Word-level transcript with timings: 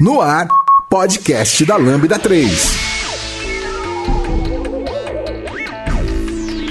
No 0.00 0.20
ar, 0.20 0.48
podcast 0.90 1.64
da 1.64 1.76
Lambda 1.76 2.18
3. 2.18 2.74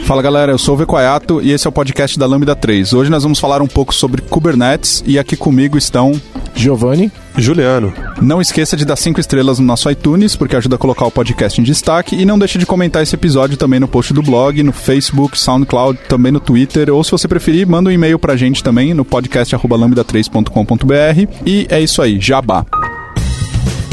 Fala 0.06 0.22
galera, 0.22 0.52
eu 0.52 0.58
sou 0.58 0.76
o 0.76 0.78
Vecoayato 0.78 1.42
e 1.42 1.52
esse 1.52 1.66
é 1.66 1.70
o 1.70 1.72
podcast 1.72 2.20
da 2.20 2.26
Lambda 2.26 2.54
3. 2.54 2.92
Hoje 2.92 3.10
nós 3.10 3.24
vamos 3.24 3.40
falar 3.40 3.62
um 3.62 3.68
pouco 3.68 3.96
sobre 3.96 4.22
Kubernetes 4.22 5.02
e 5.08 5.18
aqui 5.18 5.38
comigo 5.38 5.78
estão 5.78 6.20
Giovanni. 6.54 7.10
Juliano. 7.38 7.94
Não 8.22 8.42
esqueça 8.42 8.76
de 8.76 8.84
dar 8.84 8.98
5 8.98 9.22
estrelas 9.22 9.58
no 9.58 9.66
nosso 9.66 9.90
iTunes, 9.90 10.36
porque 10.36 10.58
ajuda 10.58 10.76
a 10.76 10.80
colocar 10.80 11.06
o 11.06 11.12
podcast 11.12 11.60
em 11.60 11.64
destaque. 11.64 12.16
E 12.16 12.26
não 12.26 12.38
deixe 12.38 12.60
de 12.60 12.66
comentar 12.66 13.02
esse 13.02 13.16
episódio 13.16 13.58
também 13.58 13.80
no 13.80 13.88
post 13.88 14.14
do 14.14 14.22
blog, 14.22 14.62
no 14.62 14.74
Facebook, 14.74 15.40
SoundCloud, 15.40 15.98
também 16.08 16.32
no 16.32 16.40
Twitter. 16.42 16.94
Ou 16.94 17.04
se 17.04 17.12
você 17.12 17.28
preferir, 17.28 17.66
manda 17.66 17.90
um 17.90 17.94
e-mail 17.94 18.20
pra 18.20 18.36
gente 18.36 18.64
também 18.64 18.94
no 18.94 19.06
podcast.lambda3.com.br. 19.06 21.32
E 21.46 21.66
é 21.70 21.82
isso 21.82 22.02
aí, 22.02 22.20
jabá. 22.20 22.66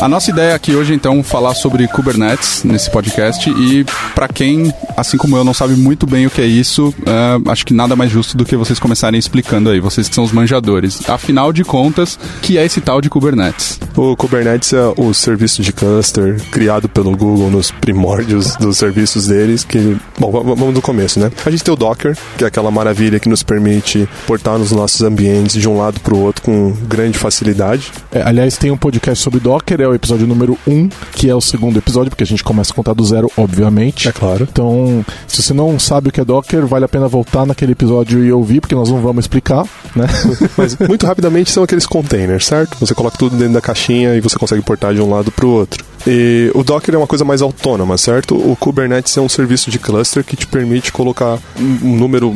A 0.00 0.06
nossa 0.06 0.30
ideia 0.30 0.54
aqui 0.54 0.76
hoje, 0.76 0.94
então, 0.94 1.24
falar 1.24 1.54
sobre 1.54 1.88
Kubernetes 1.88 2.62
nesse 2.62 2.88
podcast 2.88 3.50
e 3.50 3.84
para 4.14 4.28
quem, 4.28 4.72
assim 4.96 5.16
como 5.16 5.36
eu, 5.36 5.42
não 5.42 5.52
sabe 5.52 5.74
muito 5.74 6.06
bem 6.06 6.24
o 6.24 6.30
que 6.30 6.40
é 6.40 6.46
isso, 6.46 6.94
uh, 7.00 7.50
acho 7.50 7.66
que 7.66 7.74
nada 7.74 7.96
mais 7.96 8.08
justo 8.08 8.36
do 8.36 8.44
que 8.44 8.54
vocês 8.54 8.78
começarem 8.78 9.18
explicando 9.18 9.70
aí, 9.70 9.80
vocês 9.80 10.08
que 10.08 10.14
são 10.14 10.22
os 10.22 10.30
manjadores. 10.30 11.08
Afinal 11.10 11.52
de 11.52 11.64
contas, 11.64 12.16
que 12.40 12.56
é 12.56 12.64
esse 12.64 12.80
tal 12.80 13.00
de 13.00 13.10
Kubernetes? 13.10 13.80
O 13.96 14.16
Kubernetes 14.16 14.72
é 14.72 14.92
o 14.96 15.12
serviço 15.12 15.62
de 15.62 15.72
cluster 15.72 16.40
criado 16.52 16.88
pelo 16.88 17.16
Google 17.16 17.50
nos 17.50 17.72
primórdios 17.72 18.54
dos 18.54 18.76
serviços 18.76 19.26
deles, 19.26 19.64
que, 19.64 19.96
bom, 20.16 20.30
vamos 20.30 20.74
do 20.74 20.80
começo, 20.80 21.18
né? 21.18 21.28
A 21.44 21.50
gente 21.50 21.64
tem 21.64 21.74
o 21.74 21.76
Docker, 21.76 22.16
que 22.36 22.44
é 22.44 22.46
aquela 22.46 22.70
maravilha 22.70 23.18
que 23.18 23.28
nos 23.28 23.42
permite 23.42 24.08
portar 24.28 24.58
nos 24.58 24.70
nossos 24.70 25.02
ambientes 25.02 25.60
de 25.60 25.68
um 25.68 25.76
lado 25.76 25.98
para 25.98 26.14
o 26.14 26.20
outro 26.20 26.42
com 26.42 26.70
grande 26.86 27.18
facilidade. 27.18 27.90
É, 28.12 28.22
aliás, 28.22 28.56
tem 28.56 28.70
um 28.70 28.76
podcast 28.76 29.24
sobre 29.24 29.40
Docker, 29.40 29.80
é 29.80 29.87
o 29.88 29.94
episódio 29.94 30.26
número 30.26 30.58
1, 30.66 30.72
um, 30.72 30.88
que 31.12 31.28
é 31.28 31.34
o 31.34 31.40
segundo 31.40 31.78
episódio, 31.78 32.10
porque 32.10 32.24
a 32.24 32.26
gente 32.26 32.44
começa 32.44 32.72
a 32.72 32.74
contar 32.74 32.94
do 32.94 33.04
zero, 33.04 33.30
obviamente. 33.36 34.08
É 34.08 34.12
claro. 34.12 34.46
Então, 34.50 35.04
se 35.26 35.42
você 35.42 35.54
não 35.54 35.78
sabe 35.78 36.08
o 36.08 36.12
que 36.12 36.20
é 36.20 36.24
Docker, 36.24 36.66
vale 36.66 36.84
a 36.84 36.88
pena 36.88 37.08
voltar 37.08 37.46
naquele 37.46 37.72
episódio 37.72 38.24
e 38.24 38.32
ouvir, 38.32 38.60
porque 38.60 38.74
nós 38.74 38.88
não 38.88 39.00
vamos 39.00 39.24
explicar, 39.24 39.64
né? 39.94 40.06
Mas, 40.56 40.76
muito 40.76 41.06
rapidamente, 41.06 41.50
são 41.50 41.62
aqueles 41.62 41.86
containers, 41.86 42.46
certo? 42.46 42.76
Você 42.80 42.94
coloca 42.94 43.16
tudo 43.16 43.36
dentro 43.36 43.54
da 43.54 43.60
caixinha 43.60 44.14
e 44.14 44.20
você 44.20 44.38
consegue 44.38 44.62
portar 44.62 44.94
de 44.94 45.00
um 45.00 45.10
lado 45.10 45.30
para 45.30 45.46
o 45.46 45.50
outro. 45.50 45.84
E 46.10 46.50
o 46.54 46.64
Docker 46.64 46.94
é 46.94 46.98
uma 46.98 47.06
coisa 47.06 47.22
mais 47.22 47.42
autônoma, 47.42 47.98
certo? 47.98 48.34
O 48.34 48.56
Kubernetes 48.56 49.14
é 49.18 49.20
um 49.20 49.28
serviço 49.28 49.70
de 49.70 49.78
cluster 49.78 50.24
que 50.24 50.34
te 50.34 50.46
permite 50.46 50.90
colocar 50.90 51.38
um 51.60 51.94
número 51.94 52.34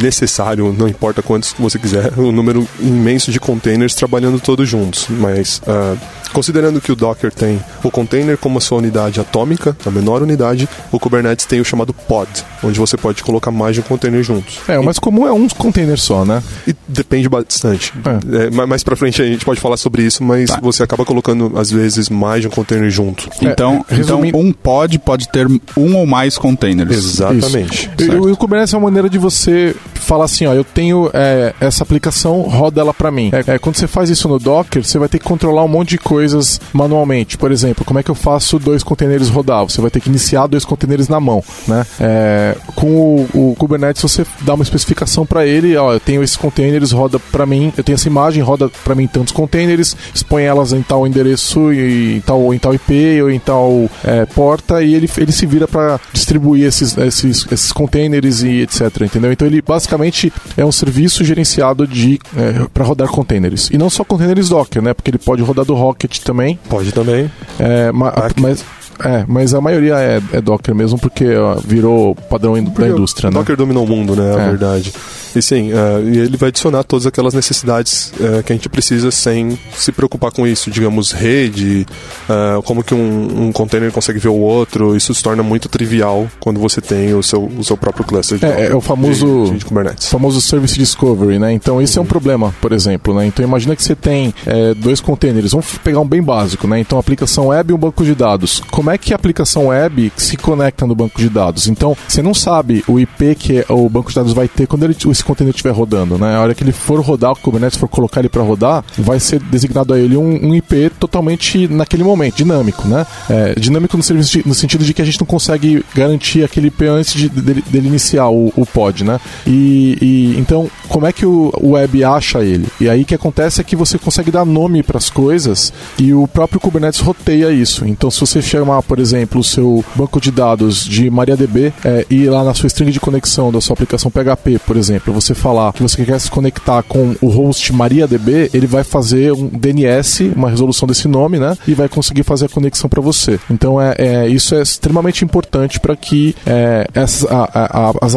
necessário, 0.00 0.72
não 0.72 0.86
importa 0.86 1.20
quantos 1.20 1.52
você 1.58 1.80
quiser, 1.80 2.12
um 2.16 2.30
número 2.30 2.66
imenso 2.78 3.32
de 3.32 3.40
containers 3.40 3.96
trabalhando 3.96 4.38
todos 4.38 4.68
juntos. 4.68 5.06
Mas 5.10 5.60
uh, 5.66 5.98
considerando 6.32 6.80
que 6.80 6.92
o 6.92 6.94
Docker 6.94 7.32
tem 7.32 7.60
o 7.82 7.90
container 7.90 8.38
como 8.38 8.58
a 8.58 8.60
sua 8.60 8.78
unidade 8.78 9.18
atômica, 9.18 9.76
a 9.84 9.90
menor 9.90 10.22
unidade, 10.22 10.68
o 10.92 11.00
Kubernetes 11.00 11.44
tem 11.44 11.60
o 11.60 11.64
chamado 11.64 11.92
pod, 11.92 12.30
onde 12.62 12.78
você 12.78 12.96
pode 12.96 13.24
colocar 13.24 13.50
mais 13.50 13.74
de 13.74 13.80
um 13.80 13.82
container 13.84 14.22
juntos. 14.22 14.60
É, 14.68 14.78
o 14.78 14.84
mais 14.84 15.00
comum 15.00 15.26
é 15.26 15.32
um 15.32 15.48
container 15.48 15.98
só, 15.98 16.24
né? 16.24 16.40
E 16.68 16.76
depende 16.86 17.28
bastante. 17.28 17.92
É. 18.04 18.46
É, 18.46 18.66
mais 18.66 18.84
pra 18.84 18.94
frente 18.94 19.20
a 19.20 19.24
gente 19.24 19.44
pode 19.44 19.60
falar 19.60 19.76
sobre 19.76 20.04
isso, 20.04 20.22
mas 20.22 20.50
tá. 20.50 20.60
você 20.62 20.84
acaba 20.84 21.04
colocando, 21.04 21.52
às 21.56 21.68
vezes, 21.68 22.08
mais 22.08 22.42
de 22.42 22.46
um 22.46 22.50
container 22.50 22.88
junto 22.88 23.07
junto. 23.08 23.28
É, 23.40 23.50
então, 23.50 23.84
é, 23.90 23.96
então 23.96 24.20
um 24.34 24.52
pod 24.52 24.98
pode 24.98 25.28
ter 25.28 25.46
um 25.76 25.96
ou 25.96 26.06
mais 26.06 26.36
containers. 26.36 26.90
Exatamente. 26.90 27.90
E, 27.98 28.10
o 28.10 28.36
Kubernetes 28.36 28.74
é 28.74 28.76
uma 28.76 28.84
maneira 28.84 29.08
de 29.08 29.18
você 29.18 29.74
falar 29.94 30.24
assim, 30.24 30.46
ó, 30.46 30.54
eu 30.54 30.64
tenho 30.64 31.10
é, 31.12 31.54
essa 31.60 31.82
aplicação, 31.82 32.42
roda 32.42 32.80
ela 32.80 32.94
para 32.94 33.10
mim. 33.10 33.30
É, 33.32 33.54
é, 33.54 33.58
quando 33.58 33.76
você 33.76 33.86
faz 33.86 34.10
isso 34.10 34.28
no 34.28 34.38
Docker, 34.38 34.84
você 34.84 34.98
vai 34.98 35.08
ter 35.08 35.18
que 35.18 35.24
controlar 35.24 35.64
um 35.64 35.68
monte 35.68 35.90
de 35.90 35.98
coisas 35.98 36.60
manualmente. 36.72 37.36
Por 37.36 37.52
exemplo, 37.52 37.84
como 37.84 37.98
é 37.98 38.02
que 38.02 38.10
eu 38.10 38.14
faço 38.14 38.58
dois 38.58 38.82
containers 38.82 39.28
rodar? 39.28 39.64
Você 39.64 39.80
vai 39.80 39.90
ter 39.90 40.00
que 40.00 40.08
iniciar 40.08 40.46
dois 40.46 40.64
containers 40.64 41.08
na 41.08 41.20
mão, 41.20 41.42
né? 41.66 41.86
É, 42.00 42.56
com 42.74 42.86
o, 42.86 43.28
o, 43.34 43.56
Kubernetes 43.56 44.02
você 44.02 44.24
dá 44.42 44.54
uma 44.54 44.62
especificação 44.62 45.26
para 45.26 45.46
ele, 45.46 45.76
ó, 45.76 45.92
eu 45.92 46.00
tenho 46.00 46.22
esses 46.22 46.36
containers, 46.36 46.92
roda 46.92 47.18
para 47.18 47.44
mim, 47.44 47.72
eu 47.76 47.84
tenho 47.84 47.94
essa 47.94 48.08
imagem, 48.08 48.42
roda 48.42 48.70
para 48.84 48.94
mim 48.94 49.06
tantos 49.06 49.32
containers, 49.32 49.96
expõe 50.14 50.44
elas 50.44 50.72
em 50.72 50.82
tal 50.82 51.06
endereço 51.06 51.72
e 51.72 52.16
em 52.16 52.20
tal, 52.20 52.54
em 52.54 52.58
tal 52.58 52.74
IP 52.74 52.87
ou 53.22 53.30
em 53.30 53.38
tal 53.38 53.88
é, 54.04 54.24
porta 54.26 54.82
e 54.82 54.94
ele, 54.94 55.08
ele 55.16 55.32
se 55.32 55.46
vira 55.46 55.66
para 55.66 56.00
distribuir 56.12 56.66
esses, 56.66 56.96
esses, 56.96 57.46
esses 57.50 57.72
containers 57.72 58.42
e 58.42 58.62
etc, 58.62 59.02
entendeu? 59.02 59.32
Então 59.32 59.46
ele 59.46 59.62
basicamente 59.62 60.32
é 60.56 60.64
um 60.64 60.72
serviço 60.72 61.24
gerenciado 61.24 61.86
de 61.86 62.18
é, 62.36 62.66
para 62.72 62.84
rodar 62.84 63.08
containers. 63.08 63.68
E 63.70 63.78
não 63.78 63.90
só 63.90 64.04
containers 64.04 64.48
Docker, 64.48 64.82
né? 64.82 64.94
Porque 64.94 65.10
ele 65.10 65.18
pode 65.18 65.42
rodar 65.42 65.64
do 65.64 65.74
Rocket 65.74 66.18
também. 66.20 66.58
Pode 66.68 66.92
também. 66.92 67.30
É, 67.58 67.92
ma, 67.92 68.12
mas 68.36 68.64
é, 69.04 69.24
mas 69.26 69.54
a 69.54 69.60
maioria 69.60 69.94
é, 69.98 70.20
é 70.32 70.40
Docker 70.40 70.74
mesmo 70.74 70.98
porque 70.98 71.36
ó, 71.36 71.56
virou 71.56 72.14
padrão 72.14 72.54
porque 72.64 72.82
da 72.82 72.88
indústria, 72.88 73.30
né? 73.30 73.38
Docker 73.38 73.56
dominou 73.56 73.84
o 73.84 73.86
mundo, 73.86 74.16
né? 74.16 74.30
É. 74.30 74.40
A 74.40 74.48
verdade. 74.48 74.92
E 75.34 75.42
sim, 75.42 75.72
uh, 75.72 76.08
e 76.08 76.18
ele 76.18 76.36
vai 76.36 76.48
adicionar 76.48 76.82
todas 76.84 77.06
aquelas 77.06 77.34
necessidades 77.34 78.12
uh, 78.18 78.42
que 78.42 78.52
a 78.52 78.56
gente 78.56 78.68
precisa 78.68 79.10
sem 79.10 79.58
se 79.76 79.92
preocupar 79.92 80.32
com 80.32 80.46
isso. 80.46 80.70
Digamos, 80.70 81.12
rede, 81.12 81.86
uh, 82.28 82.62
como 82.62 82.82
que 82.82 82.94
um, 82.94 83.46
um, 83.46 83.52
container 83.52 83.92
consegue 83.92 84.18
ver 84.18 84.28
o 84.28 84.38
outro. 84.38 84.96
Isso 84.96 85.14
se 85.14 85.22
torna 85.22 85.42
muito 85.42 85.68
trivial 85.68 86.26
quando 86.40 86.58
você 86.58 86.80
tem 86.80 87.14
o 87.14 87.22
seu, 87.22 87.44
o 87.44 87.62
seu 87.62 87.76
próprio 87.76 88.04
cluster 88.04 88.38
de 88.38 88.46
é, 88.46 88.68
é 88.68 88.74
o 88.74 88.80
famoso, 88.80 89.50
de, 89.52 89.58
de 89.58 89.64
Kubernetes. 89.64 90.08
famoso 90.08 90.40
Service 90.40 90.78
Discovery, 90.78 91.38
né? 91.38 91.52
Então, 91.52 91.80
esse 91.80 91.98
uhum. 91.98 92.00
é 92.00 92.02
um 92.02 92.04
uhum. 92.04 92.08
problema, 92.08 92.54
por 92.60 92.72
exemplo, 92.72 93.14
né? 93.14 93.26
Então, 93.26 93.44
imagina 93.44 93.76
que 93.76 93.82
você 93.82 93.94
tem 93.94 94.34
é, 94.46 94.74
dois 94.74 95.00
containers. 95.00 95.52
Vamos 95.52 95.78
pegar 95.78 96.00
um 96.00 96.08
bem 96.08 96.22
básico, 96.22 96.66
né? 96.66 96.80
Então, 96.80 96.98
aplicação 96.98 97.48
web 97.48 97.70
e 97.70 97.74
um 97.74 97.78
banco 97.78 98.04
de 98.04 98.14
dados. 98.14 98.62
Como 98.70 98.87
é 98.90 98.98
que 98.98 99.12
a 99.12 99.16
aplicação 99.16 99.68
web 99.68 100.12
se 100.16 100.36
conecta 100.36 100.86
no 100.86 100.94
banco 100.94 101.18
de 101.18 101.28
dados? 101.28 101.68
Então, 101.68 101.96
você 102.06 102.22
não 102.22 102.34
sabe 102.34 102.84
o 102.86 102.98
IP 102.98 103.34
que 103.34 103.64
o 103.68 103.88
banco 103.88 104.08
de 104.08 104.14
dados 104.14 104.32
vai 104.32 104.48
ter 104.48 104.66
quando 104.66 104.84
ele, 104.84 104.96
esse 105.10 105.24
container 105.24 105.54
estiver 105.54 105.72
rodando, 105.72 106.18
né? 106.18 106.36
A 106.36 106.40
hora 106.40 106.54
que 106.54 106.62
ele 106.62 106.72
for 106.72 107.00
rodar, 107.00 107.32
o 107.32 107.36
Kubernetes 107.36 107.78
for 107.78 107.88
colocar 107.88 108.20
ele 108.20 108.28
para 108.28 108.42
rodar, 108.42 108.84
vai 108.96 109.20
ser 109.20 109.40
designado 109.40 109.94
a 109.94 109.98
ele 109.98 110.16
um, 110.16 110.48
um, 110.48 110.54
IP 110.54 110.90
totalmente 110.98 111.68
naquele 111.68 112.02
momento, 112.02 112.36
dinâmico, 112.36 112.86
né? 112.86 113.06
É, 113.28 113.54
dinâmico 113.58 113.96
no, 113.96 114.02
serviço 114.02 114.40
no, 114.44 114.54
sentido 114.54 114.84
de 114.84 114.94
que 114.94 115.02
a 115.02 115.04
gente 115.04 115.20
não 115.20 115.26
consegue 115.26 115.84
garantir 115.94 116.44
aquele 116.44 116.68
IP 116.68 116.86
antes 116.86 117.14
de, 117.14 117.28
dele, 117.28 117.64
dele 117.68 117.88
iniciar 117.88 118.28
o, 118.28 118.52
o, 118.56 118.66
pod, 118.66 119.04
né? 119.04 119.20
E, 119.46 119.98
e, 120.00 120.38
então, 120.38 120.70
como 120.88 121.06
é 121.06 121.12
que 121.12 121.26
o, 121.26 121.52
o 121.60 121.70
web 121.70 122.04
acha 122.04 122.42
ele? 122.42 122.66
E 122.80 122.88
aí 122.88 123.02
o 123.02 123.04
que 123.04 123.14
acontece 123.14 123.60
é 123.60 123.64
que 123.64 123.76
você 123.76 123.98
consegue 123.98 124.30
dar 124.30 124.44
nome 124.44 124.82
para 124.82 124.98
as 124.98 125.10
coisas 125.10 125.72
e 125.98 126.12
o 126.12 126.26
próprio 126.26 126.60
Kubernetes 126.60 127.00
roteia 127.00 127.50
isso. 127.50 127.86
Então, 127.86 128.10
se 128.10 128.20
você 128.20 128.42
por 128.82 128.98
exemplo, 128.98 129.40
o 129.40 129.44
seu 129.44 129.84
banco 129.94 130.20
de 130.20 130.30
dados 130.30 130.84
de 130.84 131.10
MariaDB 131.10 131.72
é, 131.84 132.06
e 132.10 132.26
lá 132.26 132.44
na 132.44 132.54
sua 132.54 132.66
string 132.66 132.90
de 132.90 133.00
conexão 133.00 133.50
da 133.52 133.60
sua 133.60 133.74
aplicação 133.74 134.10
PHP, 134.10 134.60
por 134.66 134.76
exemplo, 134.76 135.12
você 135.12 135.34
falar 135.34 135.72
que 135.72 135.82
você 135.82 136.04
quer 136.04 136.18
se 136.20 136.30
conectar 136.30 136.82
com 136.82 137.14
o 137.20 137.28
host 137.28 137.72
MariaDB, 137.72 138.50
ele 138.52 138.66
vai 138.66 138.84
fazer 138.84 139.32
um 139.32 139.48
DNS, 139.48 140.32
uma 140.34 140.50
resolução 140.50 140.86
desse 140.86 141.08
nome, 141.08 141.38
né? 141.38 141.56
E 141.66 141.74
vai 141.74 141.88
conseguir 141.88 142.22
fazer 142.22 142.46
a 142.46 142.48
conexão 142.48 142.88
para 142.88 143.00
você. 143.00 143.38
Então, 143.50 143.80
é, 143.80 143.94
é, 143.98 144.28
isso 144.28 144.54
é 144.54 144.62
extremamente 144.62 145.24
importante 145.24 145.80
para 145.80 145.96
que 145.96 146.34
é, 146.46 146.86
essas, 146.94 147.30
a, 147.30 147.48
a, 147.54 147.90
as, 148.00 148.16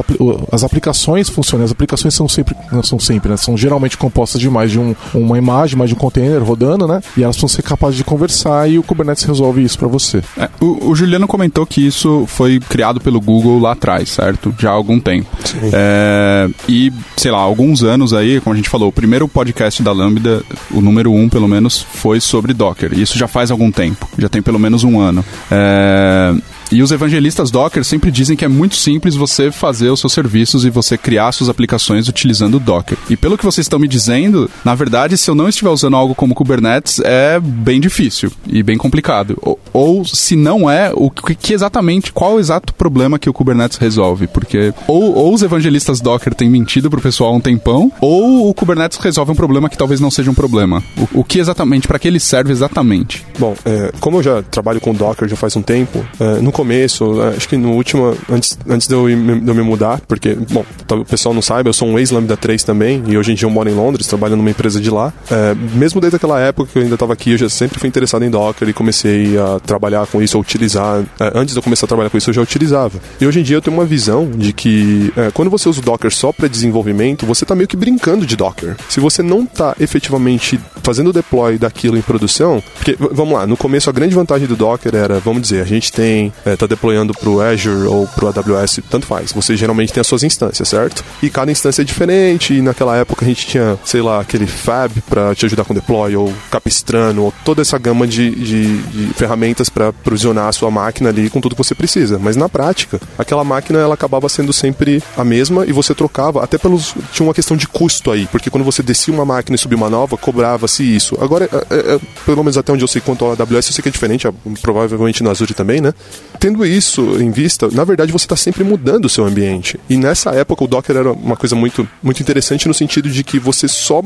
as 0.51 0.63
aplicações 0.63 1.30
funcionem. 1.30 1.65
As 1.65 1.71
aplicações 1.71 2.13
são 2.13 2.27
sempre, 2.27 2.56
não 2.71 2.83
são 2.83 3.00
sempre, 3.00 3.30
né? 3.30 3.38
São 3.38 3.57
geralmente 3.57 3.97
compostas 3.97 4.39
de 4.39 4.50
mais 4.50 4.71
de 4.71 4.80
um, 4.80 4.95
uma 5.13 5.38
imagem, 5.38 5.77
mais 5.77 5.89
de 5.89 5.95
um 5.95 6.00
container 6.00 6.44
rodando, 6.44 6.88
né? 6.88 7.01
E 7.15 7.24
elas 7.24 7.38
vão 7.38 7.47
ser 7.47 7.62
capazes 7.62 7.95
de 7.95 8.03
conversar 8.03 8.69
e 8.69 8.77
o 8.77 8.83
Kubernetes 8.83 9.24
resolve 9.24 9.63
isso 9.63 9.77
para 9.77 9.88
você. 9.88 10.21
É, 10.38 10.50
o, 10.59 10.89
o, 10.89 10.95
Juliano 10.95 11.27
comentou 11.27 11.65
que 11.65 11.86
isso 11.86 12.25
foi 12.27 12.59
criado 12.59 13.00
pelo 13.00 13.19
Google 13.19 13.59
lá 13.59 13.71
atrás, 13.71 14.09
certo? 14.09 14.53
Já 14.59 14.69
há 14.69 14.74
algum 14.74 15.00
tempo. 15.00 15.27
É, 15.74 16.50
e, 16.68 16.92
sei 17.18 17.31
lá, 17.31 17.39
alguns 17.39 17.83
anos 17.83 18.13
aí, 18.13 18.39
como 18.42 18.53
a 18.53 18.57
gente 18.57 18.69
falou, 18.69 18.89
o 18.89 18.92
primeiro 18.92 19.27
podcast 19.27 19.81
da 19.81 19.92
Lambda, 19.92 20.44
o 20.71 20.81
número 20.81 21.12
um 21.12 21.30
pelo 21.30 21.48
menos, 21.48 21.81
foi 21.81 22.19
sobre 22.19 22.53
Docker. 22.53 22.98
Isso 22.98 23.18
já 23.18 23.27
faz 23.27 23.51
algum 23.51 23.71
tempo, 23.71 24.07
já 24.18 24.30
tem 24.30 24.42
pelo 24.42 24.59
menos 24.59 24.83
um 24.83 25.00
ano. 25.00 25.24
É, 25.50 26.33
E 26.71 26.81
os 26.81 26.91
evangelistas 26.91 27.51
Docker 27.51 27.83
sempre 27.83 28.09
dizem 28.09 28.38
que 28.38 28.45
é 28.45 28.47
muito 28.47 28.75
simples 28.75 29.15
você 29.15 29.51
fazer 29.51 29.89
os 29.89 30.00
seus 30.00 30.13
serviços 30.13 30.63
e 30.63 30.69
você 30.69 30.97
criar 30.97 31.31
suas 31.33 31.50
aplicações 31.50 32.07
utilizando 32.07 32.56
o 32.56 32.59
Docker. 32.59 32.97
E 33.09 33.18
pelo 33.18 33.38
que 33.38 33.44
vocês 33.44 33.65
estão 33.65 33.77
me 33.77 33.89
dizendo, 33.89 34.50
na 34.63 34.73
verdade, 34.73 35.18
se 35.18 35.29
eu 35.29 35.35
não 35.35 35.50
estiver 35.50 35.69
usando 35.69 35.97
algo 35.97 36.15
como 36.15 36.33
Kubernetes, 36.33 37.01
é 37.03 37.39
bem 37.41 37.81
difícil 37.81 38.31
e 38.47 38.63
bem 38.63 38.77
complicado. 38.77 39.38
Ou, 39.41 39.59
ou 39.73 40.06
se 40.06 40.38
não 40.38 40.69
é, 40.69 40.91
o 40.95 41.09
que, 41.09 41.35
que, 41.35 41.53
exatamente, 41.53 42.13
qual 42.13 42.35
o 42.35 42.39
exato 42.39 42.73
problema 42.73 43.19
que 43.19 43.29
o 43.29 43.33
Kubernetes 43.33 43.77
resolve? 43.77 44.27
Porque 44.27 44.73
ou, 44.88 45.13
ou 45.13 45.33
os 45.33 45.44
evangelistas 45.44 46.00
Docker 46.00 46.33
têm 46.33 46.50
mentido 46.50 46.89
pro 46.89 47.01
pessoal 47.01 47.33
há 47.33 47.35
um 47.35 47.41
tempão, 47.41 47.91
ou 48.00 48.50
o 48.50 48.53
Kubernetes 48.53 48.97
resolve 48.97 49.31
um 49.33 49.35
problema 49.35 49.69
que 49.69 49.77
talvez 49.77 50.00
não 50.00 50.09
seja 50.09 50.31
um 50.31 50.33
problema. 50.33 50.81
O, 50.97 51.19
o 51.19 51.23
que 51.23 51.39
exatamente, 51.39 51.85
para 51.85 52.00
que 52.00 52.07
ele 52.07 52.19
serve 52.19 52.53
exatamente? 52.53 53.25
Bom, 53.38 53.56
é, 53.65 53.91
como 54.00 54.19
eu 54.19 54.23
já 54.23 54.41
trabalho 54.41 54.79
com 54.79 54.94
Docker 54.94 55.27
já 55.27 55.35
faz 55.35 55.56
um 55.57 55.62
tempo, 55.62 56.06
é, 56.18 56.39
no 56.39 56.51
começo, 56.61 57.21
é, 57.23 57.29
acho 57.29 57.49
que 57.49 57.57
no 57.57 57.71
último, 57.71 58.15
antes, 58.29 58.57
antes 58.69 58.87
de, 58.87 58.93
eu, 58.93 59.07
de 59.07 59.47
eu 59.47 59.55
me 59.55 59.63
mudar, 59.63 59.99
porque, 60.07 60.35
bom, 60.35 60.63
o 60.91 61.05
pessoal 61.05 61.33
não 61.33 61.41
sabe, 61.41 61.67
eu 61.67 61.73
sou 61.73 61.87
um 61.87 61.97
ex-Lambda 61.97 62.37
3 62.37 62.63
também, 62.63 63.03
e 63.07 63.17
hoje 63.17 63.31
em 63.31 63.35
dia 63.35 63.47
eu 63.47 63.49
moro 63.49 63.67
em 63.67 63.73
Londres, 63.73 64.05
trabalho 64.05 64.35
numa 64.35 64.49
empresa 64.49 64.79
de 64.79 64.91
lá. 64.91 65.11
É, 65.29 65.55
mesmo 65.73 65.99
desde 65.99 66.17
aquela 66.17 66.39
época 66.39 66.69
que 66.71 66.77
eu 66.77 66.83
ainda 66.83 66.93
estava 66.93 67.13
aqui, 67.13 67.31
eu 67.31 67.37
já 67.37 67.49
sempre 67.49 67.79
fui 67.79 67.89
interessado 67.89 68.23
em 68.23 68.29
Docker 68.29 68.69
e 68.69 68.73
comecei 68.73 69.37
a 69.39 69.59
trabalhar 69.59 70.05
com 70.05 70.21
isso, 70.21 70.37
a 70.37 70.39
utilizar. 70.39 71.03
É, 71.19 71.31
antes 71.33 71.53
de 71.53 71.59
eu 71.59 71.63
começar 71.63 71.85
a 71.85 71.87
trabalhar 71.87 72.11
com 72.11 72.17
isso, 72.17 72.29
eu 72.29 72.33
já 72.33 72.41
utilizava. 72.41 72.99
E 73.19 73.25
hoje 73.25 73.39
em 73.39 73.43
dia 73.43 73.57
eu 73.57 73.61
tenho 73.61 73.75
uma 73.75 73.85
visão 73.85 74.29
de 74.29 74.53
que 74.53 75.11
é, 75.17 75.31
quando 75.31 75.49
você 75.49 75.67
usa 75.67 75.79
o 75.79 75.83
Docker 75.83 76.11
só 76.11 76.31
para 76.31 76.47
desenvolvimento, 76.47 77.25
você 77.25 77.43
está 77.43 77.55
meio 77.55 77.67
que 77.67 77.75
brincando 77.75 78.23
de 78.23 78.35
Docker. 78.35 78.75
Se 78.87 78.99
você 78.99 79.23
não 79.23 79.43
está 79.43 79.75
efetivamente 79.79 80.59
fazendo 80.83 81.09
o 81.09 81.13
deploy 81.13 81.57
daquilo 81.57 81.97
em 81.97 82.01
produção, 82.01 82.61
porque, 82.75 82.95
vamos 82.99 83.33
lá, 83.33 83.47
no 83.47 83.57
começo 83.57 83.89
a 83.89 83.93
grande 83.93 84.13
vantagem 84.13 84.47
do 84.47 84.55
Docker 84.55 84.93
era, 84.95 85.19
vamos 85.19 85.41
dizer, 85.41 85.61
a 85.61 85.65
gente 85.65 85.91
tem, 85.91 86.31
está 86.53 86.65
é, 86.65 86.68
deployando 86.68 87.13
para 87.13 87.30
o 87.30 87.42
Azure 87.42 87.88
ou 87.88 88.07
para 88.07 88.25
o 88.25 88.27
AWS, 88.27 88.80
tanto 88.89 89.06
faz. 89.06 89.31
Você 89.31 89.56
geralmente 89.56 89.94
tem 89.94 90.01
as 90.01 90.07
suas 90.07 90.24
instâncias, 90.24 90.68
certo? 90.68 91.03
E 91.21 91.30
cada 91.30 91.51
instância 91.51 91.81
é 91.81 91.86
diferente, 91.86 92.53
e 92.53 92.62
naquela 92.62 92.95
época 92.98 93.25
a 93.25 93.27
gente 93.27 93.45
tinha, 93.48 93.77
sei 93.83 94.01
lá, 94.01 94.21
aquele 94.21 94.48
Fab 94.48 94.92
para 95.09 95.33
te 95.36 95.45
ajudar 95.45 95.63
com 95.63 95.74
deploy, 95.74 96.15
ou 96.15 96.33
Capistrano, 96.50 97.24
ou 97.24 97.33
toda 97.45 97.62
essa 97.62 97.77
gama 97.77 98.07
de, 98.07 98.30
de, 98.31 98.77
de 98.77 99.13
ferramentas 99.13 99.69
para 99.69 99.92
provisionar 99.94 100.48
a 100.48 100.51
sua 100.51 100.71
máquina 100.71 101.09
ali 101.09 101.30
com 101.30 101.42
tudo 101.42 101.56
que 101.56 101.63
você 101.63 101.75
precisa. 101.75 102.19
Mas 102.19 102.36
na 102.36 102.50
prática, 102.50 103.00
aquela 103.18 103.44
máquina 103.44 103.80
ela 103.80 103.94
acabava 103.94 104.27
sendo 104.30 104.54
sempre 104.54 105.01
a 105.18 105.24
mesma 105.24 105.65
e 105.65 105.71
você 105.71 105.94
trocava, 105.94 106.44
até 106.44 106.57
pelos. 106.57 106.94
Tinha 107.12 107.27
uma 107.27 107.33
questão 107.33 107.56
de 107.56 107.68
custo 107.68 108.12
aí, 108.12 108.27
porque 108.27 108.50
quando 108.50 108.63
você 108.63 108.83
descia 108.83 109.13
uma 109.13 109.25
máquina 109.25 109.56
e 109.56 109.59
subia 109.59 109.77
uma 109.77 109.89
nova, 109.89 110.18
cobrava-se 110.18 110.83
isso. 110.83 111.18
Agora, 111.21 111.50
é, 111.51 111.75
é, 111.75 111.95
é 111.95 112.00
pelo 112.25 112.44
menos 112.44 112.57
até 112.57 112.71
onde 112.71 112.83
eu 112.83 112.88
sei 112.88 113.01
quanto 113.01 113.25
ao 113.25 113.31
AWS, 113.31 113.68
eu 113.68 113.74
sei 113.74 113.81
que 113.81 113.89
é 113.89 113.92
diferente, 113.92 114.27
provavelmente 114.62 115.24
no 115.24 115.30
Azure 115.30 115.54
também, 115.54 115.81
né? 115.81 115.94
Tendo 116.41 116.65
isso 116.65 117.21
em 117.21 117.29
vista, 117.29 117.69
na 117.71 117.83
verdade 117.83 118.11
você 118.11 118.25
está 118.25 118.35
sempre 118.35 118.63
mudando 118.63 119.05
o 119.05 119.09
seu 119.09 119.23
ambiente. 119.23 119.79
E 119.88 119.95
nessa 119.95 120.31
época 120.31 120.63
o 120.63 120.67
Docker 120.67 120.97
era 120.97 121.11
uma 121.11 121.35
coisa 121.35 121.55
muito, 121.55 121.88
muito 122.01 122.19
interessante 122.19 122.67
no 122.67 122.73
sentido 122.73 123.11
de 123.11 123.23
que 123.23 123.38
você 123.38 123.67
só. 123.67 124.01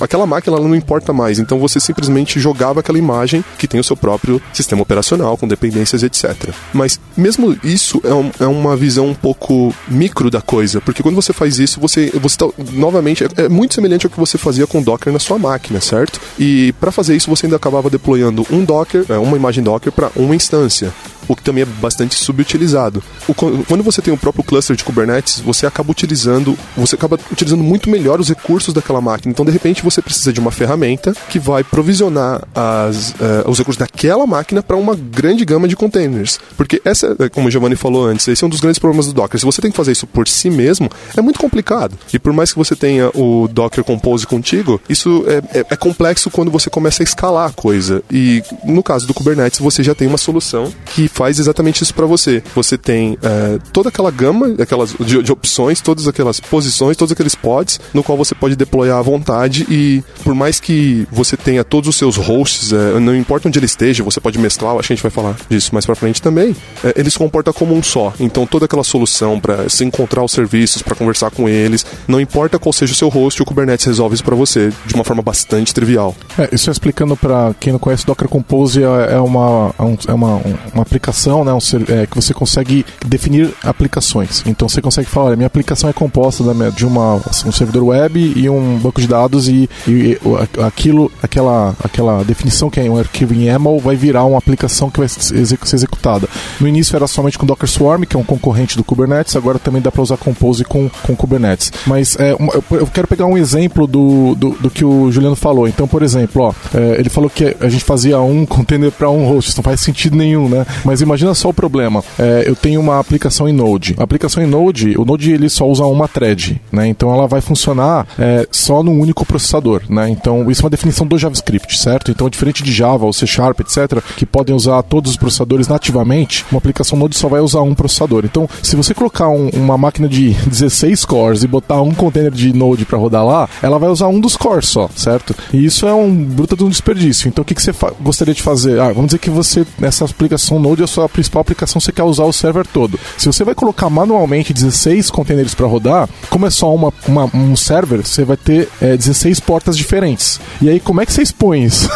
Aquela 0.00 0.26
máquina 0.26 0.56
ela 0.56 0.66
não 0.66 0.74
importa 0.74 1.12
mais, 1.12 1.38
então 1.38 1.60
você 1.60 1.78
simplesmente 1.78 2.40
jogava 2.40 2.80
aquela 2.80 2.98
imagem 2.98 3.44
que 3.56 3.68
tem 3.68 3.78
o 3.78 3.84
seu 3.84 3.96
próprio 3.96 4.42
sistema 4.52 4.82
operacional, 4.82 5.36
com 5.36 5.46
dependências, 5.46 6.02
etc. 6.02 6.52
Mas 6.74 6.98
mesmo 7.16 7.56
isso 7.62 8.00
é, 8.02 8.12
um, 8.12 8.32
é 8.40 8.46
uma 8.48 8.76
visão 8.76 9.06
um 9.06 9.14
pouco 9.14 9.72
micro 9.86 10.28
da 10.28 10.42
coisa, 10.42 10.80
porque 10.80 11.04
quando 11.04 11.14
você 11.14 11.32
faz 11.32 11.60
isso, 11.60 11.78
você, 11.78 12.10
você 12.20 12.36
tá, 12.36 12.48
novamente, 12.72 13.22
é, 13.22 13.44
é 13.44 13.48
muito 13.48 13.76
semelhante 13.76 14.06
ao 14.06 14.10
que 14.10 14.18
você 14.18 14.36
fazia 14.36 14.66
com 14.66 14.82
Docker 14.82 15.12
na 15.12 15.20
sua 15.20 15.38
máquina, 15.38 15.80
certo? 15.80 16.20
E 16.36 16.74
para 16.80 16.90
fazer 16.90 17.14
isso, 17.14 17.30
você 17.30 17.46
ainda 17.46 17.54
acabava 17.54 17.88
deployando 17.88 18.44
um 18.50 18.64
Docker, 18.64 19.04
é, 19.08 19.16
uma 19.18 19.36
imagem 19.36 19.62
Docker 19.62 19.92
para 19.92 20.10
uma 20.16 20.34
instância 20.34 20.92
o 21.28 21.36
que 21.36 21.42
também 21.42 21.62
é 21.62 21.66
bastante 21.66 22.14
subutilizado. 22.14 23.02
O, 23.28 23.34
quando 23.34 23.82
você 23.82 24.02
tem 24.02 24.12
o 24.12 24.16
próprio 24.16 24.44
cluster 24.44 24.76
de 24.76 24.84
Kubernetes, 24.84 25.40
você 25.40 25.66
acaba 25.66 25.90
utilizando, 25.90 26.56
você 26.76 26.94
acaba 26.94 27.18
utilizando 27.30 27.62
muito 27.62 27.90
melhor 27.90 28.20
os 28.20 28.28
recursos 28.28 28.74
daquela 28.74 29.00
máquina. 29.00 29.32
Então, 29.32 29.44
de 29.44 29.52
repente, 29.52 29.82
você 29.82 30.02
precisa 30.02 30.32
de 30.32 30.40
uma 30.40 30.50
ferramenta 30.50 31.14
que 31.28 31.38
vai 31.38 31.62
provisionar 31.64 32.42
as, 32.54 33.10
uh, 33.10 33.48
os 33.48 33.58
recursos 33.58 33.78
daquela 33.78 34.26
máquina 34.26 34.62
para 34.62 34.76
uma 34.76 34.94
grande 34.94 35.44
gama 35.44 35.68
de 35.68 35.76
containers. 35.76 36.38
Porque 36.56 36.80
essa, 36.84 37.16
eh, 37.18 37.28
como 37.28 37.48
o 37.48 37.50
Giovanni 37.50 37.76
falou 37.76 38.06
antes, 38.06 38.26
esse 38.28 38.42
é 38.42 38.46
um 38.46 38.50
dos 38.50 38.60
grandes 38.60 38.78
problemas 38.78 39.06
do 39.06 39.12
Docker. 39.12 39.38
Se 39.38 39.46
você 39.46 39.60
tem 39.60 39.70
que 39.70 39.76
fazer 39.76 39.92
isso 39.92 40.06
por 40.06 40.26
si 40.28 40.50
mesmo, 40.50 40.90
é 41.16 41.20
muito 41.20 41.38
complicado. 41.38 41.96
E 42.12 42.18
por 42.18 42.32
mais 42.32 42.52
que 42.52 42.58
você 42.58 42.74
tenha 42.76 43.10
o 43.14 43.48
Docker 43.48 43.84
Compose 43.84 44.26
contigo, 44.26 44.80
isso 44.88 45.24
é, 45.26 45.58
é, 45.58 45.66
é 45.70 45.76
complexo 45.76 46.30
quando 46.30 46.50
você 46.50 46.70
começa 46.70 47.02
a 47.02 47.04
escalar 47.04 47.48
a 47.48 47.52
coisa. 47.52 48.02
E 48.10 48.42
no 48.64 48.82
caso 48.82 49.06
do 49.06 49.14
Kubernetes, 49.14 49.60
você 49.60 49.82
já 49.82 49.94
tem 49.94 50.08
uma 50.08 50.18
solução 50.18 50.72
que 50.86 51.08
faz 51.12 51.38
exatamente 51.38 51.82
isso 51.82 51.94
para 51.94 52.06
você. 52.06 52.42
Você 52.54 52.78
tem 52.78 53.18
é, 53.22 53.58
toda 53.72 53.88
aquela 53.88 54.10
gama 54.10 54.54
aquelas, 54.60 54.94
de, 54.98 55.22
de, 55.22 55.32
opções, 55.32 55.80
todas 55.80 56.06
aquelas 56.08 56.40
posições, 56.40 56.96
todos 56.96 57.12
aqueles 57.12 57.34
pods, 57.34 57.80
no 57.92 58.02
qual 58.02 58.16
você 58.16 58.34
pode 58.34 58.56
deployar 58.56 58.98
à 58.98 59.02
vontade 59.02 59.66
e 59.68 60.02
por 60.22 60.34
mais 60.34 60.60
que 60.60 61.06
você 61.10 61.36
tenha 61.36 61.64
todos 61.64 61.88
os 61.88 61.96
seus 61.96 62.16
hosts, 62.16 62.72
é, 62.72 62.98
não 63.00 63.14
importa 63.16 63.48
onde 63.48 63.58
ele 63.58 63.66
esteja, 63.66 64.02
você 64.02 64.20
pode 64.20 64.38
mesclar, 64.38 64.76
acho 64.76 64.88
que 64.88 64.92
a 64.92 64.96
gente 64.96 65.02
vai 65.02 65.10
falar 65.10 65.36
disso 65.48 65.70
mais 65.72 65.84
pra 65.84 65.94
frente 65.94 66.22
também, 66.22 66.54
é, 66.84 66.94
ele 66.96 67.10
se 67.10 67.18
comporta 67.18 67.52
como 67.52 67.74
um 67.74 67.82
só. 67.82 68.12
Então 68.18 68.46
toda 68.46 68.64
aquela 68.64 68.84
solução 68.84 69.38
para 69.40 69.68
se 69.68 69.84
encontrar 69.84 70.24
os 70.24 70.32
serviços, 70.32 70.82
para 70.82 70.94
conversar 70.94 71.30
com 71.30 71.48
eles, 71.48 71.84
não 72.06 72.20
importa 72.20 72.58
qual 72.58 72.72
seja 72.72 72.92
o 72.92 72.96
seu 72.96 73.08
host, 73.08 73.42
o 73.42 73.44
Kubernetes 73.44 73.86
resolve 73.86 74.14
isso 74.14 74.24
para 74.24 74.36
você 74.36 74.72
de 74.86 74.94
uma 74.94 75.04
forma 75.04 75.22
bastante 75.22 75.74
trivial. 75.74 76.14
É, 76.38 76.48
isso 76.52 76.70
explicando 76.70 77.16
para 77.16 77.54
quem 77.58 77.72
não 77.72 77.80
conhece, 77.80 78.06
Docker 78.06 78.28
Compose 78.28 78.82
é, 78.82 79.14
é 79.14 79.20
uma, 79.20 79.74
é 80.06 80.12
uma, 80.12 80.40
uma 80.72 80.82
aplicação 80.82 80.99
aplicação, 81.00 81.44
né, 81.44 81.52
um, 81.52 81.58
é, 81.88 82.06
que 82.06 82.14
você 82.14 82.34
consegue 82.34 82.84
definir 83.06 83.52
aplicações. 83.62 84.42
Então 84.46 84.68
você 84.68 84.82
consegue 84.82 85.08
falar, 85.08 85.28
olha, 85.28 85.36
minha 85.36 85.46
aplicação 85.46 85.88
é 85.88 85.92
composta 85.92 86.44
da, 86.44 86.70
de 86.70 86.84
uma, 86.84 87.16
assim, 87.28 87.48
um 87.48 87.52
servidor 87.52 87.84
web 87.84 88.32
e 88.36 88.48
um 88.48 88.78
banco 88.78 89.00
de 89.00 89.06
dados 89.06 89.48
e, 89.48 89.68
e, 89.88 90.18
aquilo, 90.64 91.10
aquela, 91.22 91.74
aquela 91.82 92.22
definição 92.24 92.68
que 92.70 92.78
é 92.78 92.90
um 92.90 92.98
arquivo 92.98 93.34
em 93.34 93.46
YAML 93.46 93.80
vai 93.80 93.96
virar 93.96 94.24
uma 94.24 94.38
aplicação 94.38 94.90
que 94.90 94.98
vai 94.98 95.08
ser 95.08 95.36
executada. 95.36 96.28
No 96.60 96.68
início 96.68 96.94
era 96.94 97.06
somente 97.06 97.38
com 97.38 97.46
Docker 97.46 97.68
Swarm, 97.68 98.04
que 98.04 98.16
é 98.16 98.18
um 98.18 98.24
concorrente 98.24 98.76
do 98.76 98.84
Kubernetes, 98.84 99.36
agora 99.36 99.58
também 99.58 99.80
dá 99.80 99.90
para 99.90 100.02
usar 100.02 100.16
Compose 100.16 100.64
com, 100.64 100.90
com 101.02 101.16
Kubernetes. 101.16 101.72
Mas 101.86 102.16
é, 102.18 102.32
eu 102.32 102.86
quero 102.92 103.08
pegar 103.08 103.26
um 103.26 103.38
exemplo 103.38 103.86
do, 103.86 104.34
do, 104.34 104.50
do, 104.50 104.70
que 104.70 104.84
o 104.84 105.10
Juliano 105.10 105.36
falou. 105.36 105.66
Então, 105.66 105.88
por 105.88 106.02
exemplo, 106.02 106.42
ó, 106.42 106.54
é, 106.74 107.00
ele 107.00 107.08
falou 107.08 107.30
que 107.30 107.56
a 107.60 107.68
gente 107.68 107.84
fazia 107.84 108.20
um 108.20 108.44
container 108.46 108.92
para 108.92 109.10
um 109.10 109.26
host, 109.26 109.50
isso 109.50 109.58
não 109.58 109.64
faz 109.64 109.80
sentido 109.80 110.16
nenhum, 110.16 110.48
né? 110.48 110.66
Mas 110.84 110.89
mas 110.90 111.00
imagina 111.00 111.32
só 111.34 111.50
o 111.50 111.54
problema. 111.54 112.02
É, 112.18 112.42
eu 112.48 112.56
tenho 112.56 112.80
uma 112.80 112.98
aplicação 112.98 113.48
em 113.48 113.52
Node. 113.52 113.94
A 113.96 114.02
aplicação 114.02 114.42
em 114.42 114.46
Node, 114.46 114.98
o 114.98 115.04
Node 115.04 115.30
ele 115.30 115.48
só 115.48 115.64
usa 115.64 115.84
uma 115.84 116.08
thread, 116.08 116.60
né? 116.72 116.88
Então 116.88 117.14
ela 117.14 117.28
vai 117.28 117.40
funcionar 117.40 118.08
é, 118.18 118.44
só 118.50 118.82
num 118.82 118.98
único 118.98 119.24
processador, 119.24 119.82
né? 119.88 120.08
Então 120.08 120.50
isso 120.50 120.62
é 120.62 120.64
uma 120.64 120.70
definição 120.70 121.06
do 121.06 121.16
JavaScript, 121.16 121.78
certo? 121.78 122.10
Então 122.10 122.28
diferente 122.28 122.64
de 122.64 122.72
Java 122.72 123.06
ou 123.06 123.12
C 123.12 123.24
Sharp, 123.24 123.60
etc., 123.60 124.02
que 124.16 124.26
podem 124.26 124.52
usar 124.52 124.82
todos 124.82 125.12
os 125.12 125.16
processadores 125.16 125.68
nativamente, 125.68 126.44
uma 126.50 126.58
aplicação 126.58 126.98
Node 126.98 127.16
só 127.16 127.28
vai 127.28 127.40
usar 127.40 127.62
um 127.62 127.72
processador. 127.72 128.24
Então, 128.24 128.48
se 128.60 128.74
você 128.74 128.92
colocar 128.92 129.28
um, 129.28 129.48
uma 129.50 129.78
máquina 129.78 130.08
de 130.08 130.30
16 130.50 131.04
cores 131.04 131.44
e 131.44 131.46
botar 131.46 131.80
um 131.82 131.94
container 131.94 132.32
de 132.32 132.52
Node 132.52 132.84
para 132.84 132.98
rodar 132.98 133.24
lá, 133.24 133.48
ela 133.62 133.78
vai 133.78 133.90
usar 133.90 134.08
um 134.08 134.18
dos 134.18 134.36
cores 134.36 134.66
só, 134.66 134.90
certo? 134.96 135.36
E 135.52 135.64
isso 135.64 135.86
é 135.86 135.94
um 135.94 136.12
bruto 136.12 136.56
de 136.56 136.64
um 136.64 136.68
desperdício. 136.68 137.28
Então, 137.28 137.42
o 137.42 137.44
que, 137.44 137.54
que 137.54 137.62
você 137.62 137.72
gostaria 138.00 138.34
de 138.34 138.42
fazer? 138.42 138.80
Ah, 138.80 138.88
vamos 138.88 139.06
dizer 139.06 139.18
que 139.18 139.30
você, 139.30 139.64
nessa 139.78 140.04
aplicação 140.04 140.58
Node, 140.58 140.79
sua 140.86 141.08
principal 141.08 141.42
aplicação 141.42 141.80
você 141.80 141.92
quer 141.92 142.02
usar 142.02 142.24
o 142.24 142.32
server 142.32 142.66
todo. 142.66 142.98
Se 143.16 143.26
você 143.26 143.44
vai 143.44 143.54
colocar 143.54 143.88
manualmente 143.90 144.52
16 144.52 145.10
containers 145.10 145.54
para 145.54 145.66
rodar, 145.66 146.08
como 146.28 146.46
é 146.46 146.50
só 146.50 146.74
uma, 146.74 146.92
uma, 147.06 147.24
um 147.34 147.56
server, 147.56 148.06
você 148.06 148.24
vai 148.24 148.36
ter 148.36 148.68
é, 148.80 148.96
16 148.96 149.40
portas 149.40 149.76
diferentes. 149.76 150.40
E 150.60 150.68
aí, 150.68 150.80
como 150.80 151.00
é 151.00 151.06
que 151.06 151.12
você 151.12 151.22
expõe 151.22 151.64
isso? 151.64 151.88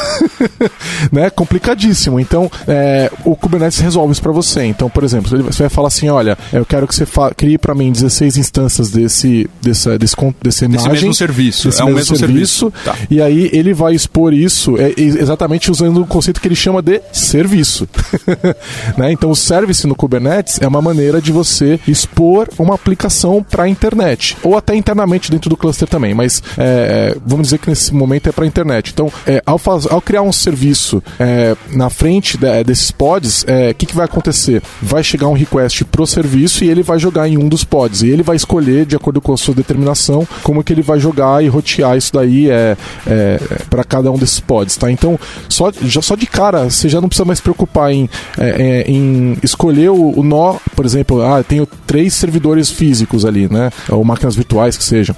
né? 1.11 1.31
Complicadíssimo. 1.31 2.21
Então, 2.21 2.51
é, 2.67 3.11
o 3.25 3.37
Kubernetes 3.37 3.79
resolve 3.79 4.13
isso 4.13 4.23
para 4.23 4.33
você. 4.33 4.65
Então, 4.65 4.89
por 4.89 5.05
exemplo, 5.05 5.31
você 5.43 5.63
vai 5.63 5.71
falar 5.71 5.89
assim: 5.89 6.09
olha, 6.09 6.37
eu 6.53 6.65
quero 6.65 6.87
que 6.87 6.95
você 6.95 7.07
crie 7.37 7.59
para 7.59 7.75
mim 7.75 7.93
16 7.93 8.37
instâncias 8.37 8.91
desse, 8.91 9.49
desse, 9.61 9.99
desse, 9.99 10.17
desse, 10.43 10.65
imagem, 10.65 10.69
desse 10.69 10.91
mesmo 10.91 11.15
serviço. 11.15 11.69
Desse 11.69 11.81
é 11.81 11.85
mesmo, 11.85 11.99
mesmo 11.99 12.17
serviço. 12.17 12.71
serviço. 12.71 12.85
Tá. 12.85 12.97
E 13.11 13.21
aí, 13.21 13.51
ele 13.53 13.73
vai 13.75 13.95
expor 13.95 14.33
isso 14.33 14.77
é, 14.79 14.93
exatamente 14.97 15.71
usando 15.71 16.03
o 16.03 16.07
conceito 16.07 16.41
que 16.41 16.49
ele 16.49 16.55
chama 16.55 16.83
de 16.83 17.01
serviço. 17.13 17.89
Né? 18.97 19.13
Então, 19.13 19.31
o 19.31 19.37
service 19.37 19.87
no 19.87 19.95
Kubernetes 19.95 20.61
é 20.61 20.67
uma 20.67 20.83
maneira 20.83 21.21
de 21.21 21.33
você 21.33 21.81
expor 21.87 22.49
uma 22.59 22.75
aplicação 22.75 23.43
para 23.43 23.65
a 23.65 23.69
internet, 23.69 24.37
ou 24.43 24.57
até 24.57 24.75
internamente 24.75 25.31
dentro 25.31 25.51
do 25.51 25.57
cluster 25.57 25.89
também, 25.89 26.15
mas 26.15 26.43
é, 26.59 27.15
é 27.15 27.17
vamos 27.25 27.49
dizer 27.49 27.59
que 27.59 27.69
nesse 27.69 27.93
momento 27.95 28.29
é 28.29 28.33
para 28.33 28.45
a 28.45 28.47
internet. 28.47 28.91
Então, 28.93 29.13
é, 29.27 29.43
ao, 29.45 29.59
faz, 29.59 29.87
ao, 29.87 30.01
criar 30.01 30.23
um 30.23 30.33
serviço 30.33 31.03
é, 31.19 31.57
na 31.71 31.91
frente 31.91 32.37
de, 32.37 32.65
desses 32.65 32.91
pods, 32.91 33.43
o 33.43 33.51
é, 33.51 33.75
que, 33.75 33.87
que 33.87 33.95
vai 33.95 34.05
acontecer? 34.05 34.63
Vai 34.81 35.03
chegar 35.03 35.29
um 35.29 35.35
request 35.35 35.85
pro 35.85 36.07
serviço 36.07 36.65
e 36.65 36.69
ele 36.69 36.83
vai 36.83 36.99
jogar 36.99 37.29
em 37.29 37.37
um 37.37 37.49
dos 37.49 37.65
pods, 37.65 38.03
e 38.03 38.09
ele 38.09 38.23
vai 38.23 38.37
escolher, 38.37 38.87
de 38.87 38.97
acordo 38.97 39.21
com 39.21 39.33
a 39.33 39.37
sua 39.37 39.55
determinação, 39.55 40.27
como 40.43 40.63
que 40.63 40.73
ele 40.73 40.83
vai 40.83 40.99
jogar 40.99 41.43
e 41.43 41.49
rotear 41.49 41.97
isso 41.97 42.13
daí 42.13 42.51
é, 42.51 42.77
é 43.07 43.39
para 43.69 43.85
cada 43.85 44.11
um 44.11 44.19
desses 44.19 44.41
pods, 44.41 44.77
tá? 44.77 44.91
Então, 44.91 45.19
só, 45.49 45.73
já, 45.83 46.03
só 46.03 46.15
de 46.15 46.27
cara, 46.27 46.65
você 46.65 46.89
já 46.89 47.01
não 47.01 47.09
precisa 47.09 47.25
mais 47.25 47.39
se 47.39 47.43
preocupar 47.43 47.93
em, 47.93 48.09
é, 48.65 48.91
em 48.91 49.37
escolher 49.43 49.91
o, 49.91 50.19
o, 50.19 50.23
nó, 50.23 50.57
por 50.75 50.87
exemplo, 50.87 51.21
ah, 51.21 51.41
eu 51.41 51.45
tenho 51.45 51.67
três 51.87 52.15
servidores 52.15 52.71
físicos 52.71 53.27
ali, 53.27 53.47
né? 53.47 53.71
Ou 53.91 54.03
máquinas 54.03 54.35
virtuais 54.35 54.75
que 54.75 54.83
sejam. 54.83 55.15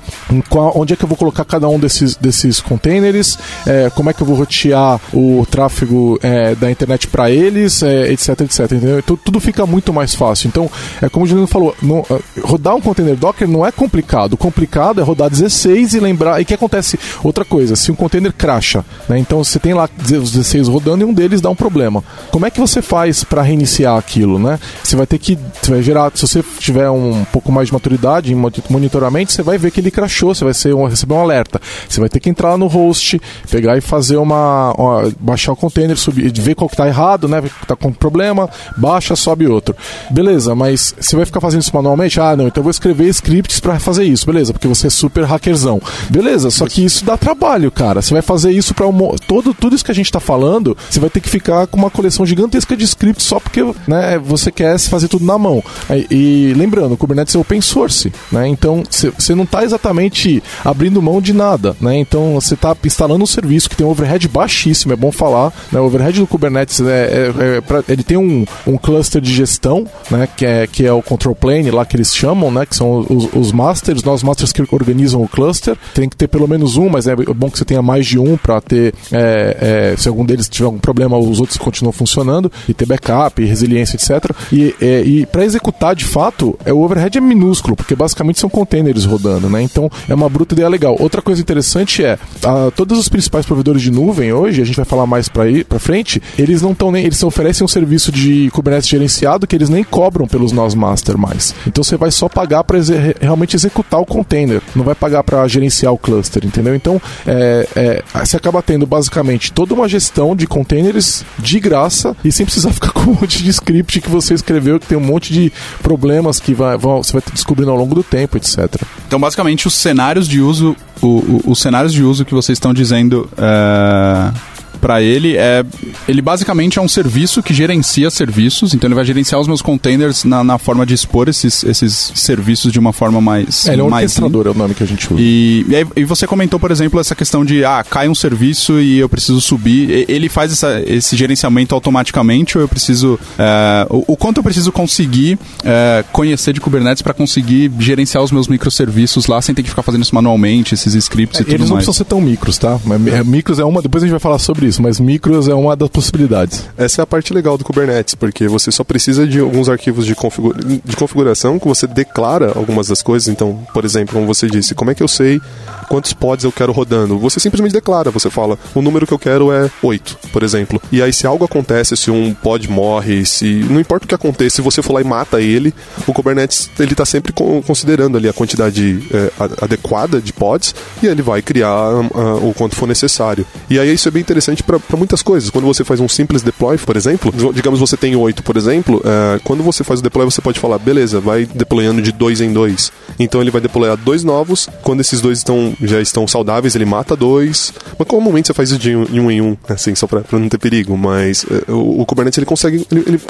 Qual, 0.48 0.72
onde 0.74 0.92
é 0.92 0.96
que 0.96 1.04
eu 1.04 1.08
vou 1.08 1.16
colocar 1.16 1.44
cada 1.44 1.68
um 1.68 1.78
desses, 1.78 2.16
desses 2.16 2.60
containers? 2.60 3.38
É, 3.64 3.88
como 3.90 4.10
é 4.10 4.12
que 4.12 4.20
eu 4.20 4.26
vou 4.26 4.36
rotear 4.36 5.00
o 5.12 5.46
tráfego 5.48 6.18
é, 6.24 6.56
da 6.56 6.68
internet 6.68 7.06
para 7.06 7.30
eles, 7.30 7.84
é, 7.84 8.10
etc, 8.12 8.40
etc. 8.40 8.60
Entendeu? 8.62 8.98
Então, 8.98 9.16
tudo 9.16 9.38
fica 9.38 9.64
muito 9.64 9.92
mais 9.92 10.12
fácil. 10.12 10.48
Então, 10.48 10.68
é 11.00 11.08
como 11.08 11.24
o 11.24 11.28
Juliano 11.28 11.46
falou, 11.46 11.72
é, 12.10 12.40
rodar 12.40 12.74
um 12.74 12.80
container 12.80 13.14
Docker 13.14 13.46
não 13.46 13.64
é 13.64 13.70
complicado. 13.70 14.32
O 14.32 14.36
complicado 14.36 15.00
é 15.00 15.04
rodar 15.04 15.30
16 15.30 15.94
e 15.94 16.00
lembrar. 16.00 16.40
E 16.40 16.44
que 16.44 16.54
acontece? 16.54 16.98
Outra 17.22 17.44
coisa, 17.44 17.76
se 17.76 17.92
um 17.92 17.94
container 17.94 18.32
cracha, 18.32 18.84
né? 19.08 19.18
Então 19.20 19.44
você 19.44 19.60
tem 19.60 19.72
lá 19.72 19.88
os 20.00 20.32
16 20.32 20.66
rodando 20.66 21.02
e 21.02 21.04
um 21.04 21.12
deles 21.12 21.40
dá 21.40 21.48
um 21.48 21.54
problema. 21.54 22.02
Como 22.32 22.44
é 22.44 22.50
que 22.50 22.58
você 22.58 22.82
faz 22.82 23.22
para 23.22 23.35
reiniciar 23.42 23.96
aquilo, 23.96 24.38
né? 24.38 24.58
Você 24.82 24.96
vai 24.96 25.06
ter 25.06 25.18
que 25.18 25.38
você 25.60 25.70
vai 25.70 25.82
gerar, 25.82 26.12
se 26.14 26.26
você 26.26 26.44
tiver 26.58 26.88
um 26.90 27.24
pouco 27.32 27.50
mais 27.50 27.68
de 27.68 27.72
maturidade 27.72 28.32
em 28.32 28.36
monitoramento, 28.68 29.32
você 29.32 29.42
vai 29.42 29.58
ver 29.58 29.70
que 29.70 29.80
ele 29.80 29.90
crashou, 29.90 30.34
você 30.34 30.44
vai 30.44 30.54
ser 30.54 30.74
um, 30.74 30.86
receber 30.86 31.14
um 31.14 31.20
alerta. 31.20 31.60
Você 31.88 32.00
vai 32.00 32.08
ter 32.08 32.20
que 32.20 32.30
entrar 32.30 32.56
no 32.56 32.66
host, 32.66 33.20
pegar 33.50 33.76
e 33.76 33.80
fazer 33.80 34.16
uma, 34.16 34.72
uma 34.72 35.12
baixar 35.18 35.52
o 35.52 35.56
container, 35.56 35.96
subir, 35.96 36.32
ver 36.32 36.54
qual 36.54 36.68
que 36.68 36.76
tá 36.76 36.86
errado, 36.86 37.28
né? 37.28 37.42
Tá 37.66 37.74
com 37.74 37.92
problema, 37.92 38.48
baixa, 38.76 39.16
sobe 39.16 39.46
outro. 39.46 39.74
Beleza, 40.10 40.54
mas 40.54 40.94
você 40.98 41.16
vai 41.16 41.24
ficar 41.24 41.40
fazendo 41.40 41.62
isso 41.62 41.74
manualmente? 41.74 42.20
Ah, 42.20 42.36
não, 42.36 42.46
então 42.46 42.60
eu 42.60 42.64
vou 42.64 42.70
escrever 42.70 43.08
scripts 43.08 43.60
para 43.60 43.78
fazer 43.78 44.04
isso, 44.04 44.26
beleza? 44.26 44.52
Porque 44.52 44.68
você 44.68 44.86
é 44.86 44.90
super 44.90 45.24
hackerzão. 45.24 45.80
Beleza, 46.10 46.50
só 46.50 46.66
que 46.66 46.84
isso 46.84 47.04
dá 47.04 47.16
trabalho, 47.16 47.70
cara. 47.70 48.02
Você 48.02 48.12
vai 48.12 48.22
fazer 48.22 48.52
isso 48.52 48.74
para 48.74 48.86
um, 48.86 49.16
todo 49.26 49.54
tudo 49.54 49.74
isso 49.74 49.84
que 49.84 49.90
a 49.90 49.94
gente 49.94 50.10
tá 50.10 50.20
falando, 50.20 50.76
você 50.88 51.00
vai 51.00 51.10
ter 51.10 51.20
que 51.20 51.28
ficar 51.28 51.66
com 51.66 51.76
uma 51.76 51.90
coleção 51.90 52.24
gigantesca 52.24 52.76
de 52.76 52.84
scripts 52.84 53.25
só 53.26 53.40
porque, 53.40 53.62
né, 53.86 54.18
você 54.18 54.50
quer 54.50 54.78
fazer 54.78 55.08
tudo 55.08 55.24
na 55.24 55.38
mão. 55.38 55.62
E, 55.90 56.06
e 56.50 56.54
lembrando, 56.54 56.92
o 56.92 56.96
Kubernetes 56.96 57.34
é 57.34 57.38
open 57.38 57.60
source, 57.60 58.12
né? 58.30 58.46
Então 58.48 58.82
você 59.18 59.34
não 59.34 59.44
está 59.44 59.64
exatamente 59.64 60.42
abrindo 60.64 61.02
mão 61.02 61.20
de 61.20 61.32
nada, 61.32 61.76
né? 61.80 61.96
Então 61.96 62.34
você 62.34 62.54
está 62.54 62.76
instalando 62.84 63.24
um 63.24 63.26
serviço 63.26 63.68
que 63.68 63.76
tem 63.76 63.86
um 63.86 63.90
overhead 63.90 64.26
baixíssimo, 64.28 64.92
é 64.92 64.96
bom 64.96 65.10
falar. 65.10 65.52
Né? 65.72 65.80
O 65.80 65.84
overhead 65.84 66.20
do 66.20 66.26
Kubernetes 66.26 66.80
é, 66.80 66.84
é, 66.84 67.56
é 67.56 67.60
pra, 67.60 67.82
ele 67.88 68.02
tem 68.02 68.16
um, 68.16 68.44
um 68.66 68.76
cluster 68.76 69.20
de 69.20 69.32
gestão, 69.32 69.86
né? 70.10 70.28
Que 70.36 70.46
é, 70.46 70.66
que 70.66 70.86
é 70.86 70.92
o 70.92 71.02
control 71.02 71.34
plane 71.34 71.70
lá 71.70 71.84
que 71.84 71.96
eles 71.96 72.14
chamam, 72.14 72.50
né? 72.50 72.64
Que 72.66 72.76
são 72.76 73.00
os, 73.08 73.28
os 73.34 73.52
masters, 73.52 74.02
nós 74.02 74.22
masters 74.22 74.52
que 74.52 74.62
organizam 74.70 75.22
o 75.22 75.28
cluster. 75.28 75.76
Tem 75.94 76.08
que 76.08 76.16
ter 76.16 76.28
pelo 76.28 76.46
menos 76.46 76.76
um, 76.76 76.88
mas 76.88 77.06
é 77.06 77.16
bom 77.16 77.50
que 77.50 77.58
você 77.58 77.64
tenha 77.64 77.82
mais 77.82 78.06
de 78.06 78.18
um 78.18 78.36
para 78.36 78.60
ter 78.60 78.94
é, 79.12 79.92
é, 79.92 79.96
se 79.96 80.08
algum 80.08 80.24
deles 80.24 80.48
tiver 80.48 80.66
algum 80.66 80.78
problema, 80.78 81.16
os 81.18 81.40
outros 81.40 81.58
continuam 81.58 81.92
funcionando 81.92 82.50
e 82.68 82.74
ter 82.74 82.86
backup, 82.86 83.15
resiliência, 83.38 83.96
etc. 83.96 84.30
E, 84.52 84.74
é, 84.80 85.02
e 85.02 85.26
para 85.26 85.44
executar 85.44 85.94
de 85.94 86.04
fato, 86.04 86.58
é, 86.64 86.72
o 86.72 86.80
overhead 86.80 87.18
é 87.18 87.20
minúsculo, 87.20 87.76
porque 87.76 87.94
basicamente 87.94 88.38
são 88.38 88.48
containers 88.48 89.04
rodando, 89.04 89.48
né? 89.48 89.62
Então 89.62 89.90
é 90.08 90.14
uma 90.14 90.28
bruta 90.28 90.54
ideia 90.54 90.68
legal. 90.68 90.96
Outra 90.98 91.22
coisa 91.22 91.40
interessante 91.40 92.04
é, 92.04 92.18
a, 92.44 92.70
todos 92.70 92.98
os 92.98 93.08
principais 93.08 93.46
provedores 93.46 93.82
de 93.82 93.90
nuvem 93.90 94.32
hoje, 94.32 94.62
a 94.62 94.64
gente 94.64 94.76
vai 94.76 94.84
falar 94.84 95.06
mais 95.06 95.28
para 95.28 95.78
frente, 95.78 96.22
eles 96.38 96.62
não 96.62 96.72
estão 96.72 96.90
nem, 96.90 97.04
eles 97.04 97.22
oferecem 97.22 97.64
um 97.64 97.68
serviço 97.68 98.10
de 98.12 98.50
Kubernetes 98.50 98.88
gerenciado 98.88 99.46
que 99.46 99.56
eles 99.56 99.68
nem 99.68 99.84
cobram 99.84 100.26
pelos 100.26 100.52
nós 100.52 100.74
master 100.74 101.18
mais. 101.18 101.54
Então 101.66 101.82
você 101.82 101.96
vai 101.96 102.10
só 102.10 102.28
pagar 102.28 102.64
para 102.64 102.78
realmente 103.20 103.56
executar 103.56 104.00
o 104.00 104.06
container, 104.06 104.60
não 104.74 104.84
vai 104.84 104.94
pagar 104.94 105.22
para 105.22 105.46
gerenciar 105.48 105.92
o 105.92 105.98
cluster, 105.98 106.44
entendeu? 106.44 106.74
Então 106.74 107.00
é, 107.26 107.68
é, 107.76 108.02
você 108.24 108.36
acaba 108.36 108.62
tendo 108.62 108.86
basicamente 108.86 109.52
toda 109.52 109.74
uma 109.74 109.88
gestão 109.88 110.34
de 110.34 110.46
containers 110.46 111.24
de 111.38 111.60
graça 111.60 112.16
e 112.24 112.32
sem 112.32 112.44
precisar 112.44 112.72
ficar 112.74 112.90
com 112.96 113.10
um 113.10 113.14
monte 113.14 113.42
de 113.42 113.50
script 113.50 114.00
que 114.00 114.08
você 114.08 114.34
escreveu 114.34 114.80
que 114.80 114.86
tem 114.86 114.96
um 114.96 115.00
monte 115.00 115.32
de 115.32 115.52
problemas 115.82 116.40
que 116.40 116.54
vai, 116.54 116.76
vão, 116.76 117.02
você 117.02 117.12
vai 117.12 117.22
descobrindo 117.32 117.70
ao 117.70 117.76
longo 117.76 117.94
do 117.94 118.02
tempo, 118.02 118.36
etc. 118.36 118.82
Então, 119.06 119.20
basicamente, 119.20 119.66
os 119.66 119.74
cenários 119.74 120.26
de 120.26 120.40
uso, 120.40 120.74
o, 121.02 121.06
o, 121.06 121.42
os 121.46 121.60
cenários 121.60 121.92
de 121.92 122.02
uso 122.02 122.24
que 122.24 122.34
vocês 122.34 122.56
estão 122.56 122.72
dizendo. 122.72 123.28
Uh 123.34 124.55
para 124.86 125.02
ele 125.02 125.36
é. 125.36 125.64
Ele 126.06 126.22
basicamente 126.22 126.78
é 126.78 126.82
um 126.82 126.88
serviço 126.88 127.42
que 127.42 127.52
gerencia 127.52 128.08
serviços, 128.08 128.72
então 128.72 128.86
ele 128.86 128.94
vai 128.94 129.04
gerenciar 129.04 129.40
os 129.40 129.48
meus 129.48 129.60
containers 129.60 130.22
na, 130.22 130.44
na 130.44 130.58
forma 130.58 130.86
de 130.86 130.94
expor 130.94 131.28
esses, 131.28 131.64
esses 131.64 132.12
serviços 132.14 132.72
de 132.72 132.78
uma 132.78 132.92
forma 132.92 133.20
mais. 133.20 133.66
É, 133.66 133.72
ele 133.72 133.80
é 133.80 133.84
um 133.84 133.90
mais 133.90 134.12
orquestrador, 134.12 134.46
é 134.46 134.50
o 134.50 134.54
nome 134.54 134.74
que 134.74 134.84
a 134.84 134.86
gente 134.86 135.12
usa. 135.12 135.20
E, 135.20 135.66
e, 135.68 135.74
aí, 135.74 135.86
e, 135.96 136.04
você 136.04 136.24
comentou, 136.24 136.60
por 136.60 136.70
exemplo, 136.70 137.00
essa 137.00 137.16
questão 137.16 137.44
de 137.44 137.64
ah, 137.64 137.84
cai 137.88 138.08
um 138.08 138.14
serviço 138.14 138.80
e 138.80 138.98
eu 138.98 139.08
preciso 139.08 139.40
subir. 139.40 140.06
Ele 140.08 140.28
faz 140.28 140.52
essa, 140.52 140.80
esse 140.86 141.16
gerenciamento 141.16 141.74
automaticamente 141.74 142.56
ou 142.56 142.62
eu 142.62 142.68
preciso. 142.68 143.18
É, 143.36 143.86
o, 143.90 144.12
o, 144.12 144.16
quanto 144.16 144.36
eu 144.36 144.44
preciso 144.44 144.70
conseguir 144.70 145.36
é, 145.64 146.04
conhecer 146.12 146.52
de 146.52 146.60
Kubernetes 146.60 147.02
para 147.02 147.12
conseguir 147.12 147.72
gerenciar 147.80 148.22
os 148.22 148.30
meus 148.30 148.46
microserviços 148.46 149.26
lá 149.26 149.42
sem 149.42 149.52
ter 149.52 149.64
que 149.64 149.68
ficar 149.68 149.82
fazendo 149.82 150.02
isso 150.02 150.14
manualmente, 150.14 150.74
esses 150.74 150.94
scripts 150.94 151.40
é, 151.40 151.42
e 151.42 151.44
tudo 151.44 151.50
mais? 151.50 151.60
Eles 151.60 151.70
não 151.70 151.76
precisam 151.76 151.94
ser 151.94 152.04
tão 152.04 152.20
micros, 152.20 152.56
tá? 152.56 152.78
Micros 153.24 153.58
é 153.58 153.64
uma. 153.64 153.82
Depois 153.82 154.04
a 154.04 154.06
gente 154.06 154.12
vai 154.12 154.20
falar 154.20 154.38
sobre 154.38 154.66
isso, 154.66 154.75
mas 154.78 155.00
micros 155.00 155.48
é 155.48 155.54
uma 155.54 155.76
das 155.76 155.88
possibilidades. 155.88 156.64
Essa 156.76 157.02
é 157.02 157.04
a 157.04 157.06
parte 157.06 157.32
legal 157.32 157.56
do 157.56 157.64
Kubernetes, 157.64 158.14
porque 158.14 158.48
você 158.48 158.70
só 158.70 158.84
precisa 158.84 159.26
de 159.26 159.40
alguns 159.40 159.68
arquivos 159.68 160.06
de, 160.06 160.14
configura 160.14 160.58
de 160.84 160.96
configuração 160.96 161.58
que 161.58 161.66
você 161.66 161.86
declara 161.86 162.52
algumas 162.54 162.88
das 162.88 163.02
coisas. 163.02 163.28
Então, 163.28 163.66
por 163.72 163.84
exemplo, 163.84 164.14
como 164.14 164.26
você 164.26 164.48
disse, 164.48 164.74
como 164.74 164.90
é 164.90 164.94
que 164.94 165.02
eu 165.02 165.08
sei 165.08 165.40
quantos 165.88 166.12
pods 166.12 166.44
eu 166.44 166.52
quero 166.52 166.72
rodando? 166.72 167.18
Você 167.18 167.38
simplesmente 167.38 167.72
declara, 167.72 168.10
você 168.10 168.30
fala, 168.30 168.58
o 168.74 168.82
número 168.82 169.06
que 169.06 169.12
eu 169.12 169.18
quero 169.18 169.52
é 169.52 169.70
8, 169.82 170.18
por 170.32 170.42
exemplo. 170.42 170.80
E 170.90 171.02
aí, 171.02 171.12
se 171.12 171.26
algo 171.26 171.44
acontece, 171.44 171.96
se 171.96 172.10
um 172.10 172.34
pod 172.34 172.68
morre, 172.68 173.24
se. 173.24 173.64
Não 173.70 173.80
importa 173.80 174.04
o 174.04 174.08
que 174.08 174.14
aconteça, 174.14 174.56
se 174.56 174.62
você 174.62 174.82
for 174.82 174.94
lá 174.94 175.00
e 175.00 175.04
mata 175.04 175.40
ele, 175.40 175.74
o 176.06 176.12
Kubernetes 176.12 176.70
ele 176.78 176.92
está 176.92 177.04
sempre 177.04 177.32
considerando 177.32 178.16
ali 178.16 178.28
a 178.28 178.32
quantidade 178.32 179.06
é, 179.12 179.32
adequada 179.60 180.20
de 180.20 180.32
pods 180.32 180.74
e 181.02 181.06
ele 181.06 181.22
vai 181.22 181.42
criar 181.42 181.94
uh, 181.94 182.48
o 182.48 182.54
quanto 182.54 182.76
for 182.76 182.86
necessário. 182.86 183.46
E 183.68 183.78
aí 183.78 183.92
isso 183.92 184.08
é 184.08 184.10
bem 184.10 184.20
interessante 184.20 184.62
para 184.66 184.96
muitas 184.96 185.22
coisas. 185.22 185.50
Quando 185.50 185.64
você 185.64 185.84
faz 185.84 186.00
um 186.00 186.08
simples 186.08 186.42
deploy, 186.42 186.76
por 186.78 186.96
exemplo, 186.96 187.32
digamos 187.52 187.80
você 187.80 187.96
tem 187.96 188.16
8, 188.16 188.42
por 188.42 188.56
exemplo, 188.56 188.98
uh, 188.98 189.40
quando 189.44 189.62
você 189.62 189.84
faz 189.84 190.00
o 190.00 190.02
deploy, 190.02 190.24
você 190.24 190.40
pode 190.40 190.58
falar, 190.58 190.78
beleza, 190.78 191.20
vai 191.20 191.46
deployando 191.46 192.02
de 192.02 192.12
dois 192.12 192.40
em 192.40 192.52
dois. 192.52 192.92
Então 193.18 193.40
ele 193.40 193.50
vai 193.50 193.60
deployar 193.60 193.96
dois 193.96 194.24
novos, 194.24 194.68
quando 194.82 195.00
esses 195.00 195.20
dois 195.20 195.38
estão 195.38 195.74
já 195.80 196.00
estão 196.00 196.26
saudáveis, 196.26 196.74
ele 196.74 196.84
mata 196.84 197.16
dois. 197.16 197.72
Mas 197.98 198.08
comumente 198.08 198.48
você 198.48 198.54
faz 198.54 198.70
isso 198.70 198.78
de 198.78 198.94
um 198.94 199.30
em 199.30 199.40
um, 199.40 199.56
assim, 199.68 199.94
só 199.94 200.06
para 200.06 200.22
não 200.32 200.48
ter 200.48 200.58
perigo. 200.58 200.96
Mas 200.96 201.44
uh, 201.44 201.72
o, 201.72 202.02
o, 202.02 202.06
Kubernetes 202.06 202.38
ele 202.38 202.46
consegue. 202.46 202.86
Ele, 202.90 203.04
ele 203.06 203.20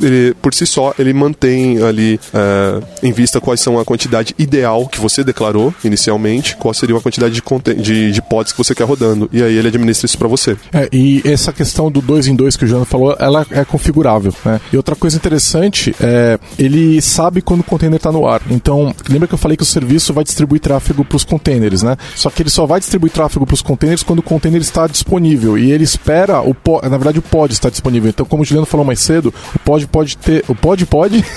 ele, 0.00 0.34
por 0.34 0.54
si 0.54 0.66
só, 0.66 0.94
ele 0.98 1.12
mantém 1.12 1.82
ali 1.82 2.18
uh, 2.34 2.84
em 3.02 3.12
vista 3.12 3.40
quais 3.40 3.60
são 3.60 3.78
a 3.78 3.84
quantidade 3.84 4.34
ideal 4.38 4.86
que 4.86 5.00
você 5.00 5.24
declarou 5.24 5.74
inicialmente, 5.84 6.56
qual 6.56 6.72
seria 6.72 6.96
a 6.96 7.00
quantidade 7.00 7.34
de, 7.34 7.74
de, 7.74 8.12
de 8.12 8.22
pods 8.22 8.52
que 8.52 8.58
você 8.58 8.74
quer 8.74 8.84
rodando. 8.84 9.28
E 9.32 9.42
aí 9.42 9.56
ele 9.56 9.68
administra 9.68 10.06
isso 10.06 10.18
para 10.18 10.28
você. 10.28 10.56
É, 10.72 10.88
e 10.92 11.22
essa 11.24 11.52
questão 11.52 11.90
do 11.90 12.00
2 12.00 12.28
em 12.28 12.34
2 12.34 12.56
que 12.56 12.64
o 12.64 12.68
João 12.68 12.84
falou, 12.84 13.16
ela 13.18 13.46
é 13.50 13.64
configurável. 13.64 14.32
Né? 14.44 14.60
E 14.72 14.76
outra 14.76 14.94
coisa 14.94 15.16
interessante 15.16 15.94
é 16.00 16.38
ele 16.58 17.00
sabe 17.00 17.42
quando 17.42 17.60
o 17.60 17.64
container 17.64 17.96
está 17.96 18.12
no 18.12 18.26
ar. 18.26 18.42
Então, 18.50 18.94
lembra 19.08 19.28
que 19.28 19.34
eu 19.34 19.38
falei 19.38 19.56
que 19.56 19.62
o 19.62 19.66
serviço 19.66 20.12
vai 20.12 20.24
distribuir 20.24 20.60
tráfego 20.60 21.04
para 21.04 21.16
os 21.16 21.24
containers, 21.24 21.82
né? 21.82 21.96
Só 22.14 22.30
que 22.30 22.42
ele 22.42 22.50
só 22.50 22.66
vai 22.66 22.80
distribuir 22.80 23.12
tráfego 23.12 23.46
para 23.46 23.54
os 23.54 23.62
containers 23.62 24.02
quando 24.02 24.20
o 24.20 24.22
container 24.22 24.60
está 24.60 24.86
disponível. 24.86 25.58
E 25.58 25.70
ele 25.70 25.84
espera 25.84 26.40
o 26.40 26.54
pod, 26.54 26.88
na 26.88 26.96
verdade 26.96 27.18
o 27.18 27.22
pod 27.22 27.52
está 27.52 27.70
disponível. 27.70 28.10
Então, 28.10 28.26
como 28.26 28.42
o 28.42 28.44
Juliano 28.44 28.66
falou 28.66 28.84
mais 28.84 29.00
cedo, 29.00 29.32
o 29.54 29.58
pod 29.58 29.81
pode 29.86 30.16
ter. 30.16 30.44
O 30.48 30.54
pod 30.54 30.84
pode. 30.86 31.24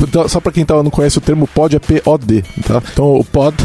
Então, 0.00 0.28
só 0.28 0.40
para 0.40 0.52
quem 0.52 0.64
tá, 0.64 0.80
não 0.82 0.90
conhece 0.90 1.18
o 1.18 1.20
termo 1.20 1.46
pod 1.46 1.74
é 1.74 1.78
P-O-D, 1.78 2.42
tá? 2.66 2.82
Então 2.92 3.16
o 3.16 3.24
pod. 3.24 3.56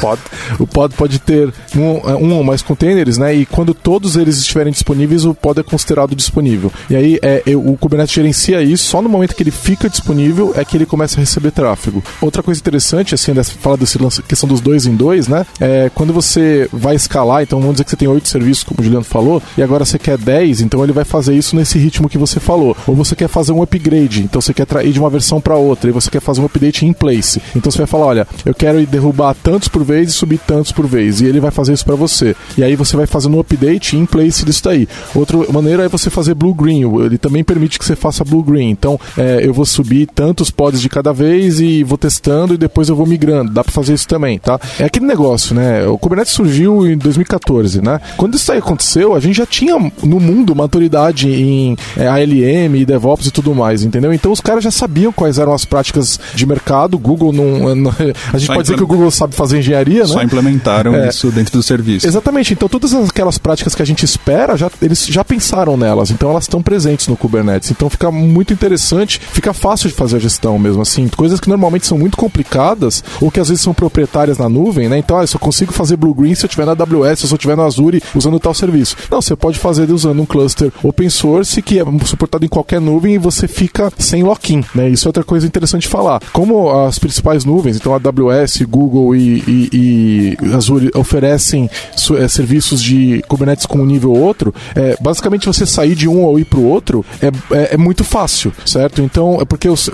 pod. 0.00 0.20
o 0.58 0.66
pod 0.66 0.94
pode 0.94 1.18
ter 1.18 1.52
um, 1.74 2.26
um 2.26 2.34
ou 2.34 2.44
mais 2.44 2.62
containers, 2.62 3.18
né? 3.18 3.34
E 3.34 3.46
quando 3.46 3.72
todos 3.72 4.16
eles 4.16 4.38
estiverem 4.38 4.72
disponíveis, 4.72 5.24
o 5.24 5.34
pod 5.34 5.60
é 5.60 5.62
considerado 5.62 6.14
disponível. 6.14 6.72
E 6.90 6.96
aí 6.96 7.18
é, 7.22 7.42
o 7.56 7.76
Kubernetes 7.76 8.14
gerencia 8.14 8.62
isso, 8.62 8.84
só 8.84 9.00
no 9.00 9.08
momento 9.08 9.34
que 9.34 9.42
ele 9.42 9.50
fica 9.50 9.88
disponível 9.88 10.52
é 10.56 10.64
que 10.64 10.76
ele 10.76 10.86
começa 10.86 11.18
a 11.18 11.20
receber 11.20 11.50
tráfego. 11.50 12.02
Outra 12.20 12.42
coisa 12.42 12.60
interessante, 12.60 13.14
assim, 13.14 13.32
dessa, 13.32 13.52
fala 13.52 13.76
dessa 13.76 13.98
questão 14.22 14.48
dos 14.48 14.60
dois 14.60 14.86
em 14.86 14.94
dois, 14.94 15.28
né? 15.28 15.46
É 15.60 15.90
quando 15.94 16.12
você 16.12 16.68
vai 16.72 16.94
escalar, 16.94 17.42
então 17.42 17.60
vamos 17.60 17.74
dizer 17.74 17.84
que 17.84 17.90
você 17.90 17.96
tem 17.96 18.08
oito 18.08 18.28
serviços, 18.28 18.64
como 18.64 18.80
o 18.80 18.84
Juliano 18.84 19.04
falou, 19.04 19.42
e 19.56 19.62
agora 19.62 19.84
você 19.84 19.98
quer 19.98 20.18
10, 20.18 20.60
então 20.60 20.82
ele 20.82 20.92
vai 20.92 21.04
fazer 21.04 21.34
isso 21.34 21.56
nesse 21.56 21.78
ritmo 21.78 22.08
que 22.08 22.18
você 22.18 22.40
falou. 22.40 22.76
Ou 22.86 22.94
você 22.94 23.14
quer 23.14 23.25
fazer 23.28 23.52
um 23.52 23.62
upgrade, 23.62 24.22
então 24.22 24.40
você 24.40 24.54
quer 24.54 24.66
trair 24.66 24.92
de 24.92 25.00
uma 25.00 25.10
versão 25.10 25.40
para 25.40 25.56
outra, 25.56 25.90
e 25.90 25.92
você 25.92 26.10
quer 26.10 26.20
fazer 26.20 26.40
um 26.40 26.46
update 26.46 26.84
in 26.84 26.92
place. 26.92 27.40
Então 27.54 27.70
você 27.70 27.78
vai 27.78 27.86
falar, 27.86 28.06
olha, 28.06 28.28
eu 28.44 28.54
quero 28.54 28.84
derrubar 28.86 29.34
tantos 29.34 29.68
por 29.68 29.84
vez 29.84 30.10
e 30.10 30.12
subir 30.12 30.38
tantos 30.38 30.72
por 30.72 30.86
vez, 30.86 31.20
e 31.20 31.26
ele 31.26 31.40
vai 31.40 31.50
fazer 31.50 31.72
isso 31.72 31.84
para 31.84 31.94
você. 31.94 32.34
E 32.56 32.64
aí 32.64 32.76
você 32.76 32.96
vai 32.96 33.06
fazendo 33.06 33.36
um 33.36 33.40
update 33.40 33.96
in 33.96 34.06
place 34.06 34.44
disso 34.44 34.64
daí. 34.64 34.88
Outra 35.14 35.38
maneira 35.52 35.84
é 35.84 35.88
você 35.88 36.10
fazer 36.10 36.34
blue 36.34 36.54
green, 36.54 36.82
ele 37.04 37.18
também 37.18 37.44
permite 37.44 37.78
que 37.78 37.84
você 37.84 37.96
faça 37.96 38.24
blue 38.24 38.42
green. 38.42 38.70
Então 38.70 38.98
é, 39.16 39.40
eu 39.42 39.52
vou 39.52 39.64
subir 39.64 40.06
tantos 40.06 40.50
pods 40.50 40.80
de 40.80 40.88
cada 40.88 41.12
vez 41.12 41.60
e 41.60 41.82
vou 41.82 41.98
testando 41.98 42.54
e 42.54 42.56
depois 42.56 42.88
eu 42.88 42.96
vou 42.96 43.06
migrando. 43.06 43.52
Dá 43.52 43.62
para 43.62 43.72
fazer 43.72 43.94
isso 43.94 44.08
também, 44.08 44.38
tá? 44.38 44.60
É 44.78 44.84
aquele 44.84 45.06
negócio, 45.06 45.54
né? 45.54 45.86
O 45.86 45.98
Kubernetes 45.98 46.32
surgiu 46.32 46.86
em 46.86 46.96
2014, 46.96 47.82
né? 47.82 48.00
Quando 48.16 48.34
isso 48.34 48.50
aí 48.52 48.58
aconteceu, 48.58 49.14
a 49.14 49.20
gente 49.20 49.36
já 49.36 49.46
tinha 49.46 49.76
no 50.02 50.20
mundo 50.20 50.54
maturidade 50.54 51.28
em 51.28 51.76
é, 51.96 52.06
ALM 52.06 52.76
e 52.76 52.84
DevOps 52.84 53.15
DevOps 53.16 53.26
e 53.26 53.30
tudo 53.30 53.54
mais, 53.54 53.82
entendeu? 53.82 54.12
Então 54.12 54.30
os 54.30 54.40
caras 54.40 54.62
já 54.62 54.70
sabiam 54.70 55.12
quais 55.12 55.38
eram 55.38 55.52
as 55.52 55.64
práticas 55.64 56.20
de 56.34 56.46
mercado. 56.46 56.98
Google 56.98 57.32
não. 57.32 57.74
não 57.74 57.90
a 58.32 58.38
gente 58.38 58.46
Só 58.46 58.54
pode 58.54 58.62
dizer 58.64 58.76
que 58.76 58.82
o 58.82 58.86
Google 58.86 59.10
sabe 59.10 59.34
fazer 59.34 59.58
engenharia, 59.58 60.02
né? 60.02 60.06
Só 60.06 60.22
implementaram 60.22 60.94
é, 60.94 61.08
isso 61.08 61.30
dentro 61.30 61.52
do 61.52 61.62
serviço. 61.62 62.06
Exatamente. 62.06 62.52
Então 62.52 62.68
todas 62.68 62.94
aquelas 62.94 63.38
práticas 63.38 63.74
que 63.74 63.82
a 63.82 63.84
gente 63.84 64.04
espera, 64.04 64.56
já, 64.56 64.70
eles 64.80 65.06
já 65.06 65.24
pensaram 65.24 65.76
nelas. 65.76 66.10
Então 66.10 66.30
elas 66.30 66.44
estão 66.44 66.62
presentes 66.62 67.08
no 67.08 67.16
Kubernetes. 67.16 67.70
Então 67.70 67.88
fica 67.88 68.10
muito 68.10 68.52
interessante, 68.52 69.20
fica 69.20 69.52
fácil 69.52 69.88
de 69.88 69.94
fazer 69.94 70.16
a 70.16 70.20
gestão 70.20 70.58
mesmo 70.58 70.82
assim. 70.82 71.08
Coisas 71.08 71.40
que 71.40 71.48
normalmente 71.48 71.86
são 71.86 71.98
muito 71.98 72.16
complicadas 72.16 73.02
ou 73.20 73.30
que 73.30 73.40
às 73.40 73.48
vezes 73.48 73.62
são 73.62 73.74
proprietárias 73.74 74.38
na 74.38 74.48
nuvem, 74.48 74.88
né? 74.88 74.98
Então, 74.98 75.18
ah, 75.18 75.22
eu 75.22 75.26
só 75.26 75.38
consigo 75.38 75.72
fazer 75.72 75.96
Blue 75.96 76.14
Green 76.14 76.34
se 76.34 76.44
eu 76.44 76.48
tiver 76.48 76.66
na 76.66 76.72
AWS, 76.72 77.20
se 77.20 77.32
eu 77.32 77.38
tiver 77.38 77.56
no 77.56 77.64
Azure 77.64 78.02
usando 78.14 78.38
tal 78.38 78.54
serviço. 78.54 78.96
Não, 79.10 79.20
você 79.20 79.34
pode 79.36 79.58
fazer 79.58 79.90
usando 79.90 80.20
um 80.20 80.26
cluster 80.26 80.72
open 80.82 81.08
source 81.08 81.62
que 81.62 81.78
é 81.78 81.84
suportado 82.04 82.44
em 82.44 82.48
qualquer 82.48 82.80
nuvem 82.80 83.05
e 83.06 83.18
você 83.18 83.48
fica 83.48 83.92
sem 83.98 84.22
lock-in, 84.22 84.64
né? 84.74 84.88
Isso 84.88 85.06
é 85.06 85.08
outra 85.08 85.24
coisa 85.24 85.46
interessante 85.46 85.82
de 85.82 85.88
falar. 85.88 86.20
Como 86.32 86.70
as 86.70 86.98
principais 86.98 87.44
nuvens, 87.44 87.76
então 87.76 87.94
AWS, 87.94 88.62
Google 88.68 89.14
e, 89.14 89.42
e, 89.46 90.36
e 90.42 90.54
Azure 90.54 90.90
oferecem 90.94 91.68
é, 92.18 92.28
serviços 92.28 92.82
de 92.82 93.22
Kubernetes 93.28 93.66
com 93.66 93.78
um 93.78 93.86
nível 93.86 94.12
ou 94.12 94.18
outro, 94.18 94.54
é, 94.74 94.96
basicamente 95.00 95.46
você 95.46 95.66
sair 95.66 95.94
de 95.94 96.08
um 96.08 96.22
ou 96.22 96.38
ir 96.38 96.44
para 96.44 96.58
o 96.58 96.64
outro 96.64 97.04
é, 97.20 97.26
é, 97.56 97.74
é, 97.74 97.76
muito 97.76 98.04
fácil, 98.04 98.52
certo? 98.64 99.02
Então, 99.02 99.38
é 99.40 99.44
porque 99.44 99.68
os, 99.68 99.90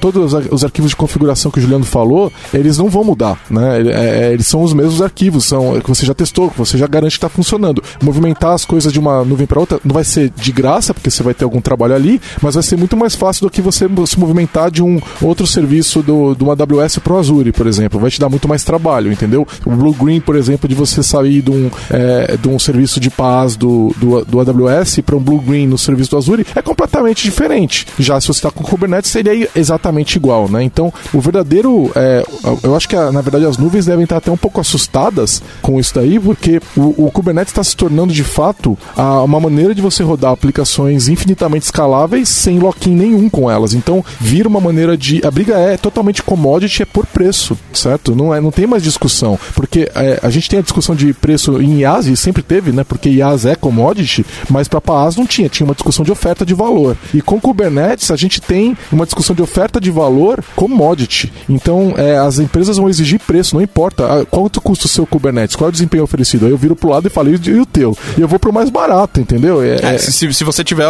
todos 0.00 0.32
os 0.50 0.64
arquivos 0.64 0.90
de 0.90 0.96
configuração 0.96 1.50
que 1.50 1.58
o 1.58 1.62
Juliano 1.62 1.84
falou, 1.84 2.32
eles 2.52 2.78
não 2.78 2.88
vão 2.88 3.04
mudar, 3.04 3.40
né? 3.50 3.80
É, 3.82 4.28
é, 4.28 4.32
eles 4.32 4.46
são 4.46 4.62
os 4.62 4.72
mesmos 4.72 5.02
arquivos, 5.02 5.44
são 5.44 5.80
que 5.80 5.88
você 5.88 6.04
já 6.04 6.14
testou, 6.14 6.50
que 6.50 6.58
você 6.58 6.76
já 6.76 6.86
garante 6.86 7.12
que 7.12 7.18
está 7.18 7.28
funcionando. 7.28 7.82
Movimentar 8.02 8.52
as 8.52 8.64
coisas 8.64 8.92
de 8.92 8.98
uma 8.98 9.24
nuvem 9.24 9.46
para 9.46 9.60
outra 9.60 9.80
não 9.84 9.94
vai 9.94 10.04
ser 10.04 10.30
de 10.30 10.52
graça, 10.52 10.92
porque 10.94 11.10
você 11.10 11.22
vai 11.22 11.34
ter 11.34 11.44
algum 11.44 11.60
trabalho 11.60 11.94
ali, 11.94 12.20
mas 12.42 12.49
vai 12.54 12.62
ser 12.62 12.76
muito 12.76 12.96
mais 12.96 13.14
fácil 13.14 13.46
do 13.46 13.50
que 13.50 13.60
você 13.60 13.86
se 14.06 14.18
movimentar 14.18 14.70
de 14.70 14.82
um 14.82 15.00
outro 15.20 15.46
serviço 15.46 16.02
do, 16.02 16.34
do 16.34 16.50
AWS 16.50 16.98
para 16.98 17.12
o 17.12 17.18
Azure, 17.18 17.52
por 17.52 17.66
exemplo. 17.66 18.00
Vai 18.00 18.10
te 18.10 18.20
dar 18.20 18.28
muito 18.28 18.48
mais 18.48 18.64
trabalho, 18.64 19.12
entendeu? 19.12 19.46
O 19.64 19.70
Blue 19.70 19.94
Green, 19.94 20.20
por 20.20 20.36
exemplo, 20.36 20.68
de 20.68 20.74
você 20.74 21.02
sair 21.02 21.42
de 21.42 21.50
um, 21.50 21.70
é, 21.90 22.36
de 22.36 22.48
um 22.48 22.58
serviço 22.58 23.00
de 23.00 23.10
paz 23.10 23.56
do, 23.56 23.94
do, 23.96 24.24
do 24.24 24.40
AWS 24.40 25.00
para 25.04 25.16
um 25.16 25.20
Blue 25.20 25.40
Green 25.40 25.66
no 25.66 25.78
serviço 25.78 26.10
do 26.10 26.18
Azure 26.18 26.46
é 26.54 26.62
completamente 26.62 27.22
diferente. 27.22 27.86
Já 27.98 28.20
se 28.20 28.28
você 28.28 28.38
está 28.38 28.50
com 28.50 28.64
Kubernetes, 28.64 29.10
seria 29.10 29.48
exatamente 29.54 30.16
igual, 30.16 30.48
né? 30.48 30.62
Então, 30.62 30.92
o 31.12 31.20
verdadeiro. 31.20 31.90
É, 31.94 32.24
eu 32.62 32.74
acho 32.76 32.88
que, 32.88 32.96
na 32.96 33.20
verdade, 33.20 33.44
as 33.44 33.58
nuvens 33.58 33.86
devem 33.86 34.04
estar 34.04 34.16
até 34.18 34.30
um 34.30 34.36
pouco 34.36 34.60
assustadas 34.60 35.42
com 35.62 35.78
isso 35.78 35.94
daí, 35.94 36.18
porque 36.18 36.60
o, 36.76 37.06
o 37.06 37.10
Kubernetes 37.10 37.52
está 37.52 37.62
se 37.62 37.76
tornando 37.76 38.12
de 38.12 38.24
fato 38.24 38.78
a, 38.96 39.22
uma 39.22 39.40
maneira 39.40 39.74
de 39.74 39.82
você 39.82 40.02
rodar 40.02 40.32
aplicações 40.32 41.08
infinitamente 41.08 41.64
escaláveis 41.64 42.39
sem 42.40 42.58
lock-in 42.58 42.94
nenhum 42.94 43.28
com 43.28 43.50
elas. 43.50 43.74
Então, 43.74 44.04
vira 44.18 44.48
uma 44.48 44.60
maneira 44.60 44.96
de. 44.96 45.20
A 45.24 45.30
briga 45.30 45.56
é 45.58 45.76
totalmente 45.76 46.22
commodity, 46.22 46.82
é 46.82 46.86
por 46.86 47.06
preço, 47.06 47.56
certo? 47.72 48.14
Não, 48.14 48.34
é, 48.34 48.40
não 48.40 48.50
tem 48.50 48.66
mais 48.66 48.82
discussão. 48.82 49.38
Porque 49.54 49.90
é, 49.94 50.18
a 50.22 50.30
gente 50.30 50.48
tem 50.48 50.58
a 50.58 50.62
discussão 50.62 50.94
de 50.94 51.12
preço 51.12 51.60
em 51.60 51.80
IaaS, 51.80 52.06
e 52.06 52.16
sempre 52.16 52.42
teve, 52.42 52.72
né? 52.72 52.84
Porque 52.84 53.08
IaaS 53.08 53.44
é 53.44 53.54
commodity, 53.54 54.24
mas 54.48 54.68
para 54.68 54.80
PaaS 54.80 55.16
não 55.16 55.26
tinha. 55.26 55.48
Tinha 55.48 55.66
uma 55.66 55.74
discussão 55.74 56.04
de 56.04 56.12
oferta 56.12 56.44
de 56.44 56.54
valor. 56.54 56.96
E 57.14 57.20
com 57.20 57.40
Kubernetes, 57.40 58.10
a 58.10 58.16
gente 58.16 58.40
tem 58.40 58.76
uma 58.90 59.04
discussão 59.04 59.34
de 59.34 59.42
oferta 59.42 59.80
de 59.80 59.90
valor 59.90 60.42
commodity. 60.56 61.32
Então, 61.48 61.94
é, 61.96 62.18
as 62.18 62.38
empresas 62.38 62.76
vão 62.76 62.88
exigir 62.88 63.20
preço, 63.20 63.54
não 63.54 63.62
importa 63.62 64.04
ah, 64.04 64.24
quanto 64.24 64.60
custa 64.60 64.86
o 64.86 64.88
seu 64.88 65.06
Kubernetes, 65.06 65.56
qual 65.56 65.68
é 65.68 65.70
o 65.70 65.72
desempenho 65.72 66.04
oferecido. 66.04 66.46
Aí 66.46 66.52
eu 66.52 66.56
viro 66.56 66.76
pro 66.76 66.90
lado 66.90 67.06
e 67.06 67.10
falo, 67.10 67.30
e 67.30 67.60
o 67.60 67.66
teu? 67.66 67.96
E 68.16 68.20
eu 68.20 68.28
vou 68.28 68.38
pro 68.38 68.52
mais 68.52 68.70
barato, 68.70 69.20
entendeu? 69.20 69.62
É, 69.62 69.94
é, 69.94 69.98
se, 69.98 70.32
se 70.32 70.44
você 70.44 70.62
estiver 70.62 70.88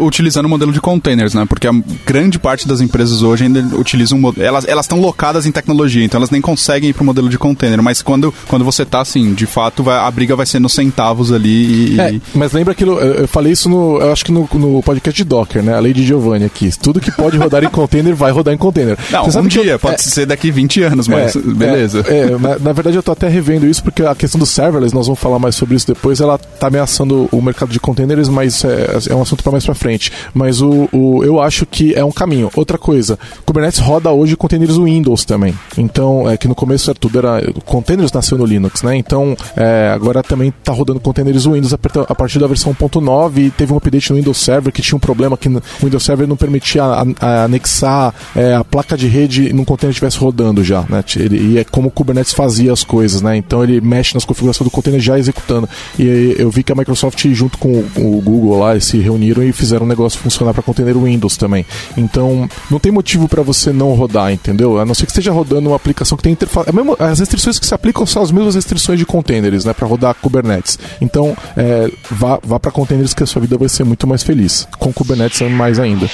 utilizando 0.00 0.46
o 0.46 0.48
modelo 0.48 0.72
de 0.72 0.80
containers, 0.88 1.34
né? 1.34 1.44
Porque 1.46 1.66
a 1.66 1.72
grande 2.06 2.38
parte 2.38 2.66
das 2.66 2.80
empresas 2.80 3.20
hoje 3.20 3.44
ainda 3.44 3.60
utilizam 3.76 4.18
elas 4.38 4.66
elas 4.66 4.86
estão 4.86 5.00
locadas 5.00 5.44
em 5.44 5.52
tecnologia, 5.52 6.02
então 6.02 6.18
elas 6.18 6.30
nem 6.30 6.40
conseguem 6.40 6.88
ir 6.88 6.92
pro 6.94 7.04
modelo 7.04 7.28
de 7.28 7.38
container, 7.38 7.82
mas 7.82 8.00
quando, 8.00 8.32
quando 8.46 8.64
você 8.64 8.86
tá 8.86 9.02
assim, 9.02 9.34
de 9.34 9.44
fato, 9.44 9.82
vai, 9.82 9.98
a 9.98 10.10
briga 10.10 10.34
vai 10.34 10.46
ser 10.46 10.58
nos 10.58 10.72
centavos 10.72 11.30
ali 11.30 11.94
e, 11.94 12.00
é, 12.00 12.20
mas 12.34 12.52
lembra 12.52 12.72
aquilo, 12.72 12.98
eu 12.98 13.28
falei 13.28 13.52
isso 13.52 13.68
no, 13.68 14.00
eu 14.00 14.12
acho 14.12 14.24
que 14.24 14.32
no, 14.32 14.48
no 14.54 14.82
podcast 14.82 15.16
de 15.16 15.28
Docker, 15.28 15.62
né? 15.62 15.74
A 15.74 15.80
lei 15.80 15.92
de 15.92 16.02
Giovanni 16.02 16.46
aqui. 16.46 16.70
Tudo 16.80 17.00
que 17.00 17.10
pode 17.10 17.36
rodar 17.36 17.62
em 17.62 17.68
container 17.68 18.14
vai 18.14 18.30
rodar 18.30 18.54
em 18.54 18.58
container. 18.58 18.96
Não, 19.10 19.24
Você 19.24 19.38
um 19.38 19.46
dia, 19.46 19.64
eu, 19.64 19.78
pode 19.78 19.96
é, 19.96 19.98
ser 19.98 20.26
daqui 20.26 20.50
20 20.50 20.82
anos, 20.82 21.08
mas 21.08 21.36
é, 21.36 21.40
beleza. 21.40 22.04
É, 22.06 22.20
é, 22.20 22.30
na, 22.38 22.58
na, 22.58 22.72
verdade 22.72 22.96
eu 22.96 23.02
tô 23.02 23.12
até 23.12 23.28
revendo 23.28 23.66
isso 23.66 23.82
porque 23.82 24.02
a 24.02 24.14
questão 24.14 24.38
do 24.38 24.46
serverless, 24.46 24.94
nós 24.94 25.06
vamos 25.06 25.20
falar 25.20 25.38
mais 25.38 25.54
sobre 25.54 25.76
isso 25.76 25.86
depois, 25.86 26.20
ela 26.20 26.38
tá 26.38 26.68
ameaçando 26.68 27.28
o 27.30 27.42
mercado 27.42 27.70
de 27.70 27.80
containers, 27.80 28.28
mas 28.28 28.64
é, 28.64 28.98
é 29.10 29.14
um 29.14 29.22
assunto 29.22 29.42
para 29.42 29.52
mais 29.52 29.64
para 29.64 29.74
frente. 29.74 30.12
Mas 30.32 30.60
o, 30.60 30.77
o, 30.92 31.24
eu 31.24 31.40
acho 31.40 31.66
que 31.66 31.94
é 31.94 32.04
um 32.04 32.12
caminho. 32.12 32.50
Outra 32.54 32.78
coisa, 32.78 33.18
Kubernetes 33.44 33.80
roda 33.80 34.10
hoje 34.10 34.36
containers 34.36 34.76
Windows 34.76 35.24
também. 35.24 35.54
Então, 35.76 36.28
é 36.28 36.36
que 36.36 36.46
no 36.46 36.54
começo 36.54 36.90
era 36.90 36.98
tudo 36.98 37.18
era 37.18 37.42
containers 37.64 38.12
nasceu 38.12 38.36
no 38.36 38.44
Linux, 38.44 38.82
né? 38.82 38.96
Então, 38.96 39.36
é, 39.56 39.90
agora 39.94 40.22
também 40.22 40.52
tá 40.62 40.72
rodando 40.72 41.00
containers 41.00 41.46
Windows 41.46 41.72
a, 41.72 42.14
partir 42.14 42.38
da 42.38 42.46
versão 42.46 42.74
1.9 42.74 43.38
e 43.38 43.50
teve 43.50 43.72
um 43.72 43.76
update 43.76 44.10
no 44.10 44.16
Windows 44.16 44.38
Server 44.38 44.72
que 44.72 44.82
tinha 44.82 44.96
um 44.96 45.00
problema 45.00 45.36
que 45.36 45.48
o 45.48 45.62
Windows 45.82 46.04
Server 46.04 46.26
não 46.26 46.36
permitia 46.36 46.84
a, 46.84 47.04
a 47.20 47.44
anexar 47.44 48.14
é, 48.36 48.54
a 48.54 48.64
placa 48.64 48.96
de 48.96 49.06
rede 49.08 49.52
num 49.52 49.64
container 49.64 49.90
estivesse 49.90 50.18
rodando 50.18 50.62
já, 50.62 50.84
né? 50.88 51.02
Ele, 51.16 51.54
e 51.54 51.58
é 51.58 51.64
como 51.64 51.88
o 51.88 51.90
Kubernetes 51.90 52.32
fazia 52.32 52.72
as 52.72 52.84
coisas, 52.84 53.22
né? 53.22 53.36
Então 53.36 53.62
ele 53.62 53.80
mexe 53.80 54.14
nas 54.14 54.24
configurações 54.24 54.68
do 54.68 54.70
container 54.70 55.00
já 55.00 55.18
executando. 55.18 55.68
E 55.98 56.36
eu 56.38 56.50
vi 56.50 56.62
que 56.62 56.72
a 56.72 56.74
Microsoft 56.74 57.26
junto 57.32 57.58
com 57.58 57.84
o 57.96 58.20
Google 58.20 58.58
lá 58.58 58.78
se 58.80 58.98
reuniram 58.98 59.42
e 59.42 59.52
fizeram 59.52 59.84
um 59.84 59.88
negócio 59.88 60.18
funcionar 60.18 60.52
para 60.52 60.62
container 60.68 60.96
Windows 60.96 61.36
também. 61.36 61.64
Então, 61.96 62.48
não 62.70 62.78
tem 62.78 62.92
motivo 62.92 63.26
para 63.26 63.42
você 63.42 63.72
não 63.72 63.92
rodar, 63.94 64.30
entendeu? 64.30 64.78
A 64.78 64.84
não 64.84 64.94
ser 64.94 65.06
que 65.06 65.12
esteja 65.12 65.32
rodando 65.32 65.70
uma 65.70 65.76
aplicação 65.76 66.16
que 66.16 66.22
tem 66.22 66.32
interface. 66.32 66.68
É 66.68 67.04
as 67.04 67.18
restrições 67.20 67.58
que 67.58 67.66
se 67.66 67.74
aplicam 67.74 68.04
são 68.04 68.22
as 68.22 68.30
mesmas 68.30 68.54
restrições 68.54 68.98
de 68.98 69.06
containers, 69.06 69.64
né? 69.64 69.72
Para 69.72 69.86
rodar 69.86 70.14
Kubernetes. 70.14 70.78
Então, 71.00 71.36
é, 71.56 71.90
vá, 72.10 72.38
vá 72.42 72.60
para 72.60 72.70
containers 72.70 73.14
que 73.14 73.22
a 73.22 73.26
sua 73.26 73.40
vida 73.40 73.56
vai 73.56 73.68
ser 73.68 73.84
muito 73.84 74.06
mais 74.06 74.22
feliz. 74.22 74.68
Com 74.78 74.92
Kubernetes 74.92 75.40
mais 75.50 75.78
ainda. 75.78 76.08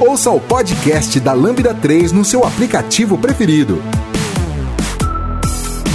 Ouça 0.00 0.30
o 0.30 0.38
podcast 0.38 1.18
da 1.18 1.32
Lambda 1.32 1.74
3 1.74 2.12
no 2.12 2.24
seu 2.24 2.44
aplicativo 2.44 3.18
preferido. 3.18 3.82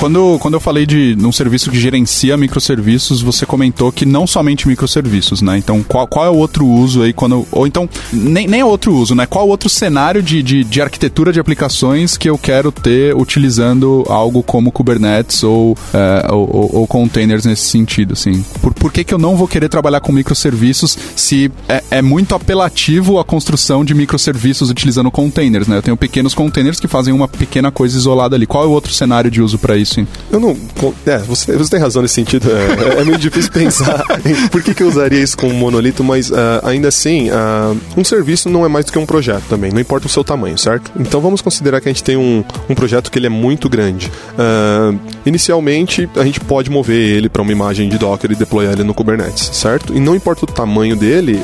Quando, 0.04 0.38
quando 0.40 0.56
eu 0.56 0.60
falei 0.60 0.86
de 0.86 1.16
um 1.18 1.32
serviço 1.32 1.72
que 1.72 1.80
gerencia 1.80 2.36
microserviços, 2.36 3.22
você 3.22 3.46
comentou 3.46 3.90
que 3.90 4.06
não 4.06 4.28
somente 4.28 4.68
microserviços, 4.68 5.42
né? 5.42 5.58
Então, 5.58 5.82
qual, 5.82 6.06
qual 6.06 6.26
é 6.26 6.30
o 6.30 6.36
outro 6.36 6.68
uso 6.68 7.04
aí 7.04 7.14
quando. 7.14 7.48
Ou 7.50 7.66
então, 7.66 7.88
nem, 8.12 8.46
nem 8.46 8.60
é 8.60 8.66
outro 8.66 8.94
uso, 8.94 9.16
né? 9.16 9.26
Qual 9.26 9.48
outro 9.48 9.70
cenário 9.70 10.22
de, 10.22 10.44
de, 10.44 10.66
de 10.66 10.82
arquitetura 10.82 11.32
de 11.32 11.40
aplicações 11.40 12.18
que 12.18 12.30
eu 12.30 12.38
quero 12.38 12.70
ter 12.70 13.16
utilizando 13.16 14.04
algo 14.10 14.44
como 14.44 14.74
Kubernetes 14.74 15.42
ou, 15.42 15.78
é, 15.94 16.34
ou, 16.34 16.76
ou, 16.76 16.86
containers 16.86 17.46
nesse 17.46 17.70
sentido, 17.70 18.12
assim? 18.12 18.44
Por, 18.62 18.74
por 18.74 18.92
que, 18.92 19.06
que 19.06 19.14
eu 19.14 19.18
não 19.18 19.38
vou 19.38 19.48
querer 19.48 19.70
trabalhar 19.70 20.02
com 20.02 20.12
microserviços 20.12 20.98
se 21.16 21.50
é, 21.70 21.82
é 21.90 22.02
muito 22.02 22.36
apelativo 22.36 23.20
a 23.20 23.24
construção 23.24 23.86
de 23.86 23.94
microserviços 23.94 24.70
utilizando 24.70 25.10
containers, 25.10 25.66
né? 25.66 25.78
Eu 25.78 25.82
tenho 25.82 25.96
pequenos 25.96 26.34
containers 26.34 26.78
que 26.78 26.90
fazem 26.90 27.14
uma 27.14 27.30
pequena 27.30 27.72
coisa 27.72 27.98
isolada 27.98 28.36
ali. 28.36 28.46
Qual 28.46 28.66
é 28.66 28.68
o 28.68 28.72
outro 28.72 28.92
cenário 28.92 29.32
de 29.32 29.42
uso 29.42 29.58
para 29.58 29.78
isso? 29.78 29.93
Eu 30.32 30.40
não. 30.40 30.58
É, 31.06 31.18
você, 31.20 31.56
você 31.56 31.72
tem 31.72 31.80
razão 31.80 32.02
nesse 32.02 32.16
sentido. 32.16 32.48
É, 32.52 33.02
é 33.02 33.04
meio 33.04 33.18
difícil 33.18 33.52
pensar 33.54 34.04
em 34.26 34.48
por 34.48 34.62
que, 34.62 34.74
que 34.74 34.84
eu 34.84 34.88
usaria 34.88 35.22
isso 35.22 35.38
como 35.38 35.54
monolito, 35.54 36.04
mas 36.04 36.30
uh, 36.30 36.36
ainda 36.64 36.88
assim, 36.88 37.30
uh, 37.30 37.78
um 37.98 38.04
serviço 38.04 38.50
não 38.50 38.66
é 38.66 38.68
mais 38.68 38.86
do 38.86 38.92
que 38.92 39.00
um 39.00 39.06
projeto 39.06 39.44
também, 39.50 39.72
não 39.72 39.80
importa 39.80 40.08
o 40.08 40.10
seu 40.10 40.24
tamanho, 40.24 40.58
certo? 40.58 40.92
Então 41.00 41.22
vamos 41.22 41.42
considerar 41.42 41.82
que 41.82 41.90
a 41.90 41.92
gente 41.92 42.04
tem 42.04 42.18
um, 42.18 42.44
um 42.70 42.76
projeto 42.76 43.12
que 43.12 43.20
ele 43.20 43.28
é 43.28 43.30
muito 43.30 43.70
grande. 43.70 44.12
Uh, 44.34 44.98
inicialmente, 45.26 46.10
a 46.16 46.24
gente 46.24 46.40
pode 46.40 46.70
mover 46.70 47.18
ele 47.18 47.30
para 47.30 47.42
uma 47.42 47.52
imagem 47.52 47.90
de 47.90 47.98
Docker 47.98 48.32
e 48.32 48.36
deployar 48.36 48.74
ele 48.74 48.84
no 48.84 48.94
Kubernetes, 48.94 49.50
certo? 49.54 49.96
E 49.96 50.00
não 50.00 50.16
importa 50.16 50.46
o 50.46 50.48
tamanho 50.48 50.96
dele, 50.96 51.42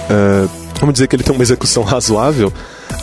vamos 0.79 0.93
dizer 0.93 1.07
que 1.07 1.15
ele 1.15 1.23
tem 1.23 1.33
uma 1.33 1.43
execução 1.43 1.83
razoável 1.83 2.51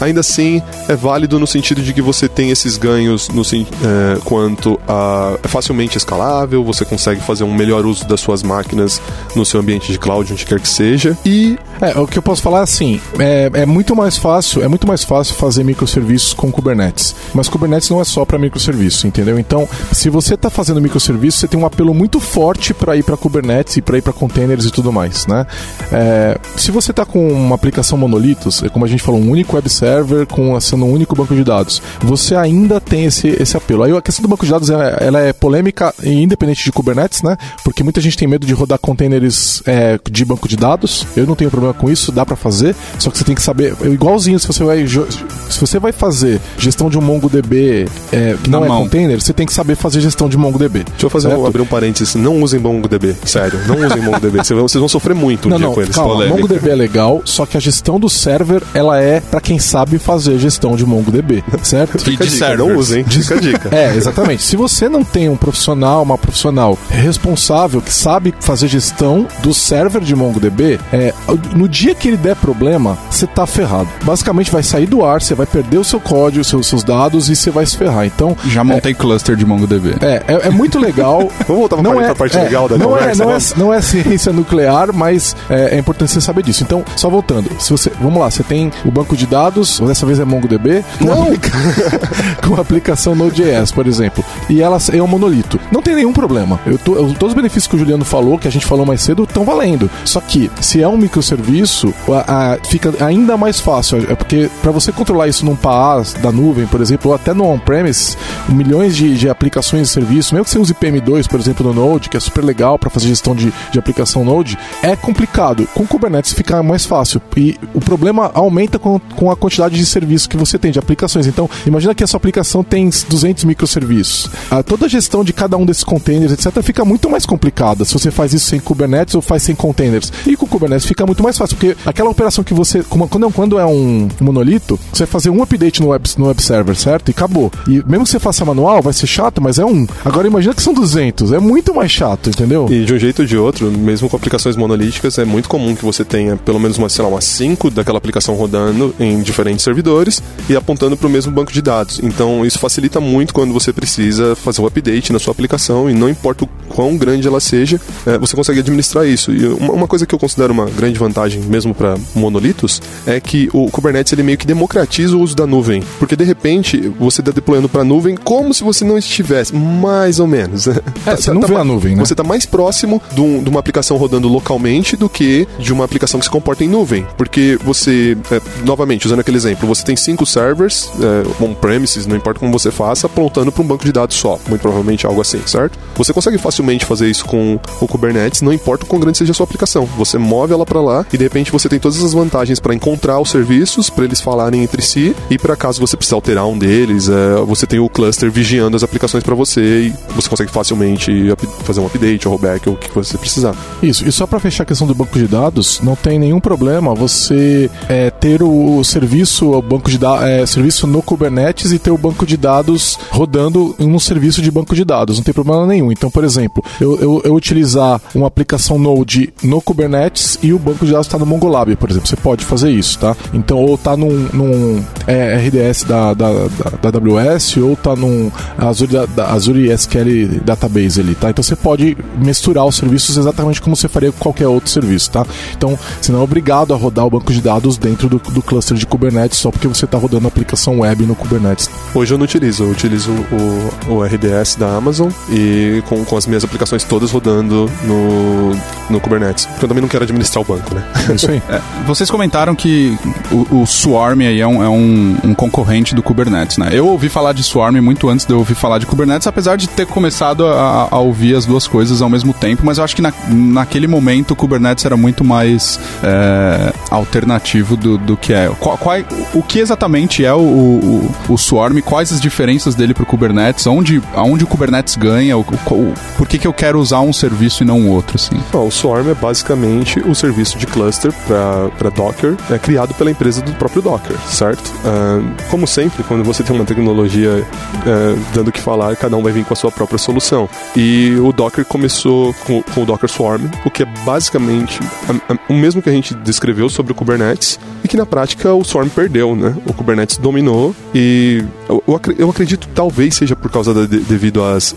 ainda 0.00 0.20
assim 0.20 0.62
é 0.88 0.94
válido 0.94 1.38
no 1.38 1.46
sentido 1.46 1.82
de 1.82 1.92
que 1.92 2.02
você 2.02 2.28
tem 2.28 2.50
esses 2.50 2.76
ganhos 2.76 3.28
no, 3.28 3.42
é, 3.42 4.18
quanto 4.24 4.78
a 4.86 5.36
é 5.42 5.48
facilmente 5.48 5.96
escalável, 5.96 6.64
você 6.64 6.84
consegue 6.84 7.20
fazer 7.20 7.44
um 7.44 7.54
melhor 7.54 7.84
uso 7.86 8.06
das 8.06 8.20
suas 8.20 8.42
máquinas 8.42 9.00
no 9.34 9.44
seu 9.44 9.60
ambiente 9.60 9.90
de 9.92 9.98
cloud, 9.98 10.32
onde 10.32 10.44
quer 10.44 10.60
que 10.60 10.68
seja. 10.68 11.16
E 11.24 11.58
é, 11.80 11.98
o 11.98 12.06
que 12.06 12.18
eu 12.18 12.22
posso 12.22 12.42
falar 12.42 12.60
é 12.60 12.62
assim, 12.62 13.00
é, 13.18 13.50
é 13.52 13.66
muito 13.66 13.94
mais 13.94 14.16
fácil, 14.16 14.62
é 14.62 14.68
muito 14.68 14.86
mais 14.86 15.04
fácil 15.04 15.34
fazer 15.34 15.64
microserviços 15.64 16.32
com 16.32 16.50
Kubernetes. 16.50 17.14
Mas 17.34 17.48
Kubernetes 17.48 17.90
não 17.90 18.00
é 18.00 18.04
só 18.04 18.24
para 18.24 18.38
microserviço, 18.38 19.06
entendeu? 19.06 19.38
Então, 19.38 19.68
se 19.92 20.08
você 20.08 20.34
está 20.34 20.50
fazendo 20.50 20.80
microserviço, 20.80 21.38
você 21.38 21.48
tem 21.48 21.58
um 21.58 21.66
apelo 21.66 21.94
muito 21.94 22.20
forte 22.20 22.72
para 22.72 22.96
ir 22.96 23.02
para 23.02 23.16
Kubernetes 23.16 23.76
e 23.76 23.82
para 23.82 23.98
ir 23.98 24.02
para 24.02 24.12
containers 24.12 24.64
e 24.64 24.70
tudo 24.70 24.92
mais, 24.92 25.26
né? 25.26 25.46
É, 25.92 26.38
se 26.56 26.70
você 26.70 26.90
está 26.90 27.04
com 27.04 27.28
uma 27.28 27.54
aplicação 27.54 27.98
monolitos, 27.98 28.62
é 28.62 28.68
como 28.68 28.84
a 28.84 28.88
gente 28.88 29.02
falou, 29.02 29.20
um 29.20 29.30
único 29.30 29.56
web 29.56 29.68
server 29.86 30.26
com 30.26 30.58
sendo 30.60 30.84
um 30.84 30.92
único 30.92 31.14
banco 31.14 31.34
de 31.34 31.44
dados, 31.44 31.80
você 32.00 32.34
ainda 32.34 32.80
tem 32.80 33.04
esse, 33.04 33.28
esse 33.40 33.56
apelo. 33.56 33.84
Aí 33.84 33.96
a 33.96 34.02
questão 34.02 34.22
do 34.22 34.28
banco 34.28 34.44
de 34.44 34.50
dados 34.50 34.68
ela, 34.68 34.84
ela 35.00 35.20
é 35.20 35.32
polêmica 35.32 35.94
e 36.02 36.22
independente 36.22 36.64
de 36.64 36.72
Kubernetes, 36.72 37.22
né? 37.22 37.36
Porque 37.62 37.84
muita 37.84 38.00
gente 38.00 38.16
tem 38.16 38.26
medo 38.26 38.44
de 38.46 38.52
rodar 38.52 38.78
containers 38.78 39.62
é, 39.64 39.98
de 40.10 40.24
banco 40.24 40.48
de 40.48 40.56
dados. 40.56 41.06
Eu 41.16 41.26
não 41.26 41.36
tenho 41.36 41.50
problema 41.50 41.72
com 41.72 41.88
isso, 41.88 42.10
dá 42.10 42.26
para 42.26 42.34
fazer, 42.34 42.74
só 42.98 43.10
que 43.10 43.18
você 43.18 43.24
tem 43.24 43.34
que 43.34 43.42
saber, 43.42 43.76
igualzinho 43.84 44.38
se 44.40 44.46
você 44.46 44.64
vai 44.64 44.86
se 44.86 45.60
você 45.60 45.78
vai 45.78 45.92
fazer 45.92 46.40
gestão 46.58 46.90
de 46.90 46.98
um 46.98 47.00
MongoDB 47.00 47.88
é, 48.12 48.36
que 48.42 48.50
não 48.50 48.64
é 48.64 48.68
container, 48.68 49.20
você 49.20 49.32
tem 49.32 49.46
que 49.46 49.52
saber 49.52 49.76
fazer 49.76 50.00
gestão 50.00 50.28
de 50.28 50.36
MongoDB. 50.36 50.84
Deixa 50.84 51.06
eu 51.06 51.10
fazer 51.10 51.28
um, 51.28 51.46
abrir 51.46 51.62
um 51.62 51.66
parênteses, 51.66 52.14
não 52.16 52.42
usem 52.42 52.58
MongoDB, 52.58 53.14
sério, 53.24 53.60
não 53.66 53.86
usem 53.86 54.02
MongoDB, 54.02 54.38
vocês 54.38 54.72
vão 54.72 54.88
sofrer 54.88 55.14
muito 55.14 55.46
um 55.46 55.50
não, 55.50 55.58
dia 55.58 55.66
não, 55.66 55.74
com 55.74 55.82
eles. 55.82 55.94
Calma, 55.94 56.26
MongoDB 56.26 56.70
é 56.70 56.74
legal, 56.74 57.22
só 57.24 57.46
que 57.46 57.56
a 57.56 57.60
gestão 57.60 58.00
do 58.00 58.08
server, 58.08 58.62
ela 58.74 59.00
é 59.00 59.20
para 59.20 59.40
quem 59.40 59.58
sabe 59.58 59.75
fazer 59.98 60.38
gestão 60.38 60.76
de 60.76 60.86
MongoDB, 60.86 61.42
certo? 61.62 61.98
Fica 61.98 62.24
a 62.24 62.26
dica, 62.26 62.56
não 62.56 62.76
usem, 62.76 63.04
fica 63.04 63.34
a 63.34 63.40
dica. 63.40 63.70
É, 63.76 63.94
exatamente. 63.94 64.42
Se 64.42 64.56
você 64.56 64.88
não 64.88 65.04
tem 65.04 65.28
um 65.28 65.36
profissional, 65.36 66.02
uma 66.02 66.16
profissional 66.16 66.78
responsável 66.88 67.82
que 67.82 67.92
sabe 67.92 68.34
fazer 68.40 68.68
gestão 68.68 69.26
do 69.42 69.52
server 69.52 70.00
de 70.00 70.14
MongoDB, 70.14 70.78
é, 70.92 71.12
no 71.54 71.68
dia 71.68 71.94
que 71.94 72.08
ele 72.08 72.16
der 72.16 72.36
problema, 72.36 72.96
você 73.10 73.26
tá 73.26 73.46
ferrado. 73.46 73.88
Basicamente 74.02 74.50
vai 74.50 74.62
sair 74.62 74.86
do 74.86 75.04
ar, 75.04 75.20
você 75.20 75.34
vai 75.34 75.46
perder 75.46 75.78
o 75.78 75.84
seu 75.84 76.00
código, 76.00 76.40
os 76.40 76.48
seus, 76.48 76.66
seus 76.66 76.84
dados 76.84 77.28
e 77.28 77.36
você 77.36 77.50
vai 77.50 77.66
se 77.66 77.76
ferrar. 77.76 78.06
Então, 78.06 78.36
já 78.46 78.64
montei 78.64 78.92
é, 78.92 78.94
cluster 78.94 79.36
de 79.36 79.44
MongoDB. 79.44 79.96
É, 80.00 80.22
é, 80.26 80.46
é 80.48 80.50
muito 80.50 80.78
legal. 80.78 81.30
Vamos 81.46 81.68
voltar 81.68 81.82
não 81.82 82.00
é, 82.00 82.06
pra 82.06 82.14
parte 82.14 82.38
é, 82.38 82.42
legal 82.42 82.68
da 82.68 82.78
não 82.78 82.88
conversa. 82.88 83.22
É, 83.22 83.26
não, 83.26 83.32
é, 83.32 83.38
não 83.56 83.74
é 83.74 83.80
ciência 83.80 84.32
nuclear, 84.32 84.92
mas 84.92 85.36
é, 85.48 85.76
é, 85.76 85.78
importante 85.78 86.12
você 86.12 86.20
saber 86.20 86.42
disso. 86.42 86.62
Então, 86.62 86.84
só 86.96 87.08
voltando, 87.08 87.50
se 87.60 87.70
você, 87.70 87.90
vamos 88.00 88.20
lá, 88.20 88.30
você 88.30 88.42
tem 88.42 88.72
o 88.84 88.90
banco 88.90 89.16
de 89.16 89.26
dados, 89.26 89.65
dessa 89.86 90.06
vez 90.06 90.18
é 90.18 90.24
MongoDB, 90.24 90.84
com, 90.98 91.12
aplica... 91.12 91.50
com 92.46 92.54
a 92.54 92.60
aplicação 92.60 93.14
Node.js, 93.14 93.72
por 93.72 93.86
exemplo, 93.86 94.24
e 94.48 94.62
ela 94.62 94.78
é 94.92 95.02
um 95.02 95.06
monolito. 95.06 95.58
Não 95.70 95.82
tem 95.82 95.94
nenhum 95.94 96.12
problema. 96.12 96.60
Eu 96.66 96.78
tô, 96.78 96.94
eu, 96.94 97.14
todos 97.14 97.28
os 97.28 97.34
benefícios 97.34 97.66
que 97.66 97.76
o 97.76 97.78
Juliano 97.78 98.04
falou, 98.04 98.38
que 98.38 98.48
a 98.48 98.50
gente 98.50 98.66
falou 98.66 98.86
mais 98.86 99.02
cedo, 99.02 99.24
estão 99.24 99.44
valendo. 99.44 99.90
Só 100.04 100.20
que, 100.20 100.50
se 100.60 100.82
é 100.82 100.88
um 100.88 100.96
microserviço, 100.96 101.92
a, 102.08 102.54
a, 102.54 102.58
fica 102.64 102.92
ainda 103.04 103.36
mais 103.36 103.60
fácil. 103.60 103.98
É 104.10 104.14
porque 104.14 104.50
para 104.62 104.70
você 104.70 104.92
controlar 104.92 105.28
isso 105.28 105.44
num 105.44 105.56
PaaS 105.56 106.14
da 106.14 106.30
nuvem, 106.30 106.66
por 106.66 106.80
exemplo, 106.80 107.10
ou 107.10 107.14
até 107.14 107.32
no 107.32 107.44
on-premise, 107.44 108.16
milhões 108.48 108.96
de, 108.96 109.16
de 109.16 109.28
aplicações 109.28 109.88
e 109.88 109.92
serviços, 109.92 110.32
mesmo 110.32 110.44
que 110.44 110.50
você 110.50 110.58
use 110.58 110.74
PM2, 110.74 111.28
por 111.28 111.40
exemplo, 111.40 111.72
no 111.72 111.74
Node, 111.74 112.08
que 112.08 112.16
é 112.16 112.20
super 112.20 112.44
legal 112.44 112.78
para 112.78 112.90
fazer 112.90 113.08
gestão 113.08 113.34
de, 113.34 113.52
de 113.70 113.78
aplicação 113.78 114.24
Node, 114.24 114.58
é 114.82 114.94
complicado. 114.94 115.66
Com 115.74 115.86
Kubernetes 115.86 116.32
fica 116.32 116.62
mais 116.62 116.84
fácil. 116.84 117.20
E 117.36 117.58
o 117.74 117.80
problema 117.80 118.30
aumenta 118.34 118.78
com, 118.78 118.98
com 118.98 119.30
a 119.30 119.36
quantidade 119.36 119.55
de 119.78 119.86
serviços 119.86 120.26
que 120.26 120.36
você 120.36 120.58
tem, 120.58 120.70
de 120.70 120.78
aplicações. 120.78 121.26
Então, 121.26 121.48
imagina 121.66 121.94
que 121.94 122.04
a 122.04 122.06
sua 122.06 122.18
aplicação 122.18 122.62
tem 122.62 122.90
200 123.08 123.44
microserviços. 123.44 124.30
A, 124.50 124.62
toda 124.62 124.86
a 124.86 124.88
gestão 124.88 125.24
de 125.24 125.32
cada 125.32 125.56
um 125.56 125.64
desses 125.64 125.84
containers, 125.84 126.32
etc., 126.32 126.62
fica 126.62 126.84
muito 126.84 127.08
mais 127.10 127.26
complicada 127.26 127.84
se 127.84 127.92
você 127.92 128.10
faz 128.10 128.32
isso 128.32 128.46
sem 128.46 128.60
Kubernetes 128.60 129.14
ou 129.14 129.22
faz 129.22 129.42
sem 129.42 129.54
containers. 129.54 130.12
E 130.26 130.36
com 130.36 130.46
Kubernetes 130.46 130.86
fica 130.86 131.06
muito 131.06 131.22
mais 131.22 131.36
fácil, 131.36 131.56
porque 131.56 131.76
aquela 131.84 132.10
operação 132.10 132.44
que 132.44 132.54
você. 132.54 132.82
Quando, 132.82 133.30
quando 133.30 133.58
é 133.58 133.66
um 133.66 134.08
monolito, 134.20 134.78
você 134.92 135.04
vai 135.04 135.12
fazer 135.12 135.30
um 135.30 135.42
update 135.42 135.80
no 135.80 135.88
web, 135.88 136.08
no 136.18 136.26
web 136.26 136.42
server, 136.42 136.76
certo? 136.76 137.08
E 137.08 137.10
acabou. 137.12 137.50
E 137.66 137.82
mesmo 137.86 138.04
que 138.04 138.10
você 138.10 138.18
faça 138.18 138.44
manual, 138.44 138.82
vai 138.82 138.92
ser 138.92 139.06
chato, 139.06 139.40
mas 139.40 139.58
é 139.58 139.64
um. 139.64 139.86
Agora 140.04 140.26
imagina 140.26 140.54
que 140.54 140.62
são 140.62 140.74
200, 140.74 141.32
é 141.32 141.38
muito 141.38 141.74
mais 141.74 141.90
chato, 141.90 142.30
entendeu? 142.30 142.66
E 142.70 142.84
de 142.84 142.94
um 142.94 142.98
jeito 142.98 143.22
ou 143.22 143.26
de 143.26 143.36
outro, 143.36 143.70
mesmo 143.70 144.08
com 144.08 144.16
aplicações 144.16 144.56
monolíticas, 144.56 145.18
é 145.18 145.24
muito 145.24 145.48
comum 145.48 145.74
que 145.74 145.84
você 145.84 146.04
tenha 146.04 146.36
pelo 146.36 146.58
menos 146.58 146.78
uma, 146.78 146.88
sei 146.88 147.04
lá, 147.04 147.10
umas 147.10 147.24
5 147.24 147.70
daquela 147.70 147.98
aplicação 147.98 148.34
rodando 148.34 148.94
em 148.98 149.22
diferentes 149.22 149.45
servidores 149.58 150.22
e 150.48 150.56
apontando 150.56 150.96
para 150.96 151.06
o 151.06 151.10
mesmo 151.10 151.32
banco 151.32 151.52
de 151.52 151.62
dados. 151.62 152.00
Então 152.02 152.44
isso 152.44 152.58
facilita 152.58 153.00
muito 153.00 153.34
quando 153.34 153.52
você 153.52 153.72
precisa 153.72 154.34
fazer 154.34 154.60
um 154.60 154.66
update 154.66 155.12
na 155.12 155.18
sua 155.18 155.32
aplicação 155.32 155.90
e 155.90 155.94
não 155.94 156.08
importa 156.08 156.44
o 156.44 156.48
quão 156.68 156.96
grande 156.96 157.26
ela 157.26 157.40
seja, 157.40 157.80
é, 158.04 158.18
você 158.18 158.36
consegue 158.36 158.60
administrar 158.60 159.06
isso. 159.06 159.32
E 159.32 159.46
uma, 159.46 159.86
coisa 159.86 160.06
que 160.06 160.14
eu 160.14 160.18
considero 160.18 160.52
uma 160.52 160.66
grande 160.66 160.98
vantagem 160.98 161.40
mesmo 161.40 161.74
para 161.74 161.96
monolitos 162.14 162.82
é 163.06 163.18
que 163.20 163.48
o 163.52 163.70
Kubernetes 163.70 164.12
ele 164.12 164.22
meio 164.22 164.36
que 164.36 164.46
democratiza 164.46 165.16
o 165.16 165.20
uso 165.20 165.34
da 165.34 165.46
nuvem, 165.46 165.82
porque 165.98 166.16
de 166.16 166.24
repente 166.24 166.92
você 166.98 167.20
está 167.20 167.32
deployando 167.32 167.68
para 167.68 167.82
a 167.82 167.84
nuvem 167.84 168.16
como 168.16 168.52
se 168.52 168.62
você 168.62 168.84
não 168.84 168.98
estivesse, 168.98 169.54
mais 169.54 170.20
ou 170.20 170.26
menos. 170.26 170.68
É, 171.06 171.14
você 171.14 171.32
não 171.32 171.40
tá, 171.40 171.46
vê 171.46 171.54
a 171.54 171.62
nuvem, 171.62 171.94
né? 171.94 172.04
Você 172.04 172.14
está 172.14 172.24
mais 172.24 172.46
próximo 172.46 173.00
de, 173.12 173.20
um, 173.20 173.42
de, 173.42 173.48
uma 173.48 173.60
aplicação 173.60 173.96
rodando 173.96 174.26
localmente 174.28 174.96
do 174.96 175.08
que 175.08 175.46
de 175.58 175.72
uma 175.72 175.84
aplicação 175.84 176.18
que 176.18 176.26
se 176.26 176.30
comporta 176.30 176.64
em 176.64 176.68
nuvem, 176.68 177.06
porque 177.16 177.58
você, 177.62 178.16
é, 178.30 178.40
novamente, 178.64 179.06
usando 179.06 179.20
aquele 179.20 179.35
exemplo, 179.36 179.66
você 179.68 179.84
tem 179.84 179.96
cinco 179.96 180.26
servers 180.26 180.90
é, 181.00 181.44
on-premises, 181.44 182.06
não 182.06 182.16
importa 182.16 182.40
como 182.40 182.52
você 182.52 182.70
faça, 182.70 183.06
apontando 183.06 183.52
para 183.52 183.62
um 183.62 183.66
banco 183.66 183.84
de 183.84 183.92
dados 183.92 184.16
só, 184.16 184.38
muito 184.48 184.60
provavelmente 184.60 185.06
algo 185.06 185.20
assim, 185.20 185.40
certo? 185.46 185.78
Você 185.94 186.12
consegue 186.12 186.38
facilmente 186.38 186.84
fazer 186.84 187.08
isso 187.08 187.24
com 187.24 187.58
o 187.80 187.86
Kubernetes, 187.86 188.42
não 188.42 188.52
importa 188.52 188.84
o 188.84 188.88
quão 188.88 189.00
grande 189.00 189.18
seja 189.18 189.32
a 189.32 189.34
sua 189.34 189.44
aplicação. 189.44 189.84
Você 189.96 190.18
move 190.18 190.52
ela 190.52 190.66
para 190.66 190.80
lá 190.80 191.06
e 191.12 191.16
de 191.16 191.24
repente 191.24 191.52
você 191.52 191.68
tem 191.68 191.78
todas 191.78 192.02
as 192.02 192.12
vantagens 192.12 192.60
para 192.60 192.74
encontrar 192.74 193.20
os 193.20 193.30
serviços, 193.30 193.90
para 193.90 194.04
eles 194.04 194.20
falarem 194.20 194.62
entre 194.62 194.82
si 194.82 195.14
e 195.30 195.38
para 195.38 195.56
caso 195.56 195.80
você 195.80 195.96
precise 195.96 196.14
alterar 196.14 196.46
um 196.46 196.58
deles, 196.58 197.08
é, 197.08 197.36
você 197.46 197.66
tem 197.66 197.78
o 197.78 197.88
cluster 197.88 198.30
vigiando 198.30 198.76
as 198.76 198.82
aplicações 198.82 199.22
para 199.22 199.34
você 199.34 199.86
e 199.86 199.94
você 200.14 200.28
consegue 200.28 200.50
facilmente 200.50 201.32
fazer 201.64 201.80
um 201.80 201.86
update, 201.86 202.26
um 202.26 202.30
rollback, 202.30 202.68
ou 202.68 202.74
o 202.74 202.78
que 202.78 202.90
você 202.94 203.18
precisar. 203.18 203.54
Isso. 203.82 204.06
E 204.06 204.12
só 204.12 204.26
para 204.26 204.38
fechar 204.38 204.62
a 204.62 204.66
questão 204.66 204.86
do 204.86 204.94
banco 204.94 205.18
de 205.18 205.26
dados, 205.26 205.80
não 205.82 205.96
tem 205.96 206.18
nenhum 206.18 206.40
problema 206.40 206.94
você 206.94 207.70
é, 207.88 208.10
ter 208.10 208.42
o 208.42 208.82
serviço, 208.84 209.15
o 209.22 209.62
banco 209.62 209.90
de 209.90 209.98
é, 210.22 210.44
serviço 210.46 210.86
no 210.86 211.02
Kubernetes 211.02 211.72
e 211.72 211.78
ter 211.78 211.90
o 211.90 211.98
banco 211.98 212.26
de 212.26 212.36
dados 212.36 212.98
rodando 213.10 213.74
em 213.78 213.92
um 213.92 213.98
serviço 213.98 214.42
de 214.42 214.50
banco 214.50 214.74
de 214.74 214.84
dados. 214.84 215.16
Não 215.16 215.24
tem 215.24 215.34
problema 215.34 215.66
nenhum. 215.66 215.90
Então, 215.90 216.10
por 216.10 216.24
exemplo, 216.24 216.62
eu, 216.80 216.96
eu, 217.00 217.22
eu 217.24 217.34
utilizar 217.34 218.00
uma 218.14 218.26
aplicação 218.26 218.78
Node 218.78 219.32
no 219.42 219.60
Kubernetes 219.60 220.38
e 220.42 220.52
o 220.52 220.58
banco 220.58 220.84
de 220.84 220.92
dados 220.92 221.06
está 221.06 221.18
no 221.18 221.26
MongoLab, 221.26 221.74
por 221.76 221.90
exemplo. 221.90 222.08
Você 222.08 222.16
pode 222.16 222.44
fazer 222.44 222.70
isso, 222.70 222.98
tá? 222.98 223.16
Então, 223.32 223.58
ou 223.58 223.74
está 223.74 223.96
num, 223.96 224.28
num 224.32 224.84
é, 225.06 225.36
RDS 225.36 225.84
da, 225.84 226.14
da, 226.14 226.30
da, 226.32 226.90
da, 226.90 226.98
AWS 226.98 227.56
ou 227.58 227.72
está 227.72 227.96
num 227.96 228.30
Azure, 228.58 229.06
da 229.08 229.32
Azure 229.32 229.70
SQL 229.70 230.40
Database 230.44 231.00
ali, 231.00 231.14
tá? 231.14 231.30
Então, 231.30 231.42
você 231.42 231.56
pode 231.56 231.96
misturar 232.18 232.64
os 232.66 232.76
serviços 232.76 233.16
exatamente 233.16 233.60
como 233.60 233.74
você 233.74 233.88
faria 233.88 234.12
com 234.12 234.18
qualquer 234.18 234.48
outro 234.48 234.70
serviço, 234.70 235.10
tá? 235.10 235.26
Então, 235.56 235.78
você 236.00 236.12
não 236.12 236.20
é 236.20 236.22
obrigado 236.22 236.74
a 236.74 236.76
rodar 236.76 237.06
o 237.06 237.10
banco 237.10 237.32
de 237.32 237.40
dados 237.40 237.76
dentro 237.76 238.08
do, 238.08 238.18
do 238.18 238.42
cluster 238.42 238.76
de 238.76 238.86
Kubernetes 238.86 239.05
só 239.36 239.50
porque 239.50 239.68
você 239.68 239.84
está 239.84 239.98
rodando 239.98 240.26
a 240.26 240.28
aplicação 240.28 240.80
web 240.80 241.04
no 241.06 241.14
Kubernetes. 241.14 241.70
Hoje 241.94 242.14
eu 242.14 242.18
não 242.18 242.24
utilizo, 242.24 242.64
eu 242.64 242.70
utilizo 242.70 243.10
o, 243.10 243.92
o 243.94 244.02
RDS 244.02 244.56
da 244.56 244.74
Amazon 244.76 245.10
e 245.30 245.82
com, 245.88 246.04
com 246.04 246.16
as 246.16 246.26
minhas 246.26 246.44
aplicações 246.44 246.84
todas 246.84 247.10
rodando 247.10 247.70
no, 247.84 248.50
no 248.90 249.00
Kubernetes. 249.00 249.46
Porque 249.46 249.64
eu 249.64 249.68
também 249.68 249.82
não 249.82 249.88
quero 249.88 250.04
administrar 250.04 250.42
o 250.42 250.46
banco, 250.46 250.74
né? 250.74 250.84
É 251.08 251.14
isso 251.14 251.30
aí. 251.30 251.42
É, 251.48 251.60
vocês 251.86 252.10
comentaram 252.10 252.56
que 252.56 252.98
o, 253.30 253.62
o 253.62 253.66
Swarm 253.66 254.20
aí 254.20 254.40
é, 254.40 254.46
um, 254.46 254.62
é 254.62 254.68
um, 254.68 255.16
um, 255.22 255.34
concorrente 255.34 255.94
do 255.94 256.02
Kubernetes, 256.02 256.58
né? 256.58 256.70
Eu 256.72 256.88
ouvi 256.88 257.08
falar 257.08 257.32
de 257.32 257.42
Swarm 257.42 257.76
muito 257.80 258.08
antes 258.08 258.26
de 258.26 258.32
eu 258.32 258.38
ouvir 258.38 258.56
falar 258.56 258.78
de 258.78 258.86
Kubernetes, 258.86 259.28
apesar 259.28 259.56
de 259.56 259.68
ter 259.68 259.86
começado 259.86 260.44
a, 260.44 260.88
a 260.90 260.98
ouvir 260.98 261.36
as 261.36 261.46
duas 261.46 261.68
coisas 261.68 262.02
ao 262.02 262.08
mesmo 262.08 262.32
tempo, 262.32 262.62
mas 262.64 262.78
eu 262.78 262.84
acho 262.84 262.96
que 262.96 263.02
na, 263.02 263.12
naquele 263.28 263.86
momento 263.86 264.32
o 264.32 264.36
Kubernetes 264.36 264.84
era 264.84 264.96
muito 264.96 265.22
mais 265.22 265.78
é, 266.02 266.72
alternativo 266.90 267.76
do, 267.76 267.96
do 267.96 268.16
que 268.16 268.32
é. 268.32 268.50
Qual, 268.58 268.76
qual, 268.76 268.95
o 269.34 269.42
que 269.42 269.58
exatamente 269.58 270.24
é 270.24 270.32
o, 270.32 270.38
o, 270.38 271.14
o 271.28 271.36
Swarm? 271.36 271.80
Quais 271.80 272.12
as 272.12 272.20
diferenças 272.20 272.74
dele 272.74 272.94
para 272.94 273.02
o 273.02 273.06
Kubernetes? 273.06 273.66
Onde, 273.66 274.02
aonde 274.14 274.44
o 274.44 274.46
Kubernetes 274.46 274.96
ganha? 274.96 275.36
O, 275.36 275.40
o, 275.40 275.94
por 276.16 276.28
que, 276.28 276.38
que 276.38 276.46
eu 276.46 276.52
quero 276.52 276.78
usar 276.78 277.00
um 277.00 277.12
serviço 277.12 277.62
e 277.62 277.66
não 277.66 277.88
outro? 277.88 278.16
Assim? 278.16 278.36
Bom, 278.52 278.66
o 278.66 278.70
Swarm 278.70 279.10
é 279.10 279.14
basicamente 279.14 280.00
o 280.00 280.14
serviço 280.14 280.58
de 280.58 280.66
cluster 280.66 281.12
para 281.26 281.90
Docker, 281.90 282.36
é 282.50 282.58
criado 282.58 282.94
pela 282.94 283.10
empresa 283.10 283.40
do 283.42 283.52
próprio 283.54 283.82
Docker, 283.82 284.16
certo? 284.28 284.68
Uh, 284.68 285.24
como 285.50 285.66
sempre, 285.66 286.02
quando 286.04 286.24
você 286.24 286.42
tem 286.42 286.54
uma 286.54 286.64
tecnologia 286.64 287.30
uh, 287.30 288.24
dando 288.34 288.48
o 288.48 288.52
que 288.52 288.60
falar, 288.60 288.96
cada 288.96 289.16
um 289.16 289.22
vai 289.22 289.32
vir 289.32 289.44
com 289.44 289.52
a 289.52 289.56
sua 289.56 289.70
própria 289.70 289.98
solução. 289.98 290.48
E 290.76 291.16
o 291.20 291.32
Docker 291.32 291.64
começou 291.64 292.34
com, 292.46 292.62
com 292.62 292.82
o 292.82 292.86
Docker 292.86 293.10
Swarm, 293.10 293.46
o 293.64 293.70
que 293.70 293.82
é 293.82 293.86
basicamente 294.04 294.80
a, 295.08 295.34
a, 295.34 295.38
o 295.48 295.54
mesmo 295.54 295.82
que 295.82 295.88
a 295.88 295.92
gente 295.92 296.14
descreveu 296.14 296.68
sobre 296.68 296.92
o 296.92 296.94
Kubernetes, 296.94 297.58
e 297.86 297.88
que 297.88 297.96
na 297.96 298.04
prática 298.04 298.52
o 298.52 298.64
Swarm 298.64 298.88
perdeu, 298.88 299.34
né? 299.34 299.56
O 299.64 299.72
Kubernetes 299.72 300.18
dominou 300.18 300.74
e 300.92 301.42
eu, 301.68 301.82
eu 302.18 302.28
acredito 302.28 302.68
talvez 302.74 303.14
seja 303.14 303.36
por 303.36 303.50
causa 303.50 303.72
da, 303.72 303.86
devido 303.86 304.42
às, 304.42 304.74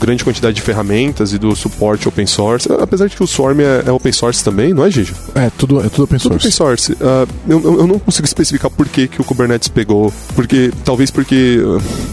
grande 0.00 0.24
quantidade 0.24 0.56
de 0.56 0.62
ferramentas 0.62 1.32
e 1.32 1.38
do 1.38 1.54
suporte 1.54 2.08
open 2.08 2.26
source, 2.26 2.68
apesar 2.80 3.08
de 3.08 3.16
que 3.16 3.22
o 3.22 3.26
Swarm 3.26 3.60
é, 3.60 3.84
é 3.86 3.92
open 3.92 4.12
source 4.12 4.42
também, 4.42 4.72
não 4.72 4.84
é, 4.84 4.90
Gigi? 4.90 5.14
É, 5.34 5.50
tudo, 5.56 5.80
é 5.80 5.88
tudo 5.88 6.04
open 6.04 6.18
source. 6.18 6.28
Tudo 6.28 6.36
open 6.36 6.50
source. 6.50 6.92
Uh, 6.92 7.28
eu, 7.46 7.80
eu 7.80 7.86
não 7.86 7.98
consigo 7.98 8.26
especificar 8.26 8.70
por 8.70 8.88
que, 8.88 9.06
que 9.06 9.20
o 9.20 9.24
Kubernetes 9.24 9.68
pegou, 9.68 10.12
porque 10.34 10.72
talvez 10.84 11.10
porque, 11.10 11.58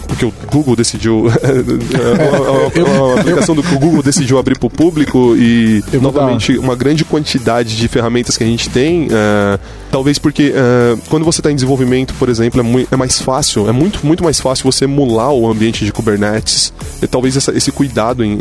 porque 0.07 0.25
o 0.25 0.33
Google 0.51 0.75
decidiu 0.75 1.27
a, 1.31 3.13
a, 3.13 3.15
a, 3.15 3.19
aplicação 3.21 3.55
do 3.55 3.63
que 3.63 3.73
o 3.73 3.79
Google 3.79 4.03
decidiu 4.03 4.37
abrir 4.37 4.59
para 4.59 4.67
o 4.67 4.69
público 4.69 5.35
e 5.37 5.81
novamente 6.01 6.57
uma 6.57 6.75
grande 6.75 7.05
quantidade 7.05 7.77
de 7.77 7.87
ferramentas 7.87 8.35
que 8.35 8.43
a 8.43 8.47
gente 8.47 8.69
tem, 8.69 9.07
uh, 9.07 9.59
talvez 9.91 10.16
porque 10.19 10.49
uh, 10.51 10.99
quando 11.09 11.23
você 11.23 11.39
está 11.39 11.51
em 11.51 11.55
desenvolvimento, 11.55 12.13
por 12.15 12.29
exemplo, 12.29 12.59
é, 12.59 12.63
muito, 12.63 12.93
é 12.93 12.97
mais 12.97 13.19
fácil, 13.21 13.67
é 13.67 13.71
muito 13.71 14.05
muito 14.05 14.23
mais 14.23 14.39
fácil 14.39 14.71
você 14.71 14.85
emular 14.85 15.31
o 15.31 15.49
ambiente 15.49 15.85
de 15.85 15.91
Kubernetes. 15.91 16.73
E 17.01 17.07
talvez 17.07 17.37
essa, 17.37 17.55
esse 17.55 17.71
cuidado 17.71 18.23
em, 18.23 18.39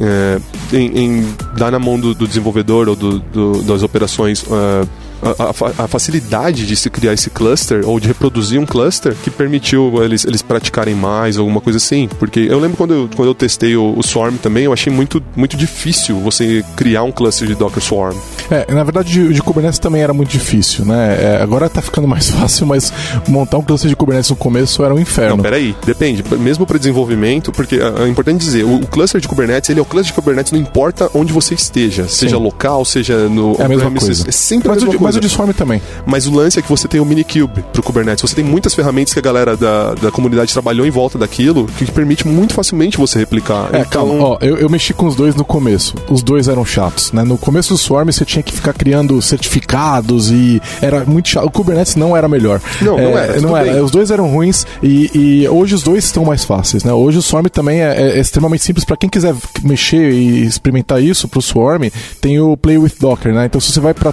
em, 0.72 0.98
em, 0.98 1.34
dar 1.56 1.70
na 1.70 1.78
mão 1.78 1.98
do, 1.98 2.14
do 2.14 2.26
desenvolvedor 2.26 2.88
ou 2.88 2.96
do, 2.96 3.18
do, 3.18 3.62
das 3.62 3.82
operações 3.82 4.42
uh, 4.42 4.88
a, 5.22 5.84
a, 5.84 5.88
facilidade 5.88 6.66
de 6.66 6.76
se 6.76 6.90
criar 6.90 7.12
esse 7.12 7.30
cluster 7.30 7.88
ou 7.88 7.98
de 7.98 8.08
reproduzir 8.08 8.60
um 8.60 8.66
cluster 8.66 9.14
que 9.22 9.30
permitiu 9.30 10.02
eles, 10.02 10.24
eles 10.24 10.42
praticarem 10.42 10.94
mais, 10.94 11.38
alguma 11.38 11.60
coisa 11.60 11.78
assim. 11.78 12.08
Porque 12.18 12.40
eu 12.40 12.58
lembro 12.58 12.76
quando 12.76 12.94
eu, 12.94 13.10
quando 13.14 13.28
eu 13.28 13.34
testei 13.34 13.76
o, 13.76 13.94
o 13.96 14.02
Swarm 14.02 14.36
também, 14.36 14.64
eu 14.64 14.72
achei 14.72 14.92
muito, 14.92 15.22
muito 15.34 15.56
difícil 15.56 16.18
você 16.20 16.64
criar 16.76 17.02
um 17.02 17.12
cluster 17.12 17.46
de 17.48 17.54
Docker 17.54 17.82
Swarm. 17.82 18.16
É, 18.50 18.72
na 18.72 18.84
verdade, 18.84 19.10
de, 19.10 19.32
de 19.32 19.42
Kubernetes 19.42 19.78
também 19.78 20.02
era 20.02 20.12
muito 20.12 20.30
difícil, 20.30 20.84
né? 20.84 21.16
É, 21.20 21.42
agora 21.42 21.68
tá 21.68 21.80
ficando 21.82 22.06
mais 22.06 22.30
fácil, 22.30 22.66
mas 22.66 22.92
montar 23.28 23.58
um 23.58 23.62
cluster 23.62 23.88
de 23.88 23.96
Kubernetes 23.96 24.30
no 24.30 24.36
começo 24.36 24.84
era 24.84 24.94
um 24.94 24.98
inferno. 24.98 25.36
Não, 25.36 25.42
peraí, 25.42 25.74
depende. 25.84 26.24
Mesmo 26.38 26.66
para 26.66 26.78
desenvolvimento, 26.78 27.52
porque 27.52 27.76
é, 27.76 28.04
é 28.04 28.08
importante 28.08 28.44
dizer, 28.44 28.64
o, 28.64 28.76
o, 28.76 28.86
cluster 28.86 29.20
de 29.20 29.28
Kubernetes, 29.28 29.70
ele 29.70 29.80
é 29.80 29.82
o 29.82 29.86
cluster 29.86 30.12
de 30.12 30.20
Kubernetes, 30.20 30.52
não 30.52 30.60
importa 30.60 31.10
onde 31.14 31.32
você 31.32 31.54
esteja, 31.54 32.04
Sim. 32.04 32.26
seja 32.26 32.38
local, 32.38 32.84
seja 32.84 33.28
no. 33.28 33.56
É 33.58 33.64
a 33.64 33.68
mesma 33.68 33.90
coisa. 33.90 34.28
É 34.28 34.32
sempre 34.32 34.68
mas 34.68 34.78
a 34.78 34.80
mesma 34.80 34.96
o, 34.96 34.98
coisa. 34.98 35.05
Mas 35.06 35.16
o 35.16 35.20
de 35.20 35.28
Swarm 35.28 35.52
também. 35.52 35.80
Mas 36.04 36.26
o 36.26 36.34
lance 36.34 36.58
é 36.58 36.62
que 36.62 36.68
você 36.68 36.88
tem 36.88 37.00
o 37.00 37.04
Minikube 37.04 37.64
pro 37.72 37.82
Kubernetes. 37.82 38.22
Você 38.22 38.34
tem 38.34 38.44
muitas 38.44 38.74
ferramentas 38.74 39.12
que 39.12 39.18
a 39.18 39.22
galera 39.22 39.56
da, 39.56 39.94
da 39.94 40.10
comunidade 40.10 40.52
trabalhou 40.52 40.86
em 40.86 40.90
volta 40.90 41.18
daquilo 41.18 41.66
que 41.66 41.90
permite 41.90 42.26
muito 42.26 42.54
facilmente 42.54 42.96
você 42.96 43.18
replicar. 43.18 43.68
É, 43.72 43.80
então... 43.80 44.08
calma, 44.08 44.24
ó, 44.24 44.38
eu, 44.40 44.56
eu 44.56 44.68
mexi 44.68 44.92
com 44.92 45.06
os 45.06 45.14
dois 45.14 45.34
no 45.34 45.44
começo. 45.44 45.94
Os 46.08 46.22
dois 46.22 46.48
eram 46.48 46.64
chatos, 46.64 47.12
né? 47.12 47.22
No 47.22 47.38
começo 47.38 47.72
do 47.72 47.78
Swarm 47.78 48.10
você 48.10 48.24
tinha 48.24 48.42
que 48.42 48.52
ficar 48.52 48.72
criando 48.72 49.20
certificados 49.22 50.30
e 50.30 50.60
era 50.80 51.04
muito 51.04 51.28
chato. 51.28 51.46
O 51.46 51.50
Kubernetes 51.50 51.96
não 51.96 52.16
era 52.16 52.28
melhor. 52.28 52.60
Não, 52.80 52.96
não 52.96 53.18
é, 53.18 53.28
era. 53.28 53.40
Não 53.40 53.56
era. 53.56 53.72
Bem. 53.72 53.82
Os 53.82 53.90
dois 53.90 54.10
eram 54.10 54.28
ruins 54.28 54.66
e, 54.82 55.10
e, 55.14 55.48
hoje 55.48 55.74
os 55.74 55.82
dois 55.82 56.04
estão 56.04 56.24
mais 56.24 56.44
fáceis, 56.44 56.84
né? 56.84 56.92
Hoje 56.92 57.18
o 57.18 57.22
Swarm 57.22 57.46
também 57.46 57.82
é, 57.82 58.16
é 58.16 58.20
extremamente 58.20 58.62
simples 58.62 58.84
para 58.84 58.96
quem 58.96 59.08
quiser 59.08 59.34
mexer 59.62 60.10
e 60.12 60.44
experimentar 60.44 61.02
isso 61.02 61.28
pro 61.28 61.40
Swarm. 61.40 61.84
Tem 62.20 62.40
o 62.40 62.56
Play 62.56 62.78
with 62.78 62.94
Docker, 62.98 63.32
né? 63.32 63.46
Então 63.46 63.60
se 63.60 63.72
você 63.72 63.80
vai 63.80 63.94
para 63.94 64.12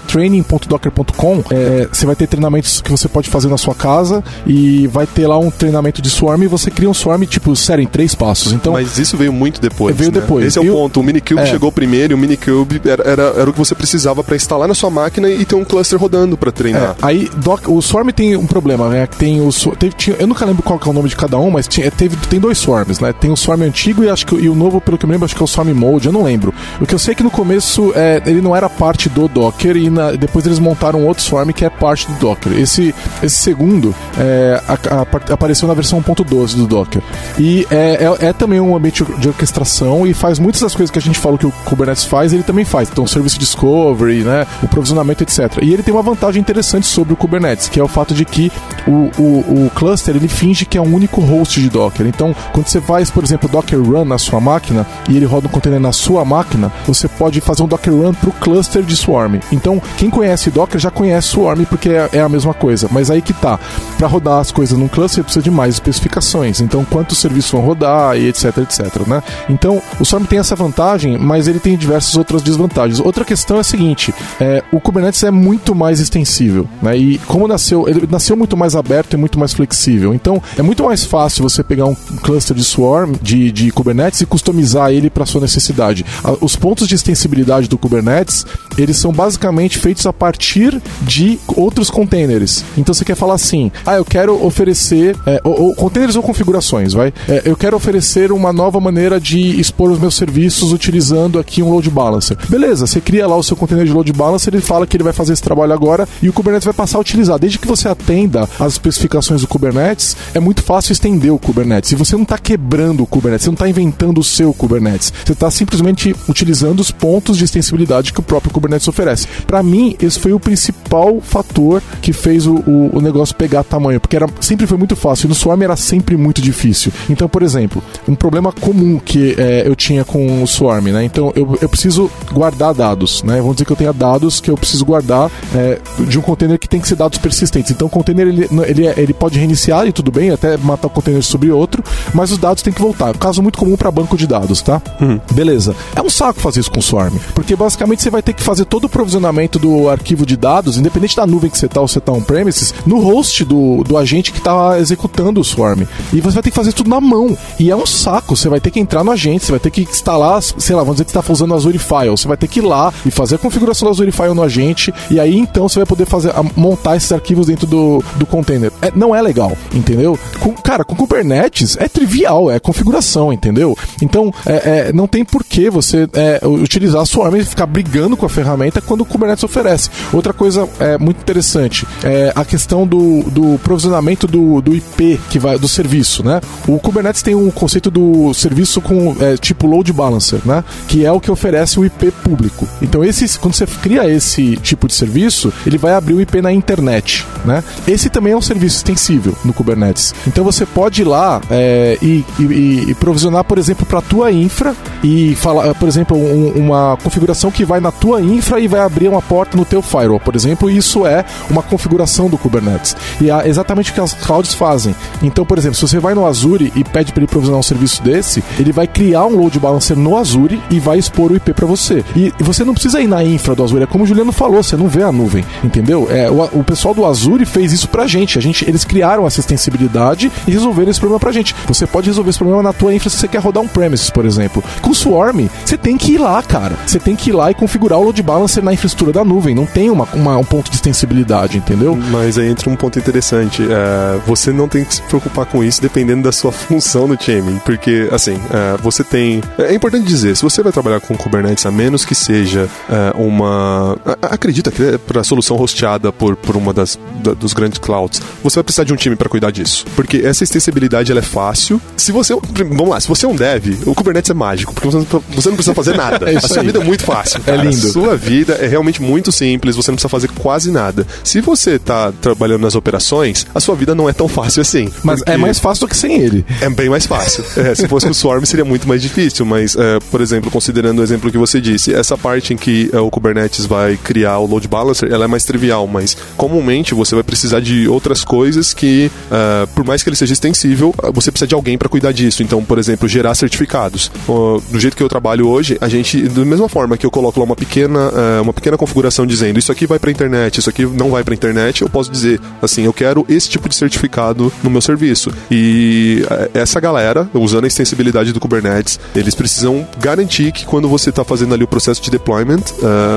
training.docker.com, 0.84 1.44
é, 1.50 1.88
você 1.90 2.06
vai 2.06 2.16
ter 2.16 2.26
treinamentos 2.26 2.80
que 2.80 2.90
você 2.90 3.08
pode 3.08 3.28
fazer 3.28 3.48
na 3.48 3.56
sua 3.56 3.74
casa 3.74 4.22
e 4.46 4.86
vai 4.88 5.06
ter 5.06 5.26
lá 5.26 5.38
um 5.38 5.50
treinamento 5.50 6.02
de 6.02 6.10
Swarm 6.10 6.42
e 6.42 6.46
você 6.46 6.70
cria 6.70 6.88
um 6.88 6.94
Swarm 6.94 7.22
tipo 7.24 7.54
sério 7.56 7.82
em 7.82 7.86
três 7.86 8.14
passos. 8.14 8.52
Então, 8.52 8.72
Mas 8.74 8.98
isso 8.98 9.16
veio 9.16 9.32
muito 9.32 9.60
depois. 9.60 9.96
Veio 9.96 10.12
né? 10.12 10.20
depois. 10.20 10.46
Esse 10.46 10.58
é 10.58 10.62
o 10.62 10.64
eu, 10.64 10.74
ponto. 10.74 11.00
O 11.00 11.02
Minikube 11.02 11.40
é. 11.40 11.46
chegou 11.46 11.70
primeiro 11.72 12.12
e 12.12 12.14
o 12.14 12.18
Minikube 12.18 12.80
era, 12.84 13.02
era, 13.04 13.22
era 13.22 13.50
o 13.50 13.52
que 13.52 13.58
você 13.58 13.74
precisava 13.74 14.22
para 14.22 14.36
instalar 14.36 14.68
na 14.68 14.74
sua 14.74 14.90
máquina 14.90 15.28
e 15.28 15.44
ter 15.44 15.54
um 15.54 15.64
cluster 15.64 15.98
rodando 15.98 16.36
para 16.36 16.52
treinar. 16.52 16.96
É, 17.02 17.06
aí 17.06 17.30
doc, 17.36 17.68
o 17.68 17.80
Swarm 17.80 18.08
tem 18.10 18.36
um 18.36 18.46
problema, 18.46 18.88
né? 18.88 19.06
Tem 19.06 19.40
o, 19.40 19.50
teve, 19.76 19.94
tinha, 19.94 20.16
eu 20.18 20.26
nunca 20.26 20.44
lembro 20.44 20.62
qual 20.62 20.80
é 20.84 20.88
o 20.88 20.92
nome 20.92 21.08
de 21.08 21.16
cada 21.16 21.38
um, 21.38 21.50
mas 21.50 21.66
tinha, 21.66 21.90
teve, 21.90 22.16
tem 22.28 22.40
dois 22.40 22.58
Swarms, 22.58 23.00
né? 23.00 23.12
Tem 23.12 23.30
o 23.30 23.36
Swarm 23.36 23.62
antigo 23.62 24.04
e 24.04 24.08
acho 24.08 24.26
que 24.26 24.34
e 24.34 24.48
o 24.48 24.54
novo, 24.54 24.80
pelo 24.80 24.98
que 24.98 25.04
eu 25.04 25.08
me 25.08 25.14
lembro, 25.14 25.24
acho 25.24 25.34
que 25.34 25.42
é 25.42 25.44
o 25.44 25.48
Swarm 25.48 25.72
Mode, 25.72 26.06
eu 26.06 26.12
não 26.12 26.22
lembro. 26.22 26.52
O 26.80 26.86
que 26.86 26.94
eu 26.94 26.98
sei 26.98 27.12
é 27.12 27.14
que 27.14 27.22
no 27.22 27.30
começo 27.30 27.92
é, 27.94 28.22
ele 28.26 28.40
não 28.40 28.54
era 28.54 28.68
parte 28.68 29.08
do 29.08 29.28
Docker 29.28 29.76
e 29.76 29.88
na, 29.90 30.12
depois 30.12 30.44
eles 30.46 30.58
montaram 30.58 30.73
outro 31.06 31.22
Swarm 31.22 31.50
que 31.50 31.64
é 31.64 31.70
parte 31.70 32.06
do 32.06 32.18
Docker. 32.18 32.52
Esse, 32.52 32.94
esse 33.22 33.36
segundo 33.36 33.94
é, 34.18 34.60
a, 34.68 34.72
a, 34.72 35.32
apareceu 35.32 35.68
na 35.68 35.74
versão 35.74 36.02
1.12 36.02 36.56
do 36.56 36.66
Docker. 36.66 37.02
E 37.38 37.66
é, 37.70 38.04
é, 38.04 38.26
é, 38.26 38.32
também 38.32 38.60
um 38.60 38.76
ambiente 38.76 39.04
de 39.18 39.28
orquestração 39.28 40.06
e 40.06 40.14
faz 40.14 40.38
muitas 40.38 40.60
das 40.60 40.74
coisas 40.74 40.90
que 40.90 40.98
a 40.98 41.02
gente 41.02 41.18
falou 41.18 41.38
que 41.38 41.46
o 41.46 41.52
Kubernetes 41.64 42.04
faz, 42.04 42.32
ele 42.32 42.42
também 42.42 42.64
faz. 42.64 42.88
Então, 42.90 43.06
Service 43.06 43.38
Discovery, 43.38 44.22
né, 44.22 44.46
o 44.62 44.68
provisionamento, 44.68 45.22
etc. 45.22 45.58
E 45.62 45.72
ele 45.72 45.82
tem 45.82 45.92
uma 45.92 46.02
vantagem 46.02 46.40
interessante 46.40 46.86
sobre 46.86 47.12
o 47.12 47.16
Kubernetes, 47.16 47.68
que 47.68 47.78
é 47.78 47.82
o 47.82 47.88
fato 47.88 48.14
de 48.14 48.24
que 48.24 48.50
o, 48.86 49.10
o, 49.18 49.66
o 49.66 49.70
cluster 49.74 50.14
ele 50.16 50.28
finge 50.28 50.64
que 50.64 50.78
é 50.78 50.80
um 50.80 50.94
único 50.94 51.20
host 51.20 51.60
de 51.60 51.68
Docker. 51.68 52.06
Então, 52.06 52.34
quando 52.52 52.66
você 52.66 52.80
faz, 52.80 53.10
por 53.10 53.24
exemplo, 53.24 53.48
Docker 53.48 53.80
Run 53.80 54.04
na 54.04 54.18
sua 54.18 54.40
máquina 54.40 54.86
e 55.08 55.16
ele 55.16 55.26
roda 55.26 55.46
um 55.46 55.50
container 55.50 55.80
na 55.80 55.92
sua 55.92 56.24
máquina, 56.24 56.72
você 56.86 57.08
pode 57.08 57.40
fazer 57.40 57.62
um 57.62 57.68
Docker 57.68 57.92
Run 57.92 58.14
para 58.14 58.28
o 58.28 58.32
cluster 58.32 58.82
de 58.82 58.96
Swarm. 58.96 59.36
Então, 59.52 59.80
quem 59.96 60.10
conhece 60.10 60.50
Docker 60.50 60.63
já 60.78 60.90
conhece 60.90 61.28
Swarm 61.28 61.64
porque 61.64 61.90
é, 61.90 62.08
é 62.12 62.20
a 62.20 62.28
mesma 62.28 62.54
coisa. 62.54 62.88
Mas 62.90 63.10
aí 63.10 63.22
que 63.22 63.32
tá. 63.32 63.58
Para 63.98 64.06
rodar 64.06 64.40
as 64.40 64.50
coisas 64.50 64.78
num 64.78 64.88
cluster 64.88 65.22
precisa 65.22 65.42
de 65.42 65.50
mais 65.50 65.74
especificações. 65.74 66.60
Então, 66.60 66.84
quantos 66.84 67.18
serviços 67.18 67.50
vão 67.50 67.60
rodar 67.60 68.16
e 68.16 68.28
etc, 68.28 68.58
etc, 68.58 69.06
né? 69.06 69.22
Então, 69.48 69.80
o 69.98 70.04
Swarm 70.04 70.24
tem 70.24 70.38
essa 70.38 70.56
vantagem, 70.56 71.18
mas 71.18 71.48
ele 71.48 71.58
tem 71.58 71.76
diversas 71.76 72.16
outras 72.16 72.42
desvantagens. 72.42 73.00
Outra 73.00 73.24
questão 73.24 73.56
é 73.56 73.60
a 73.60 73.64
seguinte: 73.64 74.14
é, 74.40 74.62
o 74.72 74.80
Kubernetes 74.80 75.22
é 75.22 75.30
muito 75.30 75.74
mais 75.74 76.00
extensível, 76.00 76.68
né? 76.82 76.96
E 76.96 77.18
como 77.18 77.48
nasceu, 77.48 77.88
ele 77.88 78.08
nasceu 78.10 78.36
muito 78.36 78.56
mais 78.56 78.76
aberto 78.76 79.14
e 79.14 79.16
muito 79.16 79.38
mais 79.38 79.52
flexível. 79.52 80.14
Então, 80.14 80.42
é 80.56 80.62
muito 80.62 80.84
mais 80.84 81.04
fácil 81.04 81.42
você 81.42 81.62
pegar 81.62 81.86
um 81.86 81.94
cluster 81.94 82.56
de 82.56 82.64
Swarm, 82.64 83.14
de, 83.20 83.50
de 83.50 83.70
Kubernetes 83.70 84.20
e 84.20 84.26
customizar 84.26 84.90
ele 84.90 85.10
para 85.10 85.26
sua 85.26 85.40
necessidade. 85.40 86.04
Os 86.40 86.56
pontos 86.56 86.88
de 86.88 86.94
extensibilidade 86.94 87.68
do 87.68 87.78
Kubernetes, 87.78 88.46
eles 88.76 88.96
são 88.96 89.12
basicamente 89.12 89.78
feitos 89.78 90.06
a 90.06 90.12
partir 90.12 90.53
de 91.02 91.38
outros 91.56 91.90
containers. 91.90 92.64
Então, 92.76 92.94
você 92.94 93.04
quer 93.04 93.16
falar 93.16 93.34
assim: 93.34 93.70
ah, 93.84 93.94
eu 93.94 94.04
quero 94.04 94.44
oferecer 94.44 95.16
é, 95.26 95.40
ou, 95.44 95.68
ou, 95.68 95.74
containers 95.74 96.16
ou 96.16 96.22
configurações, 96.22 96.92
vai? 96.92 97.12
É, 97.28 97.42
eu 97.44 97.56
quero 97.56 97.76
oferecer 97.76 98.32
uma 98.32 98.52
nova 98.52 98.80
maneira 98.80 99.20
de 99.20 99.60
expor 99.60 99.90
os 99.90 99.98
meus 99.98 100.14
serviços 100.14 100.72
utilizando 100.72 101.38
aqui 101.38 101.62
um 101.62 101.70
load 101.70 101.88
balancer. 101.90 102.36
Beleza, 102.48 102.86
você 102.86 103.00
cria 103.00 103.26
lá 103.26 103.36
o 103.36 103.42
seu 103.42 103.56
container 103.56 103.84
de 103.84 103.92
load 103.92 104.12
balancer, 104.12 104.54
ele 104.54 104.62
fala 104.62 104.86
que 104.86 104.96
ele 104.96 105.04
vai 105.04 105.12
fazer 105.12 105.32
esse 105.32 105.42
trabalho 105.42 105.72
agora 105.72 106.08
e 106.22 106.28
o 106.28 106.32
Kubernetes 106.32 106.64
vai 106.64 106.74
passar 106.74 106.98
a 106.98 107.00
utilizar. 107.00 107.38
Desde 107.38 107.58
que 107.58 107.66
você 107.66 107.88
atenda 107.88 108.48
as 108.58 108.74
especificações 108.74 109.40
do 109.40 109.48
Kubernetes, 109.48 110.16
é 110.34 110.40
muito 110.40 110.62
fácil 110.62 110.92
estender 110.92 111.32
o 111.32 111.38
Kubernetes. 111.38 111.92
E 111.92 111.94
você 111.94 112.14
não 112.16 112.22
está 112.22 112.38
quebrando 112.38 113.02
o 113.02 113.06
Kubernetes, 113.06 113.44
você 113.44 113.50
não 113.50 113.54
está 113.54 113.68
inventando 113.68 114.18
o 114.18 114.24
seu 114.24 114.52
Kubernetes. 114.52 115.12
Você 115.24 115.32
está 115.32 115.50
simplesmente 115.50 116.14
utilizando 116.28 116.80
os 116.80 116.90
pontos 116.90 117.36
de 117.36 117.44
extensibilidade 117.44 118.12
que 118.12 118.20
o 118.20 118.22
próprio 118.22 118.52
Kubernetes 118.52 118.88
oferece. 118.88 119.26
Para 119.46 119.62
mim, 119.62 119.96
esse 120.00 120.18
foi 120.18 120.32
o 120.32 120.40
principal 120.44 121.20
fator 121.20 121.82
que 122.02 122.12
fez 122.12 122.46
o, 122.46 122.56
o, 122.56 122.98
o, 122.98 123.00
negócio 123.00 123.34
pegar 123.34 123.64
tamanho, 123.64 123.98
porque 123.98 124.14
era, 124.14 124.28
sempre 124.40 124.66
foi 124.66 124.76
muito 124.76 124.94
fácil. 124.94 125.26
E 125.26 125.28
no 125.28 125.34
Swarm 125.34 125.62
era 125.62 125.74
sempre 125.74 126.16
muito 126.16 126.40
difícil. 126.40 126.92
Então, 127.08 127.28
por 127.28 127.42
exemplo, 127.42 127.82
um 128.06 128.14
problema 128.14 128.52
comum 128.52 129.00
que 129.02 129.34
é, 129.38 129.66
eu 129.66 129.74
tinha 129.74 130.04
com 130.04 130.42
o 130.42 130.46
Swarm, 130.46 130.88
né? 130.88 131.04
Então, 131.04 131.32
eu, 131.34 131.58
eu 131.60 131.68
preciso 131.68 132.10
guardar 132.30 132.74
dados, 132.74 133.22
né? 133.22 133.38
Vamos 133.38 133.56
dizer 133.56 133.64
que 133.64 133.72
eu 133.72 133.76
tenha 133.76 133.92
dados 133.92 134.40
que 134.40 134.50
eu 134.50 134.56
preciso 134.56 134.84
guardar 134.84 135.30
é, 135.54 135.80
de 136.06 136.18
um 136.18 136.22
container 136.22 136.58
que 136.58 136.68
tem 136.68 136.80
que 136.80 136.86
ser 136.86 136.96
dados 136.96 137.18
persistentes. 137.18 137.70
Então, 137.70 137.86
o 137.86 137.90
container 137.90 138.26
ele, 138.26 138.48
ele, 138.66 138.86
ele 138.86 139.14
pode 139.14 139.38
reiniciar 139.38 139.86
e 139.86 139.92
tudo 139.92 140.12
bem, 140.12 140.30
até 140.30 140.56
matar 140.58 140.88
o 140.88 140.90
container 140.90 141.22
sobre 141.22 141.50
outro, 141.50 141.82
mas 142.12 142.30
os 142.30 142.38
dados 142.38 142.62
têm 142.62 142.72
que 142.72 142.80
voltar. 142.80 143.16
Caso 143.16 143.42
muito 143.42 143.58
comum 143.58 143.76
para 143.76 143.90
banco 143.90 144.16
de 144.16 144.26
dados, 144.26 144.60
tá? 144.60 144.82
Uhum. 145.00 145.20
Beleza. 145.32 145.74
É 145.96 146.02
um 146.02 146.10
saco 146.10 146.40
fazer 146.40 146.60
isso 146.60 146.70
com 146.70 146.80
o 146.80 146.82
Swarm, 146.82 147.14
porque 147.34 147.56
basicamente 147.56 148.02
você 148.02 148.10
vai 148.10 148.22
ter 148.22 148.32
que 148.32 148.42
fazer 148.42 148.64
todo 148.64 148.84
o 148.84 148.88
provisionamento 148.88 149.58
do 149.58 149.88
arquivo 149.88 150.26
de 150.26 150.33
dados, 150.36 150.78
independente 150.78 151.16
da 151.16 151.26
nuvem 151.26 151.50
que 151.50 151.58
você 151.58 151.66
está 151.66 151.80
ou 151.80 151.88
você 151.88 151.98
está 151.98 152.12
on-premises, 152.12 152.74
no 152.86 152.98
host 153.00 153.44
do, 153.44 153.82
do 153.84 153.96
agente 153.96 154.32
que 154.32 154.38
está 154.38 154.78
executando 154.78 155.40
o 155.40 155.44
Swarm. 155.44 155.82
E 156.12 156.20
você 156.20 156.34
vai 156.34 156.42
ter 156.42 156.50
que 156.50 156.56
fazer 156.56 156.72
tudo 156.72 156.90
na 156.90 157.00
mão. 157.00 157.36
E 157.58 157.70
é 157.70 157.76
um 157.76 157.86
saco. 157.86 158.36
Você 158.36 158.48
vai 158.48 158.60
ter 158.60 158.70
que 158.70 158.80
entrar 158.80 159.04
no 159.04 159.10
agente, 159.10 159.44
você 159.44 159.52
vai 159.52 159.60
ter 159.60 159.70
que 159.70 159.82
instalar, 159.82 160.42
sei 160.42 160.74
lá, 160.74 160.82
vamos 160.82 160.96
dizer 160.96 161.04
que 161.04 161.12
você 161.12 161.18
está 161.18 161.32
usando 161.32 161.54
Azure 161.54 161.78
File. 161.78 162.10
Você 162.10 162.28
vai 162.28 162.36
ter 162.36 162.48
que 162.48 162.60
ir 162.60 162.62
lá 162.62 162.92
e 163.04 163.10
fazer 163.10 163.36
a 163.36 163.38
configuração 163.38 163.86
do 163.86 163.92
Azure 163.92 164.12
File 164.12 164.34
no 164.34 164.42
agente. 164.42 164.92
E 165.10 165.20
aí 165.20 165.38
então 165.38 165.68
você 165.68 165.78
vai 165.78 165.86
poder 165.86 166.06
fazer 166.06 166.32
montar 166.56 166.96
esses 166.96 167.10
arquivos 167.12 167.46
dentro 167.46 167.66
do, 167.66 168.02
do 168.16 168.26
container. 168.26 168.72
É, 168.80 168.92
não 168.94 169.14
é 169.14 169.20
legal, 169.20 169.56
entendeu? 169.72 170.18
Com, 170.40 170.52
cara, 170.52 170.84
com 170.84 170.94
Kubernetes 170.94 171.76
é 171.78 171.88
trivial, 171.88 172.50
é 172.50 172.58
configuração, 172.58 173.32
entendeu? 173.32 173.76
Então 174.00 174.32
é, 174.46 174.88
é, 174.88 174.92
não 174.92 175.06
tem 175.06 175.24
por 175.24 175.44
que 175.44 175.70
você 175.70 176.08
é, 176.12 176.40
utilizar 176.46 177.02
a 177.02 177.06
Swarm 177.06 177.36
e 177.36 177.44
ficar 177.44 177.66
brigando 177.66 178.16
com 178.16 178.26
a 178.26 178.28
ferramenta 178.28 178.80
quando 178.80 179.02
o 179.02 179.04
Kubernetes 179.04 179.44
oferece. 179.44 179.90
Outra 180.12 180.23
coisa 180.32 180.68
é, 180.78 180.98
muito 180.98 181.20
interessante 181.20 181.86
é 182.02 182.32
a 182.34 182.44
questão 182.44 182.86
do, 182.86 183.22
do 183.24 183.58
provisionamento 183.58 184.26
do, 184.26 184.60
do 184.60 184.74
IP 184.74 185.20
que 185.30 185.38
vai 185.38 185.58
do 185.58 185.68
serviço, 185.68 186.24
né? 186.24 186.40
O 186.66 186.78
Kubernetes 186.78 187.22
tem 187.22 187.34
um 187.34 187.50
conceito 187.50 187.90
do 187.90 188.32
serviço 188.34 188.80
com 188.80 189.16
é, 189.20 189.36
tipo 189.36 189.66
load 189.66 189.92
balancer, 189.92 190.40
né? 190.44 190.64
Que 190.88 191.04
é 191.04 191.12
o 191.12 191.20
que 191.20 191.30
oferece 191.30 191.78
o 191.78 191.84
IP 191.84 192.10
público. 192.22 192.66
Então 192.80 193.04
esse, 193.04 193.38
quando 193.38 193.54
você 193.54 193.66
cria 193.66 194.08
esse 194.08 194.56
tipo 194.56 194.86
de 194.86 194.94
serviço, 194.94 195.52
ele 195.66 195.78
vai 195.78 195.94
abrir 195.94 196.14
o 196.14 196.20
IP 196.20 196.40
na 196.40 196.52
internet, 196.52 197.26
né? 197.44 197.62
Esse 197.86 198.08
também 198.08 198.32
é 198.32 198.36
um 198.36 198.42
serviço 198.42 198.76
extensível 198.76 199.36
no 199.44 199.52
Kubernetes. 199.52 200.14
Então 200.26 200.44
você 200.44 200.64
pode 200.66 201.02
ir 201.02 201.04
lá 201.04 201.40
é, 201.50 201.98
e, 202.00 202.24
e, 202.38 202.84
e, 202.90 202.94
provisionar, 202.94 203.44
por 203.44 203.58
exemplo, 203.58 203.86
para 203.86 203.98
a 203.98 204.02
tua 204.02 204.32
infra 204.32 204.74
e 205.02 205.34
falar, 205.34 205.74
por 205.74 205.88
exemplo, 205.88 206.16
um, 206.16 206.52
uma 206.56 206.96
configuração 207.02 207.50
que 207.50 207.64
vai 207.64 207.80
na 207.80 207.90
tua 207.92 208.20
infra 208.20 208.60
e 208.60 208.68
vai 208.68 208.80
abrir 208.80 209.08
uma 209.08 209.22
porta 209.22 209.56
no 209.56 209.64
teu 209.64 209.82
por 210.20 210.34
exemplo. 210.34 210.70
Isso 210.70 211.06
é 211.06 211.24
uma 211.50 211.62
configuração 211.62 212.28
do 212.28 212.38
Kubernetes. 212.38 212.96
E 213.20 213.30
é 213.30 213.48
exatamente 213.48 213.90
o 213.90 213.94
que 213.94 214.00
as 214.00 214.14
clouds 214.14 214.54
fazem. 214.54 214.94
Então, 215.22 215.44
por 215.44 215.58
exemplo, 215.58 215.76
se 215.76 215.82
você 215.82 215.98
vai 215.98 216.14
no 216.14 216.26
Azure 216.26 216.72
e 216.74 216.84
pede 216.84 217.12
para 217.12 217.20
ele 217.20 217.30
provisionar 217.30 217.60
um 217.60 217.62
serviço 217.62 218.02
desse, 218.02 218.42
ele 218.58 218.72
vai 218.72 218.86
criar 218.86 219.26
um 219.26 219.36
load 219.36 219.58
balancer 219.58 219.96
no 219.96 220.16
Azure 220.16 220.60
e 220.70 220.78
vai 220.78 220.98
expor 220.98 221.32
o 221.32 221.36
IP 221.36 221.52
para 221.52 221.66
você. 221.66 222.04
E 222.14 222.32
você 222.38 222.64
não 222.64 222.74
precisa 222.74 223.00
ir 223.00 223.06
na 223.06 223.24
infra 223.24 223.54
do 223.54 223.62
Azure, 223.62 223.84
é 223.84 223.86
como 223.86 224.04
o 224.04 224.06
Juliano 224.06 224.32
falou, 224.32 224.62
você 224.62 224.76
não 224.76 224.88
vê 224.88 225.02
a 225.02 225.12
nuvem, 225.12 225.44
entendeu? 225.62 226.08
É, 226.10 226.30
o, 226.30 226.60
o 226.60 226.64
pessoal 226.64 226.94
do 226.94 227.04
Azure 227.04 227.44
fez 227.44 227.72
isso 227.72 227.88
pra 227.88 228.06
gente. 228.06 228.38
A 228.38 228.42
gente. 228.42 228.68
Eles 228.68 228.84
criaram 228.84 229.26
essa 229.26 229.40
extensibilidade 229.40 230.30
e 230.46 230.50
resolveram 230.50 230.90
esse 230.90 231.00
problema 231.00 231.20
pra 231.20 231.32
gente. 231.32 231.54
Você 231.66 231.86
pode 231.86 232.08
resolver 232.08 232.30
esse 232.30 232.38
problema 232.38 232.62
na 232.62 232.72
tua 232.72 232.94
infra 232.94 233.10
se 233.10 233.16
você 233.16 233.28
quer 233.28 233.40
rodar 233.40 233.62
um 233.62 233.68
premises, 233.68 234.10
por 234.10 234.24
exemplo. 234.24 234.62
Com 234.80 234.90
o 234.90 234.94
Swarm, 234.94 235.48
você 235.64 235.76
tem 235.76 235.96
que 235.96 236.12
ir 236.12 236.18
lá, 236.18 236.42
cara. 236.42 236.76
Você 236.86 236.98
tem 236.98 237.16
que 237.16 237.30
ir 237.30 237.32
lá 237.32 237.50
e 237.50 237.54
configurar 237.54 237.98
o 237.98 238.02
load 238.02 238.22
balancer 238.22 238.62
na 238.62 238.72
infraestrutura 238.72 239.12
da 239.12 239.24
nuvem. 239.24 239.54
Não 239.54 239.66
tem 239.66 239.90
uma, 239.94 240.04
uma, 240.12 240.36
um 240.36 240.44
ponto 240.44 240.70
de 240.70 240.76
extensibilidade, 240.76 241.58
entendeu? 241.58 241.96
Mas 241.96 242.38
aí 242.38 242.48
entra 242.48 242.68
um 242.68 242.76
ponto 242.76 242.98
interessante. 242.98 243.62
É, 243.62 244.20
você 244.26 244.52
não 244.52 244.68
tem 244.68 244.84
que 244.84 244.94
se 244.96 245.02
preocupar 245.02 245.46
com 245.46 245.62
isso 245.62 245.80
dependendo 245.80 246.22
da 246.22 246.32
sua 246.32 246.52
função 246.52 247.06
no 247.06 247.16
time. 247.16 247.60
Porque, 247.64 248.08
assim, 248.12 248.34
é, 248.50 248.76
você 248.82 249.02
tem. 249.02 249.40
É 249.58 249.74
importante 249.74 250.04
dizer, 250.04 250.36
se 250.36 250.42
você 250.42 250.62
vai 250.62 250.72
trabalhar 250.72 251.00
com 251.00 251.16
Kubernetes, 251.16 251.64
a 251.66 251.70
menos 251.70 252.04
que 252.04 252.14
seja 252.14 252.68
é, 252.88 253.12
uma. 253.16 253.96
Acredita 254.22 254.70
que 254.70 254.82
é 254.82 254.98
para 254.98 255.24
solução 255.24 255.60
hosteada 255.60 256.12
por, 256.12 256.36
por 256.36 256.56
uma 256.56 256.72
das 256.72 256.98
da, 257.22 257.32
dos 257.32 257.52
grandes 257.52 257.78
clouds, 257.78 258.20
você 258.42 258.56
vai 258.56 258.64
precisar 258.64 258.84
de 258.84 258.92
um 258.92 258.96
time 258.96 259.16
para 259.16 259.28
cuidar 259.28 259.50
disso. 259.50 259.86
Porque 259.94 260.18
essa 260.18 260.44
extensibilidade 260.44 261.10
ela 261.10 261.20
é 261.20 261.22
fácil. 261.22 261.80
Se 261.96 262.12
você. 262.12 262.34
Vamos 262.34 262.88
lá, 262.88 263.00
se 263.00 263.08
você 263.08 263.26
é 263.26 263.28
um 263.28 263.36
dev, 263.36 263.82
o 263.86 263.94
Kubernetes 263.94 264.30
é 264.30 264.34
mágico, 264.34 264.72
porque 264.74 264.88
você 264.88 265.48
não, 265.48 265.56
precisa 265.56 265.74
fazer 265.74 265.94
nada. 265.96 266.30
é 266.30 266.36
a 266.36 266.40
sua 266.40 266.62
vida 266.62 266.80
é 266.80 266.84
muito 266.84 267.04
fácil. 267.04 267.40
É 267.40 267.40
cara. 267.40 267.58
É 267.58 267.64
lindo. 267.64 267.86
A 267.86 267.92
sua 267.92 268.16
vida 268.16 268.54
é 268.54 268.66
realmente 268.66 269.00
muito 269.00 269.30
simples, 269.30 269.76
você 269.76 269.83
não 269.90 269.96
precisa 269.96 270.08
fazer 270.08 270.28
quase 270.28 270.70
nada. 270.70 271.06
Se 271.22 271.40
você 271.40 271.78
tá 271.78 272.12
trabalhando 272.12 272.62
nas 272.62 272.74
operações, 272.74 273.46
a 273.54 273.60
sua 273.60 273.74
vida 273.74 273.94
não 273.94 274.08
é 274.08 274.12
tão 274.12 274.28
fácil 274.28 274.62
assim. 274.62 274.90
Mas 275.02 275.22
é 275.26 275.36
mais 275.36 275.58
fácil 275.58 275.86
do 275.86 275.90
que 275.90 275.96
sem 275.96 276.20
ele. 276.20 276.44
É 276.60 276.68
bem 276.70 276.88
mais 276.88 277.06
fácil. 277.06 277.44
é, 277.56 277.74
se 277.74 277.88
fosse 277.88 278.06
com 278.06 278.12
o 278.12 278.14
Swarm 278.14 278.44
seria 278.44 278.64
muito 278.64 278.86
mais 278.88 279.02
difícil, 279.02 279.44
mas, 279.44 279.76
é, 279.76 279.98
por 280.10 280.20
exemplo, 280.20 280.50
considerando 280.50 281.00
o 281.00 281.02
exemplo 281.02 281.30
que 281.30 281.38
você 281.38 281.60
disse, 281.60 281.92
essa 281.94 282.16
parte 282.16 282.52
em 282.52 282.56
que 282.56 282.90
é, 282.92 282.98
o 282.98 283.10
Kubernetes 283.10 283.66
vai 283.66 283.96
criar 283.96 284.38
o 284.38 284.46
load 284.46 284.66
balancer, 284.68 285.10
ela 285.12 285.24
é 285.24 285.28
mais 285.28 285.44
trivial, 285.44 285.86
mas 285.86 286.16
comumente 286.36 286.94
você 286.94 287.14
vai 287.14 287.24
precisar 287.24 287.60
de 287.60 287.88
outras 287.88 288.24
coisas 288.24 288.74
que, 288.74 289.10
uh, 289.30 289.66
por 289.68 289.84
mais 289.84 290.02
que 290.02 290.08
ele 290.08 290.16
seja 290.16 290.32
extensível, 290.32 290.94
você 291.12 291.30
precisa 291.30 291.46
de 291.46 291.54
alguém 291.54 291.76
para 291.78 291.88
cuidar 291.88 292.12
disso. 292.12 292.42
Então, 292.42 292.62
por 292.64 292.78
exemplo, 292.78 293.08
gerar 293.08 293.34
certificados. 293.34 294.10
Uh, 294.28 294.62
do 294.70 294.80
jeito 294.80 294.96
que 294.96 295.02
eu 295.02 295.08
trabalho 295.08 295.48
hoje, 295.48 295.76
a 295.80 295.88
gente, 295.88 296.22
da 296.22 296.44
mesma 296.44 296.68
forma 296.68 296.96
que 296.96 297.06
eu 297.06 297.10
coloco 297.10 297.38
lá 297.38 297.46
uma 297.46 297.56
pequena, 297.56 298.10
uh, 298.10 298.42
uma 298.42 298.52
pequena 298.52 298.76
configuração 298.76 299.26
dizendo 299.26 299.58
isso 299.58 299.72
aqui 299.74 299.86
vai 299.86 299.98
para 299.98 300.10
internet, 300.10 300.58
isso 300.58 300.70
aqui 300.70 300.86
não 300.86 301.10
vai 301.10 301.22
para 301.22 301.34
internet, 301.34 301.82
eu 301.82 301.88
posso 301.88 302.10
dizer 302.10 302.40
assim, 302.62 302.84
eu 302.84 302.92
quero 302.92 303.24
esse 303.28 303.48
tipo 303.48 303.68
de 303.68 303.74
certificado 303.74 304.52
no 304.62 304.70
meu 304.70 304.80
serviço. 304.80 305.30
E 305.50 306.24
essa 306.54 306.80
galera, 306.80 307.28
usando 307.34 307.64
a 307.64 307.66
extensibilidade 307.66 308.32
do 308.32 308.40
Kubernetes, 308.40 308.98
eles 309.14 309.34
precisam 309.34 309.86
garantir 309.98 310.52
que 310.52 310.64
quando 310.64 310.88
você 310.88 311.10
está 311.10 311.24
fazendo 311.24 311.54
ali 311.54 311.64
o 311.64 311.68
processo 311.68 312.00
de 312.00 312.10
deployment, 312.10 312.62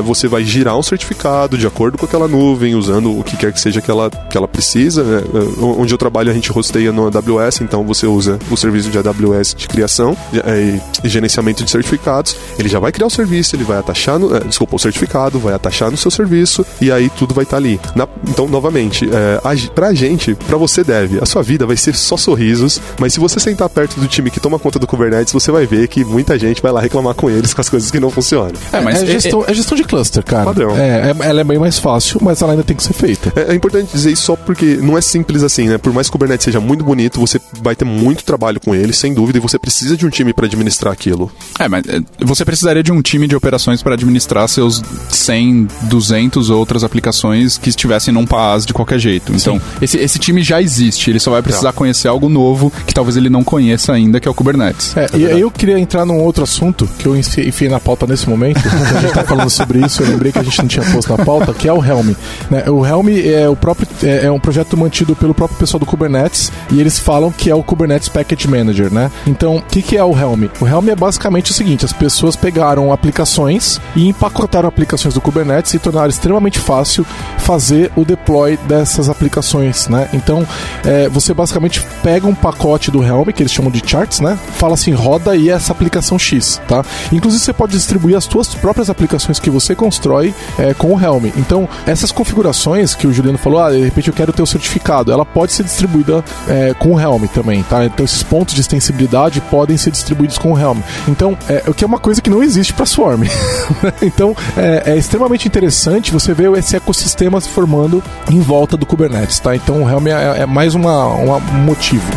você 0.03 0.27
vai 0.27 0.43
girar 0.43 0.77
um 0.77 0.83
certificado 0.83 1.57
de 1.57 1.65
acordo 1.65 1.97
com 1.97 2.05
aquela 2.05 2.27
nuvem, 2.27 2.75
usando 2.75 3.17
o 3.17 3.23
que 3.23 3.37
quer 3.37 3.53
que 3.53 3.59
seja 3.59 3.81
que 3.81 3.89
ela, 3.89 4.09
que 4.09 4.37
ela 4.37 4.47
precisa. 4.47 5.03
Né? 5.03 5.21
Onde 5.59 5.93
eu 5.93 5.97
trabalho, 5.97 6.31
a 6.31 6.33
gente 6.33 6.51
rosteia 6.51 6.91
no 6.91 7.05
AWS, 7.07 7.61
então 7.61 7.85
você 7.85 8.05
usa 8.05 8.39
o 8.49 8.57
serviço 8.57 8.89
de 8.89 8.97
AWS 8.97 9.53
de 9.55 9.67
criação 9.67 10.17
é, 10.45 10.79
e, 11.03 11.07
gerenciamento 11.07 11.63
de 11.63 11.71
certificados. 11.71 12.35
Ele 12.57 12.67
já 12.67 12.79
vai 12.79 12.91
criar 12.91 13.07
o 13.07 13.09
serviço, 13.09 13.55
ele 13.55 13.63
vai 13.63 13.77
atachar, 13.77 14.19
no, 14.19 14.35
é, 14.35 14.39
desculpa, 14.39 14.75
o 14.75 14.79
certificado, 14.79 15.39
vai 15.39 15.53
atachar 15.53 15.91
no 15.91 15.97
seu 15.97 16.11
serviço 16.11 16.46
e 16.81 16.91
aí 16.91 17.09
tudo 17.09 17.33
vai 17.33 17.43
estar 17.43 17.57
tá 17.57 17.61
ali. 17.61 17.79
Na, 17.95 18.07
então, 18.27 18.47
novamente, 18.47 19.05
é, 19.05 19.41
a, 19.43 19.71
pra 19.71 19.93
gente, 19.93 20.35
pra 20.35 20.57
você 20.57 20.83
deve, 20.83 21.19
a 21.21 21.25
sua 21.25 21.41
vida 21.41 21.65
vai 21.65 21.77
ser 21.77 21.95
só 21.95 22.17
sorrisos, 22.17 22.81
mas 22.99 23.13
se 23.13 23.19
você 23.19 23.39
sentar 23.39 23.69
perto 23.69 23.99
do 23.99 24.07
time 24.07 24.29
que 24.29 24.39
toma 24.39 24.59
conta 24.59 24.79
do 24.79 24.87
Kubernetes, 24.87 25.33
você 25.33 25.51
vai 25.51 25.65
ver 25.65 25.87
que 25.87 26.03
muita 26.03 26.37
gente 26.37 26.61
vai 26.61 26.71
lá 26.71 26.79
reclamar 26.81 27.13
com 27.13 27.29
eles 27.29 27.53
com 27.53 27.61
as 27.61 27.69
coisas 27.69 27.89
que 27.91 27.99
não 27.99 28.09
funcionam. 28.09 28.53
É, 28.71 28.79
mas 28.79 29.01
é, 29.01 29.03
é 29.03 29.05
gestão, 29.05 29.43
é, 29.47 29.53
gestão 29.53 29.77
de 29.77 29.83
cluster, 29.83 30.23
cara. 30.23 30.45
Padrão. 30.45 30.75
É, 30.77 31.11
é, 31.11 31.15
ela 31.27 31.41
é 31.41 31.43
bem 31.43 31.59
mais 31.59 31.79
fácil, 31.79 32.19
mas 32.21 32.41
ela 32.41 32.53
ainda 32.53 32.63
tem 32.63 32.75
que 32.75 32.83
ser 32.83 32.93
feita. 32.93 33.31
É, 33.35 33.51
é 33.51 33.55
importante 33.55 33.91
dizer 33.91 34.11
isso 34.11 34.23
só 34.23 34.35
porque 34.35 34.77
não 34.81 34.97
é 34.97 35.01
simples 35.01 35.43
assim, 35.43 35.67
né? 35.67 35.77
Por 35.77 35.93
mais 35.93 36.07
que 36.07 36.11
o 36.11 36.13
Kubernetes 36.13 36.45
seja 36.45 36.59
muito 36.59 36.83
bonito, 36.83 37.19
você 37.19 37.39
vai 37.61 37.75
ter 37.75 37.85
muito 37.85 38.23
trabalho 38.23 38.59
com 38.59 38.73
ele, 38.73 38.93
sem 38.93 39.13
dúvida, 39.13 39.37
e 39.37 39.41
você 39.41 39.57
precisa 39.57 39.95
de 39.95 40.05
um 40.05 40.09
time 40.09 40.33
para 40.33 40.45
administrar 40.45 40.93
aquilo. 40.93 41.31
É, 41.59 41.67
mas 41.67 41.83
é, 41.87 41.99
você 42.23 42.43
precisaria 42.43 42.83
de 42.83 42.91
um 42.91 43.01
time 43.01 43.27
de 43.27 43.35
operações 43.35 43.81
para 43.81 43.93
administrar 43.93 44.47
seus 44.47 44.81
100, 45.09 45.67
200 45.83 46.36
outras 46.49 46.83
aplicações 46.83 47.57
que 47.57 47.69
estivessem 47.69 48.13
num 48.13 48.25
PaaS 48.25 48.65
de 48.65 48.73
qualquer 48.73 48.99
jeito. 48.99 49.33
Então, 49.33 49.61
esse, 49.81 49.97
esse 49.97 50.19
time 50.19 50.41
já 50.41 50.61
existe, 50.61 51.09
ele 51.09 51.19
só 51.19 51.31
vai 51.31 51.41
precisar 51.41 51.73
conhecer 51.73 52.07
algo 52.07 52.29
novo 52.29 52.71
que 52.85 52.93
talvez 52.93 53.17
ele 53.17 53.29
não 53.29 53.43
conheça 53.43 53.93
ainda, 53.93 54.19
que 54.19 54.27
é 54.27 54.31
o 54.31 54.33
Kubernetes. 54.33 54.95
É, 54.95 55.07
e 55.13 55.25
aí 55.25 55.41
eu 55.41 55.51
queria 55.51 55.79
entrar 55.79 56.05
num 56.05 56.19
outro 56.19 56.43
assunto 56.43 56.87
que 56.97 57.07
eu 57.07 57.15
enfiei 57.15 57.69
na 57.69 57.79
pauta 57.79 58.05
nesse 58.05 58.29
momento, 58.29 58.59
a 58.67 59.01
gente 59.01 59.13
tá 59.13 59.23
falando 59.23 59.49
sobre 59.49 59.85
isso, 59.85 60.01
eu 60.01 60.07
lembrei 60.07 60.31
que 60.31 60.39
a 60.39 60.43
gente 60.43 60.57
não 60.59 60.67
tinha 60.67 60.85
posto 60.91 61.15
na 61.15 61.23
pauta, 61.23 61.53
que 61.53 61.67
é 61.67 61.73
o 61.73 61.83
Helm. 61.83 62.13
Né? 62.49 62.63
O 62.69 62.85
Helm 62.85 63.07
é 63.09 63.47
o 63.49 63.55
próprio 63.55 63.87
é, 64.03 64.25
é, 64.25 64.31
um 64.31 64.39
projeto 64.39 64.77
mantido 64.77 65.15
pelo 65.15 65.33
próprio 65.33 65.57
pessoal 65.57 65.79
do 65.79 65.85
Kubernetes 65.85 66.51
e 66.71 66.79
eles 66.79 66.99
falam 66.99 67.31
que 67.31 67.49
é 67.49 67.55
o 67.55 67.63
Kubernetes 67.63 68.09
Package 68.09 68.47
Manager, 68.47 68.93
né? 68.93 69.11
Então, 69.25 69.57
o 69.57 69.61
que, 69.61 69.81
que 69.81 69.97
é 69.97 70.03
o 70.03 70.11
Helm? 70.11 70.45
O 70.59 70.67
Helm 70.67 70.89
é 70.89 70.95
basicamente 70.95 71.51
o 71.51 71.53
seguinte: 71.53 71.85
as 71.85 71.93
pessoas 71.93 72.35
pegaram 72.35 72.91
aplicações 72.91 73.79
e 73.95 74.07
empacotaram 74.07 74.67
aplicações 74.67 75.13
do 75.13 75.21
Kubernetes 75.21 75.73
e 75.73 75.79
tornaram 75.79 76.09
extremamente 76.27 76.59
fácil 76.59 77.05
fazer 77.37 77.89
o 77.95 78.03
deploy 78.03 78.57
dessas 78.67 79.09
aplicações, 79.09 79.87
né? 79.87 80.09
Então, 80.13 80.45
é, 80.83 81.07
você 81.07 81.33
basicamente 81.33 81.81
pega 82.03 82.27
um 82.27 82.35
pacote 82.35 82.91
do 82.91 83.01
Helm, 83.01 83.29
que 83.29 83.41
eles 83.41 83.51
chamam 83.51 83.71
de 83.71 83.81
charts, 83.85 84.19
né? 84.19 84.37
Fala 84.53 84.73
assim, 84.73 84.91
roda 84.91 85.31
aí 85.31 85.49
essa 85.49 85.71
aplicação 85.71 86.19
X, 86.19 86.61
tá? 86.67 86.83
Inclusive, 87.11 87.41
você 87.41 87.53
pode 87.53 87.71
distribuir 87.71 88.17
as 88.17 88.25
suas 88.25 88.53
próprias 88.53 88.89
aplicações 88.89 89.39
que 89.39 89.49
você 89.49 89.73
constrói 89.73 90.33
é, 90.59 90.73
com 90.73 90.93
o 90.93 91.01
Helm. 91.01 91.31
Então, 91.37 91.69
essas 91.85 92.11
configurações 92.11 92.93
que 92.93 93.07
o 93.07 93.13
Juliano 93.13 93.37
falou, 93.37 93.61
ah, 93.61 93.71
de 93.71 93.81
repente 93.81 94.09
eu 94.09 94.13
quero 94.13 94.33
ter 94.33 94.41
o 94.41 94.47
certificado, 94.47 95.11
ela 95.11 95.25
pode 95.25 95.53
ser 95.53 95.63
distribuída 95.63 96.23
é, 96.49 96.73
com 96.73 96.95
o 96.95 96.99
Helm 96.99 97.25
também, 97.27 97.63
tá? 97.63 97.85
Então, 97.85 98.03
esses 98.03 98.23
pontos 98.23 98.53
de 98.53 98.61
extensibilidade 98.61 99.39
podem 99.41 99.77
ser 99.77 99.91
distribuídos 99.91 100.37
com 100.37 100.51
o 100.51 100.59
Helm. 100.59 100.79
Então, 101.07 101.37
é, 101.47 101.63
o 101.67 101.73
que 101.73 101.85
é 101.85 101.87
uma 101.87 101.99
coisa 101.99 102.21
que 102.21 102.29
não 102.29 102.43
existe 102.43 102.73
para 102.73 102.85
Swarm. 102.85 103.23
então, 104.01 104.35
é, 104.57 104.91
é, 104.91 104.97
extremamente 104.97 105.47
interessante 105.47 106.11
você 106.19 106.33
ver 106.33 106.51
esse 106.53 106.75
ecossistema 106.75 107.39
se 107.39 107.47
formando 107.47 108.03
em 108.29 108.39
volta 108.39 108.75
do 108.75 108.87
Kubernetes, 108.87 109.39
tá? 109.39 109.55
Então, 109.55 109.87
Helm 109.87 110.07
é, 110.07 110.41
é 110.41 110.45
mais 110.47 110.73
uma, 110.73 111.13
um 111.13 111.39
motivo. 111.63 112.11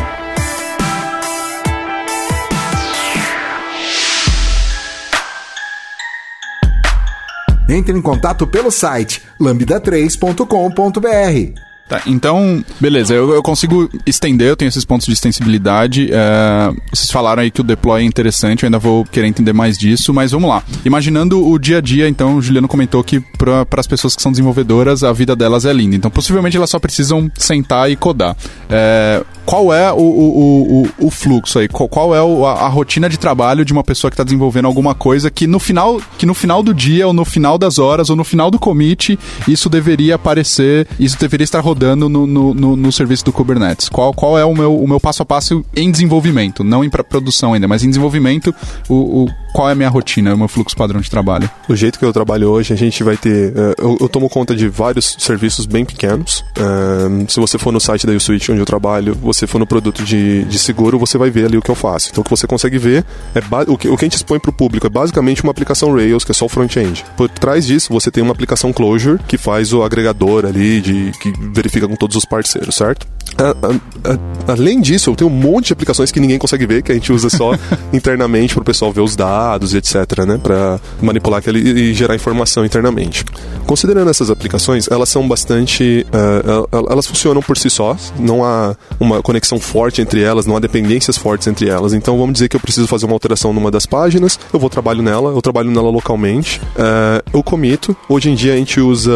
Entre 7.69 7.97
em 7.97 8.01
contato 8.01 8.47
pelo 8.47 8.71
site 8.71 9.23
lambda3.com.br. 9.39 11.69
Tá, 11.90 12.00
então, 12.07 12.64
beleza, 12.79 13.12
eu, 13.12 13.35
eu, 13.35 13.42
consigo 13.42 13.90
estender, 14.07 14.46
eu 14.46 14.57
tenho 14.57 14.68
esses 14.68 14.85
pontos 14.85 15.09
de 15.09 15.12
extensibilidade. 15.12 16.09
É, 16.12 16.72
vocês 16.88 17.11
falaram 17.11 17.42
aí 17.42 17.50
que 17.50 17.61
o 17.61 17.64
deploy 17.64 18.03
é 18.03 18.05
interessante, 18.05 18.62
eu 18.62 18.68
ainda 18.68 18.79
vou 18.79 19.05
querer 19.05 19.26
entender 19.26 19.53
mais 19.53 19.76
disso, 19.76 20.14
mas 20.14 20.31
vamos 20.31 20.48
lá. 20.48 20.62
Imaginando 20.85 21.44
o 21.44 21.59
dia 21.59 21.79
a 21.79 21.81
dia, 21.81 22.09
então, 22.09 22.37
o 22.37 22.42
Juliano 22.42 22.68
comentou 22.68 23.03
que 23.03 23.18
para 23.37 23.66
as 23.76 23.88
pessoas 23.88 24.14
que 24.14 24.22
são 24.22 24.31
desenvolvedoras, 24.31 25.03
a 25.03 25.12
vida 25.12 25.35
delas 25.35 25.64
é 25.64 25.72
linda. 25.72 25.96
Então, 25.96 26.12
possivelmente 26.12 26.57
elas 26.57 26.70
só 26.70 26.79
precisam 26.79 27.29
sentar 27.37 27.90
e 27.90 27.96
codar. 27.96 28.37
É, 28.68 29.24
qual 29.44 29.74
é 29.74 29.92
o, 29.92 29.96
o, 29.96 30.83
o, 31.00 31.07
o, 31.07 31.11
fluxo 31.11 31.59
aí? 31.59 31.66
Qual, 31.66 31.88
qual 31.88 32.14
é 32.14 32.20
a, 32.20 32.53
a, 32.53 32.68
rotina 32.68 33.09
de 33.09 33.18
trabalho 33.18 33.64
de 33.64 33.72
uma 33.72 33.83
pessoa 33.83 34.12
que 34.12 34.14
está 34.14 34.22
desenvolvendo 34.22 34.66
alguma 34.66 34.94
coisa 34.94 35.29
que 35.29 35.44
no 35.44 35.59
final 35.59 36.00
que 36.16 36.24
no 36.24 36.35
final 36.35 36.62
do 36.62 36.72
dia, 36.72 37.05
ou 37.09 37.12
no 37.12 37.24
final 37.24 37.59
das 37.59 37.81
horas, 37.81 38.11
ou 38.11 38.16
no 38.16 38.22
final 38.22 38.48
do 38.48 38.61
commit, 38.61 39.18
isso 39.48 39.68
deveria 39.68 40.14
aparecer, 40.14 40.87
isso 41.00 41.18
deveria 41.18 41.42
estar 41.42 41.59
rodando 41.59 41.80
no, 41.97 42.09
no, 42.09 42.55
no, 42.55 42.77
no 42.77 42.93
serviço 42.93 43.25
do 43.25 43.33
Kubernetes? 43.33 43.88
Qual, 43.88 44.12
qual 44.12 44.38
é 44.38 44.45
o 44.45 44.55
meu, 44.55 44.77
o 44.77 44.87
meu 44.87 45.01
passo 45.01 45.23
a 45.23 45.27
passo 45.27 45.64
em 45.75 45.90
desenvolvimento? 45.90 46.62
Não 46.62 46.85
em 46.85 46.90
produção 46.90 47.55
ainda, 47.55 47.66
mas 47.66 47.83
em 47.83 47.88
desenvolvimento, 47.88 48.55
o, 48.88 49.25
o 49.25 49.29
qual 49.53 49.69
é 49.69 49.73
a 49.73 49.75
minha 49.75 49.88
rotina, 49.88 50.35
o 50.35 50.38
meu 50.38 50.49
fluxo 50.49 50.77
padrão 50.77 51.01
de 51.01 51.11
trabalho? 51.11 51.51
O 51.69 51.75
jeito 51.75 51.99
que 51.99 52.05
eu 52.05 52.12
trabalho 52.12 52.49
hoje, 52.49 52.73
a 52.73 52.77
gente 52.77 53.03
vai 53.03 53.16
ter. 53.16 53.53
Uh, 53.53 53.75
eu, 53.79 53.99
eu, 54.03 54.09
tomo 54.09 54.29
conta 54.29 54.55
de 54.55 54.69
vários 54.69 55.16
serviços 55.19 55.66
bem 55.66 55.85
pequenos. 55.85 56.45
Uh, 56.57 57.31
se 57.31 57.40
você 57.40 57.59
for 57.59 57.73
no 57.73 57.81
site 57.81 58.07
da 58.07 58.12
USwitch 58.12 58.49
onde 58.51 58.61
eu 58.61 58.66
trabalho, 58.66 59.14
você 59.14 59.47
for 59.47 59.59
no 59.59 59.66
produto 59.66 60.03
de, 60.05 60.45
de 60.45 60.59
seguro, 60.59 60.99
você 60.99 61.19
vai 61.19 61.31
ver 61.31 61.47
ali 61.47 61.57
o 61.57 61.62
que 61.62 61.71
eu 61.71 61.75
faço. 61.75 62.11
Então 62.11 62.23
o 62.23 62.25
que 62.25 62.31
você 62.31 62.47
consegue 62.47 62.79
ver 62.79 63.05
é 63.35 63.40
o 63.66 63.77
que, 63.77 63.88
o 63.88 63.97
que 63.97 64.05
a 64.05 64.07
gente 64.07 64.16
expõe 64.16 64.38
para 64.38 64.51
o 64.51 64.53
público 64.53 64.87
é 64.87 64.90
basicamente 64.90 65.43
uma 65.43 65.51
aplicação 65.51 65.95
Rails, 65.95 66.25
que 66.25 66.31
é 66.31 66.35
só 66.35 66.47
o 66.47 66.49
front-end. 66.49 67.05
Por 67.16 67.29
trás 67.29 67.66
disso, 67.66 67.93
você 67.93 68.11
tem 68.11 68.23
uma 68.23 68.33
aplicação 68.33 68.73
Clojure, 68.73 69.19
que 69.27 69.37
faz 69.37 69.73
o 69.73 69.83
agregador 69.83 70.46
ali, 70.46 70.81
de, 70.81 71.13
que 71.21 71.33
verifica 71.52 71.69
com 71.88 71.96
todos 71.96 72.16
os 72.16 72.25
parceiros, 72.25 72.75
certo? 72.75 73.06
A, 73.38 73.50
a, 73.50 74.12
a, 74.12 74.52
além 74.52 74.81
disso, 74.81 75.10
eu 75.10 75.16
tenho 75.16 75.31
um 75.31 75.35
monte 75.35 75.68
de 75.68 75.73
aplicações 75.73 76.10
que 76.10 76.21
ninguém 76.21 76.38
consegue 76.38 76.66
ver, 76.66 76.83
que 76.83 76.92
a 76.92 76.94
gente 76.94 77.12
usa 77.12 77.31
só 77.31 77.52
internamente 77.92 78.54
para 78.54 78.62
o 78.62 78.64
pessoal 78.64 78.92
ver 78.92 79.00
os 79.00 79.16
dados 79.16 79.73
e 79.73 79.79
etc, 79.79 80.25
né? 80.27 80.38
Para 80.42 80.81
manipular 81.00 81.38
aquele 81.38 81.60
e 81.60 81.94
gerar 81.94 82.14
informação 82.14 82.64
internamente. 82.64 83.25
Considerando 83.66 84.10
essas 84.10 84.31
aplicações, 84.31 84.88
elas 84.90 85.08
são 85.08 85.27
bastante. 85.27 86.06
Uh, 86.08 86.90
elas 86.90 87.06
funcionam 87.06 87.40
por 87.40 87.56
si 87.56 87.71
só, 87.71 87.96
não 88.18 88.44
há 88.44 88.75
uma 88.98 89.23
conexão 89.23 89.58
forte 89.58 90.02
entre 90.02 90.23
elas, 90.23 90.46
não 90.46 90.56
há 90.56 90.60
dependências 90.60 91.16
fortes 91.16 91.46
entre 91.46 91.68
elas. 91.68 91.92
Então 91.92 92.18
vamos 92.18 92.35
dizer 92.35 92.48
que 92.48 92.56
eu 92.56 92.60
preciso 92.60 92.87
fazer 92.87 93.06
uma 93.06 93.14
alteração 93.14 93.52
numa 93.52 93.71
das 93.71 93.87
páginas, 93.87 94.38
eu 94.52 94.58
vou 94.58 94.68
trabalho 94.68 95.02
nela, 95.02 95.31
eu 95.31 95.40
trabalho 95.40 95.71
nela 95.71 95.90
localmente, 95.90 96.60
uh, 96.77 97.23
eu 97.33 97.42
comito. 97.42 97.96
Hoje 98.08 98.31
em 98.31 98.35
dia 98.35 98.54
a 98.54 98.56
gente 98.56 98.81
usa 98.81 99.12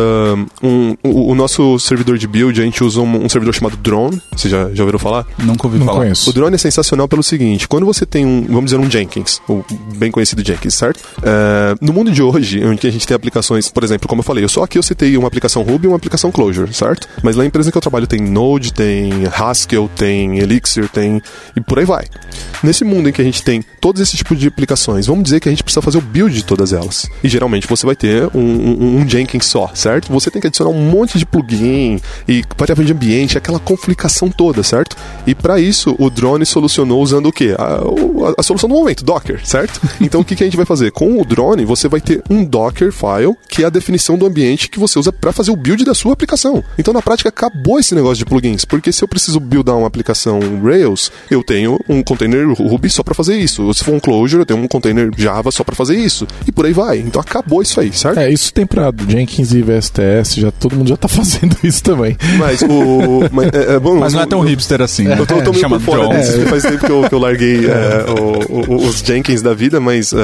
um, 0.62 0.96
o, 1.02 1.32
o 1.32 1.34
nosso 1.34 1.78
servidor 1.78 2.16
de 2.16 2.26
build, 2.34 2.60
a 2.60 2.64
gente 2.64 2.82
usa 2.82 3.00
um, 3.00 3.24
um 3.24 3.28
servidor 3.28 3.54
chamado 3.54 3.76
Drone. 3.76 4.20
Você 4.36 4.48
já, 4.48 4.68
já 4.74 4.82
ouviram 4.82 4.98
falar? 4.98 5.24
Nunca 5.38 5.68
ouvi 5.68 5.78
Não 5.78 5.86
falar. 5.86 6.00
conheço. 6.00 6.28
O 6.28 6.32
drone 6.32 6.56
é 6.56 6.58
sensacional 6.58 7.06
pelo 7.06 7.22
seguinte: 7.22 7.68
quando 7.68 7.86
você 7.86 8.04
tem 8.04 8.26
um, 8.26 8.44
vamos 8.48 8.64
dizer, 8.66 8.78
um 8.78 8.90
Jenkins, 8.90 9.40
o 9.48 9.64
bem 9.96 10.10
conhecido 10.10 10.44
Jenkins, 10.44 10.74
certo? 10.74 11.00
É, 11.22 11.76
no 11.80 11.92
mundo 11.92 12.10
de 12.10 12.20
hoje, 12.22 12.64
onde 12.64 12.86
a 12.86 12.90
gente 12.90 13.06
tem 13.06 13.14
aplicações, 13.14 13.68
por 13.68 13.84
exemplo, 13.84 14.08
como 14.08 14.18
eu 14.18 14.24
falei, 14.24 14.42
eu 14.42 14.48
só 14.48 14.64
aqui 14.64 14.76
eu 14.76 14.82
citei 14.82 15.16
uma 15.16 15.28
aplicação 15.28 15.62
Ruby 15.62 15.86
e 15.86 15.88
uma 15.88 15.96
aplicação 15.96 16.32
Clojure, 16.32 16.74
certo? 16.74 17.08
Mas 17.22 17.36
na 17.36 17.44
empresa 17.44 17.70
que 17.70 17.78
eu 17.78 17.82
trabalho 17.82 18.06
tem 18.06 18.20
Node, 18.20 18.72
tem 18.72 19.10
Haskell, 19.32 19.88
tem 19.94 20.38
Elixir, 20.38 20.88
tem. 20.88 21.22
e 21.54 21.60
por 21.60 21.78
aí 21.78 21.84
vai. 21.84 22.06
Nesse 22.62 22.84
mundo 22.84 23.08
em 23.08 23.12
que 23.12 23.20
a 23.20 23.24
gente 23.24 23.42
tem 23.42 23.62
todos 23.80 24.00
esses 24.02 24.18
tipos 24.18 24.38
de 24.38 24.48
aplicações, 24.48 25.06
vamos 25.06 25.22
dizer 25.24 25.38
que 25.38 25.48
a 25.48 25.52
gente 25.52 25.62
precisa 25.62 25.82
fazer 25.82 25.98
o 25.98 26.00
build 26.00 26.34
de 26.34 26.44
todas 26.44 26.72
elas. 26.72 27.08
E 27.22 27.28
geralmente 27.28 27.66
você 27.68 27.86
vai 27.86 27.94
ter 27.94 28.28
um, 28.34 28.40
um, 28.40 28.96
um 28.98 29.08
Jenkins 29.08 29.44
só, 29.46 29.70
certo? 29.74 30.10
Você 30.12 30.30
tem 30.30 30.40
que 30.40 30.48
adicionar 30.48 30.70
um 30.70 30.90
monte 30.90 31.18
de 31.18 31.24
plugin 31.26 32.00
e 32.28 32.42
variável 32.56 32.84
de 32.84 32.92
ambiente, 32.92 33.36
aquela 33.38 33.58
complicação 33.58 34.30
toda, 34.30 34.62
certo? 34.62 34.96
E 35.26 35.34
para 35.34 35.60
isso, 35.60 35.94
o 35.98 36.08
drone 36.10 36.44
solucionou 36.46 37.02
usando 37.02 37.26
o 37.26 37.32
quê? 37.32 37.54
A, 37.58 37.64
a- 37.64 38.34
a 38.38 38.42
solução 38.42 38.68
do 38.68 38.74
momento, 38.74 39.04
Docker, 39.04 39.40
certo? 39.46 39.80
Então 40.00 40.20
o 40.20 40.24
que, 40.24 40.34
que 40.36 40.42
a 40.42 40.46
gente 40.46 40.56
vai 40.56 40.66
fazer? 40.66 40.90
Com 40.92 41.20
o 41.20 41.24
drone, 41.24 41.64
você 41.64 41.88
vai 41.88 42.00
ter 42.00 42.22
um 42.28 42.44
Docker 42.44 42.92
file, 42.92 43.34
que 43.48 43.62
é 43.62 43.66
a 43.66 43.70
definição 43.70 44.16
do 44.18 44.26
ambiente 44.26 44.68
que 44.68 44.78
você 44.78 44.98
usa 44.98 45.12
para 45.12 45.32
fazer 45.32 45.50
o 45.50 45.56
build 45.56 45.84
da 45.84 45.94
sua 45.94 46.12
aplicação. 46.12 46.62
Então 46.78 46.92
na 46.94 47.00
prática 47.02 47.28
acabou 47.28 47.78
esse 47.78 47.94
negócio 47.94 48.16
de 48.18 48.24
plugins, 48.24 48.64
porque 48.64 48.92
se 48.92 49.02
eu 49.02 49.08
preciso 49.08 49.38
buildar 49.40 49.76
uma 49.76 49.86
aplicação 49.86 50.40
Rails, 50.62 51.10
eu 51.30 51.42
tenho 51.42 51.78
um 51.88 52.02
container 52.02 52.46
Ruby 52.52 52.88
só 52.90 53.02
para 53.02 53.14
fazer 53.14 53.36
isso. 53.38 53.72
Se 53.74 53.84
for 53.84 53.94
um 53.94 54.00
Clojure, 54.00 54.42
eu 54.42 54.46
tenho 54.46 54.60
um 54.60 54.68
container 54.68 55.10
Java 55.16 55.50
só 55.50 55.62
para 55.64 55.74
fazer 55.74 55.96
isso. 55.96 56.26
E 56.46 56.52
por 56.52 56.66
aí 56.66 56.72
vai. 56.72 56.98
Então 56.98 57.20
acabou 57.20 57.62
isso 57.62 57.80
aí, 57.80 57.92
certo? 57.92 58.18
É, 58.18 58.30
isso 58.30 58.52
tem 58.52 58.66
pra 58.66 58.92
Jenkins 59.08 59.52
e 59.52 59.62
VSTS, 59.62 60.34
já, 60.40 60.50
todo 60.50 60.76
mundo 60.76 60.88
já 60.88 60.96
tá 60.96 61.08
fazendo 61.08 61.56
isso 61.62 61.82
também. 61.82 62.13
Mas 62.38 62.62
o. 62.62 63.28
mas, 63.32 63.48
é, 63.52 63.74
é, 63.74 63.78
bom, 63.78 63.96
Mas 63.96 64.12
não 64.14 64.20
é 64.22 64.26
tão 64.26 64.40
hipster 64.40 64.80
assim. 64.82 65.06
Eu 65.06 65.26
tô, 65.26 65.36
eu 65.36 65.44
tô 65.44 65.52
meio 65.52 65.68
por 65.68 65.80
fora 65.80 66.08
porque 66.08 66.46
faz 66.46 66.62
tempo 66.62 66.86
que 66.86 66.92
eu, 66.92 67.02
que 67.08 67.14
eu 67.14 67.18
larguei 67.18 67.66
é, 67.66 68.04
o- 68.10 68.72
o- 68.74 68.86
os 68.88 69.00
Jenkins 69.00 69.42
da 69.42 69.54
vida, 69.54 69.80
mas 69.80 70.12
é, 70.12 70.16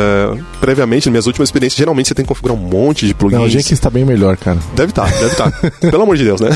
previamente, 0.60 1.06
nas 1.06 1.12
minhas 1.12 1.26
últimas 1.26 1.48
experiências, 1.48 1.78
geralmente 1.78 2.08
você 2.08 2.14
tem 2.14 2.24
que 2.24 2.28
configurar 2.28 2.56
um 2.56 2.60
monte 2.60 3.06
de 3.06 3.14
plugins. 3.14 3.38
Não, 3.38 3.46
o 3.46 3.48
Jenkins 3.50 3.78
tá 3.78 3.90
bem 3.90 4.04
melhor, 4.04 4.36
cara. 4.36 4.58
Deve 4.74 4.90
estar, 4.90 5.10
deve 5.10 5.26
estar. 5.26 5.50
Pelo 5.90 6.02
amor 6.02 6.16
de 6.16 6.24
Deus, 6.24 6.40
né? 6.40 6.48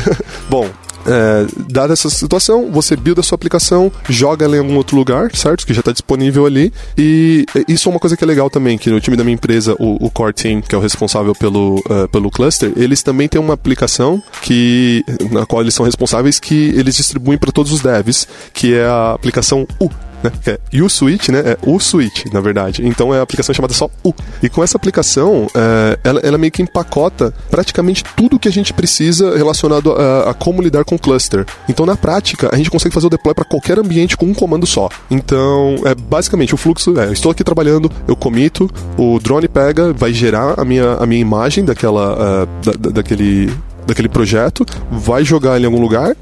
Bom. 0.48 0.66
É, 1.06 1.46
dada 1.68 1.92
essa 1.92 2.08
situação, 2.08 2.70
você 2.70 2.96
build 2.96 3.20
a 3.20 3.22
sua 3.22 3.36
aplicação, 3.36 3.90
joga 4.08 4.44
ela 4.44 4.56
em 4.56 4.60
algum 4.60 4.76
outro 4.76 4.96
lugar, 4.96 5.34
certo? 5.34 5.66
Que 5.66 5.74
já 5.74 5.80
está 5.80 5.92
disponível 5.92 6.46
ali. 6.46 6.72
E 6.96 7.44
isso 7.68 7.88
é 7.88 7.90
uma 7.92 7.98
coisa 7.98 8.16
que 8.16 8.24
é 8.24 8.26
legal 8.26 8.48
também, 8.48 8.78
que 8.78 8.90
no 8.90 9.00
time 9.00 9.16
da 9.16 9.24
minha 9.24 9.34
empresa, 9.34 9.74
o, 9.78 10.04
o 10.04 10.10
Core 10.10 10.32
Team, 10.32 10.60
que 10.60 10.74
é 10.74 10.78
o 10.78 10.80
responsável 10.80 11.34
pelo, 11.34 11.82
eh, 11.88 12.06
pelo 12.08 12.30
cluster, 12.30 12.72
eles 12.76 13.02
também 13.02 13.28
têm 13.28 13.40
uma 13.40 13.54
aplicação 13.54 14.22
que 14.42 15.04
na 15.30 15.46
qual 15.46 15.62
eles 15.62 15.74
são 15.74 15.84
responsáveis 15.84 16.38
que 16.38 16.72
eles 16.76 16.96
distribuem 16.96 17.38
para 17.38 17.52
todos 17.52 17.72
os 17.72 17.80
devs, 17.80 18.26
que 18.52 18.74
é 18.74 18.84
a 18.84 19.12
aplicação 19.12 19.66
U 19.80 19.90
né? 20.22 20.30
É 20.46 20.82
U-Suite, 20.82 21.30
né? 21.32 21.40
É 21.44 21.58
U-Suite, 21.66 22.32
na 22.32 22.40
verdade. 22.40 22.86
Então 22.86 23.14
é 23.14 23.18
a 23.18 23.22
aplicação 23.22 23.54
chamada 23.54 23.74
só 23.74 23.88
U. 24.04 24.12
E 24.42 24.48
com 24.48 24.62
essa 24.62 24.76
aplicação, 24.76 25.46
é, 25.54 25.98
ela, 26.04 26.20
ela 26.20 26.38
meio 26.38 26.52
que 26.52 26.62
empacota 26.62 27.32
praticamente 27.50 28.04
tudo 28.16 28.38
que 28.38 28.48
a 28.48 28.52
gente 28.52 28.72
precisa 28.72 29.36
relacionado 29.36 29.92
a, 29.92 30.30
a 30.30 30.34
como 30.34 30.62
lidar 30.62 30.84
com 30.84 30.98
cluster. 30.98 31.44
Então, 31.68 31.84
na 31.86 31.96
prática, 31.96 32.50
a 32.52 32.56
gente 32.56 32.70
consegue 32.70 32.94
fazer 32.94 33.06
o 33.06 33.10
deploy 33.10 33.34
para 33.34 33.44
qualquer 33.44 33.78
ambiente 33.78 34.16
com 34.16 34.26
um 34.26 34.34
comando 34.34 34.66
só. 34.66 34.88
Então, 35.10 35.76
é 35.84 35.94
basicamente 35.94 36.54
o 36.54 36.56
fluxo 36.56 36.98
é, 36.98 37.12
estou 37.12 37.30
aqui 37.32 37.44
trabalhando, 37.44 37.90
eu 38.08 38.16
comito, 38.16 38.70
o 38.98 39.18
drone 39.18 39.48
pega, 39.48 39.92
vai 39.92 40.12
gerar 40.12 40.54
a 40.58 40.64
minha, 40.64 40.94
a 40.94 41.06
minha 41.06 41.20
imagem 41.20 41.64
daquela, 41.64 42.16
ah, 42.44 42.46
da- 42.64 42.72
da- 42.78 42.90
daquele, 42.90 43.52
daquele 43.86 44.08
projeto, 44.08 44.64
vai 44.90 45.24
jogar 45.24 45.56
ele 45.56 45.64
em 45.64 45.66
algum 45.66 45.80
lugar, 45.80 46.14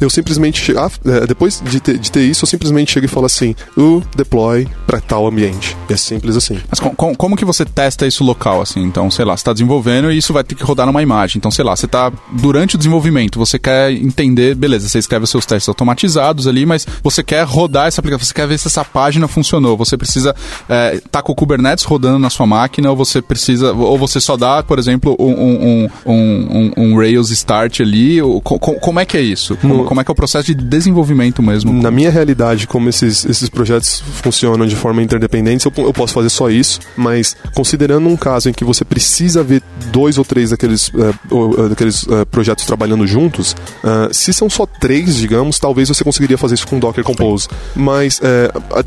eu 0.00 0.08
simplesmente 0.10 0.72
ah, 0.76 0.90
é, 1.04 1.26
depois 1.26 1.62
de 1.64 1.80
ter, 1.80 1.98
de 1.98 2.10
ter 2.10 2.22
isso, 2.22 2.44
eu 2.44 2.48
simplesmente 2.48 2.92
chego 2.92 3.06
e 3.06 3.08
falo 3.08 3.26
assim, 3.26 3.54
o 3.76 4.02
deploy 4.16 4.66
para 4.86 5.00
tal 5.00 5.26
ambiente. 5.26 5.76
É 5.88 5.96
simples 5.96 6.36
assim. 6.36 6.58
Mas 6.68 6.80
com- 6.80 6.94
com- 6.94 7.14
como 7.14 7.36
que 7.36 7.44
você 7.44 7.64
testa 7.64 8.06
isso 8.06 8.24
local, 8.24 8.60
assim? 8.60 8.82
Então, 8.82 9.10
sei 9.10 9.24
lá, 9.24 9.36
você 9.36 9.40
está 9.42 9.52
desenvolvendo 9.52 10.10
e 10.10 10.16
isso 10.18 10.32
vai 10.32 10.44
ter 10.44 10.54
que 10.54 10.62
rodar 10.64 10.86
numa 10.86 11.02
imagem. 11.02 11.38
Então, 11.38 11.50
sei 11.50 11.64
lá, 11.64 11.74
você 11.76 11.86
está 11.86 12.12
durante 12.32 12.74
o 12.74 12.78
desenvolvimento, 12.78 13.38
você 13.38 13.58
quer 13.58 13.90
entender, 13.92 14.54
beleza, 14.54 14.88
você 14.88 14.98
escreve 14.98 15.24
os 15.24 15.30
seus 15.30 15.44
testes 15.46 15.68
automatizados 15.68 16.46
ali, 16.46 16.64
mas 16.66 16.86
você 17.02 17.22
quer 17.22 17.44
rodar 17.44 17.86
essa 17.86 18.00
aplicação, 18.00 18.26
você 18.26 18.34
quer 18.34 18.46
ver 18.46 18.58
se 18.58 18.66
essa 18.68 18.84
página 18.84 19.26
funcionou. 19.28 19.76
Você 19.76 19.96
precisa 19.96 20.34
é, 20.68 21.00
tá 21.10 21.22
com 21.22 21.32
o 21.32 21.34
Kubernetes 21.34 21.84
rodando 21.84 22.18
na 22.18 22.30
sua 22.30 22.46
máquina, 22.46 22.90
ou 22.90 22.96
você 22.96 23.20
precisa, 23.22 23.72
ou 23.72 23.98
você 23.98 24.20
só 24.20 24.36
dá, 24.36 24.62
por 24.62 24.78
exemplo, 24.78 25.16
um, 25.18 25.32
um, 25.32 25.88
um, 26.06 26.72
um- 26.76 26.96
Rails 26.96 27.30
start 27.30 27.80
ali. 27.80 28.20
ou 28.22 28.40
co- 28.40 28.58
co- 28.58 28.74
como 28.80 29.00
é 29.00 29.04
que 29.04 29.16
é 29.16 29.20
isso? 29.20 29.56
Como, 29.68 29.84
como 29.84 30.00
é 30.00 30.04
que 30.04 30.10
é 30.10 30.12
o 30.12 30.14
processo 30.14 30.46
de 30.46 30.54
desenvolvimento 30.54 31.42
mesmo? 31.42 31.72
Na 31.72 31.90
minha 31.90 32.10
realidade, 32.10 32.66
como 32.66 32.88
esses, 32.88 33.24
esses 33.24 33.48
projetos 33.48 34.00
funcionam 34.00 34.66
de 34.66 34.76
forma 34.76 35.02
interdependente, 35.02 35.66
eu, 35.66 35.72
eu 35.84 35.92
posso 35.92 36.14
fazer 36.14 36.30
só 36.30 36.50
isso, 36.50 36.80
mas 36.96 37.36
considerando 37.54 38.08
um 38.08 38.16
caso 38.16 38.48
em 38.48 38.52
que 38.52 38.64
você 38.64 38.84
precisa 38.84 39.42
ver 39.42 39.62
dois 39.92 40.18
ou 40.18 40.24
três 40.24 40.50
daqueles, 40.50 40.90
eh, 40.94 41.68
daqueles 41.68 42.06
eh, 42.08 42.24
projetos 42.24 42.64
trabalhando 42.64 43.06
juntos, 43.06 43.56
ah, 43.82 44.08
se 44.12 44.32
são 44.32 44.48
só 44.48 44.66
três, 44.66 45.16
digamos, 45.16 45.58
talvez 45.58 45.88
você 45.88 46.04
conseguiria 46.04 46.38
fazer 46.38 46.54
isso 46.54 46.66
com 46.66 46.78
Docker 46.78 47.04
Compose. 47.04 47.48
Mas 47.74 48.20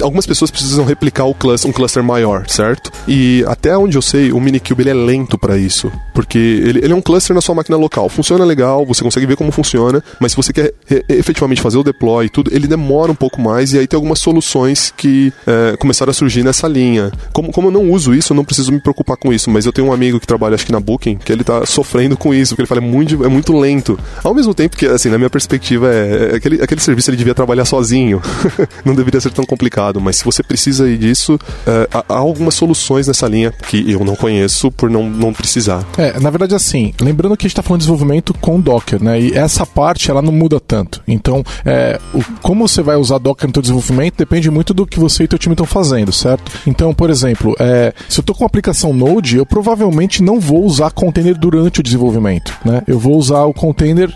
algumas 0.01 0.25
pessoas 0.25 0.51
precisam 0.51 0.85
replicar 0.85 1.25
o 1.25 1.33
cluster, 1.33 1.69
um 1.69 1.73
cluster 1.73 2.03
maior, 2.03 2.47
certo? 2.47 2.91
E 3.07 3.43
até 3.47 3.77
onde 3.77 3.97
eu 3.97 4.01
sei, 4.01 4.31
o 4.31 4.39
Minikube 4.39 4.83
ele 4.83 4.89
é 4.89 4.93
lento 4.93 5.37
para 5.37 5.57
isso, 5.57 5.91
porque 6.13 6.37
ele, 6.37 6.79
ele 6.79 6.93
é 6.93 6.95
um 6.95 7.01
cluster 7.01 7.35
na 7.35 7.41
sua 7.41 7.55
máquina 7.55 7.77
local. 7.77 8.09
Funciona 8.09 8.43
legal, 8.45 8.85
você 8.85 9.03
consegue 9.03 9.25
ver 9.25 9.35
como 9.35 9.51
funciona, 9.51 10.03
mas 10.19 10.31
se 10.31 10.35
você 10.35 10.53
quer 10.53 10.68
efetivamente 11.07 11.61
fazer 11.61 11.77
o 11.77 11.83
deploy 11.83 12.25
e 12.25 12.29
tudo, 12.29 12.51
ele 12.53 12.67
demora 12.67 13.11
um 13.11 13.15
pouco 13.15 13.41
mais 13.41 13.73
e 13.73 13.79
aí 13.79 13.87
tem 13.87 13.97
algumas 13.97 14.19
soluções 14.19 14.93
que 14.95 15.31
eh, 15.45 15.75
começaram 15.79 16.11
a 16.11 16.13
surgir 16.13 16.43
nessa 16.43 16.67
linha. 16.67 17.11
Como, 17.33 17.51
como 17.51 17.67
eu 17.67 17.71
não 17.71 17.91
uso 17.91 18.13
isso, 18.13 18.33
eu 18.33 18.35
não 18.35 18.45
preciso 18.45 18.71
me 18.71 18.79
preocupar 18.79 19.17
com 19.17 19.31
isso, 19.31 19.49
mas 19.49 19.65
eu 19.65 19.73
tenho 19.73 19.87
um 19.87 19.93
amigo 19.93 20.19
que 20.19 20.27
trabalha 20.27 20.55
acho 20.55 20.65
que 20.65 20.71
na 20.71 20.79
Booking, 20.79 21.17
que 21.17 21.31
ele 21.31 21.43
tá 21.43 21.65
sofrendo 21.65 22.17
com 22.17 22.33
isso, 22.33 22.55
porque 22.55 22.61
ele 22.61 22.67
fala 22.67 22.81
é 22.81 22.83
muito, 22.83 23.23
é 23.25 23.27
muito 23.27 23.57
lento. 23.57 23.99
Ao 24.23 24.33
mesmo 24.33 24.53
tempo 24.53 24.77
que, 24.77 24.85
assim, 24.85 25.09
na 25.09 25.17
minha 25.17 25.29
perspectiva, 25.29 25.87
é, 25.91 26.31
é 26.33 26.35
aquele, 26.35 26.61
aquele 26.61 26.81
serviço 26.81 27.09
ele 27.09 27.17
devia 27.17 27.35
trabalhar 27.35 27.65
sozinho. 27.65 28.21
não 28.85 28.95
deveria 28.95 29.19
ser 29.19 29.31
tão 29.31 29.45
complicado, 29.45 29.99
mas 29.99 30.17
se 30.17 30.25
você 30.25 30.43
precisa 30.43 30.89
disso, 30.97 31.39
eh, 31.65 31.87
há, 31.91 32.03
algumas 32.09 32.53
soluções 32.53 33.07
nessa 33.07 33.27
linha 33.27 33.51
que 33.51 33.89
eu 33.89 34.03
não 34.03 34.15
conheço 34.15 34.71
por 34.71 34.89
não, 34.89 35.09
não 35.09 35.33
precisar. 35.33 35.85
É, 35.97 36.19
na 36.19 36.29
verdade, 36.29 36.55
assim, 36.55 36.93
lembrando 37.01 37.35
que 37.37 37.45
a 37.45 37.47
gente 37.47 37.53
está 37.53 37.63
falando 37.63 37.81
de 37.81 37.87
desenvolvimento 37.87 38.33
com 38.33 38.59
Docker, 38.59 39.01
né? 39.01 39.19
E 39.19 39.33
essa 39.33 39.65
parte 39.65 40.09
ela 40.09 40.21
não 40.21 40.31
muda 40.31 40.48
tanto. 40.57 41.01
Então, 41.05 41.43
é, 41.65 41.99
o- 42.13 42.23
como 42.41 42.65
você 42.65 42.81
vai 42.81 42.95
usar 42.95 43.17
Docker 43.17 43.45
no 43.49 43.53
seu 43.53 43.61
desenvolvimento 43.61 44.15
depende 44.17 44.49
muito 44.49 44.73
do 44.73 44.87
que 44.87 44.97
você 44.97 45.25
e 45.25 45.27
teu 45.27 45.37
time 45.37 45.51
estão 45.53 45.65
fazendo, 45.65 46.13
certo? 46.13 46.49
Então, 46.65 46.93
por 46.93 47.09
exemplo, 47.09 47.53
é, 47.59 47.93
se 48.07 48.19
eu 48.19 48.21
estou 48.21 48.33
com 48.33 48.43
uma 48.43 48.47
aplicação 48.47 48.93
Node, 48.93 49.35
eu 49.35 49.45
provavelmente 49.45 50.23
não 50.23 50.39
vou 50.39 50.63
usar 50.63 50.91
container 50.91 51.37
durante 51.37 51.81
o 51.81 51.83
desenvolvimento, 51.83 52.53
né? 52.63 52.81
Eu 52.87 52.97
vou 52.97 53.17
usar 53.17 53.43
o 53.43 53.53
container 53.53 54.09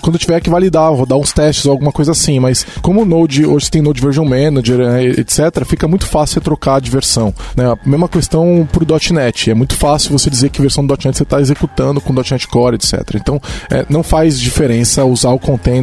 quando 0.00 0.14
eu 0.14 0.20
tiver 0.20 0.40
que 0.40 0.48
validar, 0.48 0.92
rodar 0.92 1.18
uns 1.18 1.32
testes 1.32 1.66
ou 1.66 1.72
alguma 1.72 1.90
coisa 1.90 2.12
assim. 2.12 2.38
Mas 2.38 2.64
como 2.82 3.02
o 3.02 3.04
Node 3.04 3.44
hoje 3.44 3.70
tem 3.70 3.82
Node 3.82 4.00
Version 4.00 4.24
Manager, 4.24 4.78
né, 4.78 5.04
etc., 5.06 5.64
fica 5.66 5.88
muito 5.88 6.06
fácil 6.06 6.34
você 6.34 6.40
trocar 6.40 6.80
de 6.80 6.90
versão. 6.90 7.34
Né? 7.56 7.64
A 7.66 7.78
mesma 7.88 8.08
questão 8.08 8.68
pro 8.70 8.86
.NET. 9.12 9.50
É 9.50 9.54
muito 9.54 9.74
fácil 9.74 10.12
você 10.16 10.30
dizer 10.30 10.50
que 10.50 10.60
versão 10.60 10.86
do 10.86 10.92
.NET 11.04 11.16
você 11.16 11.22
está 11.22 11.40
executando 11.40 12.00
com 12.00 12.12
.NET 12.12 12.46
Core, 12.48 12.76
etc. 12.76 13.00
Então, 13.16 13.40
é, 13.70 13.84
não 13.88 14.02
faz 14.02 14.38
diferença 14.38 15.04
usar 15.04 15.30
o 15.30 15.38
container 15.38 15.73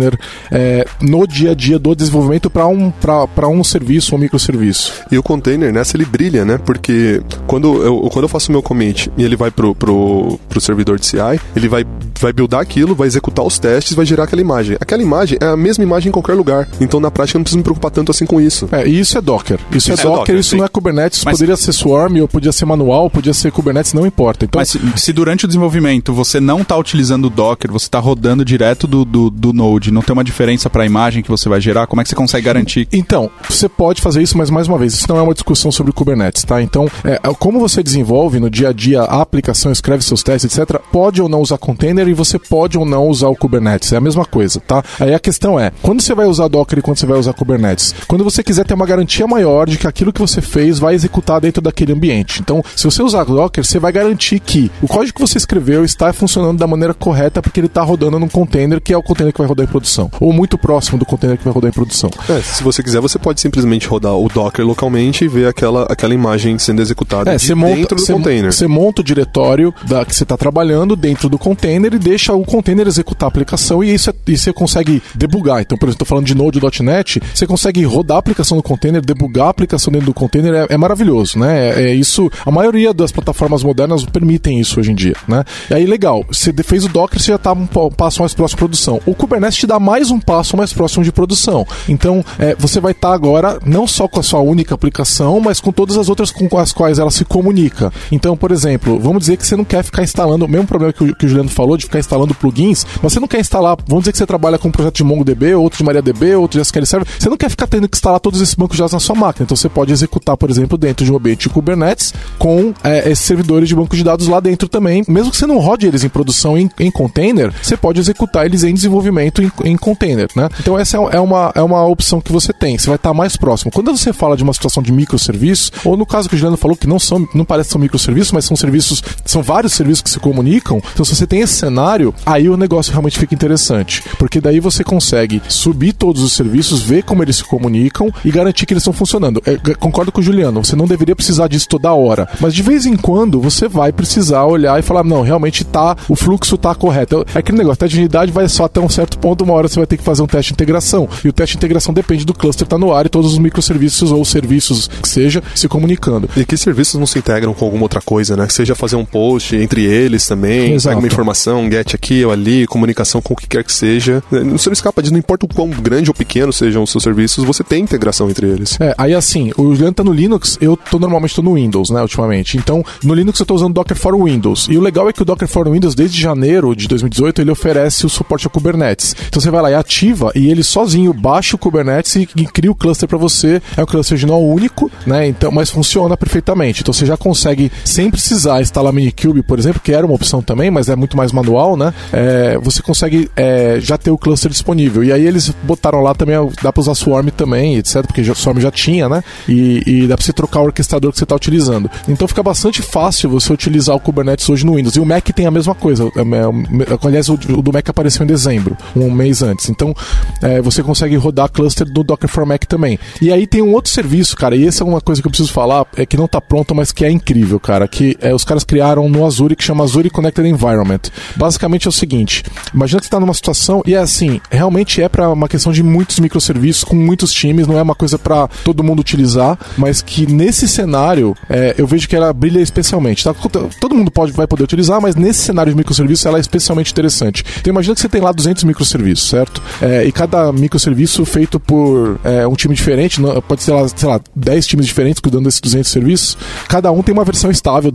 é, 0.52 0.86
no 1.02 1.26
dia 1.28 1.52
a 1.52 1.56
dia 1.56 1.78
do 1.80 1.96
desenvolvimento 1.96 2.50
para 2.50 2.68
um, 2.68 2.92
pra 2.92 3.48
um 3.48 3.64
serviço 3.64 4.14
ou 4.14 4.20
um 4.20 4.22
microserviço. 4.22 4.94
E 5.12 5.18
o 5.18 5.24
container 5.24 5.72
nessa 5.74 5.98
ele 5.98 6.06
brilha, 6.06 6.46
né? 6.46 6.58
Porque 6.58 7.22
quando 7.48 7.84
eu, 7.84 8.10
quando 8.12 8.24
eu 8.26 8.30
faço 8.30 8.50
o 8.50 8.52
meu 8.52 8.62
commit 8.62 9.12
e 9.18 9.24
ele 9.24 9.36
vai 9.36 9.52
pro, 9.52 9.74
pro, 9.76 10.39
pro 10.50 10.62
servidor 10.62 11.00
de 11.00 11.06
CI, 11.06 11.18
ele 11.56 11.68
vai, 11.68 11.86
vai 12.20 12.34
buildar 12.34 12.60
aquilo, 12.62 12.96
vai 12.96 13.08
executar 13.08 13.46
os 13.46 13.58
testes, 13.60 13.94
vai 13.96 14.06
gerar 14.06 14.24
aquela 14.26 14.42
imagem. 14.42 14.78
Aquela 14.80 15.02
imagem 15.02 15.38
é 15.42 15.46
a 15.46 15.58
mesma 15.58 15.84
imagem 15.84 16.10
em 16.10 16.12
qualquer 16.12 16.34
lugar. 16.34 16.68
Então 16.80 17.00
na 17.00 17.10
prática 17.12 17.38
eu 17.38 17.39
não 17.39 17.44
preciso 17.44 17.58
me 17.58 17.64
preocupar 17.64 17.92
tanto 17.92 18.12
assim 18.12 18.26
com 18.26 18.39
isso. 18.39 18.68
É, 18.72 18.88
e 18.88 19.00
isso 19.00 19.18
é 19.18 19.22
Docker. 19.22 19.60
Isso, 19.72 19.92
Isso 19.92 19.92
é, 19.92 19.94
é 19.94 19.98
Docker, 19.98 20.18
Docker, 20.20 20.36
isso 20.36 20.50
sim. 20.52 20.58
não 20.58 20.66
é 20.66 20.68
Kubernetes. 20.68 21.24
Mas- 21.26 21.38
Poderia 21.38 21.58
ser 21.58 21.72
Swarm, 21.74 22.20
ou 22.22 22.28
podia 22.28 22.52
ser 22.52 22.66
manual, 22.66 23.10
podia 23.10 23.34
ser 23.34 23.52
Kubernetes, 23.52 23.94
não 23.94 24.06
importa. 24.06 24.46
Então, 24.46 24.60
Mas 24.60 24.70
se, 24.70 24.80
se 24.98 25.14
durante 25.14 25.46
o 25.46 25.48
desenvolvimento 25.48 26.14
você 26.14 26.39
não 26.39 26.62
está 26.62 26.78
utilizando 26.78 27.26
o 27.26 27.30
Docker, 27.30 27.72
você 27.72 27.86
está 27.86 28.00
rodando 28.00 28.46
direto 28.46 28.86
do, 28.86 29.04
do, 29.04 29.30
do 29.30 29.54
Node 29.54 29.81
no 29.90 30.02
teu 30.02 30.12
ter 30.12 30.14
uma 30.14 30.24
diferença 30.24 30.70
para 30.70 30.84
a 30.84 30.86
imagem 30.86 31.24
que 31.24 31.30
você 31.30 31.48
vai 31.48 31.62
gerar? 31.62 31.88
Como 31.88 32.02
é 32.02 32.04
que 32.04 32.10
você 32.10 32.16
consegue 32.16 32.46
garantir? 32.46 32.88
Então, 32.92 33.32
você 33.50 33.70
pode 33.70 34.02
fazer 34.02 34.22
isso, 34.22 34.38
mas 34.38 34.50
mais 34.50 34.68
uma 34.68 34.78
vez, 34.78 34.94
isso 34.94 35.06
não 35.08 35.18
é 35.18 35.22
uma 35.22 35.34
discussão 35.34 35.72
sobre 35.72 35.94
Kubernetes, 35.94 36.44
tá? 36.44 36.62
Então, 36.62 36.90
é, 37.04 37.18
como 37.40 37.60
você 37.60 37.82
desenvolve 37.82 38.40
no 38.40 38.50
dia 38.50 38.70
a 38.70 38.74
dia 38.74 39.02
a 39.02 39.22
aplicação, 39.22 39.72
escreve 39.72 40.04
seus 40.04 40.22
testes, 40.22 40.58
etc., 40.58 40.80
pode 40.92 41.22
ou 41.22 41.30
não 41.30 41.40
usar 41.40 41.58
container 41.58 42.08
e 42.08 42.14
você 42.14 42.38
pode 42.38 42.78
ou 42.78 42.86
não 42.86 43.08
usar 43.08 43.30
o 43.30 43.36
Kubernetes. 43.36 43.94
É 43.94 43.98
a 43.98 44.02
mesma 44.02 44.26
coisa, 44.26 44.60
tá? 44.60 44.84
Aí 45.00 45.14
a 45.14 45.20
questão 45.20 45.60
é, 45.60 45.72
quando 45.82 46.02
você 46.02 46.14
vai 46.14 46.26
usar 46.26 46.48
Docker 46.48 46.80
e 46.80 46.82
quando 46.82 46.98
você 46.98 47.06
vai 47.06 47.18
usar 47.18 47.34
Kubernetes? 47.34 47.96
Quando 48.08 48.24
você 48.24 48.44
quiser 48.44 48.66
ter 48.66 48.74
uma 48.74 48.86
garantia 48.86 49.26
maior 49.26 49.68
de 49.68 49.78
que 49.78 49.88
aquilo 49.88 50.12
que 50.12 50.20
você 50.20 50.42
fez 50.42 50.78
vai 50.78 50.94
executar 50.94 51.40
dentro 51.40 51.62
daquele 51.62 51.94
ambiente. 51.94 52.42
Então, 52.42 52.64
se 52.76 52.84
você 52.84 53.02
usar 53.02 53.24
Docker, 53.24 53.64
você 53.64 53.80
vai 53.80 53.92
garantir 53.92 54.40
que 54.40 54.70
o 54.82 54.88
código 54.88 55.16
que 55.16 55.22
você 55.22 55.38
escreveu 55.38 55.86
está 55.86 56.12
funcionando 56.12 56.60
da 56.60 56.68
maneira 56.68 56.94
correta 56.94 57.42
porque 57.42 57.60
ele 57.60 57.68
está 57.68 57.82
rodando 57.82 58.20
num 58.20 58.28
container 58.28 58.82
que 58.82 58.94
é 58.94 58.98
o 58.98 59.04
container 59.04 59.32
que 59.32 59.40
vai 59.40 59.48
rodar 59.48 59.66
produção, 59.72 60.12
ou 60.20 60.34
muito 60.34 60.58
próximo 60.58 60.98
do 60.98 61.06
container 61.06 61.38
que 61.38 61.44
vai 61.44 61.54
rodar 61.54 61.70
em 61.70 61.74
produção. 61.74 62.10
É, 62.30 62.42
se 62.42 62.64
você 62.64 62.84
quiser, 62.84 63.00
você 63.00 63.18
pode 63.18 63.40
simplesmente 63.40 63.88
rodar 63.88 64.14
o 64.14 64.28
Docker 64.28 64.66
localmente 64.66 65.26
e 65.26 65.28
ver 65.28 65.48
aquela, 65.48 65.84
aquela 65.90 66.14
imagem 66.14 66.60
sendo 66.60 66.82
executada 66.82 67.34
é, 67.34 67.38
de 67.38 67.56
monta, 67.56 67.76
dentro 67.76 67.96
do 67.96 68.06
container. 68.06 68.52
Você 68.52 68.68
monta 68.68 69.02
o 69.02 69.04
diretório 69.04 69.74
da, 69.88 70.06
que 70.06 70.14
você 70.14 70.24
está 70.24 70.38
trabalhando 70.38 70.96
dentro 70.96 71.30
do 71.30 71.38
container 71.40 71.94
e 71.94 72.00
deixa 72.00 72.34
o 72.34 72.44
container 72.44 72.88
executar 72.88 73.28
a 73.28 73.30
aplicação 73.30 73.84
e 73.84 73.94
isso 73.94 74.10
é, 74.10 74.14
e 74.28 74.38
você 74.38 74.52
consegue 74.52 75.02
debugar. 75.16 75.62
Então, 75.62 75.78
por 75.78 75.86
exemplo, 75.86 76.04
estou 76.04 76.08
falando 76.08 76.26
de 76.26 76.36
Node.NET, 76.36 77.22
você 77.34 77.48
consegue 77.48 77.84
rodar 77.84 78.18
a 78.18 78.20
aplicação 78.20 78.58
no 78.58 78.64
container, 78.64 79.02
debugar 79.02 79.48
a 79.48 79.50
aplicação 79.50 79.92
dentro 79.92 80.08
do 80.08 80.14
container, 80.14 80.54
é, 80.54 80.74
é 80.74 80.78
maravilhoso, 80.78 81.40
né? 81.40 81.70
É, 81.70 81.84
é, 81.84 81.94
isso, 81.94 82.30
a 82.46 82.52
maioria 82.52 82.94
das 82.94 83.12
plataformas 83.12 83.64
modernas 83.64 84.06
permitem 84.06 84.60
isso 84.60 84.80
hoje 84.80 84.92
em 84.92 84.96
dia, 84.96 85.16
né? 85.28 85.44
E 85.70 85.74
aí, 85.74 85.86
legal, 85.86 86.26
você 86.28 86.54
fez 86.64 86.86
o 86.86 86.90
Docker, 86.90 87.20
você 87.20 87.32
já 87.32 87.36
está 87.36 87.54
um 87.54 87.66
passo 87.66 88.22
mais 88.22 88.34
próximo 88.34 88.58
de 88.58 88.60
produção. 88.60 89.02
O 89.06 89.14
Kubernetes 89.14 89.58
te 89.62 89.68
dá 89.68 89.80
mais 89.80 90.09
um 90.09 90.20
passo 90.20 90.57
mais 90.57 90.74
próximo 90.74 91.03
de 91.03 91.12
produção. 91.12 91.68
Então, 91.88 92.26
é, 92.39 92.55
você 92.55 92.80
vai 92.80 92.93
estar 92.93 93.09
tá 93.09 93.14
agora 93.14 93.59
não 93.64 93.86
só 93.86 94.07
com 94.07 94.20
a 94.20 94.24
sua 94.24 94.39
única 94.39 94.74
aplicação, 94.74 95.39
mas 95.39 95.59
com 95.59 95.72
todas 95.72 95.97
as 95.97 96.09
outras 96.09 96.32
com 96.32 96.57
as 96.57 96.74
quais 96.74 96.97
ela 96.97 97.12
se 97.12 97.24
comunica. 97.24 97.93
Então, 98.12 98.36
por 98.36 98.51
exemplo, 98.51 98.99
vamos 98.99 99.22
dizer 99.22 99.38
que 99.38 99.45
você 99.45 99.55
não 99.55 99.64
quer 99.64 99.84
ficar 99.84 100.01
instalando, 100.01 100.45
o 100.45 100.47
mesmo 100.47 100.66
problema 100.66 100.91
que 100.91 101.03
o, 101.03 101.16
que 101.16 101.26
o 101.28 101.30
Juliano 101.30 101.49
falou, 101.49 101.78
de 101.78 101.86
ficar 101.86 101.99
instalando 101.99 102.34
plugins, 102.34 102.86
mas 103.03 103.14
você 103.14 103.20
não 103.20 103.28
quer 103.28 103.39
instalar, 103.39 103.78
vamos 103.88 104.03
dizer 104.03 104.14
que 104.14 104.18
você 104.18 104.26
trabalha 104.26 104.57
com 104.57 104.68
um 104.68 104.72
projeto 104.72 104.95
de 104.95 105.03
MongoDB, 105.03 105.53
outro 105.53 105.78
de 105.78 105.84
MariaDB, 105.84 106.36
outro 106.36 106.59
de 106.59 106.66
SQL 106.66 106.86
Server, 106.86 107.07
você 107.20 107.30
não 107.30 107.38
quer 107.38 107.49
ficar 107.49 107.68
tendo 107.68 107.88
que 107.88 107.95
instalar 107.95 108.20
todos 108.20 108.41
esses 108.41 108.55
bancos 108.55 108.78
de 108.78 108.82
dados 108.82 108.93
na 108.93 108.99
sua 108.99 109.16
máquina. 109.16 109.43
Então, 109.43 109.55
você 109.55 109.70
pode 109.70 109.91
executar, 109.91 110.36
por 110.38 110.49
exemplo, 110.49 110.76
dentro 110.76 111.05
de 111.05 111.12
um 111.12 111.18
ambiente 111.18 111.41
de 111.41 111.49
Kubernetes 111.49 112.16
com 112.39 112.74
é, 112.84 113.12
esses 113.12 113.26
servidores 113.26 113.70
de 113.70 113.76
banco 113.76 113.95
de 113.95 114.03
dados 114.03 114.28
lá 114.28 114.39
dentro 114.39 114.68
também. 114.68 115.03
Mesmo 115.07 115.30
que 115.30 115.38
você 115.38 115.45
não 115.45 115.59
rode 115.59 115.86
eles 115.86 116.03
em 116.03 116.09
produção 116.09 116.57
em, 116.57 116.68
em 116.80 116.89
container, 116.89 117.53
você 117.62 117.78
pode 117.78 117.99
executar 117.99 118.47
eles 118.47 118.64
em 118.64 118.74
desenvolvimento 118.74 119.43
em, 119.43 119.51
em 119.64 119.78
container, 119.78 120.28
né? 120.36 120.49
Então, 120.60 120.78
essa 120.78 120.97
é, 120.97 121.16
é 121.18 121.20
uma, 121.20 121.52
é 121.56 121.62
uma 121.62 121.86
opção 121.86 122.22
que 122.22 122.32
você 122.32 122.54
tem. 122.54 122.78
Você 122.78 122.88
vai 122.88 122.95
estar 122.95 123.14
mais 123.14 123.36
próximo. 123.36 123.72
Quando 123.72 123.95
você 123.95 124.14
fala 124.14 124.38
de 124.38 124.43
uma 124.43 124.54
situação 124.54 124.82
de 124.82 124.91
microserviço, 124.91 125.72
ou 125.86 125.97
no 125.97 126.06
caso 126.06 126.30
que 126.30 126.36
o 126.36 126.38
Juliano 126.38 126.58
falou, 126.58 126.76
que 126.76 126.88
não 126.88 126.99
são, 126.99 127.28
não 127.34 127.45
parece 127.45 127.72
ser 127.72 127.78
um 127.78 127.82
microserviço, 127.82 128.34
mas 128.34 128.45
são 128.45 128.56
serviços, 128.56 129.04
são 129.26 129.41
vários 129.41 129.74
serviços 129.74 130.02
que 130.02 130.10
se 130.10 130.20
comunicam. 130.20 130.82
Então, 130.93 131.06
se 131.06 131.16
você 131.16 131.28
tem 131.28 131.41
esse 131.41 131.54
cenário, 131.54 132.14
aí 132.26 132.49
o 132.49 132.58
negócio 132.58 132.91
realmente 132.91 133.20
fica 133.20 133.34
interessante. 133.34 134.04
Porque 134.18 134.41
daí 134.41 134.60
você 134.60 134.84
consegue 134.84 135.41
subir 135.47 135.93
todos 135.93 136.22
os 136.22 136.34
serviços, 136.34 136.82
ver 136.82 137.04
como 137.04 137.24
eles 137.24 137.38
se 137.38 137.43
comunicam 137.43 138.12
e 138.24 138.32
garantir 138.32 138.66
que 138.66 138.74
eles 138.74 138.82
estão 138.82 138.93
funcionando. 138.93 139.41
É, 139.45 139.58
concordo 139.76 140.12
com 140.12 140.22
o 140.22 140.24
Juliano, 140.24 140.64
você 140.64 140.76
não 140.76 140.86
deveria 140.86 141.16
precisar 141.16 141.47
disso 141.47 141.68
toda 141.68 141.93
hora. 141.93 142.28
Mas 142.39 142.54
de 142.54 142.62
vez 142.62 142.86
em 142.86 142.95
quando 142.95 143.39
você 143.39 143.68
vai 143.68 143.91
precisar 143.91 144.45
olhar 144.45 144.80
e 144.80 144.84
falar, 144.84 145.04
não, 145.04 145.22
realmente 145.22 145.64
tá, 145.64 145.95
o 146.08 146.16
fluxo 146.16 146.58
tá 146.58 146.74
correto. 146.76 147.26
É 147.34 147.39
aquele 147.39 147.58
negócio, 147.58 147.80
teste 147.80 147.95
de 147.95 148.02
unidade 148.02 148.32
vai 148.32 148.47
só 148.47 148.66
até 148.66 148.80
um 148.80 148.89
certo 148.89 149.18
ponto, 149.18 149.41
uma 149.44 149.54
hora 149.54 149.68
você 149.68 149.80
vai 149.80 149.88
ter 149.88 149.98
que 149.98 150.04
fazer 150.04 150.22
um 150.22 150.28
teste 150.28 150.52
de 150.52 150.56
integração. 150.56 151.08
E 151.24 151.28
o 151.28 151.34
teste 151.34 151.56
de 151.56 151.60
integração 151.60 151.94
depende 151.94 152.26
do 152.26 152.34
cluster 152.34 152.66
estar 152.66 152.78
tá 152.78 152.80
no 152.80 152.94
ar 152.94 153.06
e 153.06 153.10
todos 153.10 153.34
os 153.34 153.39
microserviços 153.39 154.12
ou 154.12 154.24
serviços 154.24 154.88
que 154.88 155.08
seja 155.08 155.44
se 155.56 155.68
comunicando. 155.68 156.30
E 156.36 156.46
que 156.46 156.58
serviços 156.58 157.00
não 157.00 157.06
se 157.06 157.20
integram 157.20 157.54
com 157.54 157.66
alguma 157.66 157.84
outra 157.84 158.02
coisa, 158.02 158.36
né? 158.36 158.48
Que 158.48 158.54
seja 158.54 158.76
fazer 158.76 158.96
um 158.96 159.06
post 159.06 159.56
entre 159.56 159.84
eles 159.84 160.26
também, 160.28 160.74
Exato. 160.74 160.96
pega 160.96 161.00
uma 161.00 161.08
informação, 161.08 161.70
get 161.70 161.94
aqui 161.94 162.24
ou 162.26 162.32
ali, 162.32 162.68
comunicação 162.68 163.22
com 163.22 163.34
o 163.34 163.38
que 163.38 163.48
quer 163.48 163.64
que 163.64 163.74
seja. 163.74 164.24
Você 164.30 164.70
não 164.70 164.74
escapa 164.74 165.02
disso, 165.02 165.14
não 165.14 165.20
importa 165.20 165.46
o 165.46 165.50
quão 165.50 165.70
grande 165.70 166.10
ou 166.10 166.14
pequeno 166.14 166.52
sejam 166.54 166.84
os 166.84 166.89
seus 166.89 167.04
serviços, 167.04 167.44
você 167.44 167.64
tem 167.64 167.84
integração 167.84 168.30
entre 168.30 168.48
eles. 168.48 168.78
É, 168.80 168.94
aí 168.98 169.14
assim, 169.14 169.52
o 169.58 169.74
Juliano 169.74 169.94
tá 169.94 170.04
no 170.04 170.14
Linux, 170.14 170.58
eu 170.62 170.78
tô 170.78 171.00
normalmente 171.00 171.36
tô 171.36 171.42
no 171.42 171.56
Windows, 171.56 171.89
né, 171.89 172.02
ultimamente. 172.02 172.58
Então, 172.58 172.84
no 173.04 173.14
Linux 173.14 173.39
eu 173.39 173.46
tô 173.46 173.56
usando 173.56 173.74
Docker 173.74 173.98
for 173.98 174.16
Windows. 174.24 174.68
E 174.70 174.78
o 174.78 174.82
legal 174.82 175.10
é 175.10 175.14
que 175.14 175.22
o 175.22 175.26
Docker 175.26 175.48
for 175.48 175.70
Windows, 175.70 175.96
desde 175.96 176.20
janeiro 176.20 176.76
de 176.76 176.88
2018, 176.88 177.42
ele 177.42 177.52
oferece 177.52 178.06
o 178.06 178.10
suporte 178.10 178.48
a 178.48 178.50
Kubernetes. 178.50 179.16
Então 179.32 179.42
você 179.42 179.50
vai 179.50 179.62
lá 179.62 179.72
e 179.72 179.76
ativa 179.76 180.30
e 180.36 180.52
ele 180.52 180.62
sozinho 180.62 181.14
baixa 181.14 181.56
o 181.56 181.58
Kubernetes 181.58 182.18
e, 182.18 182.28
e 182.36 182.46
cria 182.46 182.70
o 182.70 182.76
cluster 182.76 183.08
para 183.08 183.18
você. 183.18 183.62
É 183.78 183.82
um 183.82 183.86
cluster 183.86 184.18
de 184.18 184.26
nó 184.26 184.38
único, 184.38 184.92
né? 185.08 185.26
Então, 185.26 185.50
mas 185.54 185.70
funciona 185.70 186.18
perfeitamente. 186.18 186.82
Então 186.82 186.94
você 186.94 187.06
já 187.06 187.16
consegue, 187.16 187.72
sem 187.86 188.12
precisar 188.12 188.62
instalar 188.62 188.92
Minikube, 188.92 189.42
por 189.42 189.58
exemplo, 189.58 189.80
que 189.82 189.94
era 189.94 190.06
uma 190.06 190.14
opção 190.14 190.42
também, 190.42 190.70
mas 190.70 190.90
é 190.90 190.98
muito 190.98 191.16
mais 191.16 191.32
manual, 191.32 191.78
né? 191.78 191.94
É, 192.12 192.58
você 192.62 192.82
consegue 192.82 193.32
é, 193.38 193.78
já 193.80 193.98
ter 193.98 194.12
o 194.12 194.18
cluster 194.18 194.52
disponível. 194.52 195.02
E 195.02 195.14
aí 195.14 195.26
eles 195.26 195.54
botaram 195.64 196.02
lá 196.02 196.14
também, 196.14 196.36
dá 196.62 196.74
para 196.74 196.82
usar 196.82 196.94
Swarm 196.94 197.30
também, 197.30 197.78
etc, 197.78 198.06
porque 198.06 198.22
Swarm 198.36 198.60
já 198.60 198.70
tinha, 198.70 199.08
né? 199.08 199.24
E, 199.48 199.82
e 199.86 200.08
dá 200.08 200.18
para 200.18 200.26
você 200.26 200.34
trocar 200.34 200.60
o 200.60 200.66
orquestrador 200.66 201.10
que 201.14 201.18
você 201.18 201.24
está 201.24 201.38
utilizando. 201.38 201.90
Então 202.06 202.28
fica 202.28 202.44
bastante 202.44 202.82
fácil 202.82 203.30
você 203.30 203.54
utilizar 203.54 203.96
o 203.96 204.00
Kubernetes 204.02 204.50
hoje 204.50 204.66
no 204.66 204.76
Windows. 204.76 204.98
E 204.98 205.00
o 205.00 205.06
Mac 205.06 205.24
tem 205.30 205.46
a 205.46 205.52
mesma 205.52 205.74
coisa. 205.74 206.04
É, 206.18 206.20
é, 206.20 207.08
aliás, 207.08 207.30
o, 207.30 207.38
do 207.38 207.72
Mac 207.72 207.88
apareceu 207.88 208.26
em 208.26 208.28
dezembro, 208.28 208.76
um 208.94 209.10
mês 209.12 209.41
antes. 209.41 209.70
Então 209.70 209.93
é, 210.41 210.62
você 210.62 210.82
consegue 210.84 211.16
rodar 211.16 211.51
cluster 211.51 211.88
do 211.88 212.03
Docker 212.03 212.30
for 212.30 212.45
Mac 212.45 212.66
também. 212.66 212.99
E 213.22 213.32
aí 213.32 213.45
tem 213.45 213.62
um 213.62 213.74
outro 213.74 213.91
serviço, 213.91 214.36
cara, 214.36 214.55
e 214.55 214.68
essa 214.68 214.84
é 214.84 214.88
uma 214.88 215.01
coisa 215.01 215.22
que 215.22 215.28
eu 215.28 215.32
preciso 215.32 215.51
falar, 215.51 215.86
é 215.95 216.05
que 216.05 216.18
não 216.18 216.26
está 216.26 216.39
pronto, 216.39 216.74
mas 216.74 216.91
que 216.91 217.05
é 217.05 217.12
incrível, 217.12 217.59
cara, 217.59 217.88
que 217.88 218.18
é, 218.22 218.34
os 218.34 218.43
caras 218.43 218.64
criaram 218.64 219.07
no 219.09 219.26
Azure 219.26 219.55
que 219.55 219.64
chama 219.64 219.84
Azure 219.84 220.09
Connected 220.09 220.47
Environment. 220.47 221.01
Basicamente 221.36 221.88
é 221.88 221.89
o 221.89 221.91
seguinte, 221.91 222.43
imagina 222.74 222.99
que 222.99 223.05
você 223.05 223.09
está 223.09 223.20
numa 223.20 223.34
situação, 223.34 223.82
e 223.86 223.93
é 223.93 223.97
assim, 223.97 224.39
realmente 224.49 225.01
é 225.01 225.09
para 225.09 225.30
uma 225.30 225.47
questão 225.47 225.72
de 225.72 225.84
muitos 225.84 226.20
microserviços 226.20 226.84
com 226.84 226.95
muitos 226.95 227.34
times, 227.34 227.68
não 227.68 227.78
é 227.78 227.82
uma 227.82 227.95
coisa 227.95 228.18
para 228.18 228.47
todo 228.64 228.84
mundo 228.84 228.99
utilizar, 228.99 229.57
mas 229.78 230.01
que 230.01 230.26
nesse 230.26 230.68
cenário 230.68 231.36
é, 231.49 231.76
eu 231.78 231.86
vejo 231.86 232.07
que 232.07 232.16
ela 232.16 232.32
brilha 232.34 232.59
especialmente. 232.59 233.24
Tá? 233.24 233.34
Todo 233.80 233.95
mundo 233.95 234.12
pode, 234.12 234.32
vai 234.32 234.47
poder 234.47 234.64
utilizar, 234.64 235.01
mas 235.01 235.16
nesse 235.16 235.39
cenário 235.39 235.72
de 235.72 235.78
microserviços 235.78 236.26
ela 236.26 236.38
é 236.38 236.41
especialmente 236.41 236.91
interessante. 236.91 237.43
Então 237.59 237.72
imagina 237.72 237.95
que 237.95 238.01
você 238.01 238.09
tem 238.09 238.22
lá 238.22 238.32
200 238.32 238.64
microserviços, 238.64 239.01
certo? 239.28 239.62
É, 239.82 240.06
e 240.06 240.12
cada 240.12 240.52
microserviço 240.52 241.26
feito 241.26 241.60
por 241.60 242.20
é, 242.24 242.45
um 242.47 242.54
time 242.54 242.76
diferente, 242.76 243.22
pode 243.47 243.64
ser 243.64 243.72
lá, 243.72 243.88
sei 243.88 244.08
lá, 244.08 244.20
10 244.36 244.68
times 244.68 244.86
diferentes 244.86 245.20
cuidando 245.20 245.45
desses 245.45 245.62
200 245.62 245.89
serviços, 245.89 246.38
cada 246.68 246.91
um 246.91 247.02
tem 247.02 247.14
uma 247.14 247.24
versão 247.24 247.52
estável, 247.52 247.91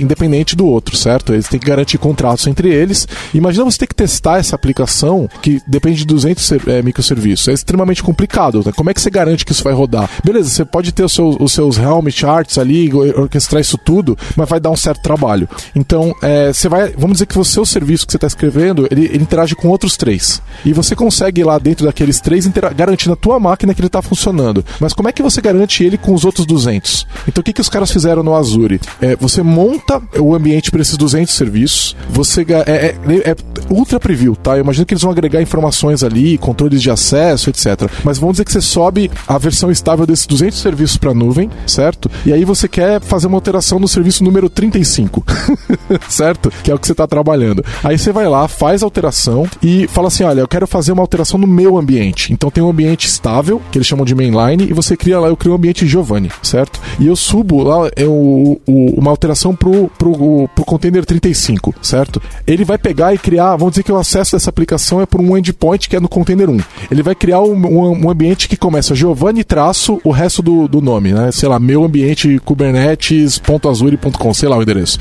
independente 0.00 0.56
do 0.56 0.66
outro, 0.66 0.96
certo? 0.96 1.32
Eles 1.32 1.48
têm 1.48 1.58
que 1.58 1.66
garantir 1.66 1.98
contratos 1.98 2.46
entre 2.46 2.72
eles. 2.72 3.06
Imagina 3.34 3.64
você 3.64 3.78
ter 3.78 3.86
que 3.86 3.94
testar 3.94 4.38
essa 4.38 4.54
aplicação 4.54 5.28
que 5.42 5.60
depende 5.66 5.98
de 5.98 6.06
200 6.06 6.52
é, 6.66 6.82
microserviços. 6.82 7.48
É 7.48 7.52
extremamente 7.52 8.02
complicado. 8.02 8.62
Né? 8.64 8.72
Como 8.74 8.90
é 8.90 8.94
que 8.94 9.00
você 9.00 9.10
garante 9.10 9.44
que 9.44 9.52
isso 9.52 9.64
vai 9.64 9.72
rodar? 9.72 10.08
Beleza, 10.24 10.50
você 10.50 10.64
pode 10.64 10.92
ter 10.92 11.04
os 11.04 11.12
seus, 11.12 11.36
os 11.38 11.52
seus 11.52 11.78
Helm 11.78 12.08
charts 12.10 12.58
ali, 12.58 12.92
orquestrar 12.92 13.60
isso 13.60 13.78
tudo, 13.78 14.16
mas 14.36 14.48
vai 14.48 14.60
dar 14.60 14.70
um 14.70 14.76
certo 14.76 15.02
trabalho. 15.02 15.48
Então, 15.74 16.14
é, 16.22 16.52
você 16.52 16.68
vai, 16.68 16.92
vamos 16.96 17.14
dizer 17.14 17.26
que 17.26 17.38
o 17.38 17.44
seu 17.44 17.64
serviço 17.64 18.06
que 18.06 18.12
você 18.12 18.16
está 18.16 18.26
escrevendo, 18.26 18.86
ele, 18.90 19.06
ele, 19.06 19.22
interage 19.22 19.54
com 19.54 19.68
outros 19.68 19.96
três. 19.96 20.35
E 20.64 20.72
você 20.72 20.94
consegue 20.94 21.42
lá 21.44 21.58
dentro 21.58 21.86
daqueles 21.86 22.20
três 22.20 22.46
garantir 22.74 23.08
na 23.08 23.16
tua 23.16 23.38
máquina 23.38 23.74
que 23.74 23.80
ele 23.80 23.88
está 23.88 24.02
funcionando. 24.02 24.64
Mas 24.80 24.92
como 24.92 25.08
é 25.08 25.12
que 25.12 25.22
você 25.22 25.40
garante 25.40 25.84
ele 25.84 25.98
com 25.98 26.14
os 26.14 26.24
outros 26.24 26.46
200? 26.46 27.06
Então, 27.28 27.40
o 27.40 27.44
que, 27.44 27.52
que 27.52 27.60
os 27.60 27.68
caras 27.68 27.90
fizeram 27.90 28.22
no 28.22 28.34
Azure? 28.34 28.80
É, 29.00 29.16
você 29.16 29.42
monta 29.42 30.00
o 30.18 30.34
ambiente 30.34 30.70
para 30.70 30.80
esses 30.80 30.96
200 30.96 31.32
serviços, 31.32 31.96
você 32.10 32.46
é, 32.66 32.70
é, 32.70 33.30
é, 33.30 33.36
ultra 33.70 33.98
preview, 33.98 34.36
tá? 34.36 34.56
Eu 34.56 34.60
imagino 34.60 34.86
que 34.86 34.94
eles 34.94 35.02
vão 35.02 35.12
agregar 35.12 35.42
informações 35.42 36.02
ali, 36.02 36.38
controles 36.38 36.82
de 36.82 36.90
acesso, 36.90 37.50
etc. 37.50 37.90
Mas 38.04 38.18
vamos 38.18 38.34
dizer 38.34 38.44
que 38.44 38.52
você 38.52 38.60
sobe 38.60 39.10
a 39.26 39.38
versão 39.38 39.70
estável 39.70 40.06
desses 40.06 40.26
200 40.26 40.58
serviços 40.58 40.96
para 40.96 41.12
nuvem, 41.14 41.50
certo? 41.66 42.10
E 42.24 42.32
aí 42.32 42.44
você 42.44 42.68
quer 42.68 43.00
fazer 43.00 43.26
uma 43.26 43.36
alteração 43.36 43.78
no 43.78 43.88
serviço 43.88 44.24
número 44.24 44.48
35, 44.48 45.24
certo? 46.08 46.52
Que 46.62 46.70
é 46.70 46.74
o 46.74 46.78
que 46.78 46.86
você 46.86 46.92
está 46.92 47.06
trabalhando. 47.06 47.64
Aí 47.82 47.98
você 47.98 48.12
vai 48.12 48.28
lá, 48.28 48.48
faz 48.48 48.82
a 48.82 48.86
alteração 48.86 49.46
e 49.62 49.86
fala 49.88 50.08
assim: 50.08 50.24
olha, 50.26 50.40
eu 50.40 50.48
quero 50.48 50.66
fazer 50.66 50.92
uma 50.92 51.02
alteração 51.02 51.38
no 51.38 51.46
meu 51.46 51.78
ambiente. 51.78 52.32
Então 52.32 52.50
tem 52.50 52.62
um 52.62 52.70
ambiente 52.70 53.06
estável, 53.06 53.60
que 53.70 53.78
eles 53.78 53.86
chamam 53.86 54.04
de 54.04 54.14
mainline, 54.14 54.64
e 54.68 54.72
você 54.72 54.96
cria 54.96 55.18
lá, 55.18 55.28
eu 55.28 55.36
crio 55.36 55.52
um 55.52 55.56
ambiente 55.56 55.86
Giovanni, 55.86 56.30
certo? 56.42 56.80
E 56.98 57.06
eu 57.06 57.16
subo 57.16 57.62
lá 57.62 57.90
eu, 57.96 58.60
uma 58.66 59.10
alteração 59.10 59.54
pro, 59.54 59.88
pro, 59.98 60.48
pro 60.54 60.64
container 60.64 61.04
35, 61.04 61.74
certo? 61.82 62.20
Ele 62.46 62.64
vai 62.64 62.78
pegar 62.78 63.14
e 63.14 63.18
criar, 63.18 63.56
vamos 63.56 63.72
dizer 63.72 63.82
que 63.82 63.92
o 63.92 63.96
acesso 63.96 64.32
dessa 64.36 64.50
aplicação 64.50 65.00
é 65.00 65.06
por 65.06 65.20
um 65.20 65.36
endpoint 65.36 65.88
que 65.88 65.96
é 65.96 66.00
no 66.00 66.08
container 66.08 66.50
1. 66.50 66.60
Ele 66.90 67.02
vai 67.02 67.14
criar 67.14 67.40
um, 67.40 67.54
um, 67.54 68.06
um 68.06 68.10
ambiente 68.10 68.48
que 68.48 68.56
começa 68.56 68.94
Giovanni 68.94 69.44
traço 69.44 70.00
o 70.04 70.10
resto 70.10 70.42
do, 70.42 70.66
do 70.68 70.80
nome, 70.80 71.12
né? 71.12 71.30
Sei 71.32 71.48
lá, 71.48 71.58
meu 71.58 71.84
ambiente 71.84 72.38
kubernetes.azure.com, 72.44 74.34
sei 74.34 74.48
lá 74.48 74.56
o 74.56 74.62
endereço. 74.62 74.98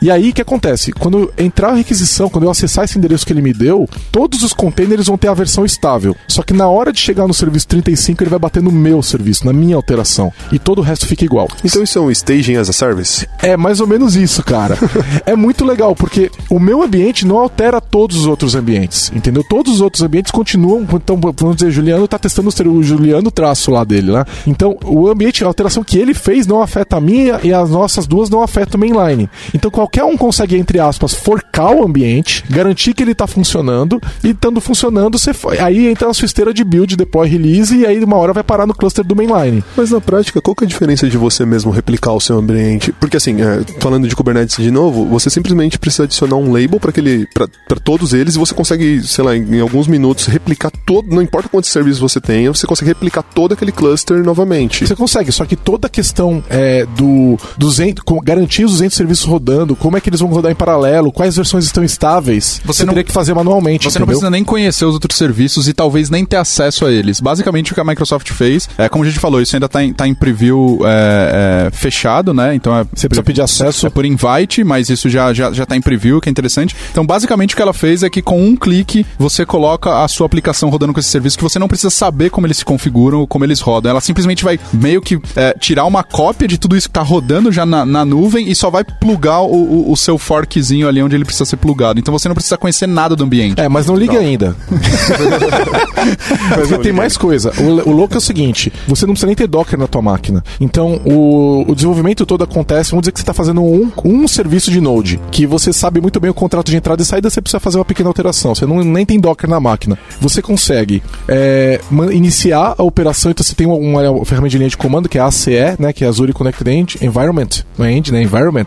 E 0.00 0.10
aí 0.10 0.30
o 0.30 0.32
que 0.32 0.42
acontece? 0.42 0.92
Quando 0.92 1.32
entrar 1.36 1.70
a 1.70 1.74
requisição, 1.74 2.28
quando 2.28 2.44
eu 2.44 2.50
acessar 2.50 2.84
esse 2.84 2.98
endereço 2.98 3.26
que 3.26 3.32
ele 3.32 3.42
me 3.42 3.52
deu, 3.52 3.88
todos 4.12 4.42
os 4.42 4.52
containers 4.52 5.06
vão 5.06 5.18
ter 5.18 5.28
a 5.28 5.34
versão 5.34 5.64
estável. 5.64 6.16
Só 6.26 6.42
que 6.42 6.52
na 6.52 6.68
hora 6.68 6.92
de 6.92 7.00
chegar 7.00 7.26
no 7.26 7.34
serviço 7.34 7.66
35, 7.68 8.22
ele 8.22 8.30
vai 8.30 8.38
bater 8.38 8.62
no 8.62 8.70
meu 8.70 9.02
serviço, 9.02 9.46
na 9.46 9.52
minha 9.52 9.76
alteração. 9.76 10.32
E 10.52 10.58
todo 10.58 10.78
o 10.78 10.82
resto 10.82 11.06
fica 11.06 11.24
igual. 11.24 11.48
Então 11.64 11.82
isso 11.82 11.98
é 11.98 12.02
um 12.02 12.10
staging 12.10 12.56
as 12.56 12.68
a 12.68 12.72
service? 12.72 13.26
É 13.40 13.56
mais 13.56 13.80
ou 13.80 13.86
menos 13.86 14.16
isso, 14.16 14.42
cara. 14.42 14.78
é 15.26 15.34
muito 15.34 15.64
legal, 15.64 15.94
porque 15.94 16.30
o 16.48 16.58
meu 16.58 16.82
ambiente 16.82 17.26
não 17.26 17.38
altera 17.38 17.80
todos 17.80 18.16
os 18.16 18.26
outros 18.26 18.54
ambientes, 18.54 19.10
entendeu? 19.14 19.44
Todos 19.48 19.74
os 19.74 19.80
outros 19.80 20.02
ambientes 20.02 20.30
continuam. 20.30 20.86
Então, 20.92 21.18
vamos 21.36 21.56
dizer, 21.56 21.70
Juliano 21.70 22.06
tá 22.06 22.18
testando 22.18 22.48
o 22.48 22.82
Juliano 22.82 23.30
traço 23.30 23.70
lá 23.70 23.84
dele, 23.84 24.12
né? 24.12 24.24
Então, 24.46 24.76
o 24.84 25.08
ambiente, 25.08 25.44
a 25.44 25.46
alteração 25.46 25.84
que 25.84 25.98
ele 25.98 26.14
fez 26.14 26.46
não 26.46 26.60
afeta 26.60 26.96
a 26.96 27.00
minha 27.00 27.40
e 27.42 27.52
as 27.52 27.70
nossas 27.70 28.06
duas 28.06 28.28
não 28.30 28.42
afetam 28.42 28.78
o 28.78 28.80
mainline. 28.80 29.28
Então, 29.54 29.70
qualquer 29.88 30.04
um 30.04 30.16
consegue, 30.16 30.56
entre 30.56 30.78
aspas, 30.78 31.14
forcar 31.14 31.70
o 31.70 31.84
ambiente, 31.84 32.44
garantir 32.50 32.92
que 32.92 33.02
ele 33.02 33.14
tá 33.14 33.26
funcionando 33.26 34.00
e 34.22 34.30
estando 34.30 34.60
funcionando, 34.60 35.18
você 35.18 35.32
aí 35.58 35.88
entra 35.88 36.10
a 36.10 36.14
sua 36.14 36.26
esteira 36.26 36.52
de 36.52 36.62
build, 36.62 36.94
deploy, 36.96 37.26
release 37.26 37.74
e 37.74 37.86
aí 37.86 38.02
uma 38.04 38.16
hora 38.16 38.32
vai 38.32 38.44
parar 38.44 38.66
no 38.66 38.74
cluster 38.74 39.04
do 39.04 39.16
mainline. 39.16 39.64
Mas 39.76 39.90
na 39.90 40.00
prática, 40.00 40.40
qual 40.40 40.54
que 40.54 40.64
é 40.64 40.66
a 40.66 40.68
diferença 40.68 41.08
de 41.08 41.16
você 41.16 41.44
mesmo 41.46 41.70
replicar 41.70 42.12
o 42.12 42.20
seu 42.20 42.38
ambiente? 42.38 42.92
Porque 42.92 43.16
assim, 43.16 43.40
é, 43.40 43.62
falando 43.80 44.06
de 44.06 44.14
Kubernetes 44.14 44.56
de 44.62 44.70
novo, 44.70 45.06
você 45.06 45.30
simplesmente 45.30 45.78
precisa 45.78 46.04
adicionar 46.04 46.36
um 46.36 46.52
label 46.52 46.78
para 46.78 46.90
aquele 46.90 47.26
para 47.34 47.80
todos 47.82 48.12
eles 48.12 48.34
e 48.34 48.38
você 48.38 48.54
consegue, 48.54 49.02
sei 49.02 49.24
lá, 49.24 49.36
em, 49.36 49.56
em, 49.56 49.60
alguns 49.60 49.86
minutos 49.86 50.26
replicar 50.26 50.70
todo, 50.84 51.08
não 51.14 51.22
importa 51.22 51.48
quantos 51.48 51.70
serviços 51.70 52.00
você 52.00 52.20
tenha, 52.20 52.52
você 52.52 52.66
consegue 52.66 52.90
replicar 52.90 53.22
todo 53.22 53.54
aquele 53.54 53.72
cluster 53.72 54.22
novamente. 54.22 54.86
Você 54.86 54.94
consegue, 54.94 55.32
só 55.32 55.44
que 55.46 55.56
toda 55.56 55.86
a 55.86 55.90
questão 55.90 56.42
é, 56.50 56.84
do 56.96 57.38
200, 57.56 58.02
garantir 58.22 58.64
os 58.64 58.72
200 58.72 58.96
serviços 58.96 59.24
rodando, 59.24 59.76
como 59.78 59.96
é 59.96 60.00
que 60.00 60.08
eles 60.08 60.20
vão 60.20 60.28
rodar 60.28 60.50
em 60.50 60.54
paralelo, 60.54 61.12
quais 61.12 61.36
versões 61.36 61.64
estão 61.64 61.84
estáveis, 61.84 62.60
você, 62.64 62.78
você 62.78 62.84
não, 62.84 62.94
teria 62.94 63.04
que 63.04 63.12
fazer 63.12 63.34
manualmente. 63.34 63.84
Você 63.84 63.90
entendeu? 63.90 64.00
não 64.00 64.06
precisa 64.06 64.30
nem 64.30 64.44
conhecer 64.44 64.84
os 64.84 64.94
outros 64.94 65.16
serviços 65.16 65.68
e 65.68 65.72
talvez 65.72 66.10
nem 66.10 66.24
ter 66.24 66.36
acesso 66.36 66.86
a 66.86 66.92
eles. 66.92 67.20
Basicamente 67.20 67.72
o 67.72 67.74
que 67.74 67.80
a 67.80 67.84
Microsoft 67.84 68.30
fez, 68.32 68.68
é 68.76 68.88
como 68.88 69.04
a 69.04 69.06
gente 69.06 69.18
falou, 69.18 69.40
isso 69.40 69.56
ainda 69.56 69.66
está 69.66 69.82
em, 69.82 69.92
tá 69.92 70.06
em 70.06 70.14
preview 70.14 70.80
é, 70.84 71.66
é, 71.66 71.70
fechado, 71.70 72.34
né? 72.34 72.54
Então 72.54 72.76
é, 72.76 72.84
você 72.94 73.08
precisa 73.08 73.22
pedir 73.22 73.42
acesso. 73.42 73.86
É 73.86 73.90
por 73.90 74.04
invite, 74.04 74.64
mas 74.64 74.88
isso 74.88 75.08
já, 75.08 75.32
já, 75.32 75.52
já 75.52 75.64
tá 75.64 75.76
em 75.76 75.80
preview, 75.80 76.20
que 76.20 76.28
é 76.28 76.30
interessante. 76.30 76.74
Então 76.90 77.06
basicamente 77.06 77.54
o 77.54 77.56
que 77.56 77.62
ela 77.62 77.72
fez 77.72 78.02
é 78.02 78.10
que 78.10 78.22
com 78.22 78.42
um 78.42 78.56
clique 78.56 79.06
você 79.18 79.46
coloca 79.46 80.02
a 80.02 80.08
sua 80.08 80.26
aplicação 80.26 80.68
rodando 80.68 80.92
com 80.92 81.00
esse 81.00 81.08
serviço 81.08 81.36
que 81.36 81.44
você 81.44 81.58
não 81.58 81.68
precisa 81.68 81.90
saber 81.90 82.30
como 82.30 82.46
eles 82.46 82.58
se 82.58 82.64
configuram, 82.64 83.26
como 83.26 83.44
eles 83.44 83.60
rodam. 83.60 83.90
Ela 83.90 84.00
simplesmente 84.00 84.44
vai 84.44 84.58
meio 84.72 85.00
que 85.00 85.18
é, 85.36 85.54
tirar 85.58 85.84
uma 85.84 86.02
cópia 86.02 86.48
de 86.48 86.58
tudo 86.58 86.76
isso 86.76 86.88
que 86.88 86.90
está 86.90 87.02
rodando 87.02 87.50
já 87.50 87.64
na, 87.64 87.84
na, 87.84 88.04
nuvem 88.04 88.48
e 88.48 88.54
só 88.54 88.70
vai 88.70 88.84
plugar 88.84 89.40
o, 89.42 89.67
o, 89.68 89.92
o, 89.92 89.96
seu 89.96 90.18
forkzinho 90.18 90.88
ali 90.88 91.02
onde 91.02 91.14
ele 91.14 91.24
precisa 91.24 91.44
ser 91.44 91.56
plugado. 91.56 91.98
Então 91.98 92.12
você 92.16 92.28
não 92.28 92.34
precisa 92.34 92.56
conhecer 92.56 92.86
nada 92.86 93.14
do 93.14 93.24
ambiente. 93.24 93.60
É, 93.60 93.68
mas 93.68 93.86
não 93.86 93.96
liga 93.96 94.18
ainda. 94.18 94.56
Porque 96.54 96.78
tem 96.78 96.92
mais 96.92 97.16
coisa. 97.16 97.52
O, 97.60 97.90
o, 97.90 97.92
louco 97.92 98.14
é 98.14 98.18
o 98.18 98.20
seguinte: 98.20 98.72
você 98.86 99.06
não 99.06 99.12
precisa 99.12 99.26
nem 99.26 99.36
ter 99.36 99.46
Docker 99.46 99.78
na 99.78 99.86
tua 99.86 100.02
máquina. 100.02 100.42
Então 100.60 101.00
o, 101.04 101.64
o 101.68 101.74
desenvolvimento 101.74 102.24
todo 102.26 102.44
acontece. 102.44 102.90
Vamos 102.90 103.02
dizer 103.02 103.12
que 103.12 103.18
você 103.18 103.22
está 103.22 103.34
fazendo 103.34 103.62
um, 103.62 103.90
um 104.04 104.28
serviço 104.28 104.70
de 104.70 104.80
Node, 104.80 105.20
que 105.30 105.46
você 105.46 105.72
sabe 105.72 106.00
muito 106.00 106.18
bem 106.20 106.30
o 106.30 106.34
contrato 106.34 106.70
de 106.70 106.76
entrada 106.76 107.02
e 107.02 107.04
saída, 107.04 107.28
você 107.30 107.40
precisa 107.40 107.60
fazer 107.60 107.78
uma 107.78 107.84
pequena 107.84 108.08
alteração. 108.08 108.54
Você 108.54 108.66
não, 108.66 108.82
nem 108.82 109.04
tem 109.04 109.20
Docker 109.20 109.48
na 109.48 109.60
máquina. 109.60 109.98
Você 110.20 110.40
consegue 110.40 111.02
é, 111.26 111.80
iniciar 112.12 112.74
a 112.78 112.82
operação, 112.82 113.30
então 113.30 113.44
você 113.44 113.54
tem 113.54 113.66
uma, 113.66 113.76
uma, 113.76 114.24
ferramenta 114.24 114.50
de 114.50 114.58
linha 114.58 114.70
de 114.70 114.76
comando 114.76 115.08
que 115.08 115.18
é 115.18 115.22
ACE, 115.22 115.76
né, 115.78 115.92
que 115.92 116.04
é 116.04 116.08
Azure 116.08 116.32
Connected 116.32 116.70
End, 116.70 116.98
Environment, 117.02 117.48
é 117.78 117.92
End, 117.92 118.12
né, 118.12 118.22
Environment. 118.22 118.66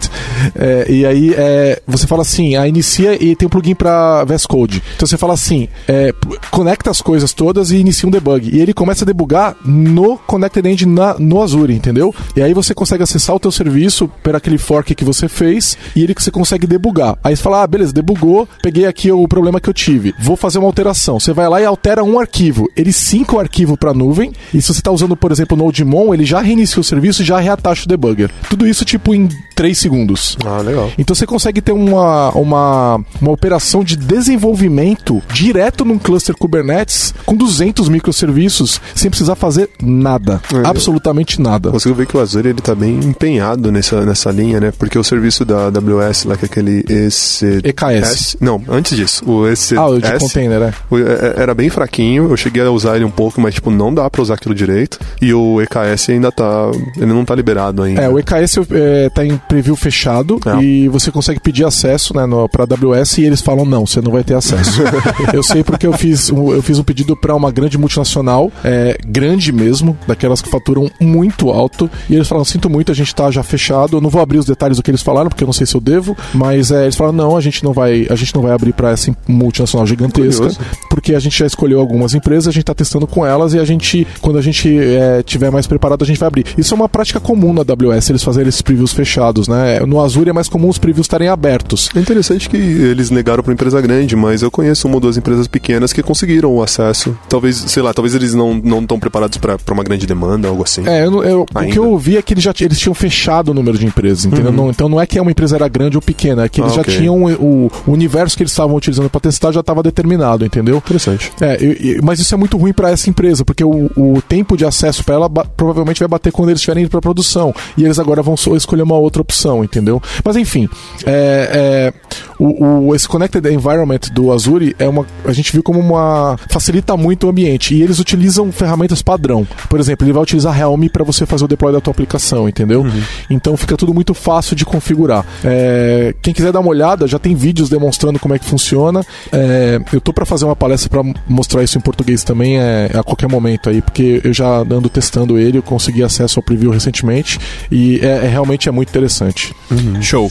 É, 0.56 0.86
e 0.92 1.06
aí 1.06 1.34
é, 1.38 1.82
você 1.88 2.06
fala 2.06 2.22
assim, 2.22 2.58
a 2.58 2.68
inicia 2.68 3.16
e 3.24 3.34
tem 3.34 3.48
um 3.48 3.50
plugin 3.50 3.74
para 3.74 4.26
VS 4.26 4.46
Code. 4.46 4.84
Então 4.96 5.08
você 5.08 5.18
fala 5.18 5.34
assim, 5.34 5.70
é, 5.88 6.14
conecta 6.52 6.92
as 6.92 7.02
coisas 7.02 7.34
todas 7.34 7.72
e 7.72 7.78
inicia 7.78 8.08
um 8.08 8.12
debug. 8.12 8.50
E 8.54 8.60
ele 8.60 8.74
começa 8.74 9.06
a 9.06 9.08
debugar 9.08 9.56
no 9.64 10.18
Connected 10.18 10.68
End 10.68 10.86
na, 10.86 11.18
no 11.18 11.42
Azure, 11.42 11.74
entendeu? 11.74 12.14
E 12.36 12.42
aí 12.42 12.54
você 12.54 12.74
consegue 12.74 13.04
acessar 13.04 13.34
o 13.34 13.40
teu 13.40 13.52
serviço 13.52 14.10
por 14.22 14.36
aquele 14.36 14.58
fork 14.58 14.94
que 14.94 15.06
você 15.06 15.30
fez 15.30 15.78
e 15.96 16.04
ele 16.04 16.14
que 16.14 16.22
você 16.22 16.30
consegue 16.30 16.68
debugar. 16.68 17.18
Aí 17.24 17.36
você 17.36 17.42
fala, 17.42 17.64
ah, 17.64 17.68
beleza, 17.68 17.94
debugou, 17.94 18.48
peguei 18.62 18.86
aqui 18.86 19.10
o 19.12 19.26
problema 19.30 19.62
que 19.62 19.70
eu 19.70 19.74
tive, 19.74 20.14
vou 20.20 20.36
fazer 20.36 20.60
uma 20.60 20.68
alteração. 20.68 21.22
Você 21.22 21.32
vai 21.32 21.48
lá 21.48 21.62
e 21.62 21.66
altera 21.66 22.04
um 22.04 22.20
arquivo. 22.20 22.70
Ele 22.76 22.92
synca 22.92 23.38
o 23.38 23.40
arquivo 23.40 23.78
para 23.78 23.94
nuvem 23.94 24.34
e 24.54 24.62
se 24.62 24.74
você 24.74 24.80
está 24.80 24.92
usando, 24.92 25.16
por 25.16 25.32
exemplo, 25.32 25.58
o 25.58 25.64
NodeMon, 25.64 26.14
ele 26.14 26.26
já 26.26 26.42
reinicia 26.42 26.82
o 26.82 26.84
serviço 26.84 27.22
e 27.22 27.26
já 27.26 27.40
reatacha 27.40 27.86
o 27.86 27.88
debugger. 27.88 28.30
Tudo 28.50 28.68
isso 28.68 28.84
tipo 28.84 29.16
em 29.16 29.30
3 29.56 29.78
segundos. 29.78 30.38
Ah, 30.46 30.62
legal. 30.62 30.81
Então 30.98 31.16
você 31.16 31.26
consegue 31.26 31.62
ter 31.62 31.72
uma, 31.72 32.30
uma, 32.32 33.02
uma 33.22 33.32
operação 33.32 33.84
de 33.84 33.96
desenvolvimento 33.96 35.22
direto 35.34 35.86
num 35.86 35.98
cluster 35.98 36.36
Kubernetes 36.36 37.14
com 37.26 37.36
200 37.36 37.90
microserviços 37.90 38.82
sem 38.96 39.10
precisar 39.10 39.36
fazer 39.36 39.70
nada. 39.82 40.42
É, 40.54 40.68
absolutamente 40.68 41.42
nada. 41.42 41.70
Você 41.72 41.92
vê 41.94 42.06
que 42.06 42.16
o 42.16 42.20
Azure 42.20 42.50
ele 42.50 42.62
tá 42.62 42.76
bem 42.76 42.96
empenhado 42.96 43.72
nessa, 43.72 44.06
nessa 44.06 44.32
linha, 44.32 44.60
né? 44.60 44.72
Porque 44.78 44.98
o 44.98 45.04
serviço 45.04 45.46
da 45.46 45.68
AWS, 45.68 46.26
lá 46.26 46.38
que 46.38 46.46
é 46.46 46.48
aquele 46.48 46.80
EC... 46.88 47.64
EKS. 47.64 48.38
Não, 48.40 48.62
antes 48.70 48.96
disso. 48.96 49.24
O 49.30 49.48
ECS... 49.48 49.74
Ah, 49.74 49.88
o 49.88 50.00
de 50.00 50.12
container, 50.18 50.60
né? 50.60 50.74
É, 50.92 51.42
era 51.42 51.54
bem 51.54 51.70
fraquinho. 51.70 52.30
Eu 52.30 52.38
cheguei 52.38 52.62
a 52.64 52.72
usar 52.72 52.96
ele 52.96 53.06
um 53.06 53.12
pouco, 53.12 53.40
mas, 53.40 53.56
tipo, 53.56 53.72
não 53.72 53.94
dá 53.94 54.10
pra 54.10 54.22
usar 54.22 54.36
aquilo 54.36 54.56
direito. 54.56 55.00
E 55.22 55.34
o 55.34 55.62
EKS 55.62 56.10
ainda 56.10 56.32
tá... 56.32 56.72
Ele 56.98 57.14
não 57.14 57.26
tá 57.26 57.36
liberado 57.36 57.84
ainda. 57.84 58.02
É, 58.02 58.10
o 58.10 58.20
EKS 58.20 58.58
é, 58.72 59.10
tá 59.10 59.26
em 59.26 59.38
preview 59.38 59.76
fechado 59.76 60.40
é. 60.46 60.64
e 60.64 60.71
você 60.88 61.12
consegue 61.12 61.40
pedir 61.40 61.66
acesso, 61.66 62.16
né, 62.16 62.24
pra 62.52 62.64
AWS 62.64 63.20
e 63.20 63.26
eles 63.26 63.42
falam, 63.42 63.66
não, 63.66 63.86
você 63.86 64.02
não 64.02 64.12
vai 64.12 64.24
ter 64.24 64.36
acesso. 64.36 64.82
eu 65.34 65.44
sei 65.44 65.64
porque 65.64 65.88
eu 65.88 65.94
fiz, 65.94 66.30
eu 66.30 66.62
fiz 66.62 66.80
um 66.80 66.84
pedido 66.84 67.16
para 67.16 67.36
uma 67.36 67.52
grande 67.52 67.78
multinacional, 67.78 68.52
é, 68.64 68.98
grande 69.06 69.52
mesmo, 69.52 69.98
daquelas 70.08 70.42
que 70.42 70.50
faturam 70.50 70.90
muito 71.00 71.50
alto, 71.50 71.90
e 72.10 72.16
eles 72.16 72.28
falaram, 72.28 72.46
sinto 72.46 72.70
muito, 72.70 72.92
a 72.92 72.96
gente 72.96 73.14
tá 73.14 73.30
já 73.32 73.44
fechado, 73.44 73.98
eu 73.98 74.02
não 74.02 74.10
vou 74.10 74.22
abrir 74.22 74.38
os 74.38 74.46
detalhes 74.46 74.78
do 74.78 74.84
que 74.84 74.92
eles 74.92 75.02
falaram, 75.02 75.30
porque 75.30 75.44
eu 75.44 75.48
não 75.48 75.54
sei 75.54 75.66
se 75.66 75.76
eu 75.76 75.82
devo, 75.82 76.16
mas 76.34 76.72
é, 76.72 76.84
eles 76.84 76.96
falaram, 76.96 77.18
não, 77.18 77.38
a 77.38 77.42
gente 77.42 77.64
não 77.64 77.74
vai, 77.74 78.08
a 78.10 78.16
gente 78.16 78.34
não 78.36 78.42
vai 78.42 78.52
abrir 78.52 78.74
para 78.74 78.92
essa 78.92 79.16
multinacional 79.28 79.86
gigantesca, 79.86 80.48
Curioso. 80.48 80.60
porque 80.90 81.16
a 81.16 81.20
gente 81.20 81.38
já 81.38 81.46
escolheu 81.46 81.80
algumas 81.80 82.14
empresas, 82.14 82.48
a 82.48 82.52
gente 82.52 82.64
tá 82.64 82.74
testando 82.74 83.08
com 83.08 83.26
elas 83.26 83.54
e 83.54 83.60
a 83.60 83.66
gente, 83.66 84.08
quando 84.22 84.38
a 84.38 84.42
gente 84.42 84.70
é, 84.78 85.24
tiver 85.24 85.52
mais 85.52 85.68
preparado, 85.68 86.04
a 86.04 86.08
gente 86.08 86.20
vai 86.20 86.28
abrir. 86.28 86.46
Isso 86.58 86.74
é 86.74 86.76
uma 86.76 86.90
prática 86.90 87.20
comum 87.20 87.54
na 87.54 87.62
AWS, 87.62 88.10
eles 88.10 88.24
fazerem 88.24 88.50
esses 88.50 88.62
previews 88.62 88.94
fechados, 88.94 89.48
né? 89.48 89.80
No 89.82 90.02
Azure 90.02 90.30
é 90.30 90.34
mais 90.34 90.48
comum 90.52 90.70
os 90.70 90.78
previews 90.78 91.06
estarem 91.06 91.28
abertos. 91.28 91.90
É 91.96 92.00
interessante 92.00 92.50
que 92.50 92.58
eles 92.58 93.10
negaram 93.10 93.44
para 93.44 93.54
empresa 93.54 93.82
grande, 93.82 94.16
mas 94.16 94.42
eu 94.42 94.52
conheço 94.52 94.88
uma 94.88 94.96
ou 94.96 95.02
duas 95.02 95.18
empresas 95.18 95.48
pequenas 95.48 95.94
que 95.94 96.04
conseguiram 96.04 96.54
o 96.54 96.62
acesso. 96.62 97.18
Talvez, 97.28 97.58
sei 97.58 97.82
lá, 97.82 97.94
talvez 97.94 98.14
eles 98.14 98.34
não 98.34 98.54
não 98.54 98.82
estão 98.82 99.00
preparados 99.00 99.38
para 99.38 99.58
uma 99.72 99.84
grande 99.84 100.06
demanda, 100.06 100.48
algo 100.48 100.64
assim. 100.64 100.88
É, 100.88 101.06
eu, 101.06 101.24
eu, 101.24 101.46
o 101.54 101.66
que 101.68 101.80
eu 101.80 101.90
ouvi 101.90 102.18
é 102.18 102.22
que 102.22 102.34
eles 102.34 102.44
já 102.44 102.54
eles 102.60 102.80
tinham 102.80 102.94
fechado 102.94 103.50
o 103.50 103.54
número 103.54 103.78
de 103.78 103.86
empresas, 103.86 104.26
entendeu? 104.26 104.52
Uhum. 104.52 104.58
Não, 104.58 104.70
então 104.70 104.90
não 104.90 105.00
é 105.00 105.06
que 105.06 105.20
uma 105.20 105.32
empresa 105.32 105.56
era 105.56 105.68
grande 105.68 105.98
ou 105.98 106.02
pequena, 106.02 106.44
é 106.44 106.50
que 106.50 106.62
eles 106.62 106.74
ah, 106.74 106.76
já 106.76 106.82
okay. 106.82 106.98
tinham 106.98 107.24
o, 107.24 107.72
o, 107.88 107.92
universo 107.92 108.36
que 108.36 108.44
eles 108.44 108.52
estavam 108.52 108.76
utilizando 108.76 109.10
para 109.10 109.22
testar 109.22 109.52
já 109.52 109.60
estava 109.62 109.82
determinado, 109.82 110.46
entendeu? 110.46 110.78
Interessante. 110.78 111.32
É, 111.40 111.58
eu, 111.62 112.04
mas 112.04 112.20
isso 112.20 112.34
é 112.34 112.38
muito 112.38 112.58
ruim 112.58 112.74
para 112.74 112.90
essa 112.90 113.10
empresa, 113.10 113.46
porque 113.46 113.64
o, 113.64 113.90
o 113.96 114.22
tempo 114.28 114.58
de 114.58 114.66
acesso 114.66 115.04
para 115.04 115.16
ela 115.16 115.30
provavelmente 115.30 116.00
vai 116.00 116.08
bater 116.08 116.32
quando 116.32 116.50
eles 116.50 116.60
estiverem 116.60 116.84
indo 116.84 116.90
para 116.90 117.02
produção 117.02 117.54
e 117.78 117.84
eles 117.84 118.00
agora 118.00 118.22
vão 118.22 118.36
escolher 118.56 118.84
uma 118.84 118.98
outra 118.98 119.22
opção, 119.22 119.64
entendeu? 119.64 120.02
Mas 120.24 120.36
enfim, 120.42 120.68
é, 121.06 121.92
é, 121.94 121.94
o, 122.40 122.88
o, 122.88 122.96
esse 122.96 123.08
Connected 123.08 123.48
Environment 123.48 124.00
do 124.12 124.32
Azure 124.32 124.76
é 124.80 124.88
uma, 124.88 125.06
a 125.24 125.32
gente 125.32 125.52
viu 125.52 125.62
como 125.62 125.80
uma 125.80 126.38
facilita 126.50 126.98
muito 126.98 127.28
o 127.28 127.30
ambiente 127.30 127.76
e 127.76 127.82
eles 127.82 128.00
utilizam 128.00 128.52
ferramentas 128.52 129.02
padrão. 129.02 129.48
Por 129.70 129.80
exemplo, 129.80 130.06
ele 130.06 130.14
vai 130.14 130.24
utilizar 130.24 130.60
Helm 130.60 130.88
para 130.88 131.04
você 131.04 131.26
fazer 131.26 131.46
o 131.46 131.48
deploy 131.48 131.72
da 131.72 131.80
tua 131.80 131.92
aplicação, 131.92 132.50
entendeu? 132.50 132.82
Uhum. 132.82 133.02
Então 133.30 133.56
fica 133.56 133.78
tudo 133.78 133.94
muito 133.94 134.14
fácil 134.14 134.56
de 134.56 134.66
configurar. 134.66 135.26
É, 135.44 136.16
quem 136.22 136.34
quiser 136.34 136.52
dar 136.52 136.60
uma 136.60 136.70
olhada, 136.70 137.08
já 137.08 137.20
tem 137.20 137.36
vídeos 137.36 137.70
demonstrando 137.70 138.18
como 138.18 138.34
é 138.34 138.40
que 138.40 138.46
funciona. 138.46 139.06
É, 139.32 139.80
eu 139.94 140.02
tô 140.02 140.12
para 140.12 140.26
fazer 140.26 140.46
uma 140.46 140.56
palestra 140.56 140.90
para 140.90 141.04
mostrar 141.28 141.64
isso 141.64 141.78
em 141.78 141.82
português 141.82 142.24
também 142.24 142.58
é, 142.58 142.90
a 142.94 143.04
qualquer 143.04 143.30
momento 143.30 143.70
aí, 143.70 143.82
porque 143.82 144.20
eu 144.24 144.34
já 144.34 144.60
ando 144.62 144.90
testando 144.90 145.38
ele, 145.38 145.60
eu 145.60 145.64
consegui 145.64 146.02
acesso 146.02 146.40
ao 146.40 146.44
preview 146.44 146.72
recentemente 146.72 147.40
e 147.72 148.00
é, 148.02 148.26
é 148.26 148.28
realmente 148.28 148.68
é 148.68 148.72
muito 148.72 148.90
interessante. 148.90 149.54
Uhum. 149.70 150.02
Show. 150.02 150.31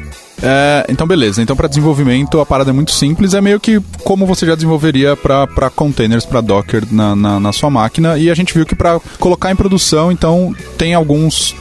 É, 0.41 0.85
então, 0.89 1.05
beleza. 1.05 1.41
Então, 1.41 1.55
para 1.55 1.67
desenvolvimento, 1.67 2.39
a 2.39 2.45
parada 2.45 2.71
é 2.71 2.73
muito 2.73 2.91
simples. 2.91 3.33
É 3.33 3.41
meio 3.41 3.59
que 3.59 3.79
como 4.03 4.25
você 4.25 4.45
já 4.45 4.55
desenvolveria 4.55 5.15
para 5.15 5.69
containers, 5.69 6.25
para 6.25 6.41
Docker 6.41 6.83
na, 6.91 7.15
na, 7.15 7.39
na, 7.39 7.51
sua 7.51 7.69
máquina. 7.69 8.17
E 8.17 8.29
a 8.29 8.33
gente 8.33 8.53
viu 8.53 8.65
que 8.65 8.75
para 8.75 8.99
colocar 9.19 9.51
em 9.51 9.55
produção, 9.55 10.11
então, 10.11 10.53
tem 10.77 10.93
alguns, 10.93 11.55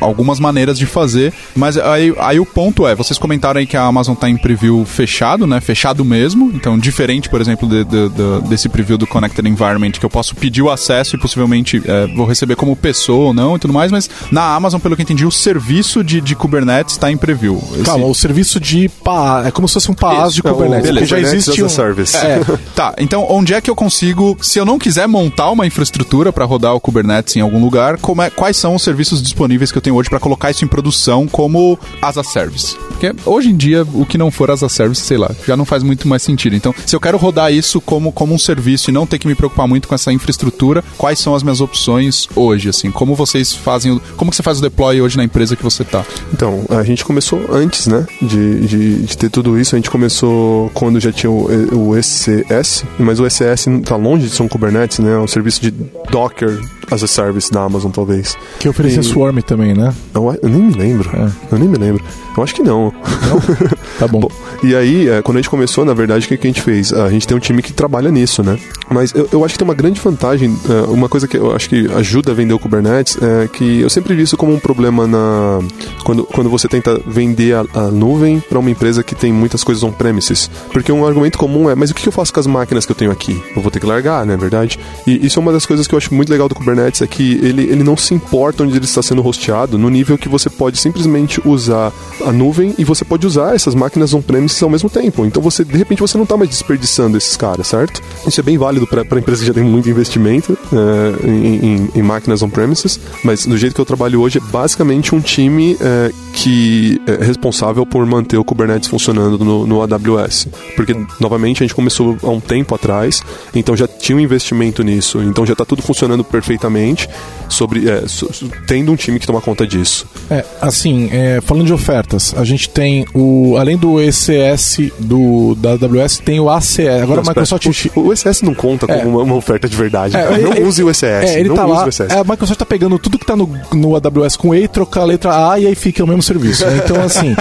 algumas 0.00 0.38
maneiras 0.38 0.78
de 0.78 0.86
fazer. 0.86 1.32
Mas 1.54 1.76
aí, 1.78 2.14
aí 2.18 2.38
o 2.38 2.46
ponto 2.46 2.86
é, 2.86 2.94
vocês 2.94 3.18
comentaram 3.18 3.58
aí 3.58 3.66
que 3.66 3.76
a 3.76 3.82
Amazon 3.82 4.14
está 4.14 4.28
em 4.28 4.36
preview 4.36 4.84
fechado, 4.84 5.46
né? 5.46 5.60
Fechado 5.60 6.04
mesmo. 6.04 6.50
Então, 6.54 6.78
diferente, 6.78 7.28
por 7.28 7.40
exemplo, 7.40 7.68
de, 7.68 7.84
de, 7.84 8.08
de, 8.08 8.48
desse 8.48 8.68
preview 8.68 8.98
do 8.98 9.06
Connected 9.06 9.48
Environment, 9.48 9.92
que 9.92 10.04
eu 10.04 10.10
posso 10.10 10.34
pedir 10.34 10.62
o 10.62 10.70
acesso 10.70 11.16
e 11.16 11.18
possivelmente 11.18 11.82
é, 11.84 12.06
vou 12.08 12.26
receber 12.26 12.56
como 12.56 12.76
pessoa 12.76 13.26
ou 13.26 13.34
não 13.34 13.56
e 13.56 13.58
tudo 13.58 13.72
mais. 13.72 13.90
Mas 13.90 14.10
na 14.30 14.54
Amazon, 14.54 14.80
pelo 14.80 14.96
que 14.96 15.02
entendi, 15.02 15.24
o 15.24 15.30
serviço 15.30 16.04
de, 16.04 16.20
de 16.20 16.34
Kubernetes 16.34 16.94
está 16.94 17.10
em 17.10 17.16
preview. 17.16 17.62
Esse... 17.74 17.84
Calma, 17.84 18.06
o 18.06 18.14
serviço 18.26 18.58
de 18.58 18.88
PaaS, 18.88 19.46
é 19.46 19.50
como 19.50 19.68
se 19.68 19.74
fosse 19.74 19.90
um 19.90 19.94
PaaS 19.94 20.34
de 20.34 20.40
é 20.40 20.50
Kubernetes. 20.50 20.86
Beleza. 20.86 21.06
já 21.06 21.20
existe 21.20 21.62
um 21.62 21.68
service. 21.68 22.16
É, 22.16 22.40
tá, 22.74 22.94
então 22.98 23.26
onde 23.30 23.54
é 23.54 23.60
que 23.60 23.70
eu 23.70 23.76
consigo, 23.76 24.36
se 24.40 24.58
eu 24.58 24.64
não 24.64 24.78
quiser 24.78 25.06
montar 25.06 25.50
uma 25.50 25.66
infraestrutura 25.66 26.32
para 26.32 26.44
rodar 26.44 26.74
o 26.74 26.80
Kubernetes 26.80 27.36
em 27.36 27.40
algum 27.40 27.62
lugar, 27.62 27.94
é, 27.94 28.30
quais 28.30 28.56
são 28.56 28.74
os 28.74 28.82
serviços 28.82 29.22
disponíveis 29.22 29.70
que 29.70 29.78
eu 29.78 29.82
tenho 29.82 29.94
hoje 29.94 30.08
para 30.08 30.18
colocar 30.18 30.50
isso 30.50 30.64
em 30.64 30.68
produção 30.68 31.28
como 31.28 31.78
as 32.02 32.18
a 32.18 32.24
service? 32.24 32.76
Porque 32.88 33.14
hoje 33.24 33.50
em 33.50 33.56
dia, 33.56 33.86
o 33.94 34.04
que 34.04 34.18
não 34.18 34.30
for 34.30 34.50
as 34.50 34.62
a 34.62 34.68
service, 34.68 35.02
sei 35.02 35.18
lá, 35.18 35.30
já 35.46 35.56
não 35.56 35.64
faz 35.64 35.82
muito 35.82 36.08
mais 36.08 36.22
sentido. 36.22 36.56
Então, 36.56 36.74
se 36.84 36.96
eu 36.96 37.00
quero 37.00 37.18
rodar 37.18 37.52
isso 37.52 37.80
como, 37.80 38.10
como 38.10 38.34
um 38.34 38.38
serviço 38.38 38.90
e 38.90 38.92
não 38.92 39.06
ter 39.06 39.18
que 39.18 39.28
me 39.28 39.34
preocupar 39.34 39.68
muito 39.68 39.86
com 39.86 39.94
essa 39.94 40.12
infraestrutura, 40.12 40.82
quais 40.96 41.18
são 41.18 41.34
as 41.34 41.42
minhas 41.42 41.60
opções 41.60 42.26
hoje, 42.34 42.70
assim? 42.70 42.90
Como 42.90 43.14
vocês 43.14 43.52
fazem, 43.52 44.00
como 44.16 44.30
que 44.30 44.36
você 44.36 44.42
faz 44.42 44.58
o 44.58 44.62
deploy 44.62 45.00
hoje 45.00 45.16
na 45.16 45.24
empresa 45.24 45.54
que 45.54 45.62
você 45.62 45.82
está? 45.82 46.04
Então, 46.32 46.64
a 46.70 46.82
gente 46.82 47.04
começou 47.04 47.40
antes, 47.52 47.86
né, 47.86 48.06
de, 48.20 48.60
de, 48.66 49.02
de, 49.02 49.18
ter 49.18 49.30
tudo 49.30 49.58
isso. 49.58 49.74
A 49.74 49.78
gente 49.78 49.90
começou 49.90 50.70
quando 50.74 51.00
já 51.00 51.12
tinha 51.12 51.30
o, 51.30 51.46
o 51.72 51.96
ECS, 51.96 52.84
mas 52.98 53.20
o 53.20 53.26
ECS 53.26 53.66
está 53.66 53.96
longe 53.96 54.26
de 54.26 54.30
ser 54.30 54.42
um 54.42 54.48
Kubernetes, 54.48 54.98
né? 54.98 55.14
É 55.14 55.18
um 55.18 55.26
serviço 55.26 55.60
de 55.60 55.70
Docker 56.10 56.60
as 56.90 57.02
a 57.02 57.06
service 57.06 57.50
da 57.50 57.62
Amazon, 57.62 57.90
talvez. 57.90 58.36
Que 58.58 58.68
oferecia 58.68 59.00
e... 59.00 59.04
Swarm 59.04 59.38
também, 59.38 59.74
né? 59.74 59.92
Eu, 60.14 60.38
eu 60.42 60.48
nem 60.48 60.62
me 60.62 60.74
lembro. 60.74 61.10
É. 61.14 61.30
Eu 61.52 61.58
nem 61.58 61.68
me 61.68 61.76
lembro. 61.76 62.02
Eu 62.36 62.42
acho 62.42 62.54
que 62.54 62.62
não. 62.62 62.92
Não? 63.26 63.76
Tá 63.98 64.06
bom. 64.06 64.20
bom. 64.20 64.30
E 64.62 64.74
aí, 64.76 65.08
é, 65.08 65.22
quando 65.22 65.38
a 65.38 65.40
gente 65.40 65.48
começou, 65.48 65.82
na 65.82 65.94
verdade, 65.94 66.26
o 66.26 66.28
que, 66.28 66.36
que 66.36 66.46
a 66.46 66.50
gente 66.50 66.60
fez? 66.60 66.92
A 66.92 67.08
gente 67.08 67.26
tem 67.26 67.34
um 67.34 67.40
time 67.40 67.62
que 67.62 67.72
trabalha 67.72 68.10
nisso, 68.10 68.42
né? 68.42 68.58
Mas 68.90 69.14
eu, 69.14 69.26
eu 69.32 69.42
acho 69.42 69.54
que 69.54 69.58
tem 69.58 69.66
uma 69.66 69.74
grande 69.74 69.98
vantagem, 70.02 70.54
é, 70.68 70.90
uma 70.90 71.08
coisa 71.08 71.26
que 71.26 71.34
eu 71.34 71.56
acho 71.56 71.66
que 71.66 71.90
ajuda 71.94 72.32
a 72.32 72.34
vender 72.34 72.52
o 72.52 72.58
Kubernetes 72.58 73.16
é 73.22 73.48
que 73.48 73.80
eu 73.80 73.88
sempre 73.88 74.14
vi 74.14 74.22
isso 74.22 74.36
como 74.36 74.52
um 74.52 74.58
problema 74.58 75.06
na 75.06 75.60
quando, 76.04 76.24
quando 76.24 76.50
você 76.50 76.68
tenta 76.68 77.00
vender 77.06 77.54
a, 77.54 77.64
a 77.72 77.90
nuvem 78.06 78.38
para 78.38 78.58
uma 78.58 78.70
empresa 78.70 79.02
que 79.02 79.14
tem 79.14 79.32
muitas 79.32 79.64
coisas 79.64 79.82
on-premises. 79.82 80.48
Porque 80.72 80.92
um 80.92 81.04
argumento 81.04 81.36
comum 81.36 81.68
é, 81.68 81.74
mas 81.74 81.90
o 81.90 81.94
que 81.94 82.06
eu 82.06 82.12
faço 82.12 82.32
com 82.32 82.38
as 82.38 82.46
máquinas 82.46 82.86
que 82.86 82.92
eu 82.92 82.96
tenho 82.96 83.10
aqui? 83.10 83.42
Eu 83.54 83.60
vou 83.60 83.70
ter 83.70 83.80
que 83.80 83.86
largar, 83.86 84.24
não 84.24 84.34
é 84.34 84.36
verdade? 84.36 84.78
E 85.06 85.26
isso 85.26 85.38
é 85.38 85.42
uma 85.42 85.52
das 85.52 85.66
coisas 85.66 85.86
que 85.86 85.94
eu 85.94 85.98
acho 85.98 86.14
muito 86.14 86.30
legal 86.30 86.48
do 86.48 86.54
Kubernetes, 86.54 87.02
é 87.02 87.06
que 87.06 87.34
ele, 87.42 87.62
ele 87.62 87.82
não 87.82 87.96
se 87.96 88.14
importa 88.14 88.62
onde 88.62 88.76
ele 88.76 88.84
está 88.84 89.02
sendo 89.02 89.26
hosteado, 89.26 89.76
no 89.76 89.90
nível 89.90 90.16
que 90.16 90.28
você 90.28 90.48
pode 90.48 90.78
simplesmente 90.78 91.40
usar 91.44 91.92
a 92.24 92.32
nuvem 92.32 92.74
e 92.78 92.84
você 92.84 93.04
pode 93.04 93.26
usar 93.26 93.54
essas 93.54 93.74
máquinas 93.74 94.14
on-premises 94.14 94.62
ao 94.62 94.70
mesmo 94.70 94.88
tempo. 94.88 95.24
Então 95.24 95.42
você, 95.42 95.64
de 95.64 95.76
repente, 95.76 96.00
você 96.00 96.16
não 96.16 96.24
está 96.24 96.36
mais 96.36 96.50
desperdiçando 96.50 97.16
esses 97.16 97.36
caras, 97.36 97.66
certo? 97.66 98.00
Isso 98.26 98.38
é 98.38 98.42
bem 98.42 98.56
válido 98.56 98.86
para 98.86 99.18
empresas 99.18 99.40
que 99.40 99.46
já 99.46 99.54
têm 99.54 99.64
muito 99.64 99.88
investimento 99.90 100.56
é, 100.72 101.28
em, 101.28 101.56
em, 101.56 101.90
em, 101.96 102.02
máquinas 102.02 102.42
on-premises, 102.42 103.00
mas 103.24 103.46
do 103.46 103.56
jeito 103.56 103.74
que 103.74 103.80
eu 103.80 103.84
trabalho 103.84 104.20
hoje 104.20 104.38
é 104.38 104.40
basicamente 104.40 105.14
um 105.14 105.20
time 105.20 105.76
é, 105.80 106.12
que 106.32 107.00
é 107.06 107.24
responsável 107.24 107.84
por 107.86 107.95
manter 108.04 108.36
o 108.36 108.44
Kubernetes 108.44 108.88
funcionando 108.88 109.42
no, 109.42 109.66
no 109.66 109.82
AWS. 109.82 110.48
Porque, 110.74 110.94
novamente, 111.20 111.62
a 111.62 111.66
gente 111.66 111.74
começou 111.74 112.16
há 112.22 112.28
um 112.28 112.40
tempo 112.40 112.74
atrás, 112.74 113.22
então 113.54 113.76
já 113.76 113.88
tinha 113.88 114.16
um 114.16 114.20
investimento 114.20 114.82
nisso, 114.82 115.22
então 115.22 115.46
já 115.46 115.52
está 115.52 115.64
tudo 115.64 115.80
funcionando 115.80 116.22
perfeitamente 116.22 117.08
sobre 117.48 117.88
é, 117.88 118.06
so, 118.06 118.28
tendo 118.66 118.92
um 118.92 118.96
time 118.96 119.18
que 119.18 119.26
toma 119.26 119.40
conta 119.40 119.66
disso. 119.66 120.06
É, 120.30 120.44
assim, 120.60 121.08
é, 121.12 121.40
falando 121.40 121.66
de 121.66 121.72
ofertas, 121.72 122.34
a 122.36 122.44
gente 122.44 122.68
tem 122.68 123.06
o 123.14 123.56
além 123.56 123.76
do 123.76 124.00
ECS 124.00 124.78
do 124.98 125.54
da 125.54 125.72
AWS 125.72 126.18
tem 126.18 126.40
o 126.40 126.50
ACS. 126.50 126.78
Agora 127.02 127.22
não, 127.22 127.30
a 127.30 127.34
Microsoft 127.34 127.66
o, 127.94 128.00
o 128.00 128.12
ECS 128.12 128.42
não 128.42 128.54
conta 128.54 128.86
como 128.86 129.00
é. 129.00 129.04
uma, 129.04 129.22
uma, 129.22 129.34
oferta 129.34 129.68
de 129.68 129.76
verdade. 129.76 130.16
É, 130.16 130.38
não 130.38 130.66
use 130.66 130.82
o 130.82 130.90
ECS. 130.90 131.04
É, 131.04 131.40
ele 131.40 131.48
não 131.48 131.56
tá 131.56 131.64
lá. 131.64 131.88
É, 132.10 132.18
a 132.18 132.24
Microsoft 132.24 132.52
está 132.52 132.66
pegando 132.66 132.98
tudo 132.98 133.18
que 133.18 133.24
está 133.24 133.36
no, 133.36 133.48
no 133.72 133.94
AWS 133.94 134.36
com 134.36 134.54
E 134.54 134.66
e 134.66 134.68
trocar 134.68 135.02
a 135.02 135.04
letra 135.04 135.50
A 135.50 135.58
e 135.58 135.66
aí 135.66 135.74
fica 135.74 136.02
o 136.04 136.06
mesmo 136.06 136.22
serviço. 136.22 136.66
Né? 136.66 136.82
Então 136.84 137.00
assim, 137.02 137.34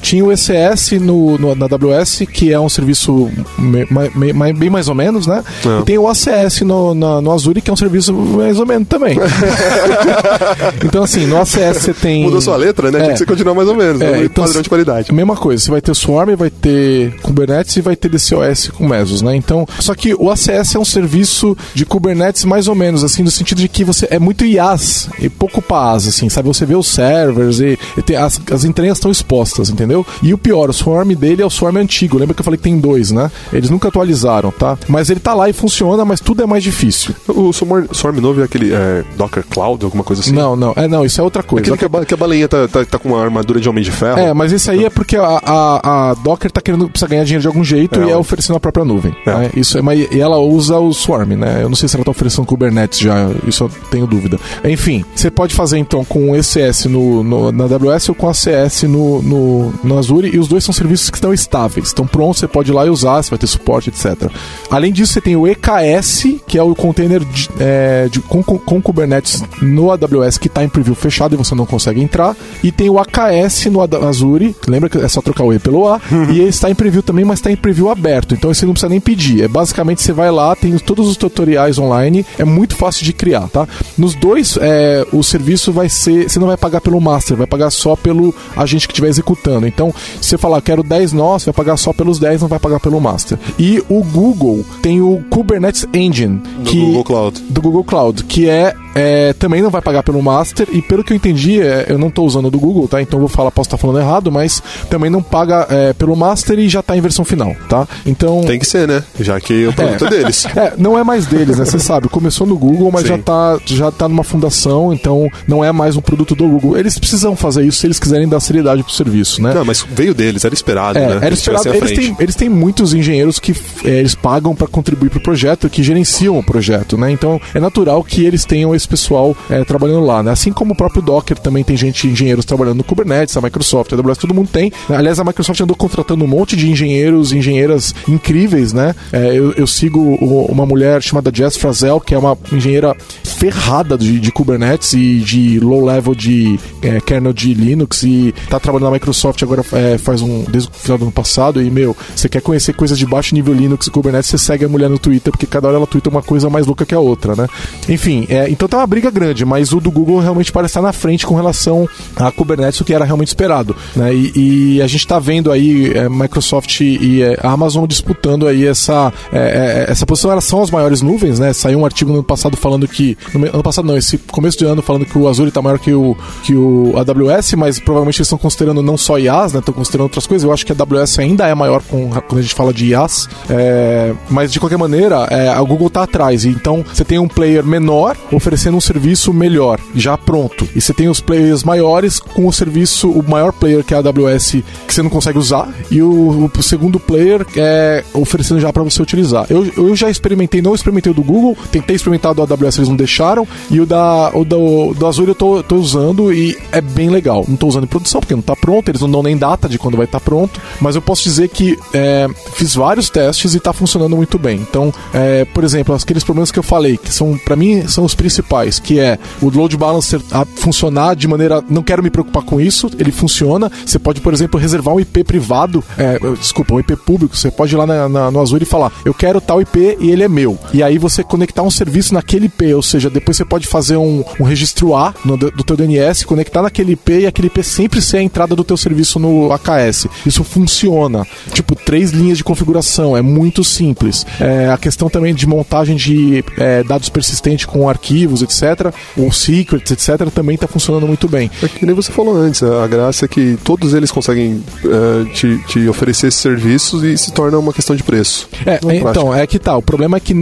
tinha 0.00 0.24
o 0.24 0.32
ECS 0.32 0.92
no, 1.00 1.38
no, 1.38 1.54
na 1.54 1.66
AWS 1.66 2.22
que 2.32 2.52
é 2.52 2.58
um 2.58 2.68
serviço 2.68 3.30
me, 3.58 3.86
me, 4.14 4.32
me, 4.32 4.52
bem 4.52 4.70
mais 4.70 4.88
ou 4.88 4.94
menos, 4.94 5.26
né? 5.26 5.42
É. 5.64 5.80
E 5.80 5.84
tem 5.84 5.98
o 5.98 6.08
ACS 6.08 6.62
no, 6.62 6.94
na, 6.94 7.20
no 7.20 7.32
Azure 7.32 7.60
que 7.60 7.70
é 7.70 7.72
um 7.72 7.76
serviço 7.76 8.12
mais 8.12 8.58
ou 8.58 8.66
menos 8.66 8.88
também. 8.88 9.16
então, 10.84 11.04
assim, 11.04 11.26
no 11.26 11.38
ACS 11.38 11.82
você 11.82 11.94
tem. 11.94 12.24
Mudou 12.24 12.40
sua 12.40 12.56
letra, 12.56 12.90
né? 12.90 12.98
É. 12.98 13.02
Tinha 13.02 13.12
que 13.12 13.18
você 13.18 13.26
continuar 13.26 13.54
mais 13.54 13.68
ou 13.68 13.74
menos. 13.74 14.00
É, 14.00 14.24
então, 14.24 14.44
padrão 14.44 14.62
de 14.62 14.68
qualidade. 14.68 15.12
Mesma 15.12 15.36
coisa, 15.36 15.62
você 15.62 15.70
vai 15.70 15.80
ter 15.80 15.94
Swarm, 15.94 16.34
vai 16.36 16.50
ter 16.50 17.14
Kubernetes 17.22 17.76
e 17.76 17.80
vai 17.80 17.96
ter 17.96 18.08
DCOS 18.08 18.68
com 18.68 18.86
Mesos, 18.86 19.22
né? 19.22 19.34
Então, 19.36 19.66
só 19.80 19.94
que 19.94 20.14
o 20.14 20.30
ACS 20.30 20.74
é 20.74 20.78
um 20.78 20.84
serviço 20.84 21.56
de 21.74 21.84
Kubernetes 21.84 22.44
mais 22.44 22.68
ou 22.68 22.74
menos, 22.74 23.04
assim, 23.04 23.22
no 23.22 23.30
sentido 23.30 23.60
de 23.60 23.68
que 23.68 23.84
você 23.84 24.06
é 24.10 24.18
muito 24.18 24.44
IaaS 24.44 25.08
e 25.20 25.28
pouco 25.28 25.60
PaaS, 25.60 26.08
assim, 26.08 26.28
sabe? 26.28 26.48
Você 26.48 26.64
vê 26.64 26.74
os 26.74 26.88
servers 26.88 27.60
e, 27.60 27.78
e 27.96 28.02
tem, 28.02 28.16
as, 28.16 28.40
as 28.50 28.64
entranhas 28.64 28.98
estão 28.98 29.10
expostas, 29.10 29.70
entendeu? 29.78 30.04
E 30.22 30.34
o 30.34 30.38
pior, 30.38 30.68
o 30.68 30.72
Swarm 30.72 31.14
dele 31.14 31.42
é 31.42 31.46
o 31.46 31.50
Swarm 31.50 31.76
antigo. 31.76 32.18
Lembra 32.18 32.34
que 32.34 32.40
eu 32.40 32.44
falei 32.44 32.58
que 32.58 32.64
tem 32.64 32.78
dois, 32.78 33.10
né? 33.10 33.30
Eles 33.52 33.70
nunca 33.70 33.88
atualizaram, 33.88 34.50
tá? 34.50 34.76
Mas 34.88 35.08
ele 35.10 35.20
tá 35.20 35.34
lá 35.34 35.48
e 35.48 35.52
funciona, 35.52 36.04
mas 36.04 36.20
tudo 36.20 36.42
é 36.42 36.46
mais 36.46 36.62
difícil. 36.62 37.14
O 37.28 37.52
Swarm, 37.52 38.20
novo 38.20 38.40
é 38.40 38.44
aquele 38.44 38.72
é, 38.72 39.04
Docker 39.16 39.44
Cloud, 39.48 39.84
alguma 39.84 40.02
coisa 40.02 40.22
assim? 40.22 40.32
Não, 40.32 40.56
não. 40.56 40.72
É, 40.76 40.88
não, 40.88 41.04
isso 41.04 41.20
é 41.20 41.24
outra 41.24 41.42
coisa. 41.42 41.74
Aquele 41.74 41.88
que 41.88 41.96
a, 41.96 42.04
que 42.04 42.14
a 42.14 42.16
baleinha 42.16 42.48
tá, 42.48 42.66
tá, 42.66 42.84
tá, 42.84 42.98
com 42.98 43.10
uma 43.10 43.22
armadura 43.22 43.60
de 43.60 43.68
homem 43.68 43.84
de 43.84 43.90
ferro. 43.90 44.18
É, 44.18 44.34
mas 44.34 44.52
esse 44.52 44.70
aí 44.70 44.84
é 44.84 44.90
porque 44.90 45.16
a, 45.16 45.40
a, 45.44 46.10
a 46.10 46.14
Docker 46.14 46.50
tá 46.50 46.60
querendo 46.60 46.88
precisa 46.88 47.08
ganhar 47.08 47.24
dinheiro 47.24 47.42
de 47.42 47.46
algum 47.46 47.62
jeito 47.62 48.00
é, 48.00 48.06
e 48.06 48.10
é 48.10 48.16
oferecendo 48.16 48.56
a 48.56 48.60
própria 48.60 48.84
nuvem. 48.84 49.14
É. 49.24 49.30
Né? 49.30 49.50
Isso 49.56 49.78
é, 49.78 49.82
mas, 49.82 50.08
e 50.10 50.20
ela 50.20 50.38
usa 50.38 50.78
o 50.78 50.92
Swarm, 50.92 51.36
né? 51.36 51.62
Eu 51.62 51.68
não 51.68 51.76
sei 51.76 51.88
se 51.88 51.96
ela 51.96 52.04
tá 52.04 52.10
oferecendo 52.10 52.46
Kubernetes 52.46 52.98
já, 52.98 53.30
isso 53.46 53.64
eu 53.64 53.70
tenho 53.90 54.06
dúvida. 54.06 54.38
Enfim, 54.64 55.04
você 55.14 55.30
pode 55.30 55.54
fazer 55.54 55.78
então 55.78 56.04
com 56.04 56.30
o 56.30 56.36
ECS 56.36 56.86
no, 56.86 57.22
no, 57.22 57.52
na 57.52 57.64
AWS 57.64 58.08
ou 58.08 58.14
com 58.14 58.28
a 58.28 58.34
CS 58.34 58.84
no, 58.84 59.22
no, 59.22 59.67
no 59.82 59.98
Azure 59.98 60.30
e 60.32 60.38
os 60.38 60.48
dois 60.48 60.64
são 60.64 60.72
serviços 60.72 61.10
que 61.10 61.16
estão 61.16 61.32
estáveis. 61.32 61.88
Estão 61.88 62.06
prontos, 62.06 62.38
você 62.40 62.48
pode 62.48 62.70
ir 62.70 62.74
lá 62.74 62.86
e 62.86 62.90
usar, 62.90 63.22
você 63.22 63.30
vai 63.30 63.38
ter 63.38 63.46
suporte, 63.46 63.90
etc. 63.90 64.30
Além 64.70 64.92
disso, 64.92 65.12
você 65.12 65.20
tem 65.20 65.36
o 65.36 65.46
EKS, 65.46 66.40
que 66.46 66.58
é 66.58 66.62
o 66.62 66.74
container 66.74 67.24
de, 67.24 67.48
é, 67.58 68.08
de 68.10 68.20
com, 68.20 68.42
com 68.42 68.80
Kubernetes 68.80 69.42
no 69.60 69.90
AWS 69.90 70.38
que 70.38 70.48
está 70.48 70.64
em 70.64 70.68
preview 70.68 70.94
fechado 70.94 71.34
e 71.34 71.36
você 71.36 71.54
não 71.54 71.66
consegue 71.66 72.00
entrar. 72.00 72.36
E 72.62 72.70
tem 72.70 72.90
o 72.90 72.98
AKS 72.98 73.66
no 73.66 73.80
Azure, 74.06 74.54
lembra 74.66 74.88
que 74.88 74.98
é 74.98 75.08
só 75.08 75.20
trocar 75.20 75.44
o 75.44 75.52
E 75.52 75.58
pelo 75.58 75.88
A, 75.88 76.00
e 76.30 76.40
ele 76.40 76.48
está 76.48 76.70
em 76.70 76.74
preview 76.74 77.02
também, 77.02 77.24
mas 77.24 77.38
está 77.38 77.50
em 77.50 77.56
preview 77.56 77.90
aberto. 77.90 78.34
Então 78.34 78.52
você 78.52 78.66
não 78.66 78.72
precisa 78.72 78.90
nem 78.90 79.00
pedir. 79.00 79.42
É 79.42 79.48
basicamente 79.48 80.02
você 80.02 80.12
vai 80.12 80.30
lá, 80.30 80.54
tem 80.54 80.76
todos 80.78 81.08
os 81.08 81.16
tutoriais 81.16 81.78
online, 81.78 82.24
é 82.38 82.44
muito 82.44 82.76
fácil 82.76 83.04
de 83.04 83.12
criar, 83.12 83.48
tá? 83.48 83.66
Nos 83.96 84.14
dois, 84.14 84.58
é, 84.60 85.06
o 85.12 85.22
serviço 85.22 85.72
vai 85.72 85.88
ser. 85.88 86.28
Você 86.28 86.38
não 86.38 86.46
vai 86.46 86.56
pagar 86.56 86.80
pelo 86.80 87.00
master, 87.00 87.36
vai 87.36 87.46
pagar 87.46 87.70
só 87.70 87.96
pelo 87.96 88.34
agente 88.56 88.86
que 88.86 88.92
estiver 88.92 89.08
executando. 89.08 89.57
Então, 89.66 89.92
se 90.20 90.30
você 90.30 90.38
falar 90.38 90.60
quero 90.60 90.82
10 90.82 91.12
nós, 91.12 91.44
vai 91.44 91.54
pagar 91.54 91.76
só 91.76 91.92
pelos 91.92 92.18
10, 92.18 92.42
não 92.42 92.48
vai 92.48 92.58
pagar 92.58 92.80
pelo 92.80 93.00
master. 93.00 93.38
E 93.58 93.82
o 93.88 94.02
Google 94.02 94.64
tem 94.82 95.00
o 95.00 95.22
Kubernetes 95.30 95.86
Engine. 95.92 96.40
Do 96.58 96.70
que, 96.70 96.80
Google 96.80 97.04
Cloud. 97.04 97.42
Do 97.48 97.62
Google 97.62 97.84
Cloud, 97.84 98.24
que 98.24 98.48
é 98.48 98.74
é, 98.98 99.32
também 99.32 99.62
não 99.62 99.70
vai 99.70 99.80
pagar 99.80 100.02
pelo 100.02 100.20
Master, 100.20 100.66
e 100.72 100.82
pelo 100.82 101.04
que 101.04 101.12
eu 101.12 101.16
entendi, 101.16 101.60
é, 101.60 101.86
eu 101.88 101.98
não 101.98 102.08
estou 102.08 102.26
usando 102.26 102.50
do 102.50 102.58
Google, 102.58 102.88
tá? 102.88 103.00
Então 103.00 103.20
vou 103.20 103.28
falar, 103.28 103.50
posso 103.52 103.68
estar 103.68 103.76
falando 103.76 104.00
errado, 104.00 104.32
mas 104.32 104.60
também 104.90 105.08
não 105.08 105.22
paga 105.22 105.66
é, 105.70 105.92
pelo 105.92 106.16
Master 106.16 106.58
e 106.58 106.68
já 106.68 106.80
está 106.80 106.96
em 106.96 107.00
versão 107.00 107.24
final, 107.24 107.54
tá? 107.68 107.86
Então. 108.04 108.40
Tem 108.42 108.58
que 108.58 108.66
ser, 108.66 108.88
né? 108.88 109.04
Já 109.20 109.40
que 109.40 109.66
o 109.66 109.72
produto 109.72 110.06
é, 110.06 110.10
deles. 110.10 110.46
É, 110.58 110.72
não 110.76 110.98
é 110.98 111.04
mais 111.04 111.26
deles, 111.26 111.58
né? 111.58 111.64
Você 111.64 111.78
sabe, 111.78 112.08
começou 112.08 112.44
no 112.44 112.56
Google, 112.56 112.90
mas 112.90 113.06
já 113.06 113.14
está 113.14 113.58
já 113.64 113.92
tá 113.92 114.08
numa 114.08 114.24
fundação, 114.24 114.92
então 114.92 115.30
não 115.46 115.62
é 115.62 115.70
mais 115.70 115.94
um 115.94 116.00
produto 116.00 116.34
do 116.34 116.48
Google. 116.48 116.76
Eles 116.76 116.98
precisam 116.98 117.36
fazer 117.36 117.64
isso 117.64 117.78
se 117.78 117.86
eles 117.86 118.00
quiserem 118.00 118.26
dar 118.26 118.40
seriedade 118.40 118.82
pro 118.82 118.92
serviço, 118.92 119.40
né? 119.40 119.47
Não, 119.54 119.64
mas 119.64 119.84
veio 119.90 120.14
deles, 120.14 120.44
era 120.44 120.54
esperado, 120.54 120.98
é, 120.98 121.06
né? 121.06 121.18
Era 121.22 121.34
esperado. 121.34 121.68
Eles 121.68 121.92
têm, 121.92 122.16
eles 122.18 122.34
têm 122.34 122.48
muitos 122.48 122.94
engenheiros 122.94 123.38
que 123.38 123.54
é, 123.84 123.98
eles 123.98 124.14
pagam 124.14 124.54
para 124.54 124.66
contribuir 124.66 125.10
pro 125.10 125.20
projeto, 125.20 125.68
que 125.68 125.82
gerenciam 125.82 126.38
o 126.38 126.42
projeto, 126.42 126.96
né? 126.96 127.10
Então 127.10 127.40
é 127.54 127.60
natural 127.60 128.02
que 128.02 128.24
eles 128.24 128.44
tenham 128.44 128.74
esse 128.74 128.86
pessoal 128.86 129.36
é, 129.50 129.64
trabalhando 129.64 130.04
lá, 130.04 130.22
né? 130.22 130.30
Assim 130.30 130.52
como 130.52 130.72
o 130.72 130.76
próprio 130.76 131.02
Docker 131.02 131.38
também 131.38 131.64
tem 131.64 131.76
gente, 131.76 132.06
engenheiros 132.06 132.44
trabalhando 132.44 132.78
no 132.78 132.84
Kubernetes, 132.84 133.36
a 133.36 133.40
Microsoft, 133.40 133.92
a 133.92 133.96
AWS, 133.96 134.18
todo 134.18 134.34
mundo 134.34 134.48
tem. 134.48 134.72
Aliás, 134.88 135.18
a 135.18 135.24
Microsoft 135.24 135.60
andou 135.60 135.76
contratando 135.76 136.24
um 136.24 136.28
monte 136.28 136.56
de 136.56 136.70
engenheiros, 136.70 137.32
engenheiras 137.32 137.94
incríveis, 138.08 138.72
né? 138.72 138.94
É, 139.12 139.34
eu, 139.34 139.52
eu, 139.52 139.66
sigo 139.66 140.00
uma 140.00 140.66
mulher 140.66 141.02
chamada 141.02 141.30
Jess 141.32 141.56
Frazel, 141.56 142.00
que 142.00 142.14
é 142.14 142.18
uma 142.18 142.36
engenheira 142.52 142.96
ferrada 143.22 143.96
de, 143.96 144.18
de 144.18 144.32
Kubernetes 144.32 144.92
e 144.94 145.16
de 145.18 145.60
low 145.60 145.84
level 145.84 146.14
de 146.14 146.58
é, 146.82 147.00
kernel 147.00 147.32
de 147.32 147.54
Linux 147.54 148.02
e 148.02 148.34
tá 148.48 148.58
trabalhando 148.58 148.88
na 148.88 148.94
Microsoft 148.94 149.37
agora 149.44 149.64
é, 149.72 149.98
faz 149.98 150.22
um 150.22 150.44
desde 150.44 150.68
o 150.68 150.72
final 150.72 150.98
do 150.98 151.04
ano 151.04 151.12
passado 151.12 151.62
e 151.62 151.70
meu, 151.70 151.96
você 152.14 152.28
quer 152.28 152.40
conhecer 152.40 152.72
coisas 152.74 152.98
de 152.98 153.06
baixo 153.06 153.34
nível 153.34 153.54
Linux 153.54 153.86
e 153.86 153.90
Kubernetes, 153.90 154.30
você 154.30 154.38
segue 154.38 154.64
a 154.64 154.68
mulher 154.68 154.88
no 154.88 154.98
Twitter 154.98 155.32
porque 155.32 155.46
cada 155.46 155.68
hora 155.68 155.76
ela 155.76 155.86
twitta 155.86 156.08
uma 156.08 156.22
coisa 156.22 156.48
mais 156.48 156.66
louca 156.66 156.84
que 156.86 156.94
a 156.94 157.00
outra, 157.00 157.34
né? 157.34 157.46
Enfim, 157.88 158.26
é, 158.28 158.48
então 158.50 158.68
tá 158.68 158.78
uma 158.78 158.86
briga 158.86 159.10
grande, 159.10 159.44
mas 159.44 159.72
o 159.72 159.80
do 159.80 159.90
Google 159.90 160.20
realmente 160.20 160.52
parece 160.52 160.72
estar 160.72 160.82
na 160.82 160.92
frente 160.92 161.26
com 161.26 161.34
relação 161.34 161.88
a 162.16 162.30
Kubernetes, 162.30 162.80
o 162.80 162.84
que 162.84 162.94
era 162.94 163.04
realmente 163.04 163.28
esperado, 163.28 163.74
né? 163.94 164.14
E, 164.14 164.76
e 164.76 164.82
a 164.82 164.86
gente 164.86 165.06
tá 165.06 165.18
vendo 165.18 165.50
aí 165.50 165.92
é, 165.92 166.08
Microsoft 166.08 166.80
e 166.80 167.22
é, 167.22 167.38
Amazon 167.42 167.86
disputando 167.86 168.46
aí 168.46 168.66
essa 168.66 169.12
é, 169.32 169.86
é, 169.86 169.90
essa 169.90 170.06
posição, 170.06 170.30
elas 170.30 170.44
são 170.44 170.62
as 170.62 170.70
maiores 170.70 171.02
nuvens, 171.02 171.38
né? 171.38 171.52
Saiu 171.52 171.78
um 171.78 171.84
artigo 171.84 172.10
no 172.10 172.18
ano 172.18 172.24
passado 172.24 172.56
falando 172.56 172.86
que 172.86 173.16
no 173.34 173.46
ano 173.46 173.62
passado 173.62 173.86
não, 173.86 173.96
esse 173.96 174.18
começo 174.18 174.58
de 174.58 174.64
ano 174.64 174.82
falando 174.82 175.06
que 175.06 175.16
o 175.16 175.28
Azure 175.28 175.50
tá 175.50 175.62
maior 175.62 175.78
que 175.78 175.92
o 175.92 176.16
que 176.44 176.54
o 176.54 176.94
AWS, 176.96 177.54
mas 177.54 177.78
provavelmente 177.78 178.18
eles 178.18 178.26
estão 178.26 178.38
considerando 178.38 178.82
não 178.82 178.96
só 178.96 179.17
IaaS, 179.18 179.52
né? 179.52 179.60
Estão 179.60 179.74
considerando 179.74 180.04
outras 180.04 180.26
coisas. 180.26 180.44
Eu 180.44 180.52
acho 180.52 180.64
que 180.64 180.72
a 180.72 180.76
AWS 180.78 181.18
ainda 181.18 181.46
é 181.46 181.54
maior 181.54 181.82
com, 181.82 182.10
quando 182.10 182.38
a 182.38 182.42
gente 182.42 182.54
fala 182.54 182.72
de 182.72 182.86
IaaS, 182.86 183.28
é, 183.48 184.14
mas 184.28 184.52
de 184.52 184.60
qualquer 184.60 184.78
maneira, 184.78 185.26
é, 185.30 185.48
a 185.48 185.60
Google 185.62 185.90
tá 185.90 186.02
atrás. 186.02 186.44
Então 186.44 186.84
você 186.92 187.04
tem 187.04 187.18
um 187.18 187.28
player 187.28 187.64
menor 187.64 188.16
oferecendo 188.32 188.76
um 188.76 188.80
serviço 188.80 189.32
melhor, 189.32 189.80
já 189.94 190.16
pronto. 190.16 190.68
E 190.74 190.80
você 190.80 190.92
tem 190.92 191.08
os 191.08 191.20
players 191.20 191.64
maiores 191.64 192.20
com 192.20 192.46
o 192.46 192.52
serviço, 192.52 193.10
o 193.10 193.28
maior 193.28 193.52
player 193.52 193.84
que 193.84 193.94
é 193.94 193.96
a 193.96 194.00
AWS, 194.00 194.62
que 194.86 194.94
você 194.94 195.02
não 195.02 195.10
consegue 195.10 195.38
usar, 195.38 195.68
e 195.90 196.02
o, 196.02 196.50
o 196.56 196.62
segundo 196.62 196.98
player 196.98 197.44
é 197.56 198.04
oferecendo 198.12 198.60
já 198.60 198.72
para 198.72 198.82
você 198.82 199.02
utilizar. 199.02 199.46
Eu, 199.48 199.64
eu 199.76 199.96
já 199.96 200.10
experimentei, 200.10 200.60
não 200.62 200.74
experimentei 200.74 201.10
o 201.12 201.14
do 201.14 201.22
Google, 201.22 201.56
tentei 201.70 201.96
experimentar 201.96 202.34
do 202.34 202.42
AWS, 202.42 202.78
eles 202.78 202.88
não 202.88 202.96
deixaram, 202.96 203.46
e 203.70 203.80
o 203.80 203.86
da 203.86 204.30
o 204.34 204.44
do, 204.44 204.94
do 204.94 205.06
Azure 205.06 205.28
eu 205.28 205.34
tô, 205.34 205.62
tô 205.62 205.76
usando 205.76 206.32
e 206.32 206.56
é 206.72 206.80
bem 206.80 207.10
legal. 207.10 207.44
Não 207.48 207.56
tô 207.56 207.66
usando 207.66 207.84
em 207.84 207.88
produção 207.88 208.20
porque 208.20 208.34
não 208.34 208.42
tá 208.42 208.54
pronto, 208.56 208.88
eles 208.88 209.00
não 209.00 209.07
dão 209.10 209.22
nem 209.22 209.36
data 209.36 209.68
de 209.68 209.78
quando 209.78 209.96
vai 209.96 210.06
estar 210.06 210.20
tá 210.20 210.24
pronto, 210.24 210.60
mas 210.80 210.94
eu 210.94 211.02
posso 211.02 211.22
dizer 211.22 211.48
que 211.48 211.78
é, 211.92 212.28
fiz 212.54 212.74
vários 212.74 213.10
testes 213.10 213.54
e 213.54 213.60
tá 213.60 213.72
funcionando 213.72 214.16
muito 214.16 214.38
bem. 214.38 214.58
Então, 214.58 214.92
é, 215.12 215.44
por 215.46 215.64
exemplo, 215.64 215.94
aqueles 215.94 216.24
problemas 216.24 216.50
que 216.50 216.58
eu 216.58 216.62
falei, 216.62 216.96
que 216.96 217.12
são 217.12 217.36
para 217.38 217.56
mim 217.56 217.86
são 217.86 218.04
os 218.04 218.14
principais, 218.14 218.78
que 218.78 218.98
é 218.98 219.18
o 219.40 219.48
load 219.48 219.76
balancer 219.76 220.20
funcionar 220.56 221.14
de 221.14 221.26
maneira, 221.28 221.62
não 221.68 221.82
quero 221.82 222.02
me 222.02 222.10
preocupar 222.10 222.42
com 222.42 222.60
isso, 222.60 222.90
ele 222.98 223.12
funciona. 223.12 223.70
Você 223.84 223.98
pode, 223.98 224.20
por 224.20 224.32
exemplo, 224.32 224.58
reservar 224.58 224.94
um 224.94 225.00
IP 225.00 225.24
privado, 225.24 225.82
é, 225.96 226.18
desculpa, 226.36 226.74
um 226.74 226.80
IP 226.80 226.96
público. 226.96 227.36
Você 227.36 227.50
pode 227.50 227.74
ir 227.74 227.78
lá 227.78 227.86
na, 227.86 228.08
na, 228.08 228.30
no 228.30 228.40
Azure 228.40 228.62
e 228.62 228.66
falar, 228.66 228.92
eu 229.04 229.14
quero 229.14 229.40
tal 229.40 229.60
IP 229.60 229.96
e 230.00 230.10
ele 230.10 230.22
é 230.22 230.28
meu. 230.28 230.58
E 230.72 230.82
aí 230.82 230.98
você 230.98 231.22
conectar 231.22 231.62
um 231.62 231.70
serviço 231.70 232.14
naquele 232.14 232.46
IP, 232.46 232.74
ou 232.74 232.82
seja, 232.82 233.08
depois 233.08 233.36
você 233.36 233.44
pode 233.44 233.66
fazer 233.66 233.96
um, 233.96 234.24
um 234.40 234.44
registro 234.44 234.94
A 234.94 235.14
no, 235.24 235.36
do 235.36 235.64
teu 235.64 235.76
DNS, 235.76 236.24
conectar 236.24 236.62
naquele 236.62 236.92
IP 236.92 237.20
e 237.20 237.26
aquele 237.26 237.48
IP 237.48 237.62
sempre 237.62 238.00
ser 238.00 238.18
a 238.18 238.22
entrada 238.22 238.54
do 238.54 238.64
teu 238.64 238.76
serviço 238.76 238.97
no 239.18 239.52
AKS. 239.52 240.06
Isso 240.26 240.42
funciona. 240.42 241.26
Tipo, 241.52 241.74
três 241.74 242.10
linhas 242.10 242.38
de 242.38 242.44
configuração, 242.44 243.16
é 243.16 243.22
muito 243.22 243.62
simples. 243.62 244.26
É, 244.40 244.68
a 244.70 244.76
questão 244.76 245.08
também 245.08 245.34
de 245.34 245.46
montagem 245.46 245.96
de 245.96 246.44
é, 246.56 246.82
dados 246.82 247.08
persistentes 247.08 247.66
com 247.66 247.88
arquivos, 247.88 248.42
etc., 248.42 248.92
ou 249.16 249.30
secrets, 249.32 249.90
etc., 249.92 250.30
também 250.30 250.54
está 250.54 250.66
funcionando 250.66 251.06
muito 251.06 251.28
bem. 251.28 251.50
É 251.62 251.68
que 251.68 251.86
nem 251.86 251.94
você 251.94 252.12
falou 252.12 252.36
antes, 252.36 252.62
a 252.62 252.86
graça 252.86 253.24
é 253.24 253.28
que 253.28 253.58
todos 253.64 253.94
eles 253.94 254.10
conseguem 254.10 254.62
uh, 254.84 255.24
te, 255.32 255.58
te, 255.66 255.88
oferecer 255.88 256.28
esses 256.28 256.40
serviços 256.40 257.02
e 257.02 257.16
se 257.16 257.32
torna 257.32 257.58
uma 257.58 257.72
questão 257.72 257.94
de 257.94 258.02
preço. 258.02 258.48
É, 258.66 258.78
então, 258.94 259.34
é 259.34 259.46
que 259.46 259.58
tá. 259.58 259.76
O 259.76 259.82
problema 259.82 260.16
é 260.16 260.20
que 260.20 260.34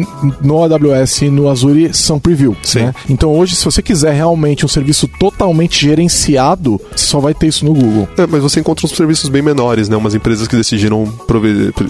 no 0.43 0.63
AWS 0.63 1.23
e 1.23 1.31
no 1.31 1.49
Azure 1.49 1.93
são 1.93 2.19
preview. 2.19 2.57
Né? 2.75 2.95
Então 3.09 3.35
hoje, 3.35 3.57
se 3.57 3.65
você 3.65 3.83
quiser 3.83 4.13
realmente 4.13 4.65
um 4.65 4.69
serviço 4.69 5.09
totalmente 5.19 5.81
gerenciado, 5.81 6.81
você 6.95 7.07
só 7.07 7.21
vai 7.21 7.35
ter 7.35 7.47
isso 7.47 7.65
no 7.65 7.75
Google. 7.75 8.09
É, 8.17 8.27
mas 8.27 8.43
você 8.49 8.61
encontra 8.61 8.87
uns 8.87 8.93
serviços 8.93 9.29
bem 9.29 9.43
menores, 9.43 9.89
né? 9.89 9.97
Umas 9.97 10.15
empresas 10.15 10.47
que 10.49 10.57
decidiram 10.57 11.07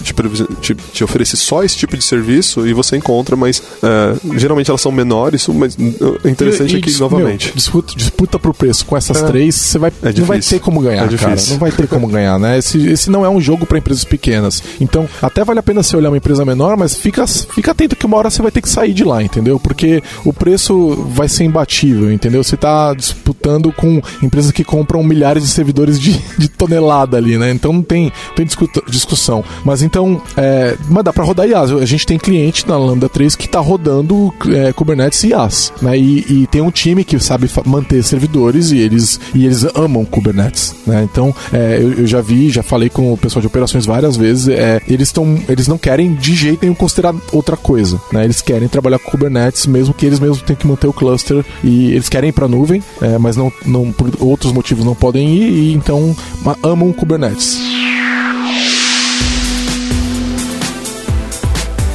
te, 0.03 0.13
te, 0.61 0.75
te, 0.75 1.03
oferecer 1.03 1.37
só 1.37 1.63
esse 1.63 1.77
tipo 1.77 1.95
de 1.95 2.03
serviço 2.03 2.67
e 2.67 2.73
você 2.73 2.97
encontra, 2.97 3.35
mas 3.35 3.59
uh, 3.59 4.37
geralmente 4.37 4.69
elas 4.69 4.81
são 4.81 4.91
menores, 4.91 5.47
mas 5.47 5.77
é 6.23 6.29
interessante 6.29 6.71
e, 6.71 6.75
e, 6.75 6.79
aqui 6.79 6.99
novamente. 6.99 7.47
Meu, 7.47 7.55
disputa, 7.55 7.93
disputa 7.95 8.39
pro 8.39 8.53
preço 8.53 8.85
com 8.85 8.97
essas 8.97 9.21
é. 9.21 9.25
três, 9.27 9.55
você 9.55 9.77
vai, 9.77 9.91
é 10.03 10.13
não 10.13 10.25
vai 10.25 10.39
ter 10.39 10.59
como 10.59 10.81
ganhar, 10.81 11.11
é 11.11 11.17
cara. 11.17 11.35
Não 11.49 11.57
vai 11.57 11.71
ter 11.71 11.87
como 11.87 12.07
ganhar, 12.07 12.39
né? 12.39 12.57
Esse, 12.57 12.87
esse 12.87 13.09
não 13.09 13.25
é 13.25 13.29
um 13.29 13.39
jogo 13.39 13.65
para 13.65 13.77
empresas 13.77 14.03
pequenas. 14.03 14.63
Então, 14.79 15.07
até 15.21 15.43
vale 15.43 15.59
a 15.59 15.63
pena 15.63 15.83
você 15.83 15.95
olhar 15.95 16.09
uma 16.09 16.17
empresa 16.17 16.43
menor, 16.45 16.77
mas 16.77 16.95
fica, 16.95 17.25
fica 17.27 17.71
atento 17.71 17.95
que 17.95 18.05
uma 18.05 18.17
hora 18.17 18.29
você 18.29 18.41
vai 18.41 18.51
ter 18.51 18.61
que 18.61 18.69
sair 18.69 18.93
de 18.93 19.03
lá, 19.03 19.21
entendeu? 19.21 19.59
Porque 19.59 20.01
o 20.25 20.33
preço 20.33 20.95
vai 21.09 21.27
ser 21.27 21.43
imbatível, 21.43 22.11
entendeu? 22.11 22.43
Você 22.43 22.57
tá 22.57 22.93
disputando 22.93 23.71
com 23.71 24.01
empresas 24.21 24.51
que 24.51 24.63
compram 24.63 25.03
milhares 25.03 25.43
de 25.43 25.49
servidores 25.49 25.99
de, 25.99 26.19
de 26.37 26.46
tonelada 26.47 27.17
ali, 27.17 27.37
né? 27.37 27.51
Então 27.51 27.73
não 27.73 27.81
tem, 27.81 28.11
tem 28.35 28.45
discussão. 28.87 29.43
Mas 29.63 29.81
então, 29.81 30.21
é, 30.35 30.77
mas 30.89 31.03
dá 31.03 31.13
para 31.13 31.23
rodar 31.23 31.47
IaaS. 31.47 31.71
A 31.71 31.85
gente 31.85 32.05
tem 32.05 32.17
cliente 32.17 32.67
na 32.67 32.77
Lambda 32.77 33.09
3 33.09 33.35
que 33.35 33.47
tá 33.47 33.59
rodando 33.59 34.33
é, 34.49 34.71
Kubernetes 34.73 35.23
IaaS, 35.23 35.73
né? 35.81 35.97
E, 35.97 36.25
e, 36.29 36.47
tem 36.47 36.61
um 36.61 36.71
time 36.71 37.03
que 37.03 37.19
sabe 37.19 37.49
manter 37.65 38.03
servidores 38.03 38.71
e 38.71 38.77
eles, 38.77 39.19
e 39.33 39.45
eles 39.45 39.65
amam 39.75 40.05
Kubernetes, 40.05 40.75
né? 40.85 41.07
Então, 41.09 41.33
é, 41.51 41.77
eu, 41.81 41.93
eu, 41.99 42.07
já 42.07 42.21
vi, 42.21 42.49
já 42.49 42.63
falei 42.63 42.89
com 42.89 43.13
o 43.13 43.17
pessoal 43.17 43.41
de 43.41 43.47
operações 43.47 43.85
várias 43.85 44.15
vezes, 44.15 44.47
é, 44.47 44.81
eles, 44.87 45.11
tão, 45.11 45.39
eles 45.49 45.67
não 45.67 45.77
querem 45.77 46.13
de 46.15 46.33
jeito 46.33 46.59
nenhum 46.61 46.75
considerar 46.75 47.13
outra 47.31 47.57
coisa, 47.57 47.99
né? 48.11 48.23
Eles 48.23 48.41
querem 48.41 48.67
trabalhar 48.67 48.99
com 48.99 49.11
Kubernetes, 49.11 49.65
mesmo 49.65 49.93
que 49.93 50.05
eles 50.05 50.19
mesmos 50.19 50.41
tenham 50.41 50.59
que 50.59 50.67
manter 50.67 50.87
o 50.87 50.93
cluster 50.93 51.45
e 51.63 51.91
eles 51.91 52.09
querem 52.09 52.29
ir 52.29 52.33
para 52.33 52.47
nuvem, 52.47 52.81
é, 53.01 53.17
mas 53.17 53.35
não, 53.35 53.51
não 53.65 53.91
por 53.91 54.11
outros 54.19 54.51
motivos 54.51 54.85
não 54.85 54.95
podem 54.95 55.27
ir 55.27 55.49
e 55.49 55.73
então 55.73 56.15
amam 56.63 56.93
Kubernetes. 56.93 57.57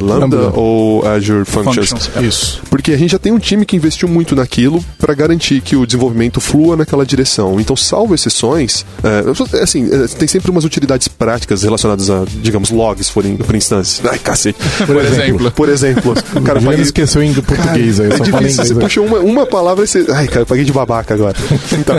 Lambda, 0.00 0.36
Lambda, 0.36 0.52
ou 0.54 1.06
Azure 1.06 1.44
Functions. 1.44 1.90
Functions. 1.90 2.10
Isso. 2.24 2.62
Porque 2.70 2.92
a 2.92 2.96
gente 2.96 3.10
já 3.10 3.18
tem 3.18 3.32
um 3.32 3.38
time 3.38 3.66
que 3.66 3.76
investiu 3.76 4.08
muito 4.08 4.36
naquilo 4.36 4.84
para 4.98 5.14
garantir 5.14 5.60
que 5.60 5.76
o 5.76 5.84
desenvolvimento 5.84 6.40
flua 6.40 6.76
naquela 6.76 7.04
direção. 7.04 7.60
Então, 7.60 7.74
salvo 7.74 8.14
exceções, 8.14 8.84
assim, 9.60 9.88
tem 10.18 10.28
sempre 10.28 10.50
umas 10.50 10.64
utilidades 10.64 11.08
práticas 11.08 11.62
relacionadas 11.62 12.08
a, 12.08 12.24
digamos, 12.40 12.70
logs 12.70 13.10
por, 13.10 13.24
por 13.24 13.54
instâncias. 13.54 14.00
Ai, 14.06 14.18
cacete. 14.18 14.58
Por, 14.78 14.86
por 14.86 15.04
exemplo. 15.04 15.50
Por 15.50 15.68
exemplo. 15.68 16.14
O 16.34 16.42
cara 16.42 16.60
esqueceu 16.80 17.22
em 17.22 17.32
português 17.34 17.96
cara, 17.96 18.08
aí, 18.08 18.14
é 18.14 18.16
só 18.16 18.24
difícil. 18.24 18.64
Você 18.64 18.74
puxa 18.74 19.00
uma, 19.00 19.18
uma 19.18 19.46
palavra 19.46 19.84
e 19.84 19.88
você. 19.88 20.04
Ai, 20.20 20.28
cara, 20.28 20.42
eu 20.42 20.46
paguei 20.46 20.66
de 20.66 20.72
babaca 20.72 21.14
agora. 21.14 21.34
Então. 21.72 21.96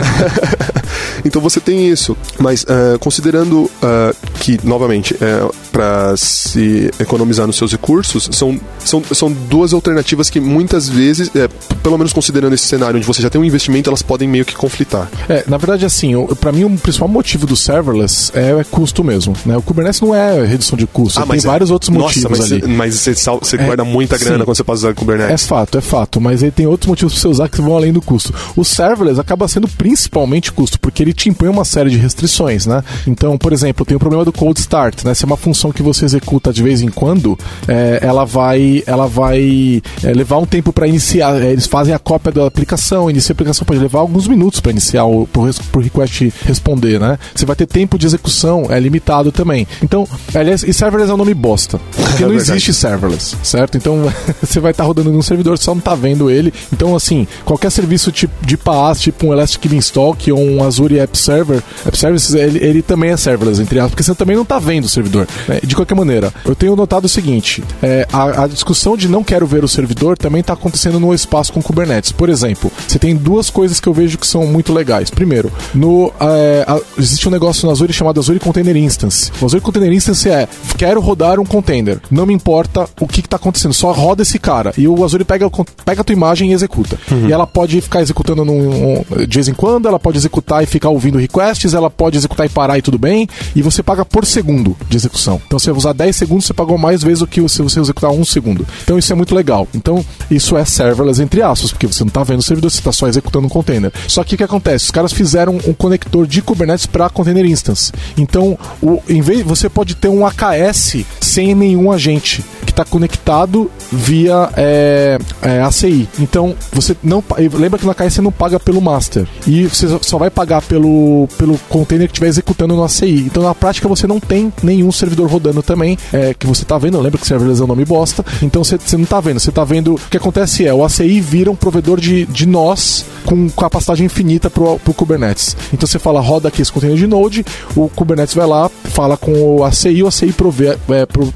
Então 1.24 1.40
você 1.40 1.60
tem 1.60 1.88
isso. 1.88 2.16
Mas 2.38 2.64
uh, 2.64 2.98
considerando 2.98 3.62
uh, 3.64 4.16
que, 4.40 4.58
novamente, 4.64 5.14
uh, 5.14 5.18
é, 5.22 5.50
para 5.70 6.16
se 6.16 6.90
economizar 7.00 7.46
nos 7.46 7.56
seus 7.56 7.72
recursos, 7.72 8.28
são, 8.32 8.60
são, 8.78 9.02
são 9.12 9.32
duas 9.32 9.72
alternativas 9.72 10.28
que 10.28 10.40
muitas 10.40 10.88
vezes, 10.88 11.30
é, 11.34 11.48
pelo 11.82 11.96
menos 11.96 12.12
considerando 12.12 12.54
esse 12.54 12.66
cenário 12.66 12.96
onde 12.96 13.06
você 13.06 13.22
já 13.22 13.30
tem 13.30 13.40
um 13.40 13.44
investimento, 13.44 13.88
elas 13.88 14.02
podem 14.02 14.28
meio 14.28 14.44
que 14.44 14.54
conflitar. 14.54 15.08
É, 15.28 15.44
na 15.46 15.56
verdade, 15.56 15.86
assim, 15.86 16.12
para 16.40 16.52
mim 16.52 16.64
o 16.64 16.78
principal 16.78 17.08
motivo 17.08 17.46
do 17.46 17.56
serverless 17.56 18.30
é, 18.34 18.62
custo 18.64 19.02
mesmo. 19.02 19.34
Né? 19.46 19.56
O 19.56 19.62
Kubernetes 19.62 20.00
não 20.00 20.14
é 20.14 20.44
redução 20.44 20.76
de 20.76 20.86
custo, 20.86 21.20
ah, 21.20 21.26
tem 21.26 21.38
é- 21.38 21.40
vários 21.40 21.70
outros 21.70 21.88
motivos 21.88 22.38
mas 22.38 22.52
ali. 22.52 22.66
mas 22.66 22.94
você, 22.94 23.14
você 23.14 23.56
é, 23.56 23.64
guarda 23.64 23.84
muita 23.84 24.18
grana 24.18 24.38
sim, 24.38 24.44
quando 24.44 24.56
você 24.56 24.64
pode 24.64 24.78
usar 24.78 24.94
Kubernetes. 24.94 25.44
É 25.44 25.46
fato, 25.46 25.78
é 25.78 25.80
fato, 25.80 26.20
mas 26.20 26.42
ele 26.42 26.52
tem 26.52 26.66
outros 26.66 26.88
motivos 26.88 27.14
para 27.14 27.20
você 27.20 27.28
usar 27.28 27.48
que 27.48 27.60
vão 27.60 27.76
além 27.76 27.92
do 27.92 28.02
custo. 28.02 28.34
O 28.56 28.64
serverless 28.64 29.18
acaba 29.18 29.48
sendo 29.48 29.68
principalmente 29.68 30.52
custo, 30.52 30.78
porque 30.78 31.02
ele 31.02 31.11
te 31.12 31.28
impõe 31.28 31.48
uma 31.48 31.64
série 31.64 31.90
de 31.90 31.96
restrições, 31.96 32.66
né? 32.66 32.82
Então, 33.06 33.36
por 33.36 33.52
exemplo, 33.52 33.84
tem 33.84 33.96
o 33.96 34.00
problema 34.00 34.24
do 34.24 34.32
cold 34.32 34.58
start, 34.58 35.04
né? 35.04 35.14
Se 35.14 35.24
é 35.24 35.26
uma 35.26 35.36
função 35.36 35.72
que 35.72 35.82
você 35.82 36.04
executa 36.04 36.52
de 36.52 36.62
vez 36.62 36.82
em 36.82 36.88
quando, 36.88 37.38
é, 37.66 38.00
ela 38.02 38.24
vai, 38.24 38.82
ela 38.86 39.06
vai 39.06 39.82
é, 40.02 40.12
levar 40.12 40.38
um 40.38 40.46
tempo 40.46 40.72
para 40.72 40.86
iniciar. 40.86 41.40
É, 41.40 41.52
eles 41.52 41.66
fazem 41.66 41.94
a 41.94 41.98
cópia 41.98 42.32
da 42.32 42.46
aplicação, 42.46 43.10
inicia 43.10 43.32
a 43.32 43.34
aplicação 43.34 43.64
pode 43.64 43.80
levar 43.80 44.00
alguns 44.00 44.26
minutos 44.28 44.60
para 44.60 44.70
iniciar 44.70 45.04
o 45.04 45.26
pro, 45.26 45.80
request 45.80 46.32
responder, 46.44 46.98
né? 47.00 47.18
Você 47.34 47.46
vai 47.46 47.56
ter 47.56 47.66
tempo 47.66 47.98
de 47.98 48.06
execução 48.06 48.66
é 48.68 48.78
limitado 48.78 49.32
também. 49.32 49.66
Então, 49.82 50.06
aliás, 50.34 50.62
e 50.62 50.72
serverless 50.72 51.10
é 51.10 51.14
um 51.14 51.18
nome 51.18 51.34
bosta, 51.34 51.80
porque 51.90 52.22
é 52.24 52.26
não 52.26 52.34
existe 52.34 52.72
serverless, 52.72 53.36
certo? 53.42 53.76
Então, 53.76 54.12
você 54.42 54.60
vai 54.60 54.72
estar 54.72 54.84
tá 54.84 54.86
rodando 54.86 55.12
num 55.12 55.22
servidor, 55.22 55.58
só 55.58 55.74
não 55.74 55.80
tá 55.80 55.94
vendo 55.94 56.30
ele. 56.30 56.52
Então, 56.72 56.94
assim, 56.94 57.26
qualquer 57.44 57.70
serviço 57.70 58.12
tipo 58.12 58.32
de 58.44 58.56
PaaS, 58.56 59.00
tipo 59.00 59.26
um 59.26 59.32
Elastic 59.32 59.66
Beanstalk 59.68 60.30
ou 60.32 60.40
um 60.40 60.64
Azure 60.64 61.00
App 61.02 61.16
Server, 61.16 61.62
App 61.84 61.98
Services, 61.98 62.34
ele, 62.34 62.58
ele 62.64 62.82
também 62.82 63.10
é 63.10 63.16
serverless, 63.16 63.60
entre 63.60 63.78
aspas, 63.78 63.92
porque 63.92 64.02
você 64.02 64.14
também 64.14 64.36
não 64.36 64.42
está 64.42 64.58
vendo 64.58 64.84
o 64.84 64.88
servidor. 64.88 65.26
Né? 65.48 65.60
De 65.62 65.74
qualquer 65.74 65.94
maneira, 65.94 66.32
eu 66.44 66.54
tenho 66.54 66.76
notado 66.76 67.04
o 67.04 67.08
seguinte: 67.08 67.62
é, 67.82 68.06
a, 68.12 68.44
a, 68.44 68.46
discussão 68.46 68.96
de 68.96 69.08
não 69.08 69.22
quero 69.22 69.46
ver 69.46 69.64
o 69.64 69.68
servidor 69.68 70.16
também 70.16 70.40
está 70.40 70.52
acontecendo 70.52 70.98
no 70.98 71.14
espaço 71.14 71.52
com 71.52 71.62
Kubernetes. 71.62 72.12
Por 72.12 72.28
exemplo, 72.28 72.70
você 72.86 72.98
tem 72.98 73.14
duas 73.14 73.50
coisas 73.50 73.80
que 73.80 73.88
eu 73.88 73.92
vejo 73.92 74.18
que 74.18 74.26
são 74.26 74.46
muito 74.46 74.72
legais. 74.72 75.10
Primeiro, 75.10 75.50
no, 75.74 76.12
é, 76.20 76.64
a, 76.66 76.80
existe 76.98 77.28
um 77.28 77.30
negócio 77.30 77.66
no 77.66 77.72
Azure 77.72 77.92
chamado 77.92 78.20
Azure 78.20 78.38
Container 78.38 78.76
Instance. 78.76 79.30
O 79.40 79.46
Azure 79.46 79.62
Container 79.62 79.92
Instance 79.92 80.28
é: 80.28 80.48
quero 80.76 81.00
rodar 81.00 81.40
um 81.40 81.44
container, 81.44 82.00
não 82.10 82.26
me 82.26 82.34
importa 82.34 82.88
o 83.00 83.06
que 83.06 83.20
está 83.20 83.36
acontecendo, 83.36 83.74
só 83.74 83.92
roda 83.92 84.22
esse 84.22 84.38
cara. 84.38 84.72
E 84.76 84.86
o 84.88 85.04
Azure 85.04 85.24
pega, 85.24 85.50
pega 85.84 86.00
a 86.00 86.04
tua 86.04 86.12
imagem 86.12 86.50
e 86.50 86.52
executa. 86.52 86.98
Uhum. 87.10 87.28
E 87.28 87.32
ela 87.32 87.46
pode 87.46 87.80
ficar 87.80 88.00
executando 88.00 88.44
num, 88.44 88.98
um, 88.98 89.04
de 89.26 89.34
vez 89.34 89.48
em 89.48 89.54
quando, 89.54 89.88
ela 89.88 89.98
pode 89.98 90.18
executar 90.18 90.62
e 90.62 90.66
ficar 90.66 90.90
ouvindo 90.92 91.18
request 91.18 91.52
testes, 91.52 91.74
ela 91.74 91.90
pode 91.90 92.16
executar 92.16 92.46
e 92.46 92.48
parar 92.48 92.78
e 92.78 92.82
tudo 92.82 92.98
bem, 92.98 93.28
e 93.54 93.62
você 93.62 93.82
paga 93.82 94.04
por 94.04 94.24
segundo 94.26 94.76
de 94.88 94.96
execução. 94.96 95.40
Então, 95.46 95.58
se 95.58 95.66
você 95.66 95.78
usar 95.78 95.92
10 95.92 96.14
segundos, 96.14 96.46
você 96.46 96.54
pagou 96.54 96.78
mais 96.78 97.02
vezes 97.02 97.20
do 97.20 97.26
que 97.26 97.46
se 97.48 97.62
você 97.62 97.80
executar 97.80 98.10
um 98.10 98.24
segundo. 98.24 98.66
Então, 98.82 98.98
isso 98.98 99.12
é 99.12 99.16
muito 99.16 99.34
legal. 99.34 99.68
Então, 99.74 100.04
isso 100.30 100.56
é 100.56 100.64
serverless 100.64 101.22
entre 101.22 101.42
aspas, 101.42 101.70
porque 101.70 101.86
você 101.86 102.02
não 102.02 102.08
está 102.08 102.22
vendo 102.24 102.40
o 102.40 102.42
servidor, 102.42 102.70
você 102.70 102.78
está 102.78 102.92
só 102.92 103.06
executando 103.06 103.46
um 103.46 103.50
container. 103.50 103.92
Só 104.08 104.24
que 104.24 104.34
o 104.34 104.38
que 104.38 104.44
acontece? 104.44 104.86
Os 104.86 104.90
caras 104.90 105.12
fizeram 105.12 105.58
um 105.66 105.72
conector 105.72 106.26
de 106.26 106.42
Kubernetes 106.42 106.86
para 106.86 107.08
container 107.10 107.44
instance. 107.44 107.92
Então, 108.16 108.58
o, 108.82 109.02
em 109.08 109.20
vez 109.20 109.42
você 109.42 109.68
pode 109.68 109.94
ter 109.94 110.08
um 110.08 110.26
AKS 110.26 111.04
sem 111.20 111.54
nenhum 111.54 111.92
agente 111.92 112.44
que 112.72 112.80
está 112.80 112.84
conectado 112.84 113.70
via 113.90 114.50
é, 114.56 115.18
é, 115.42 115.60
ACI. 115.60 116.08
Então, 116.18 116.54
você 116.72 116.96
não 117.02 117.22
lembra 117.52 117.78
que 117.78 117.84
no 117.84 117.92
AKS 117.92 118.14
você 118.14 118.22
não 118.22 118.32
paga 118.32 118.58
pelo 118.58 118.80
master 118.80 119.26
e 119.46 119.66
você 119.66 119.86
só 120.00 120.18
vai 120.18 120.30
pagar 120.30 120.62
pelo, 120.62 121.28
pelo 121.36 121.58
container 121.68 122.08
que 122.08 122.12
estiver 122.12 122.28
executando 122.28 122.74
no 122.74 122.82
ACI. 122.82 123.20
Então, 123.20 123.42
na 123.42 123.54
prática, 123.54 123.86
você 123.88 124.06
não 124.06 124.18
tem 124.18 124.52
nenhum 124.62 124.90
servidor 124.90 125.30
rodando 125.30 125.62
também, 125.62 125.98
é, 126.12 126.34
que 126.34 126.46
você 126.46 126.62
está 126.62 126.78
vendo. 126.78 127.00
Lembra 127.00 127.20
que 127.20 127.26
serverless 127.26 127.60
é 127.60 127.64
um 127.64 127.68
nome 127.68 127.84
bosta. 127.84 128.24
Então, 128.42 128.64
você, 128.64 128.78
você 128.78 128.96
não 128.96 129.04
está 129.04 129.20
vendo. 129.20 129.38
Você 129.38 129.50
está 129.50 129.64
vendo. 129.64 129.94
O 129.94 130.00
que 130.10 130.16
acontece 130.16 130.66
é 130.66 130.72
o 130.72 130.84
ACI 130.84 131.20
vira 131.20 131.50
um 131.50 131.56
provedor 131.56 132.00
de, 132.00 132.26
de 132.26 132.46
nós 132.46 133.04
com 133.24 133.48
capacidade 133.50 134.02
infinita 134.02 134.48
para 134.48 134.64
o 134.64 134.94
Kubernetes. 134.94 135.56
Então, 135.72 135.86
você 135.86 135.98
fala, 135.98 136.20
roda 136.20 136.48
aqui 136.48 136.62
esse 136.62 136.72
container 136.72 136.96
de 136.96 137.06
Node, 137.06 137.44
o 137.76 137.88
Kubernetes 137.88 138.34
vai 138.34 138.46
lá, 138.46 138.68
fala 138.84 139.16
com 139.16 139.32
o 139.32 139.64
ACI, 139.64 140.02
o 140.02 140.06
ACI 140.06 140.32
prove, 140.32 140.68
é, 140.68 140.76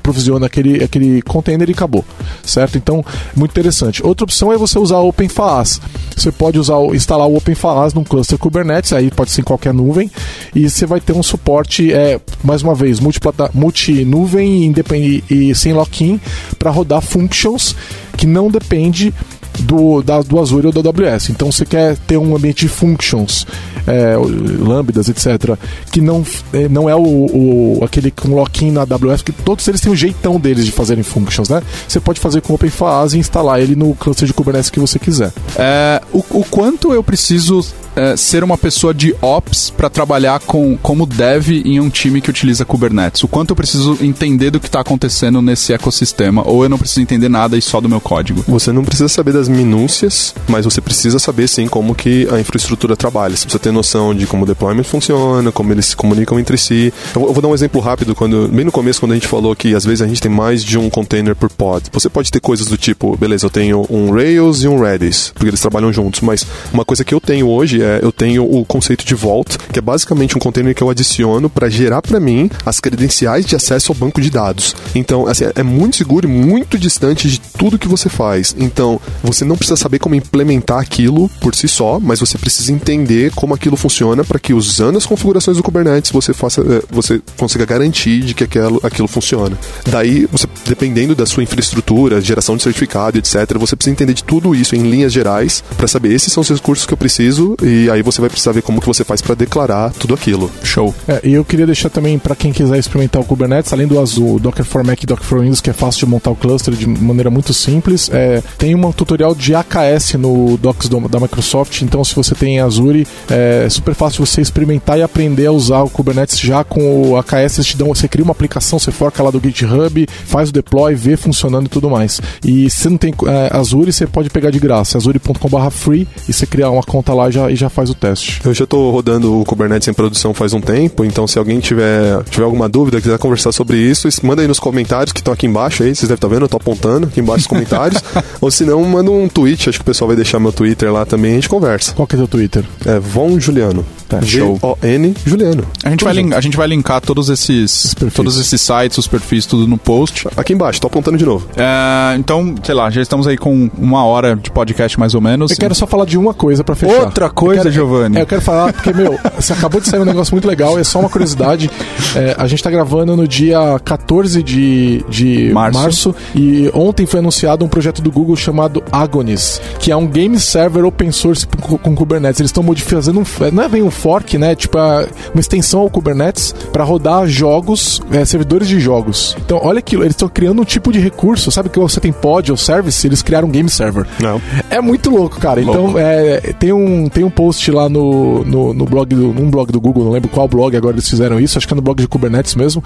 provisiona 0.02 0.46
aquele, 0.46 0.82
aquele 0.82 1.22
container 1.28 1.68
e 1.68 1.72
acabou, 1.72 2.04
certo? 2.42 2.78
Então, 2.78 3.04
muito 3.34 3.50
interessante. 3.50 4.04
Outra 4.04 4.24
opção 4.24 4.52
é 4.52 4.56
você 4.56 4.78
usar 4.78 4.98
o 4.98 5.08
OpenFaaS. 5.08 5.80
Você 6.16 6.32
pode 6.32 6.58
usar, 6.58 6.78
instalar 6.94 7.28
o 7.28 7.36
OpenFaaS 7.36 7.94
num 7.94 8.04
cluster 8.04 8.38
Kubernetes, 8.38 8.92
aí 8.92 9.10
pode 9.10 9.30
ser 9.30 9.42
em 9.42 9.44
qualquer 9.44 9.74
nuvem, 9.74 10.10
e 10.54 10.68
você 10.68 10.86
vai 10.86 11.00
ter 11.00 11.12
um 11.12 11.22
suporte, 11.22 11.92
é, 11.92 12.20
mais 12.42 12.62
uma 12.62 12.74
vez, 12.74 13.00
multi-nuvem 13.00 14.72
multi 14.72 15.24
e, 15.30 15.50
e 15.50 15.54
sem 15.54 15.72
lock-in 15.72 16.20
para 16.58 16.70
rodar 16.70 17.00
functions 17.00 17.76
que 18.16 18.26
não 18.26 18.50
depende 18.50 19.12
do, 19.60 20.02
da, 20.02 20.20
do 20.22 20.38
Azure 20.38 20.66
ou 20.66 20.72
do 20.72 20.88
AWS. 20.88 21.30
Então 21.30 21.50
você 21.50 21.64
quer 21.64 21.96
ter 22.06 22.16
um 22.16 22.36
ambiente 22.36 22.60
de 22.60 22.68
functions, 22.68 23.46
é, 23.86 24.16
lambdas, 24.16 25.08
etc., 25.08 25.56
que 25.90 26.00
não, 26.00 26.24
é, 26.52 26.68
não 26.68 26.88
é 26.88 26.94
o, 26.94 27.00
o 27.00 27.80
aquele 27.84 28.10
com 28.10 28.34
lock-in 28.34 28.70
na 28.70 28.82
AWS, 28.82 29.22
que 29.22 29.32
todos 29.32 29.66
eles 29.68 29.80
têm 29.80 29.92
um 29.92 29.96
jeitão 29.96 30.38
deles 30.38 30.64
de 30.64 30.72
fazerem 30.72 31.02
functions, 31.02 31.48
né? 31.48 31.62
Você 31.86 32.00
pode 32.00 32.20
fazer 32.20 32.40
com 32.40 32.54
OpenFaaS 32.54 33.14
e 33.14 33.18
instalar 33.18 33.60
ele 33.60 33.74
no 33.76 33.94
cluster 33.94 34.26
de 34.26 34.34
Kubernetes 34.34 34.70
que 34.70 34.80
você 34.80 34.98
quiser. 34.98 35.32
É, 35.56 36.00
o, 36.12 36.18
o 36.30 36.44
quanto 36.44 36.92
eu 36.92 37.02
preciso 37.02 37.64
é, 37.96 38.16
ser 38.16 38.44
uma 38.44 38.58
pessoa 38.58 38.92
de 38.92 39.16
ops 39.22 39.70
para 39.70 39.88
trabalhar 39.88 40.38
com, 40.40 40.76
como 40.76 41.06
dev 41.06 41.48
em 41.50 41.80
um 41.80 41.88
time 41.88 42.20
que 42.20 42.30
utiliza 42.30 42.64
Kubernetes? 42.64 43.24
O 43.24 43.28
quanto 43.28 43.50
eu 43.50 43.56
preciso 43.56 43.98
entender 44.02 44.50
do 44.50 44.60
que 44.60 44.66
está 44.66 44.80
acontecendo 44.80 45.40
nesse 45.40 45.72
ecossistema? 45.72 46.46
Ou 46.46 46.62
eu 46.62 46.68
não 46.68 46.78
preciso 46.78 47.00
entender 47.00 47.28
nada 47.28 47.56
e 47.56 47.62
só 47.62 47.80
do 47.80 47.88
meu 47.88 48.00
código? 48.00 48.44
Você 48.46 48.70
não 48.70 48.84
precisa 48.84 49.08
saber 49.08 49.32
das 49.32 49.48
minúcias, 49.48 50.34
mas 50.46 50.66
você 50.66 50.80
precisa 50.80 51.18
saber 51.18 51.48
sim 51.48 51.66
como 51.66 51.94
que 51.94 52.28
a 52.30 52.38
infraestrutura 52.38 52.94
trabalha. 52.94 53.34
Você 53.34 53.44
precisa 53.44 53.62
ter 53.62 53.72
noção 53.72 54.14
de 54.14 54.26
como 54.26 54.44
o 54.44 54.46
deployment 54.46 54.84
funciona, 54.84 55.50
como 55.50 55.72
eles 55.72 55.86
se 55.86 55.96
comunicam 55.96 56.38
entre 56.38 56.58
si. 56.58 56.92
Eu 57.14 57.32
vou, 57.32 57.42
dar 57.42 57.48
um 57.48 57.54
exemplo 57.54 57.80
rápido, 57.80 58.14
quando 58.14 58.46
bem 58.48 58.64
no 58.64 58.72
começo, 58.72 59.00
quando 59.00 59.12
a 59.12 59.14
gente 59.14 59.28
falou 59.28 59.56
que 59.56 59.74
às 59.74 59.84
vezes 59.84 60.02
a 60.02 60.06
gente 60.06 60.20
tem 60.20 60.30
mais 60.30 60.62
de 60.62 60.78
um 60.78 60.90
container 60.90 61.34
por 61.34 61.48
pod. 61.48 61.88
Você 61.92 62.10
pode 62.10 62.30
ter 62.30 62.40
coisas 62.40 62.66
do 62.66 62.76
tipo, 62.76 63.16
beleza, 63.16 63.46
eu 63.46 63.50
tenho 63.50 63.86
um 63.88 64.10
Rails 64.10 64.62
e 64.62 64.68
um 64.68 64.78
Redis, 64.78 65.30
porque 65.34 65.48
eles 65.48 65.60
trabalham 65.60 65.92
juntos, 65.92 66.20
mas 66.20 66.46
uma 66.72 66.84
coisa 66.84 67.04
que 67.04 67.14
eu 67.14 67.20
tenho 67.20 67.48
hoje 67.48 67.82
é 67.82 67.85
eu 68.02 68.12
tenho 68.12 68.44
o 68.44 68.64
conceito 68.64 69.04
de 69.04 69.14
Vault, 69.14 69.58
que 69.72 69.78
é 69.78 69.82
basicamente 69.82 70.36
um 70.36 70.40
container 70.40 70.74
que 70.74 70.82
eu 70.82 70.90
adiciono 70.90 71.48
para 71.48 71.68
gerar 71.68 72.02
para 72.02 72.20
mim 72.20 72.50
as 72.64 72.80
credenciais 72.80 73.44
de 73.46 73.56
acesso 73.56 73.92
ao 73.92 73.96
banco 73.96 74.20
de 74.20 74.30
dados. 74.30 74.74
Então, 74.94 75.26
assim, 75.26 75.44
é 75.54 75.62
muito 75.62 75.96
seguro 75.96 76.26
e 76.26 76.30
muito 76.30 76.78
distante 76.78 77.28
de 77.28 77.40
tudo 77.40 77.78
que 77.78 77.88
você 77.88 78.08
faz. 78.08 78.54
Então, 78.58 79.00
você 79.22 79.44
não 79.44 79.56
precisa 79.56 79.76
saber 79.76 79.98
como 79.98 80.14
implementar 80.14 80.78
aquilo 80.78 81.28
por 81.40 81.54
si 81.54 81.68
só, 81.68 81.98
mas 82.00 82.20
você 82.20 82.38
precisa 82.38 82.72
entender 82.72 83.32
como 83.34 83.54
aquilo 83.54 83.76
funciona 83.76 84.24
para 84.24 84.38
que 84.38 84.54
usando 84.54 84.96
as 84.96 85.06
configurações 85.06 85.56
do 85.56 85.62
Kubernetes 85.62 86.10
você 86.10 86.32
faça, 86.32 86.60
eh, 86.60 86.82
você 86.90 87.20
consiga 87.36 87.64
garantir 87.64 88.20
de 88.20 88.34
que 88.34 88.44
aquilo, 88.44 88.80
aquilo 88.82 89.08
funciona. 89.08 89.56
Daí, 89.86 90.26
você, 90.30 90.46
dependendo 90.66 91.14
da 91.14 91.26
sua 91.26 91.42
infraestrutura, 91.42 92.20
geração 92.20 92.56
de 92.56 92.62
certificado, 92.62 93.18
etc., 93.18 93.56
você 93.58 93.76
precisa 93.76 93.92
entender 93.92 94.14
de 94.14 94.24
tudo 94.24 94.54
isso 94.54 94.74
em 94.74 94.82
linhas 94.82 95.12
gerais 95.12 95.62
para 95.76 95.86
saber 95.86 96.12
esses 96.12 96.32
são 96.32 96.40
os 96.40 96.48
recursos 96.48 96.86
que 96.86 96.92
eu 96.92 96.98
preciso 96.98 97.56
e 97.62 97.75
e 97.76 97.90
aí 97.90 98.00
você 98.00 98.20
vai 98.20 98.30
precisar 98.30 98.52
ver 98.52 98.62
como 98.62 98.80
que 98.80 98.86
você 98.86 99.04
faz 99.04 99.20
para 99.20 99.34
declarar 99.34 99.92
tudo 99.92 100.14
aquilo. 100.14 100.50
Show. 100.62 100.94
É, 101.06 101.20
e 101.24 101.34
eu 101.34 101.44
queria 101.44 101.66
deixar 101.66 101.90
também 101.90 102.18
para 102.18 102.34
quem 102.34 102.52
quiser 102.52 102.78
experimentar 102.78 103.20
o 103.20 103.24
Kubernetes, 103.24 103.72
além 103.72 103.86
do 103.86 104.00
azul, 104.00 104.38
Docker 104.38 104.64
for 104.64 104.82
Mac 104.82 105.02
e 105.02 105.06
Docker 105.06 105.24
for 105.24 105.40
Windows, 105.40 105.60
que 105.60 105.68
é 105.68 105.72
fácil 105.72 106.06
de 106.06 106.06
montar 106.06 106.30
o 106.30 106.36
cluster 106.36 106.72
de 106.72 106.86
maneira 106.86 107.30
muito 107.30 107.52
simples, 107.52 108.08
é, 108.12 108.42
tem 108.56 108.74
um 108.74 108.92
tutorial 108.92 109.34
de 109.34 109.54
AKS 109.54 110.14
no 110.14 110.56
Docs 110.56 110.88
do, 110.88 111.06
da 111.08 111.20
Microsoft, 111.20 111.82
então 111.82 112.02
se 112.02 112.14
você 112.14 112.34
tem 112.34 112.60
Azure, 112.60 113.06
é 113.30 113.68
super 113.68 113.94
fácil 113.94 114.24
você 114.24 114.40
experimentar 114.40 114.98
e 114.98 115.02
aprender 115.02 115.46
a 115.46 115.52
usar 115.52 115.82
o 115.82 115.90
Kubernetes 115.90 116.38
já 116.38 116.64
com 116.64 117.10
o 117.10 117.16
AKS, 117.16 117.58
eles 117.58 117.66
te 117.66 117.76
dão, 117.76 117.88
você 117.88 118.08
cria 118.08 118.24
uma 118.24 118.32
aplicação, 118.32 118.78
você 118.78 118.90
forca 118.90 119.22
lá 119.22 119.30
do 119.30 119.40
GitHub, 119.40 120.06
faz 120.24 120.48
o 120.48 120.52
deploy, 120.52 120.94
vê 120.94 121.16
funcionando 121.16 121.66
e 121.66 121.68
tudo 121.68 121.90
mais. 121.90 122.20
E 122.44 122.70
se 122.70 122.88
não 122.88 122.96
tem 122.96 123.12
é, 123.26 123.56
Azure, 123.56 123.92
você 123.92 124.06
pode 124.06 124.30
pegar 124.30 124.50
de 124.50 124.58
graça, 124.58 124.96
azure.com/free 124.96 126.08
e 126.28 126.32
você 126.32 126.46
criar 126.46 126.70
uma 126.70 126.82
conta 126.82 127.12
lá 127.12 127.28
e 127.28 127.32
já, 127.32 127.50
e 127.50 127.56
já 127.56 127.65
faz 127.68 127.90
o 127.90 127.94
teste. 127.94 128.40
Eu 128.44 128.54
já 128.54 128.64
estou 128.64 128.90
rodando 128.90 129.40
o 129.40 129.44
Kubernetes 129.44 129.88
em 129.88 129.92
produção 129.92 130.34
faz 130.34 130.52
um 130.52 130.60
tempo, 130.60 131.04
então 131.04 131.26
se 131.26 131.38
alguém 131.38 131.60
tiver, 131.60 132.22
tiver 132.24 132.44
alguma 132.44 132.68
dúvida, 132.68 133.00
quiser 133.00 133.18
conversar 133.18 133.52
sobre 133.52 133.76
isso, 133.76 134.08
manda 134.22 134.42
aí 134.42 134.48
nos 134.48 134.60
comentários 134.60 135.12
que 135.12 135.20
estão 135.20 135.32
aqui 135.32 135.46
embaixo 135.46 135.82
aí, 135.82 135.94
vocês 135.94 136.08
devem 136.08 136.14
estar 136.14 136.28
vendo, 136.28 136.42
eu 136.42 136.48
tô 136.48 136.56
apontando 136.56 137.06
aqui 137.06 137.20
embaixo 137.20 137.42
nos 137.42 137.46
comentários. 137.46 138.02
Ou 138.40 138.50
se 138.50 138.64
não, 138.64 138.82
manda 138.84 139.10
um 139.10 139.28
tweet, 139.28 139.68
acho 139.68 139.78
que 139.78 139.82
o 139.82 139.86
pessoal 139.86 140.08
vai 140.08 140.16
deixar 140.16 140.38
meu 140.38 140.52
Twitter 140.52 140.92
lá 140.92 141.04
também, 141.04 141.32
a 141.32 141.34
gente 141.34 141.48
conversa. 141.48 141.92
Qual 141.94 142.06
que 142.06 142.14
é 142.14 142.18
o 142.18 142.20
teu 142.20 142.28
Twitter? 142.28 142.64
É 142.84 142.98
Von 142.98 143.38
Juliano. 143.38 143.84
Tá, 144.08 144.20
G-O-N 144.20 145.14
Juliano. 145.24 145.64
A 145.82 145.90
gente, 145.90 146.04
vai 146.04 146.16
a 146.32 146.40
gente 146.40 146.56
vai 146.56 146.68
linkar 146.68 147.00
todos 147.00 147.28
esses, 147.28 147.94
todos 148.14 148.38
esses 148.38 148.60
sites, 148.60 148.98
os 148.98 149.06
perfis, 149.06 149.46
tudo 149.46 149.66
no 149.66 149.76
post. 149.76 150.28
Aqui 150.36 150.52
embaixo, 150.52 150.80
tô 150.80 150.86
apontando 150.86 151.18
de 151.18 151.24
novo. 151.24 151.48
É, 151.56 152.16
então, 152.16 152.54
sei 152.62 152.74
lá, 152.74 152.88
já 152.90 153.02
estamos 153.02 153.26
aí 153.26 153.36
com 153.36 153.68
uma 153.76 154.04
hora 154.04 154.36
de 154.36 154.50
podcast 154.50 154.98
mais 154.98 155.14
ou 155.14 155.20
menos. 155.20 155.50
Eu 155.50 155.56
quero 155.56 155.74
só 155.74 155.86
falar 155.86 156.04
de 156.04 156.16
uma 156.16 156.32
coisa 156.32 156.62
para 156.62 156.74
fechar. 156.74 157.02
Outra 157.02 157.28
coisa, 157.28 157.70
Giovanni. 157.70 158.18
É, 158.18 158.22
eu 158.22 158.26
quero 158.26 158.42
falar, 158.42 158.72
porque, 158.72 158.92
meu, 158.92 159.18
você 159.34 159.52
acabou 159.52 159.80
de 159.80 159.88
sair 159.88 160.00
um 160.00 160.04
negócio 160.04 160.32
muito 160.34 160.46
legal, 160.46 160.78
é 160.78 160.84
só 160.84 161.00
uma 161.00 161.08
curiosidade. 161.08 161.70
É, 162.14 162.34
a 162.38 162.46
gente 162.46 162.62
tá 162.62 162.70
gravando 162.70 163.16
no 163.16 163.26
dia 163.26 163.58
14 163.84 164.42
de, 164.42 165.04
de 165.08 165.50
Março. 165.52 165.78
março. 165.80 166.14
e 166.34 166.70
ontem 166.72 167.06
foi 167.06 167.20
anunciado 167.20 167.64
um 167.64 167.68
projeto 167.68 168.00
do 168.00 168.10
Google 168.10 168.36
chamado 168.36 168.82
Agonis, 168.92 169.60
que 169.80 169.90
é 169.90 169.96
um 169.96 170.06
game 170.06 170.38
server 170.38 170.84
open 170.84 171.10
source 171.10 171.46
com, 171.46 171.76
com 171.76 171.94
Kubernetes. 171.94 172.40
Eles 172.40 172.50
estão 172.50 172.62
modificando, 172.62 173.20
um, 173.20 173.24
não 173.52 173.62
é 173.62 173.68
bem 173.68 173.82
um 173.82 173.90
fork, 173.96 174.38
né? 174.38 174.54
Tipo, 174.54 174.78
uma 174.78 175.40
extensão 175.40 175.80
ao 175.80 175.90
Kubernetes 175.90 176.54
para 176.72 176.84
rodar 176.84 177.26
jogos, 177.26 178.00
é, 178.10 178.24
servidores 178.24 178.68
de 178.68 178.78
jogos. 178.78 179.36
Então, 179.38 179.60
olha 179.62 179.78
aquilo, 179.78 180.02
eles 180.02 180.14
estão 180.14 180.28
criando 180.28 180.60
um 180.60 180.64
tipo 180.64 180.92
de 180.92 180.98
recurso, 180.98 181.50
sabe 181.50 181.68
que 181.68 181.78
você 181.78 182.00
tem 182.00 182.12
pod 182.12 182.50
ou 182.50 182.56
service, 182.56 183.06
eles 183.06 183.22
criaram 183.22 183.48
um 183.48 183.50
game 183.50 183.68
server. 183.68 184.06
Não. 184.20 184.40
É 184.70 184.80
muito 184.80 185.10
louco, 185.10 185.38
cara. 185.38 185.60
Então, 185.60 185.98
é, 185.98 186.54
tem, 186.58 186.72
um, 186.72 187.08
tem 187.08 187.24
um 187.24 187.30
post 187.30 187.70
lá 187.70 187.88
no, 187.88 188.44
no, 188.44 188.74
no 188.74 188.84
blog 188.84 189.14
do, 189.14 189.32
num 189.32 189.50
blog 189.50 189.72
do 189.72 189.80
Google, 189.80 190.04
não 190.04 190.12
lembro 190.12 190.28
qual 190.28 190.48
blog 190.48 190.76
agora 190.76 190.94
eles 190.94 191.08
fizeram 191.08 191.40
isso, 191.40 191.58
acho 191.58 191.66
que 191.66 191.74
é 191.74 191.76
no 191.76 191.82
blog 191.82 192.00
de 192.00 192.08
Kubernetes 192.08 192.54
mesmo. 192.54 192.82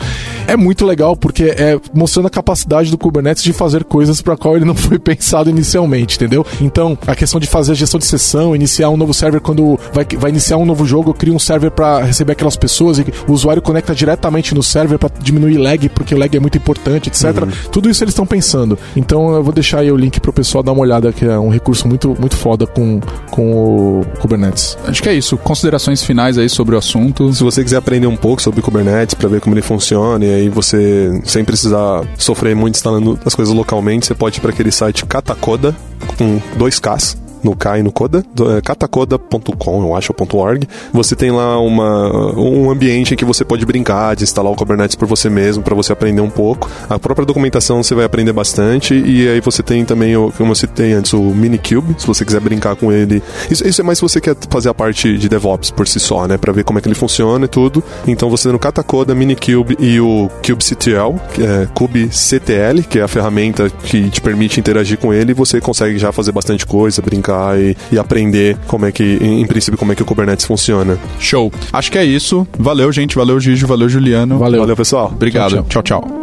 É 0.47 0.57
muito 0.57 0.85
legal 0.85 1.17
porque 1.17 1.45
é 1.45 1.79
mostrando 1.93 2.27
a 2.27 2.31
capacidade 2.31 2.91
do 2.91 2.99
Kubernetes 2.99 3.43
de 3.43 3.53
fazer 3.53 3.85
coisas 3.85 4.21
para 4.21 4.37
qual 4.37 4.57
ele 4.57 4.65
não 4.65 4.75
foi 4.75 4.99
pensado 5.01 5.49
inicialmente, 5.49 6.17
entendeu? 6.17 6.45
Então, 6.61 6.97
a 7.07 7.15
questão 7.15 7.41
de 7.41 7.47
fazer 7.47 7.73
a 7.73 7.75
gestão 7.75 7.99
de 7.99 8.07
sessão, 8.07 8.55
iniciar 8.55 8.91
um 8.91 8.97
novo 8.97 9.15
server 9.15 9.41
quando 9.41 9.79
vai, 9.93 10.07
vai 10.19 10.31
iniciar 10.31 10.57
um 10.57 10.67
novo 10.67 10.85
jogo, 10.85 11.00
cria 11.15 11.35
um 11.35 11.39
server 11.39 11.71
para 11.71 12.03
receber 12.03 12.33
aquelas 12.33 12.57
pessoas 12.57 12.99
e 12.99 13.05
o 13.27 13.33
usuário 13.33 13.63
conecta 13.63 13.95
diretamente 13.95 14.55
no 14.55 14.63
server 14.63 14.99
para 14.99 15.11
diminuir 15.21 15.59
lag, 15.59 15.89
porque 15.91 16.15
o 16.15 16.19
lag 16.19 16.35
é 16.37 16.41
muito 16.41 16.59
importante, 16.59 17.09
etc. 17.09 17.47
Tudo 17.71 17.89
isso 17.89 18.03
eles 18.05 18.13
estão 18.13 18.27
pensando. 18.27 18.79
Então, 18.97 19.35
eu 19.35 19.43
vou 19.43 19.53
deixar 19.53 19.81
aí 19.81 19.91
o 19.91 19.97
link 19.97 20.21
pro 20.21 20.33
pessoal 20.33 20.63
dar 20.63 20.73
uma 20.73 20.83
olhada, 20.83 21.13
que 21.13 21.25
é 21.25 21.39
um 21.39 21.51
recurso 21.51 21.87
muito, 21.89 22.17
muito 22.19 22.37
foda 22.37 22.67
com, 22.67 23.01
com 23.31 24.01
o 24.01 24.05
Kubernetes. 24.21 24.77
Acho 24.87 25.03
que 25.03 25.09
é 25.09 25.15
isso. 25.15 25.37
Considerações 25.37 26.03
finais 26.03 26.39
aí 26.39 26.49
sobre 26.49 26.75
o 26.75 26.79
assunto. 26.79 27.33
Se 27.33 27.43
você 27.43 27.63
quiser 27.63 27.77
aprender 27.77 28.07
um 28.07 28.17
pouco 28.17 28.43
sobre 28.43 28.61
Kubernetes 28.63 29.15
para 29.15 29.29
ver 29.29 29.41
como 29.41 29.55
ele 29.55 29.63
funciona 29.63 30.25
e 30.25 30.35
aí 30.35 30.49
você 30.49 31.21
sem 31.25 31.45
precisar 31.45 32.05
sofrer 32.17 32.55
muito 32.55 32.77
instalando 32.77 33.19
as 33.25 33.35
coisas 33.35 33.55
localmente, 33.55 34.07
você 34.07 34.15
pode 34.15 34.39
ir 34.39 34.41
para 34.41 34.51
aquele 34.51 34.71
site 34.71 35.05
Katakoda 35.07 35.75
com 36.17 36.41
dois 36.57 36.79
Ks 36.79 37.20
no 37.43 37.55
K 37.57 37.79
e 37.79 37.83
no 37.83 37.93
Coda, 37.93 38.25
do- 38.35 38.57
é, 38.57 38.61
katakoda.com, 38.61 39.83
eu 39.83 39.95
acho, 39.97 40.15
.org. 40.33 40.67
Você 40.93 41.15
tem 41.17 41.31
lá 41.31 41.59
uma, 41.61 42.35
um 42.39 42.71
ambiente 42.71 43.15
em 43.15 43.17
que 43.17 43.25
você 43.25 43.45
pode 43.45 43.65
brincar, 43.65 44.15
de 44.17 44.25
instalar 44.25 44.53
o 44.53 44.57
Kubernetes 44.57 44.97
por 44.97 45.07
você 45.07 45.29
mesmo, 45.31 45.63
para 45.63 45.75
você 45.75 45.93
aprender 45.93 46.21
um 46.21 46.31
pouco. 46.31 46.69
A 46.89 46.99
própria 46.99 47.25
documentação 47.27 47.83
você 47.83 47.95
vai 47.95 48.05
aprender 48.05 48.33
bastante, 48.33 48.95
e 48.95 49.29
aí 49.29 49.41
você 49.41 49.63
tem 49.63 49.85
também, 49.85 50.17
o, 50.17 50.33
como 50.37 50.51
eu 50.53 50.55
citei 50.55 50.93
antes, 50.93 51.13
o 51.13 51.21
Minikube, 51.23 51.95
se 51.99 52.07
você 52.07 52.25
quiser 52.25 52.41
brincar 52.41 52.77
com 52.77 52.93
ele. 52.93 53.23
Isso, 53.51 53.67
isso 53.67 53.81
é 53.81 53.85
mais 53.85 53.99
se 53.99 54.03
você 54.03 54.21
quer 54.21 54.37
fazer 54.49 54.69
a 54.69 54.75
parte 54.75 55.17
de 55.19 55.29
DevOps 55.29 55.71
por 55.71 55.87
si 55.89 55.99
só, 56.01 56.27
né, 56.27 56.37
para 56.37 56.53
ver 56.53 56.65
como 56.65 56.79
é 56.79 56.83
que 56.83 56.89
ele 56.89 56.95
funciona 56.95 57.45
e 57.45 57.49
tudo. 57.49 57.83
Então 58.07 58.29
você 58.31 58.49
no 58.51 58.59
Katakoda, 58.59 59.15
Minikube 59.15 59.77
e 59.79 60.01
o 60.01 60.29
kubectl, 60.45 61.17
que 61.33 61.43
é 61.43 61.69
kubectl, 61.75 62.83
que 62.89 62.99
é 62.99 63.03
a 63.03 63.09
ferramenta 63.09 63.69
que 63.71 64.09
te 64.11 64.21
permite 64.21 64.59
interagir 64.61 64.99
com 64.99 65.13
ele, 65.13 65.33
você 65.35 65.61
consegue 65.61 65.99
já 65.99 66.13
fazer 66.13 66.33
bastante 66.33 66.67
coisa, 66.67 67.01
brincar 67.03 67.30
e, 67.59 67.77
e 67.93 67.99
aprender 67.99 68.57
como 68.67 68.87
é 68.87 68.93
que, 68.93 69.19
em, 69.21 69.41
em 69.41 69.47
princípio, 69.47 69.79
como 69.79 69.93
é 69.93 69.95
que 69.95 70.03
o 70.03 70.07
Kubernetes 70.07 70.47
funciona. 70.47 70.99
Show. 71.19 71.53
Acho 71.73 71.91
que 71.91 71.99
é 71.99 72.05
isso. 72.05 72.47
Valeu, 72.59 72.91
gente. 72.93 73.17
Valeu, 73.17 73.39
Gigi. 73.41 73.65
Valeu, 73.65 73.89
Juliano. 73.89 74.39
Valeu. 74.39 74.61
Valeu, 74.61 74.77
pessoal. 74.77 75.11
Obrigado. 75.15 75.65
tchau. 75.69 75.83
tchau. 75.83 76.21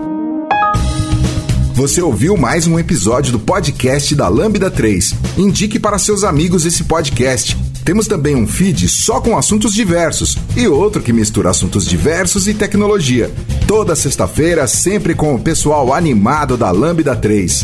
Você 1.78 2.02
ouviu 2.02 2.36
mais 2.36 2.66
um 2.66 2.80
episódio 2.80 3.32
do 3.32 3.38
podcast 3.38 4.16
da 4.16 4.28
Lambda 4.28 4.72
3. 4.72 5.14
Indique 5.38 5.78
para 5.78 6.00
seus 6.00 6.24
amigos 6.24 6.66
esse 6.66 6.84
podcast. 6.86 7.56
Temos 7.86 8.08
também 8.08 8.36
um 8.36 8.48
feed 8.48 8.90
só 8.90 9.22
com 9.22 9.38
assuntos 9.38 9.76
diversos 9.76 10.36
e 10.56 10.68
outro 10.68 11.04
que 11.04 11.14
mistura 11.14 11.52
assuntos 11.52 11.86
diversos 11.86 12.48
e 12.48 12.56
tecnologia. 12.56 13.32
Toda 13.68 13.96
sexta-feira, 13.96 14.66
sempre 14.66 15.14
com 15.14 15.36
o 15.36 15.40
pessoal 15.40 15.94
animado 15.94 16.58
da 16.58 16.72
Lambda 16.72 17.16
3. 17.16 17.64